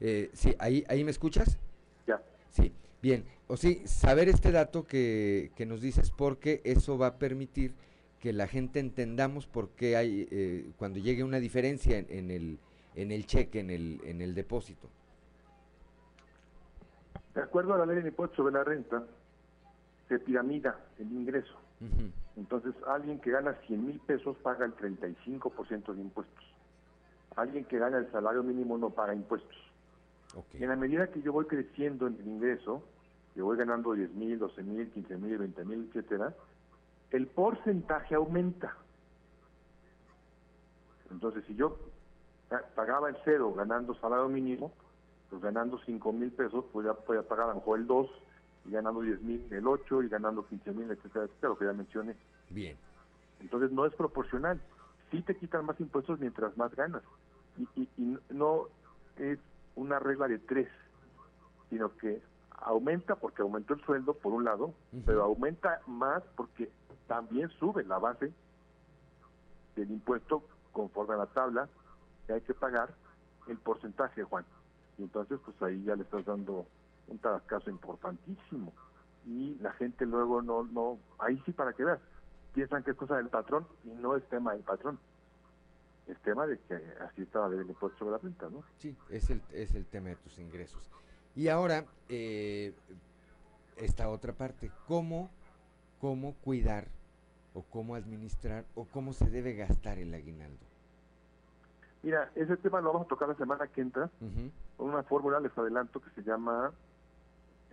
Eh, 0.00 0.30
sí, 0.34 0.54
ahí, 0.58 0.84
ahí 0.88 1.02
me 1.02 1.10
escuchas. 1.10 1.58
Ya. 2.06 2.22
Sí, 2.50 2.72
bien. 3.00 3.24
O 3.46 3.56
sí, 3.56 3.82
saber 3.86 4.28
este 4.28 4.52
dato 4.52 4.86
que, 4.86 5.50
que 5.56 5.64
nos 5.64 5.80
dices 5.80 6.10
porque 6.10 6.60
eso 6.64 6.98
va 6.98 7.06
a 7.08 7.18
permitir 7.18 7.74
que 8.20 8.32
la 8.34 8.46
gente 8.46 8.78
entendamos 8.78 9.46
por 9.46 9.70
qué 9.70 9.96
hay, 9.96 10.28
eh, 10.30 10.70
cuando 10.76 10.98
llegue 10.98 11.24
una 11.24 11.40
diferencia 11.40 11.98
en, 11.98 12.30
el, 12.30 12.58
en 12.94 13.12
el 13.12 13.26
cheque, 13.26 13.60
en 13.60 13.70
el, 13.70 14.00
en 14.04 14.20
el 14.20 14.34
depósito. 14.34 14.90
De 17.34 17.42
acuerdo 17.42 17.74
a 17.74 17.78
la 17.78 17.86
ley 17.86 18.02
de 18.02 18.08
impuesto 18.08 18.36
sobre 18.36 18.54
la 18.54 18.64
renta, 18.64 19.04
se 20.08 20.18
piramida 20.18 20.78
el 20.98 21.12
ingreso. 21.12 21.54
Entonces, 22.36 22.74
alguien 22.86 23.20
que 23.20 23.30
gana 23.30 23.54
100 23.66 23.86
mil 23.86 24.00
pesos 24.00 24.36
paga 24.38 24.66
el 24.66 24.76
35% 24.76 25.94
de 25.94 26.00
impuestos. 26.00 26.44
Alguien 27.36 27.64
que 27.64 27.78
gana 27.78 27.98
el 27.98 28.10
salario 28.10 28.42
mínimo 28.42 28.76
no 28.76 28.90
paga 28.90 29.14
impuestos. 29.14 29.56
En 30.54 30.68
la 30.68 30.76
medida 30.76 31.08
que 31.08 31.22
yo 31.22 31.32
voy 31.32 31.46
creciendo 31.46 32.06
en 32.06 32.16
el 32.20 32.26
ingreso, 32.26 32.82
que 33.34 33.42
voy 33.42 33.56
ganando 33.56 33.94
10 33.94 34.12
mil, 34.14 34.38
12 34.38 34.62
mil, 34.62 34.90
15 34.90 35.16
mil, 35.16 35.38
20 35.38 35.64
mil, 35.64 35.88
etcétera, 35.88 36.34
el 37.10 37.26
porcentaje 37.26 38.14
aumenta. 38.14 38.76
Entonces, 41.10 41.44
si 41.46 41.54
yo 41.54 41.78
pagaba 42.74 43.08
el 43.08 43.16
cero 43.24 43.52
ganando 43.54 43.94
salario 43.94 44.28
mínimo, 44.28 44.72
pues 45.30 45.40
ganando 45.42 45.78
5 45.86 46.12
mil 46.12 46.32
pesos, 46.32 46.64
pues 46.72 46.86
ya 46.86 46.94
podía 46.94 47.22
pagar 47.22 47.46
a 47.46 47.48
lo 47.50 47.54
mejor 47.56 47.78
el 47.78 47.86
2, 47.86 48.10
y 48.66 48.70
ganando 48.72 49.00
10 49.00 49.22
mil 49.22 49.46
el 49.50 49.66
8, 49.66 50.02
y 50.02 50.08
ganando 50.08 50.44
15 50.46 50.72
mil, 50.72 50.90
etcétera, 50.90 51.24
etcétera, 51.24 51.48
lo 51.48 51.58
que 51.58 51.64
ya 51.64 51.72
mencioné. 51.72 52.16
Bien. 52.50 52.76
Entonces 53.40 53.70
no 53.70 53.86
es 53.86 53.94
proporcional. 53.94 54.60
Sí 55.10 55.22
te 55.22 55.36
quitan 55.36 55.64
más 55.64 55.80
impuestos 55.80 56.18
mientras 56.18 56.56
más 56.56 56.74
ganas. 56.74 57.02
Y, 57.76 57.88
y, 57.96 58.18
no 58.30 58.66
es 59.16 59.38
una 59.76 59.98
regla 59.98 60.28
de 60.28 60.38
tres, 60.38 60.68
sino 61.68 61.96
que 61.96 62.20
aumenta 62.50 63.16
porque 63.16 63.42
aumentó 63.42 63.74
el 63.74 63.80
sueldo, 63.82 64.14
por 64.14 64.32
un 64.32 64.44
lado, 64.44 64.74
pero 65.06 65.22
aumenta 65.22 65.80
más 65.86 66.22
porque 66.36 66.70
también 67.06 67.48
sube 67.58 67.84
la 67.84 67.98
base 67.98 68.32
del 69.76 69.90
impuesto 69.90 70.44
conforme 70.72 71.14
a 71.14 71.18
la 71.18 71.26
tabla 71.26 71.68
que 72.26 72.34
hay 72.34 72.40
que 72.42 72.54
pagar 72.54 72.94
el 73.48 73.56
porcentaje, 73.58 74.22
Juan. 74.22 74.44
Y 75.00 75.04
entonces, 75.04 75.40
pues 75.42 75.60
ahí 75.62 75.82
ya 75.82 75.96
le 75.96 76.02
estás 76.02 76.26
dando 76.26 76.66
un 77.08 77.18
caso 77.46 77.70
importantísimo. 77.70 78.70
Y 79.26 79.54
la 79.60 79.72
gente 79.72 80.04
luego 80.04 80.42
no, 80.42 80.62
no, 80.64 80.98
ahí 81.18 81.42
sí 81.46 81.52
para 81.52 81.72
que 81.72 81.84
veas, 81.84 82.00
piensan 82.52 82.82
que 82.82 82.90
es 82.90 82.96
cosa 82.98 83.16
del 83.16 83.28
patrón 83.28 83.66
y 83.84 83.88
no 83.88 84.14
es 84.14 84.28
tema 84.28 84.52
del 84.52 84.62
patrón. 84.62 84.98
Es 86.06 86.18
tema 86.18 86.46
de 86.46 86.58
que 86.58 86.74
así 87.00 87.22
estaba 87.22 87.46
el 87.46 87.66
impuesto 87.66 87.98
sobre 87.98 88.12
la 88.12 88.18
renta, 88.18 88.50
¿no? 88.50 88.62
Sí, 88.76 88.94
es 89.08 89.30
el, 89.30 89.40
es 89.52 89.74
el 89.74 89.86
tema 89.86 90.10
de 90.10 90.16
tus 90.16 90.38
ingresos. 90.38 90.90
Y 91.34 91.48
ahora, 91.48 91.86
eh, 92.10 92.74
esta 93.76 94.10
otra 94.10 94.34
parte, 94.34 94.70
¿cómo, 94.86 95.30
cómo 95.98 96.34
cuidar 96.44 96.88
o 97.54 97.62
cómo 97.62 97.94
administrar 97.94 98.66
o 98.74 98.84
cómo 98.84 99.14
se 99.14 99.30
debe 99.30 99.54
gastar 99.54 99.98
el 99.98 100.12
aguinaldo? 100.12 100.69
Mira, 102.02 102.30
ese 102.34 102.56
tema 102.56 102.80
lo 102.80 102.92
vamos 102.92 103.06
a 103.06 103.10
tocar 103.10 103.28
la 103.28 103.34
semana 103.34 103.66
que 103.66 103.82
entra 103.82 104.10
con 104.76 104.88
una 104.88 105.02
fórmula, 105.02 105.38
les 105.38 105.56
adelanto, 105.56 106.00
que 106.00 106.10
se 106.10 106.22
llama 106.22 106.72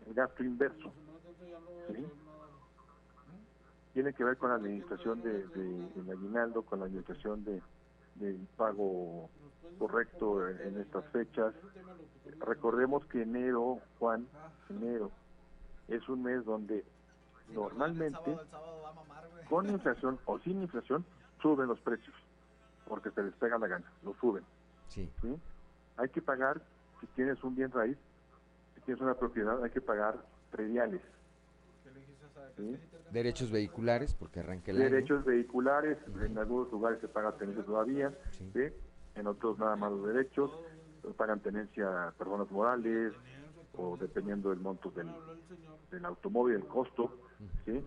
el 0.06 0.14
gasto 0.14 0.44
inverso. 0.44 0.92
Tiene 3.94 4.14
que 4.14 4.24
ver 4.24 4.38
con 4.38 4.50
la 4.50 4.56
administración 4.56 5.22
de, 5.22 6.12
aguinaldo, 6.12 6.64
con 6.64 6.80
la 6.80 6.86
administración 6.86 7.44
de, 7.46 7.62
del 8.16 8.48
pago 8.58 9.30
correcto 9.80 10.48
en, 10.50 10.78
estas 10.82 11.06
fechas. 11.06 11.54
Recordemos 12.40 13.06
que 13.06 13.22
enero, 13.22 13.80
Juan, 13.98 14.28
enero, 14.70 15.10
es 15.88 16.08
un 16.10 16.24
mes 16.24 16.44
donde 16.44 16.84
normalmente, 17.54 18.38
con 19.50 19.70
inflación 19.70 20.20
o 20.26 20.38
sin 20.40 20.62
inflación, 20.62 21.06
suben 21.42 21.68
los 21.68 21.80
precios 21.80 22.14
porque 22.88 23.12
se 23.12 23.24
les 23.24 23.34
pega 23.36 23.58
la 23.58 23.68
gana, 23.68 23.86
lo 24.04 24.14
suben. 24.16 24.44
Sí. 24.88 25.10
Hay 25.98 26.10
que 26.10 26.22
pagar, 26.22 26.62
si 27.00 27.08
tienes 27.08 27.44
un 27.44 27.56
bien 27.56 27.72
raíz, 27.72 27.98
si 28.76 28.82
tienes 28.82 29.02
una 29.02 29.16
propiedad, 29.16 29.64
hay 29.64 29.70
que 29.70 29.82
pagar 29.82 30.16
prediales. 30.52 31.02
Derechos 33.12 33.52
vehiculares, 33.52 34.16
porque 34.16 34.40
arranca 34.40 34.72
el 34.72 34.80
Derechos 34.80 35.24
vehiculares, 35.26 35.98
en 36.22 36.38
algunos 36.38 36.72
lugares 36.72 37.00
se 37.02 37.08
paga 37.08 37.32
tenencia 37.34 37.64
todavía, 37.64 38.12
en 39.16 39.28
otros 39.28 39.60
nada 39.60 39.76
más 39.76 39.92
los 39.92 40.08
derechos, 40.08 40.52
pagan 41.16 41.40
tenencia 41.40 42.14
personas 42.18 42.50
morales, 42.52 43.14
o 43.76 43.96
dependiendo 43.98 44.50
del 44.50 44.60
monto 44.60 44.90
del, 44.92 45.08
del 45.92 46.06
automóvil, 46.06 46.56
el 46.56 46.66
costo. 46.66 47.14
¿sí? 47.66 47.84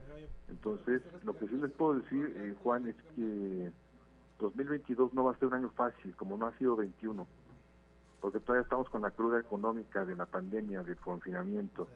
Entonces, 0.48 1.02
lo 1.24 1.36
que 1.36 1.48
sí 1.48 1.56
les 1.56 1.70
puedo 1.72 1.94
decir, 2.00 2.34
eh, 2.36 2.54
Juan, 2.62 2.86
es 2.88 2.96
que 3.16 3.72
2022 4.40 5.14
no 5.14 5.24
va 5.24 5.32
a 5.32 5.38
ser 5.38 5.48
un 5.48 5.54
año 5.54 5.70
fácil, 5.70 6.14
como 6.16 6.36
no 6.36 6.46
ha 6.46 6.58
sido 6.58 6.76
21, 6.76 7.26
porque 8.20 8.40
todavía 8.40 8.62
estamos 8.62 8.88
con 8.88 9.02
la 9.02 9.10
cruda 9.10 9.40
económica 9.40 10.04
de 10.04 10.16
la 10.16 10.26
pandemia, 10.26 10.82
del 10.82 10.96
confinamiento, 10.96 11.88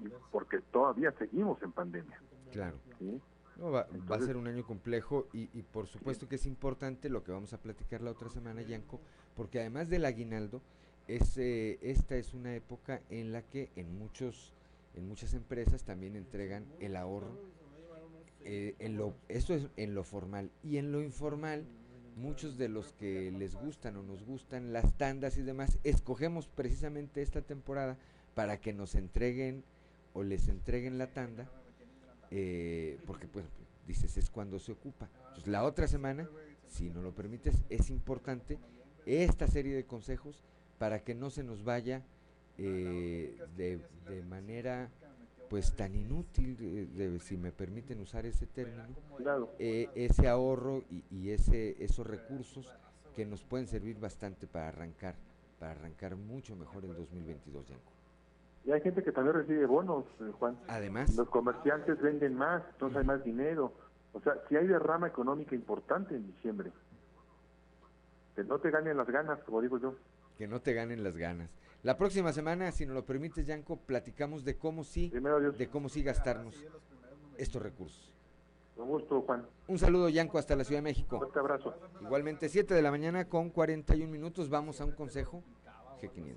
y 0.00 0.08
porque 0.30 0.60
todavía 0.72 1.12
seguimos 1.12 1.62
en 1.62 1.72
pandemia. 1.72 2.20
Claro. 2.52 2.76
va, 3.60 3.86
a 4.16 4.20
ser 4.20 4.36
un 4.36 4.46
año 4.46 4.64
complejo 4.64 5.26
y, 5.32 5.46
por 5.62 5.86
supuesto 5.86 6.28
que 6.28 6.36
es 6.36 6.46
importante 6.46 7.08
lo 7.08 7.22
que 7.22 7.32
vamos 7.32 7.52
a 7.52 7.58
platicar 7.58 8.02
la 8.02 8.10
otra 8.10 8.28
semana, 8.28 8.62
Yanko, 8.62 9.00
porque 9.34 9.60
además 9.60 9.88
del 9.88 10.04
aguinaldo, 10.04 10.62
es, 11.08 11.38
eh, 11.38 11.78
esta 11.82 12.16
es 12.16 12.34
una 12.34 12.54
época 12.54 13.00
en 13.10 13.32
la 13.32 13.42
que 13.42 13.70
en 13.76 13.96
muchos 13.96 14.52
en 14.96 15.06
muchas 15.06 15.34
empresas 15.34 15.84
también 15.84 16.16
entregan 16.16 16.64
el 16.80 16.96
ahorro 16.96 17.38
eh, 18.48 18.74
en 18.78 18.96
lo, 18.96 19.14
esto 19.28 19.54
es 19.54 19.68
en 19.76 19.94
lo 19.94 20.04
formal 20.04 20.50
y 20.62 20.78
en 20.78 20.92
lo 20.92 21.02
informal 21.02 21.66
muchos 22.16 22.56
de 22.56 22.68
los 22.68 22.92
que 22.92 23.30
les 23.30 23.54
gustan 23.54 23.96
o 23.96 24.02
nos 24.02 24.24
gustan 24.24 24.72
las 24.72 24.92
tandas 24.94 25.36
y 25.36 25.42
demás, 25.42 25.78
escogemos 25.84 26.48
precisamente 26.48 27.22
esta 27.22 27.42
temporada 27.42 27.96
para 28.34 28.58
que 28.58 28.72
nos 28.72 28.94
entreguen 28.94 29.62
o 30.14 30.22
les 30.22 30.48
entreguen 30.48 30.98
la 30.98 31.08
tanda, 31.08 31.46
eh, 32.30 32.98
porque 33.06 33.28
pues 33.28 33.44
dices 33.86 34.16
es 34.16 34.30
cuando 34.30 34.58
se 34.58 34.72
ocupa. 34.72 35.08
Entonces 35.28 35.46
la 35.46 35.62
otra 35.64 35.86
semana, 35.86 36.28
si 36.66 36.90
no 36.90 37.02
lo 37.02 37.14
permites, 37.14 37.62
es 37.68 37.90
importante 37.90 38.58
esta 39.04 39.46
serie 39.46 39.74
de 39.74 39.84
consejos 39.84 40.42
para 40.78 41.04
que 41.04 41.14
no 41.14 41.30
se 41.30 41.44
nos 41.44 41.64
vaya 41.64 42.02
eh, 42.58 43.38
de, 43.56 43.78
de 44.08 44.22
manera 44.22 44.90
pues 45.48 45.74
tan 45.74 45.94
inútil, 45.94 46.56
de, 46.96 47.18
si 47.20 47.36
me 47.36 47.52
permiten 47.52 48.00
usar 48.00 48.26
ese 48.26 48.46
término, 48.46 48.84
eh, 49.58 49.88
ese 49.94 50.28
ahorro 50.28 50.82
y, 51.10 51.30
ese 51.30 51.82
esos 51.82 52.06
recursos 52.06 52.72
que 53.14 53.24
nos 53.24 53.42
pueden 53.44 53.66
servir 53.66 53.98
bastante 53.98 54.46
para 54.46 54.68
arrancar, 54.68 55.14
para 55.58 55.72
arrancar 55.72 56.16
mucho 56.16 56.56
mejor 56.56 56.84
el 56.84 56.96
2022, 56.96 57.68
Yanko. 57.68 57.92
Y 58.64 58.72
hay 58.72 58.80
gente 58.80 59.02
que 59.02 59.12
también 59.12 59.36
recibe 59.36 59.64
bonos, 59.66 60.04
eh, 60.20 60.32
Juan. 60.38 60.58
Además. 60.66 61.14
Los 61.14 61.28
comerciantes 61.28 62.00
venden 62.00 62.34
más, 62.34 62.62
entonces 62.72 62.98
hay 62.98 63.04
más 63.04 63.22
dinero. 63.22 63.72
O 64.12 64.20
sea, 64.20 64.34
si 64.48 64.56
hay 64.56 64.66
derrama 64.66 65.06
económica 65.06 65.54
importante 65.54 66.16
en 66.16 66.26
diciembre. 66.26 66.72
Que 68.34 68.42
no 68.42 68.58
te 68.58 68.70
ganen 68.70 68.96
las 68.96 69.06
ganas, 69.06 69.38
como 69.44 69.62
digo 69.62 69.78
yo. 69.78 69.94
Que 70.36 70.48
no 70.48 70.60
te 70.60 70.74
ganen 70.74 71.04
las 71.04 71.16
ganas. 71.16 71.48
La 71.86 71.96
próxima 71.96 72.32
semana, 72.32 72.72
si 72.72 72.84
nos 72.84 72.96
lo 72.96 73.04
permites, 73.06 73.46
Yanko, 73.46 73.76
platicamos 73.76 74.44
de 74.44 74.56
cómo 74.58 74.82
sí, 74.82 75.08
de 75.56 75.68
cómo 75.68 75.88
sí 75.88 76.02
gastarnos 76.02 76.56
estos 77.38 77.62
recursos. 77.62 78.12
Con 78.74 78.88
gusto, 78.88 79.22
Juan. 79.22 79.46
Un 79.68 79.78
saludo, 79.78 80.08
Yanko, 80.08 80.36
hasta 80.36 80.56
la 80.56 80.64
Ciudad 80.64 80.78
de 80.78 80.82
México. 80.82 81.18
Fuerte 81.18 81.38
abrazo. 81.38 81.74
Igualmente, 82.00 82.48
7 82.48 82.74
de 82.74 82.82
la 82.82 82.90
mañana 82.90 83.28
con 83.28 83.50
41 83.50 84.10
minutos. 84.10 84.50
Vamos 84.50 84.80
a 84.80 84.84
un 84.84 84.90
consejo 84.96 85.44
G500. 86.02 86.36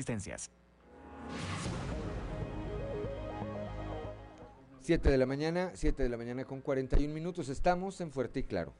existencias. 0.00 0.50
7 4.80 5.10
de 5.10 5.18
la 5.18 5.26
mañana, 5.26 5.72
7 5.74 6.02
de 6.02 6.08
la 6.08 6.16
mañana 6.16 6.44
con 6.44 6.62
41 6.62 7.12
minutos. 7.12 7.50
Estamos 7.50 8.00
en 8.00 8.10
Fuerte 8.10 8.40
y 8.40 8.42
Claro. 8.44 8.72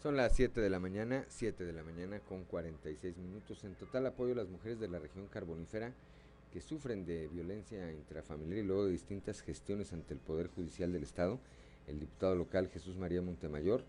Son 0.00 0.16
las 0.16 0.34
7 0.36 0.60
de 0.60 0.70
la 0.70 0.78
mañana, 0.78 1.26
7 1.28 1.64
de 1.64 1.72
la 1.72 1.82
mañana 1.82 2.20
con 2.20 2.44
46 2.44 3.18
minutos. 3.18 3.64
En 3.64 3.74
total 3.74 4.06
apoyo 4.06 4.32
a 4.32 4.36
las 4.36 4.48
mujeres 4.48 4.78
de 4.78 4.88
la 4.88 5.00
región 5.00 5.26
carbonífera 5.26 5.92
que 6.52 6.60
sufren 6.60 7.04
de 7.04 7.28
violencia 7.28 7.92
intrafamiliar 7.92 8.58
y 8.58 8.66
luego 8.66 8.86
de 8.86 8.92
distintas 8.92 9.40
gestiones 9.40 9.92
ante 9.92 10.14
el 10.14 10.20
Poder 10.20 10.48
Judicial 10.48 10.92
del 10.92 11.02
Estado, 11.02 11.38
el 11.86 12.00
diputado 12.00 12.34
local 12.34 12.68
Jesús 12.68 12.96
María 12.96 13.22
Montemayor 13.22 13.84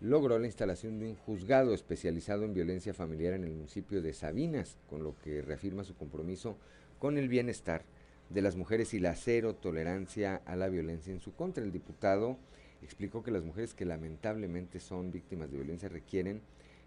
logró 0.00 0.38
la 0.38 0.46
instalación 0.46 0.98
de 0.98 1.08
un 1.08 1.16
juzgado 1.16 1.74
especializado 1.74 2.44
en 2.44 2.54
violencia 2.54 2.94
familiar 2.94 3.34
en 3.34 3.44
el 3.44 3.50
municipio 3.50 4.00
de 4.00 4.12
Sabinas, 4.12 4.78
con 4.88 5.02
lo 5.02 5.16
que 5.18 5.42
reafirma 5.42 5.84
su 5.84 5.96
compromiso 5.96 6.56
con 6.98 7.18
el 7.18 7.28
bienestar 7.28 7.82
de 8.30 8.42
las 8.42 8.56
mujeres 8.56 8.94
y 8.94 9.00
la 9.00 9.16
cero 9.16 9.54
tolerancia 9.54 10.42
a 10.46 10.54
la 10.56 10.68
violencia 10.68 11.12
en 11.12 11.20
su 11.20 11.34
contra. 11.34 11.64
El 11.64 11.72
diputado 11.72 12.38
explicó 12.82 13.22
que 13.22 13.30
las 13.30 13.42
mujeres 13.42 13.74
que 13.74 13.84
lamentablemente 13.84 14.78
son 14.78 15.10
víctimas 15.10 15.50
de 15.50 15.56
violencia 15.56 15.88
requieren 15.88 16.42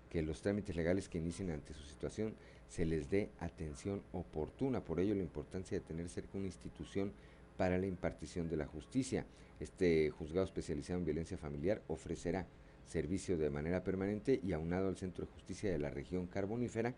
que 0.10 0.22
los 0.22 0.42
trámites 0.42 0.76
legales 0.76 1.10
que 1.10 1.18
inicien 1.18 1.52
ante 1.52 1.74
su 1.74 1.84
situación 1.84 2.34
se 2.72 2.86
les 2.86 3.10
dé 3.10 3.30
atención 3.42 4.02
oportuna. 4.14 4.82
Por 4.82 5.02
ello 5.02 5.14
la 5.14 5.22
importancia 5.22 5.78
de 5.78 5.86
tener 5.86 6.08
cerca 6.08 6.38
una 6.38 6.48
institución 6.48 7.12
para 7.58 7.78
la 7.78 7.86
impartición 7.86 8.48
de 8.48 8.56
la 8.56 8.66
justicia. 8.66 9.26
Este 9.60 10.10
juzgado 10.10 10.46
especializado 10.46 10.98
en 11.00 11.06
violencia 11.06 11.38
familiar 11.38 11.82
ofrecerá 11.90 12.48
servicio 12.88 13.38
de 13.38 13.50
manera 13.50 13.84
permanente 13.84 14.40
y 14.42 14.54
aunado 14.54 14.88
al 14.88 14.96
Centro 14.96 15.26
de 15.26 15.32
Justicia 15.34 15.70
de 15.70 15.80
la 15.80 15.90
región 15.90 16.28
carbonífera, 16.28 16.96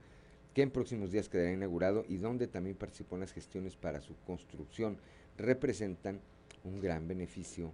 que 0.53 0.61
en 0.61 0.69
próximos 0.69 1.11
días 1.11 1.27
quedará 1.27 1.51
inaugurado 1.51 2.05
y 2.07 2.17
donde 2.17 2.45
también 2.45 2.75
participó 2.75 3.15
en 3.15 3.21
las 3.21 3.33
gestiones 3.33 3.75
para 3.75 3.99
su 3.99 4.15
construcción, 4.27 4.97
representan 5.39 6.19
un 6.63 6.81
gran 6.81 7.07
beneficio 7.07 7.73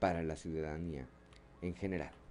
para 0.00 0.24
la 0.24 0.34
ciudadanía 0.34 1.06
en 1.62 1.76
general. 1.76 2.25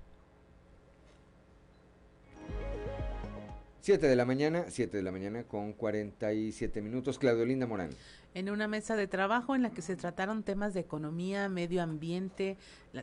7 3.85 4.07
de 4.07 4.15
la 4.15 4.25
mañana, 4.25 4.65
7 4.67 4.97
de 4.97 5.03
la 5.03 5.11
mañana 5.11 5.43
con 5.43 5.73
47 5.73 6.81
minutos. 6.81 7.19
Claudio 7.19 7.45
Linda 7.45 7.67
Morán 7.67 7.91
en 8.35 8.49
una 8.49 8.67
mesa 8.67 8.97
de 8.97 9.07
trabajo 9.07 9.55
en 9.55 9.63
la 9.63 9.71
que 9.71 9.81
se 9.81 9.95
trataron 9.95 10.43
temas 10.43 10.73
de 10.73 10.81
economía, 10.81 11.47
medio 11.47 11.81
ambiente, 11.81 12.57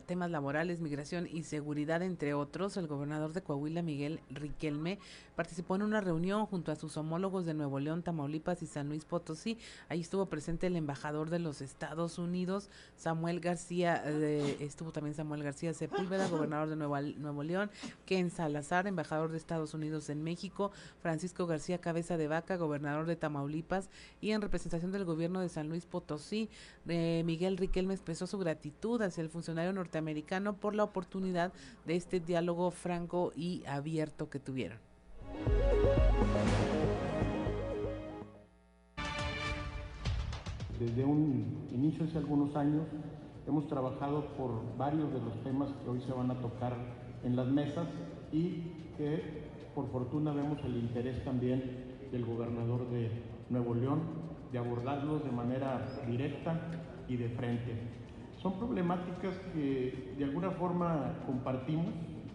temas 0.05 0.29
laborales, 0.29 0.79
migración 0.79 1.27
y 1.27 1.41
seguridad, 1.41 2.03
entre 2.03 2.35
otros. 2.35 2.77
El 2.77 2.85
gobernador 2.85 3.33
de 3.33 3.41
Coahuila, 3.41 3.81
Miguel 3.81 4.19
Riquelme, 4.29 4.99
participó 5.35 5.75
en 5.75 5.81
una 5.81 6.01
reunión 6.01 6.45
junto 6.45 6.71
a 6.71 6.75
sus 6.75 6.97
homólogos 6.97 7.47
de 7.47 7.55
Nuevo 7.55 7.79
León, 7.79 8.03
Tamaulipas 8.03 8.61
y 8.61 8.67
San 8.67 8.89
Luis 8.89 9.05
Potosí. 9.05 9.57
Ahí 9.89 10.01
estuvo 10.01 10.27
presente 10.27 10.67
el 10.67 10.75
embajador 10.75 11.31
de 11.31 11.39
los 11.39 11.61
Estados 11.61 12.19
Unidos, 12.19 12.69
Samuel 12.95 13.39
García, 13.39 14.03
estuvo 14.59 14.91
también 14.91 15.15
Samuel 15.15 15.41
García 15.41 15.73
Sepúlveda, 15.73 16.27
gobernador 16.27 16.69
de 16.69 16.75
Nuevo, 16.75 17.01
Nuevo 17.17 17.41
León, 17.41 17.71
Ken 18.05 18.29
Salazar, 18.29 18.85
embajador 18.85 19.31
de 19.31 19.37
Estados 19.37 19.73
Unidos 19.73 20.09
en 20.09 20.23
México, 20.23 20.71
Francisco 21.01 21.47
García 21.47 21.79
Cabeza 21.79 22.17
de 22.17 22.27
Vaca, 22.27 22.55
gobernador 22.55 23.07
de 23.07 23.15
Tamaulipas, 23.15 23.89
y 24.21 24.31
en 24.31 24.41
representación 24.41 24.91
del 24.91 25.05
gobierno 25.05 25.22
de 25.23 25.49
San 25.49 25.69
Luis 25.69 25.85
Potosí, 25.85 26.49
Miguel 26.85 27.57
Riquelme 27.57 27.93
expresó 27.93 28.27
su 28.27 28.37
gratitud 28.37 29.01
hacia 29.01 29.21
el 29.21 29.29
funcionario 29.29 29.71
norteamericano 29.71 30.57
por 30.57 30.75
la 30.75 30.83
oportunidad 30.83 31.53
de 31.85 31.95
este 31.95 32.19
diálogo 32.19 32.71
franco 32.71 33.31
y 33.35 33.63
abierto 33.65 34.29
que 34.29 34.39
tuvieron. 34.39 34.79
Desde 40.77 41.05
un 41.05 41.69
inicio 41.71 42.03
hace 42.03 42.17
algunos 42.17 42.53
años 42.57 42.83
hemos 43.47 43.67
trabajado 43.67 44.27
por 44.35 44.77
varios 44.77 45.13
de 45.13 45.21
los 45.21 45.41
temas 45.43 45.69
que 45.83 45.89
hoy 45.89 46.01
se 46.01 46.11
van 46.11 46.31
a 46.31 46.41
tocar 46.41 46.75
en 47.23 47.37
las 47.37 47.47
mesas 47.47 47.87
y 48.33 48.63
que 48.97 49.43
por 49.73 49.89
fortuna 49.89 50.33
vemos 50.33 50.59
el 50.65 50.75
interés 50.75 51.23
también 51.23 52.07
del 52.11 52.25
gobernador 52.25 52.89
de 52.89 53.09
Nuevo 53.49 53.73
León 53.73 54.32
de 54.53 54.59
abordarlos 54.59 55.25
de 55.25 55.31
manera 55.31 55.81
directa 56.07 56.61
y 57.09 57.17
de 57.17 57.27
frente. 57.29 57.73
Son 58.37 58.53
problemáticas 58.59 59.35
que 59.51 60.13
de 60.17 60.23
alguna 60.23 60.51
forma 60.51 61.15
compartimos, 61.25 61.93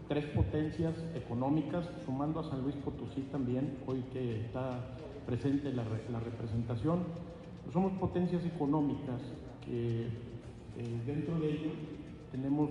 tres 0.08 0.24
potencias 0.26 0.94
económicas, 1.14 1.88
sumando 2.04 2.40
a 2.40 2.44
San 2.44 2.62
Luis 2.62 2.74
Potosí 2.76 3.22
también, 3.30 3.78
hoy 3.86 4.02
que 4.12 4.40
está 4.40 4.80
presente 5.26 5.72
la, 5.72 5.84
la 6.10 6.18
representación. 6.18 7.04
somos 7.72 7.92
potencias 7.92 8.44
económicas 8.44 9.20
que 9.64 10.06
eh, 10.06 11.02
dentro 11.06 11.38
de 11.38 11.50
ello 11.50 11.70
tenemos 12.32 12.70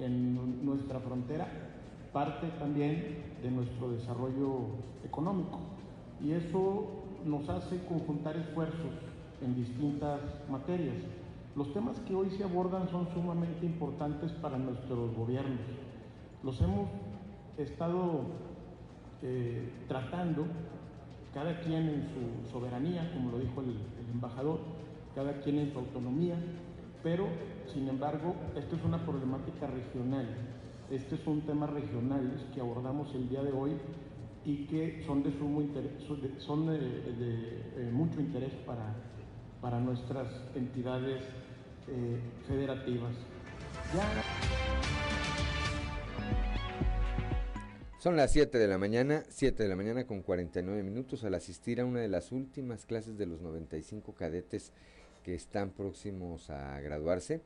en 0.00 0.64
nuestra 0.64 0.98
frontera 1.00 1.46
parte 2.12 2.48
también 2.58 3.22
de 3.42 3.50
nuestro 3.50 3.90
desarrollo 3.90 4.70
económico. 5.04 5.60
Y 6.20 6.32
eso 6.32 7.01
nos 7.24 7.48
hace 7.48 7.84
conjuntar 7.86 8.36
esfuerzos 8.36 8.92
en 9.40 9.54
distintas 9.54 10.20
materias. 10.50 10.96
Los 11.54 11.72
temas 11.72 11.98
que 12.00 12.14
hoy 12.14 12.30
se 12.30 12.44
abordan 12.44 12.88
son 12.90 13.08
sumamente 13.12 13.66
importantes 13.66 14.32
para 14.32 14.58
nuestros 14.58 15.14
gobiernos. 15.14 15.60
Los 16.42 16.60
hemos 16.60 16.88
estado 17.58 18.22
eh, 19.22 19.70
tratando, 19.88 20.46
cada 21.34 21.60
quien 21.60 21.88
en 21.88 22.08
su 22.08 22.50
soberanía, 22.50 23.10
como 23.14 23.32
lo 23.32 23.38
dijo 23.38 23.60
el, 23.60 23.70
el 23.70 24.10
embajador, 24.12 24.60
cada 25.14 25.40
quien 25.40 25.58
en 25.58 25.72
su 25.72 25.78
autonomía, 25.78 26.36
pero 27.02 27.26
sin 27.72 27.88
embargo, 27.88 28.34
esto 28.56 28.76
es 28.76 28.84
una 28.84 29.04
problemática 29.04 29.66
regional. 29.66 30.26
Este 30.90 31.14
es 31.14 31.26
un 31.26 31.40
tema 31.42 31.66
regional 31.66 32.48
que 32.54 32.60
abordamos 32.60 33.14
el 33.14 33.28
día 33.28 33.42
de 33.42 33.52
hoy 33.52 33.72
y 34.44 34.66
que 34.66 35.02
son 35.06 35.22
de, 35.22 35.32
sumo 35.38 35.60
interés, 35.60 35.92
de, 36.08 37.62
eh, 37.76 37.90
mucho 37.92 38.20
interés 38.20 38.52
para, 38.66 38.94
para 39.60 39.78
nuestras 39.78 40.28
entidades 40.54 41.22
eh, 41.88 42.18
federativas. 42.48 43.14
Son 47.98 48.16
las 48.16 48.32
7 48.32 48.58
de 48.58 48.66
la 48.66 48.78
mañana, 48.78 49.22
7 49.28 49.62
de 49.62 49.68
la 49.68 49.76
mañana 49.76 50.06
con 50.08 50.22
49 50.22 50.82
minutos 50.82 51.22
al 51.22 51.34
asistir 51.34 51.80
a 51.80 51.84
una 51.84 52.00
de 52.00 52.08
las 52.08 52.32
últimas 52.32 52.84
clases 52.84 53.16
de 53.16 53.26
los 53.26 53.40
95 53.40 54.12
cadetes 54.14 54.72
que 55.22 55.34
están 55.34 55.70
próximos 55.70 56.50
a 56.50 56.80
graduarse. 56.80 57.42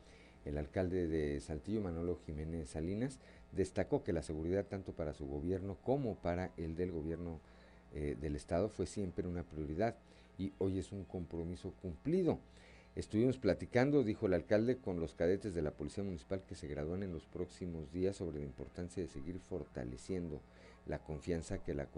El 0.47 0.57
alcalde 0.57 1.09
de 1.09 1.41
Saltillo, 1.41 1.83
Manolo 1.83 2.21
Jiménez 2.25 2.71
Salinas, 2.71 3.19
destacó 3.57 4.05
que 4.05 4.13
la 4.13 4.23
seguridad 4.23 4.67
tanto 4.67 4.93
para 4.93 5.15
su 5.15 5.27
gobierno 5.27 5.77
como 5.83 6.17
para 6.17 6.53
el 6.57 6.77
del 6.77 6.93
gobierno 6.93 7.41
eh, 7.95 8.17
del 8.21 8.37
Estado 8.37 8.69
fue 8.69 8.87
siempre 8.87 9.27
una 9.27 9.43
prioridad 9.43 9.97
y 10.39 10.53
hoy 10.59 10.79
es 10.79 10.93
un 10.93 11.05
compromiso 11.05 11.73
cumplido. 11.83 12.39
Estuvimos 12.95 13.39
platicando, 13.39 14.05
dijo 14.05 14.27
el 14.27 14.35
alcalde, 14.35 14.79
con 14.79 15.01
los 15.01 15.15
cadetes 15.15 15.55
de 15.55 15.63
la 15.63 15.71
Policía 15.71 16.05
Municipal 16.05 16.43
que 16.47 16.55
se 16.55 16.67
gradúan 16.67 17.03
en 17.03 17.13
los 17.13 17.27
próximos 17.27 17.93
días 17.93 18.17
sobre 18.17 18.39
la 18.39 18.47
importancia 18.47 19.03
de 19.03 19.09
seguir 19.09 19.39
fortaleciendo 19.39 20.41
la 20.87 20.99
confianza 20.99 21.59
que 21.59 21.75
la, 21.75 21.89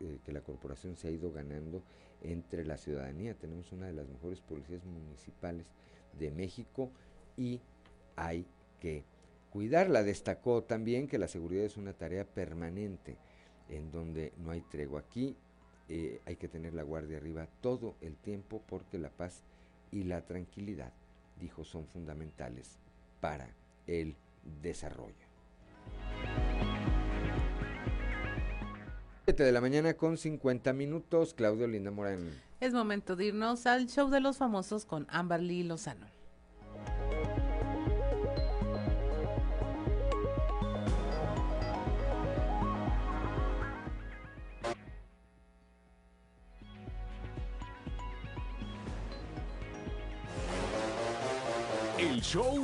eh, 0.00 0.18
que 0.24 0.32
la 0.32 0.40
corporación 0.40 0.96
se 0.96 1.08
ha 1.08 1.10
ido 1.10 1.32
ganando 1.32 1.82
entre 2.22 2.64
la 2.64 2.78
ciudadanía. 2.78 3.34
Tenemos 3.34 3.72
una 3.72 3.86
de 3.86 3.92
las 3.92 4.08
mejores 4.08 4.40
policías 4.40 4.84
municipales 4.84 5.66
de 6.18 6.30
México 6.30 6.90
y 7.36 7.60
hay 8.16 8.46
que 8.80 9.04
cuidarla. 9.50 10.02
Destacó 10.02 10.62
también 10.62 11.08
que 11.08 11.18
la 11.18 11.28
seguridad 11.28 11.64
es 11.64 11.76
una 11.76 11.92
tarea 11.92 12.24
permanente 12.24 13.16
en 13.68 13.90
donde 13.90 14.32
no 14.38 14.50
hay 14.50 14.60
tregua. 14.62 15.00
Aquí 15.00 15.36
eh, 15.88 16.20
hay 16.26 16.36
que 16.36 16.48
tener 16.48 16.74
la 16.74 16.82
guardia 16.82 17.18
arriba 17.18 17.48
todo 17.60 17.96
el 18.00 18.16
tiempo 18.16 18.62
porque 18.68 18.98
la 18.98 19.10
paz 19.10 19.42
y 19.90 20.04
la 20.04 20.22
tranquilidad, 20.22 20.92
dijo, 21.40 21.64
son 21.64 21.86
fundamentales 21.86 22.78
para 23.20 23.48
el 23.86 24.14
desarrollo. 24.62 25.28
7 29.24 29.42
de 29.42 29.52
la 29.52 29.60
mañana 29.60 29.94
con 29.94 30.16
50 30.16 30.72
minutos, 30.72 31.34
Claudio 31.34 31.66
Linda 31.66 31.90
Morán. 31.90 32.30
Es 32.60 32.72
momento 32.72 33.14
de 33.14 33.26
irnos 33.26 33.66
al 33.66 33.86
show 33.86 34.08
de 34.08 34.20
los 34.20 34.38
famosos 34.38 34.84
con 34.86 35.06
Amberly 35.10 35.62
Lozano. 35.64 36.17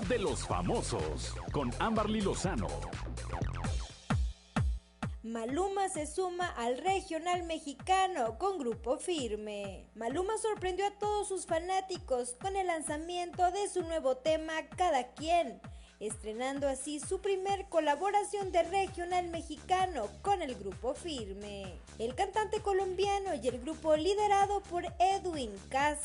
De 0.09 0.19
los 0.19 0.47
famosos 0.47 1.35
con 1.51 1.71
Amberly 1.79 2.21
Lozano. 2.21 2.69
Maluma 5.23 5.89
se 5.89 6.07
suma 6.07 6.49
al 6.59 6.77
regional 6.77 7.45
mexicano 7.45 8.37
con 8.39 8.59
grupo 8.59 8.99
firme. 8.99 9.87
Maluma 9.95 10.37
sorprendió 10.37 10.87
a 10.87 10.99
todos 10.99 11.29
sus 11.29 11.47
fanáticos 11.47 12.35
con 12.39 12.55
el 12.57 12.67
lanzamiento 12.67 13.51
de 13.51 13.67
su 13.69 13.83
nuevo 13.83 14.19
tema 14.19 14.53
Cada 14.77 15.15
quien, 15.15 15.59
estrenando 16.01 16.69
así 16.69 17.01
su 17.01 17.21
primer 17.23 17.67
colaboración 17.71 18.53
de 18.53 18.63
regional 18.65 19.29
mexicano 19.29 20.09
con 20.21 20.43
el 20.43 20.55
grupo 20.55 20.93
firme. 20.93 21.79
El 21.99 22.15
cantante 22.15 22.61
colombiano 22.61 23.35
y 23.43 23.49
el 23.49 23.59
grupo 23.61 23.97
liderado 23.97 24.61
por 24.65 24.85
Edwin 24.99 25.53
Cass 25.71 25.99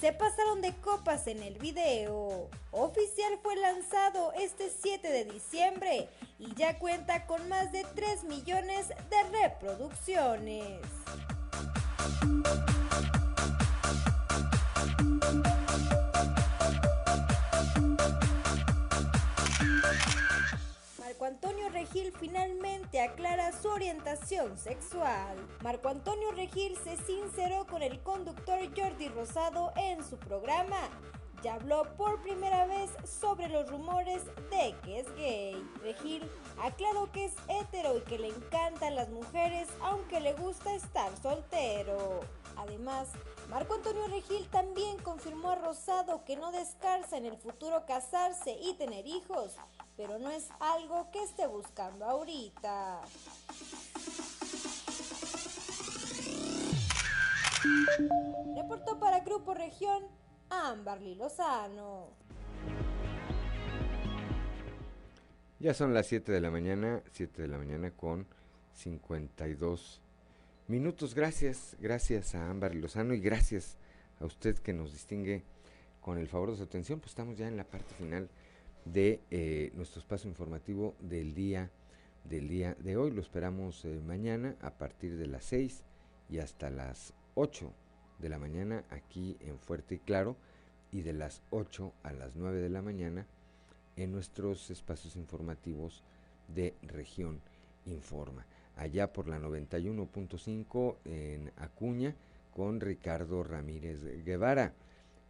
se 0.00 0.12
pasaron 0.12 0.60
de 0.60 0.72
copas 0.80 1.26
en 1.26 1.42
el 1.42 1.58
video. 1.58 2.48
Oficial 2.72 3.38
fue 3.42 3.56
lanzado 3.56 4.32
este 4.32 4.70
7 4.70 5.08
de 5.08 5.24
diciembre 5.24 6.08
y 6.38 6.54
ya 6.54 6.78
cuenta 6.78 7.26
con 7.26 7.48
más 7.48 7.72
de 7.72 7.84
3 7.94 8.24
millones 8.24 8.88
de 8.88 9.22
reproducciones. 9.40 10.80
Regil 21.84 22.14
finalmente 22.18 22.98
aclara 22.98 23.52
su 23.52 23.68
orientación 23.68 24.56
sexual. 24.56 25.36
Marco 25.62 25.90
Antonio 25.90 26.32
Regil 26.32 26.78
se 26.82 26.96
sinceró 26.96 27.66
con 27.66 27.82
el 27.82 28.00
conductor 28.02 28.58
Jordi 28.74 29.08
Rosado 29.08 29.70
en 29.76 30.02
su 30.02 30.16
programa. 30.16 30.78
Ya 31.42 31.56
habló 31.56 31.82
por 31.98 32.22
primera 32.22 32.66
vez 32.66 32.90
sobre 33.04 33.50
los 33.50 33.70
rumores 33.70 34.24
de 34.48 34.74
que 34.82 35.00
es 35.00 35.14
gay. 35.14 35.62
Regil 35.82 36.22
aclaró 36.62 37.12
que 37.12 37.26
es 37.26 37.34
hetero 37.48 37.98
y 37.98 38.00
que 38.00 38.18
le 38.18 38.28
encantan 38.28 38.94
las 38.94 39.10
mujeres 39.10 39.68
aunque 39.82 40.20
le 40.20 40.32
gusta 40.32 40.74
estar 40.74 41.14
soltero. 41.20 42.20
Además, 42.56 43.10
Marco 43.50 43.74
Antonio 43.74 44.06
Regil 44.06 44.48
también 44.48 44.96
confirmó 45.02 45.50
a 45.50 45.56
Rosado 45.56 46.24
que 46.24 46.36
no 46.36 46.50
descarta 46.50 47.18
en 47.18 47.26
el 47.26 47.36
futuro 47.36 47.84
casarse 47.84 48.56
y 48.58 48.72
tener 48.74 49.06
hijos, 49.06 49.58
pero 49.96 50.18
no 50.18 50.30
es 50.30 50.48
algo 50.60 51.10
que 51.10 51.22
esté 51.22 51.46
buscando 51.46 52.04
ahorita. 52.04 53.00
Reportó 58.56 58.98
para 58.98 59.20
Grupo 59.20 59.54
Región 59.54 60.04
Amberly 60.50 61.14
Lozano. 61.14 62.08
Ya 65.60 65.72
son 65.72 65.94
las 65.94 66.06
7 66.08 66.30
de 66.30 66.40
la 66.40 66.50
mañana, 66.50 67.02
7 67.12 67.40
de 67.42 67.48
la 67.48 67.56
mañana 67.56 67.90
con 67.90 68.26
52 68.74 70.02
minutos. 70.66 71.14
Gracias, 71.14 71.76
gracias 71.80 72.34
a 72.34 72.50
Ámbar 72.50 72.74
Lozano 72.74 73.14
y 73.14 73.20
gracias 73.20 73.78
a 74.20 74.26
usted 74.26 74.58
que 74.58 74.72
nos 74.72 74.92
distingue 74.92 75.42
con 76.00 76.18
el 76.18 76.28
favor 76.28 76.50
de 76.50 76.56
su 76.58 76.64
atención. 76.64 77.00
Pues 77.00 77.12
estamos 77.12 77.38
ya 77.38 77.48
en 77.48 77.56
la 77.56 77.64
parte 77.64 77.94
final 77.94 78.28
de 78.84 79.20
eh, 79.30 79.70
nuestro 79.74 80.00
espacio 80.00 80.28
informativo 80.28 80.94
del 81.00 81.34
día 81.34 81.70
del 82.24 82.48
día 82.48 82.74
de 82.80 82.96
hoy. 82.96 83.10
Lo 83.10 83.20
esperamos 83.20 83.84
eh, 83.84 84.00
mañana 84.04 84.56
a 84.62 84.70
partir 84.70 85.16
de 85.16 85.26
las 85.26 85.44
6 85.44 85.82
y 86.30 86.38
hasta 86.38 86.70
las 86.70 87.12
8 87.34 87.70
de 88.18 88.28
la 88.28 88.38
mañana 88.38 88.84
aquí 88.90 89.36
en 89.40 89.58
Fuerte 89.58 89.96
y 89.96 89.98
Claro 89.98 90.36
y 90.90 91.02
de 91.02 91.12
las 91.12 91.42
8 91.50 91.92
a 92.02 92.12
las 92.12 92.36
9 92.36 92.60
de 92.60 92.70
la 92.70 92.82
mañana 92.82 93.26
en 93.96 94.12
nuestros 94.12 94.70
espacios 94.70 95.16
informativos 95.16 96.02
de 96.48 96.74
región 96.82 97.40
Informa. 97.86 98.46
Allá 98.76 99.12
por 99.12 99.28
la 99.28 99.38
91.5 99.38 100.96
en 101.04 101.52
Acuña 101.56 102.14
con 102.54 102.80
Ricardo 102.80 103.44
Ramírez 103.44 104.24
Guevara 104.24 104.72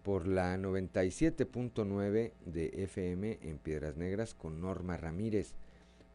por 0.04 0.28
la 0.28 0.56
97.9 0.58 2.32
de 2.44 2.66
FM 2.84 3.38
en 3.40 3.56
Piedras 3.56 3.96
Negras 3.96 4.34
con 4.34 4.60
Norma 4.60 4.98
Ramírez, 4.98 5.54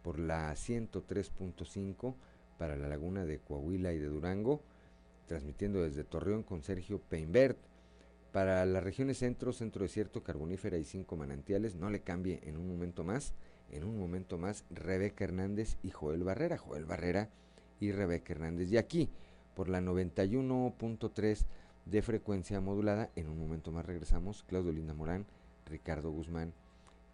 por 0.04 0.20
la 0.20 0.52
103.5 0.54 2.14
para 2.60 2.78
la 2.78 2.88
laguna 2.88 3.26
de 3.26 3.40
Coahuila 3.40 3.92
y 3.92 3.98
de 3.98 4.08
Durango, 4.08 4.62
transmitiendo 5.26 5.82
desde 5.82 6.04
Torreón 6.04 6.44
con 6.44 6.62
Sergio 6.62 7.00
Peinbert, 7.00 7.58
para 8.32 8.64
las 8.68 8.84
regiones 8.84 9.18
centro, 9.18 9.54
centro 9.54 9.82
desierto, 9.82 10.22
carbonífera 10.22 10.78
y 10.78 10.84
cinco 10.84 11.16
manantiales, 11.16 11.74
no 11.74 11.90
le 11.90 12.02
cambie 12.02 12.42
en 12.44 12.58
un 12.58 12.68
momento 12.68 13.04
más, 13.04 13.34
en 13.72 13.84
un 13.84 13.98
momento 13.98 14.38
más, 14.38 14.66
Rebeca 14.70 15.24
Hernández 15.24 15.78
y 15.82 15.90
Joel 15.90 16.24
Barrera, 16.24 16.60
Joel 16.60 16.86
Barrera 16.86 17.30
y 17.80 17.92
Rebeca 17.92 18.34
Hernández. 18.34 18.72
Y 18.72 18.78
aquí, 18.78 19.10
por 19.56 19.68
la 19.68 19.82
91.3 19.82 21.46
de 21.90 22.02
frecuencia 22.02 22.62
modulada. 22.62 23.10
En 23.16 23.30
un 23.30 23.40
momento 23.40 23.72
más 23.72 23.86
regresamos, 23.86 24.44
Claudio 24.44 24.72
Linda 24.72 24.94
Morán, 24.94 25.26
Ricardo 25.66 26.12
Guzmán 26.12 26.54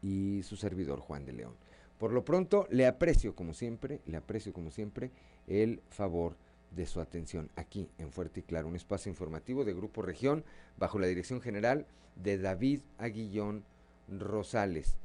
y 0.02 0.42
su 0.44 0.56
servidor 0.56 1.00
Juan 1.00 1.26
de 1.26 1.34
León. 1.34 1.56
Por 1.98 2.12
lo 2.12 2.26
pronto, 2.26 2.68
le 2.70 2.86
aprecio 2.86 3.36
como 3.36 3.54
siempre, 3.54 4.02
le 4.06 4.18
aprecio 4.18 4.54
como 4.54 4.70
siempre 4.70 5.12
el 5.48 5.82
favor 5.90 6.36
de 6.72 6.86
su 6.86 7.00
atención 7.00 7.50
aquí 7.56 7.90
en 7.98 8.12
Fuerte 8.12 8.42
y 8.42 8.44
Claro, 8.44 8.68
un 8.68 8.76
espacio 8.76 9.10
informativo 9.10 9.64
de 9.64 9.74
Grupo 9.74 10.02
Región 10.02 10.44
bajo 10.78 11.00
la 11.00 11.08
dirección 11.08 11.40
general 11.40 11.86
de 12.16 12.38
David 12.38 12.82
Aguillón 12.98 13.64
Rosales. 14.10 14.98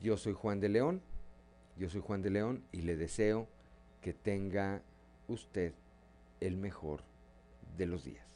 Yo 0.00 0.16
soy 0.16 0.32
Juan 0.32 0.60
de 0.60 0.68
León, 0.68 1.02
yo 1.76 1.90
soy 1.90 2.00
Juan 2.00 2.22
de 2.22 2.30
León 2.30 2.62
y 2.70 2.82
le 2.82 2.96
deseo 2.96 3.48
que 4.00 4.12
tenga 4.12 4.82
usted 5.26 5.72
el 6.40 6.56
mejor 6.56 7.02
de 7.76 7.86
los 7.86 8.04
días. 8.04 8.27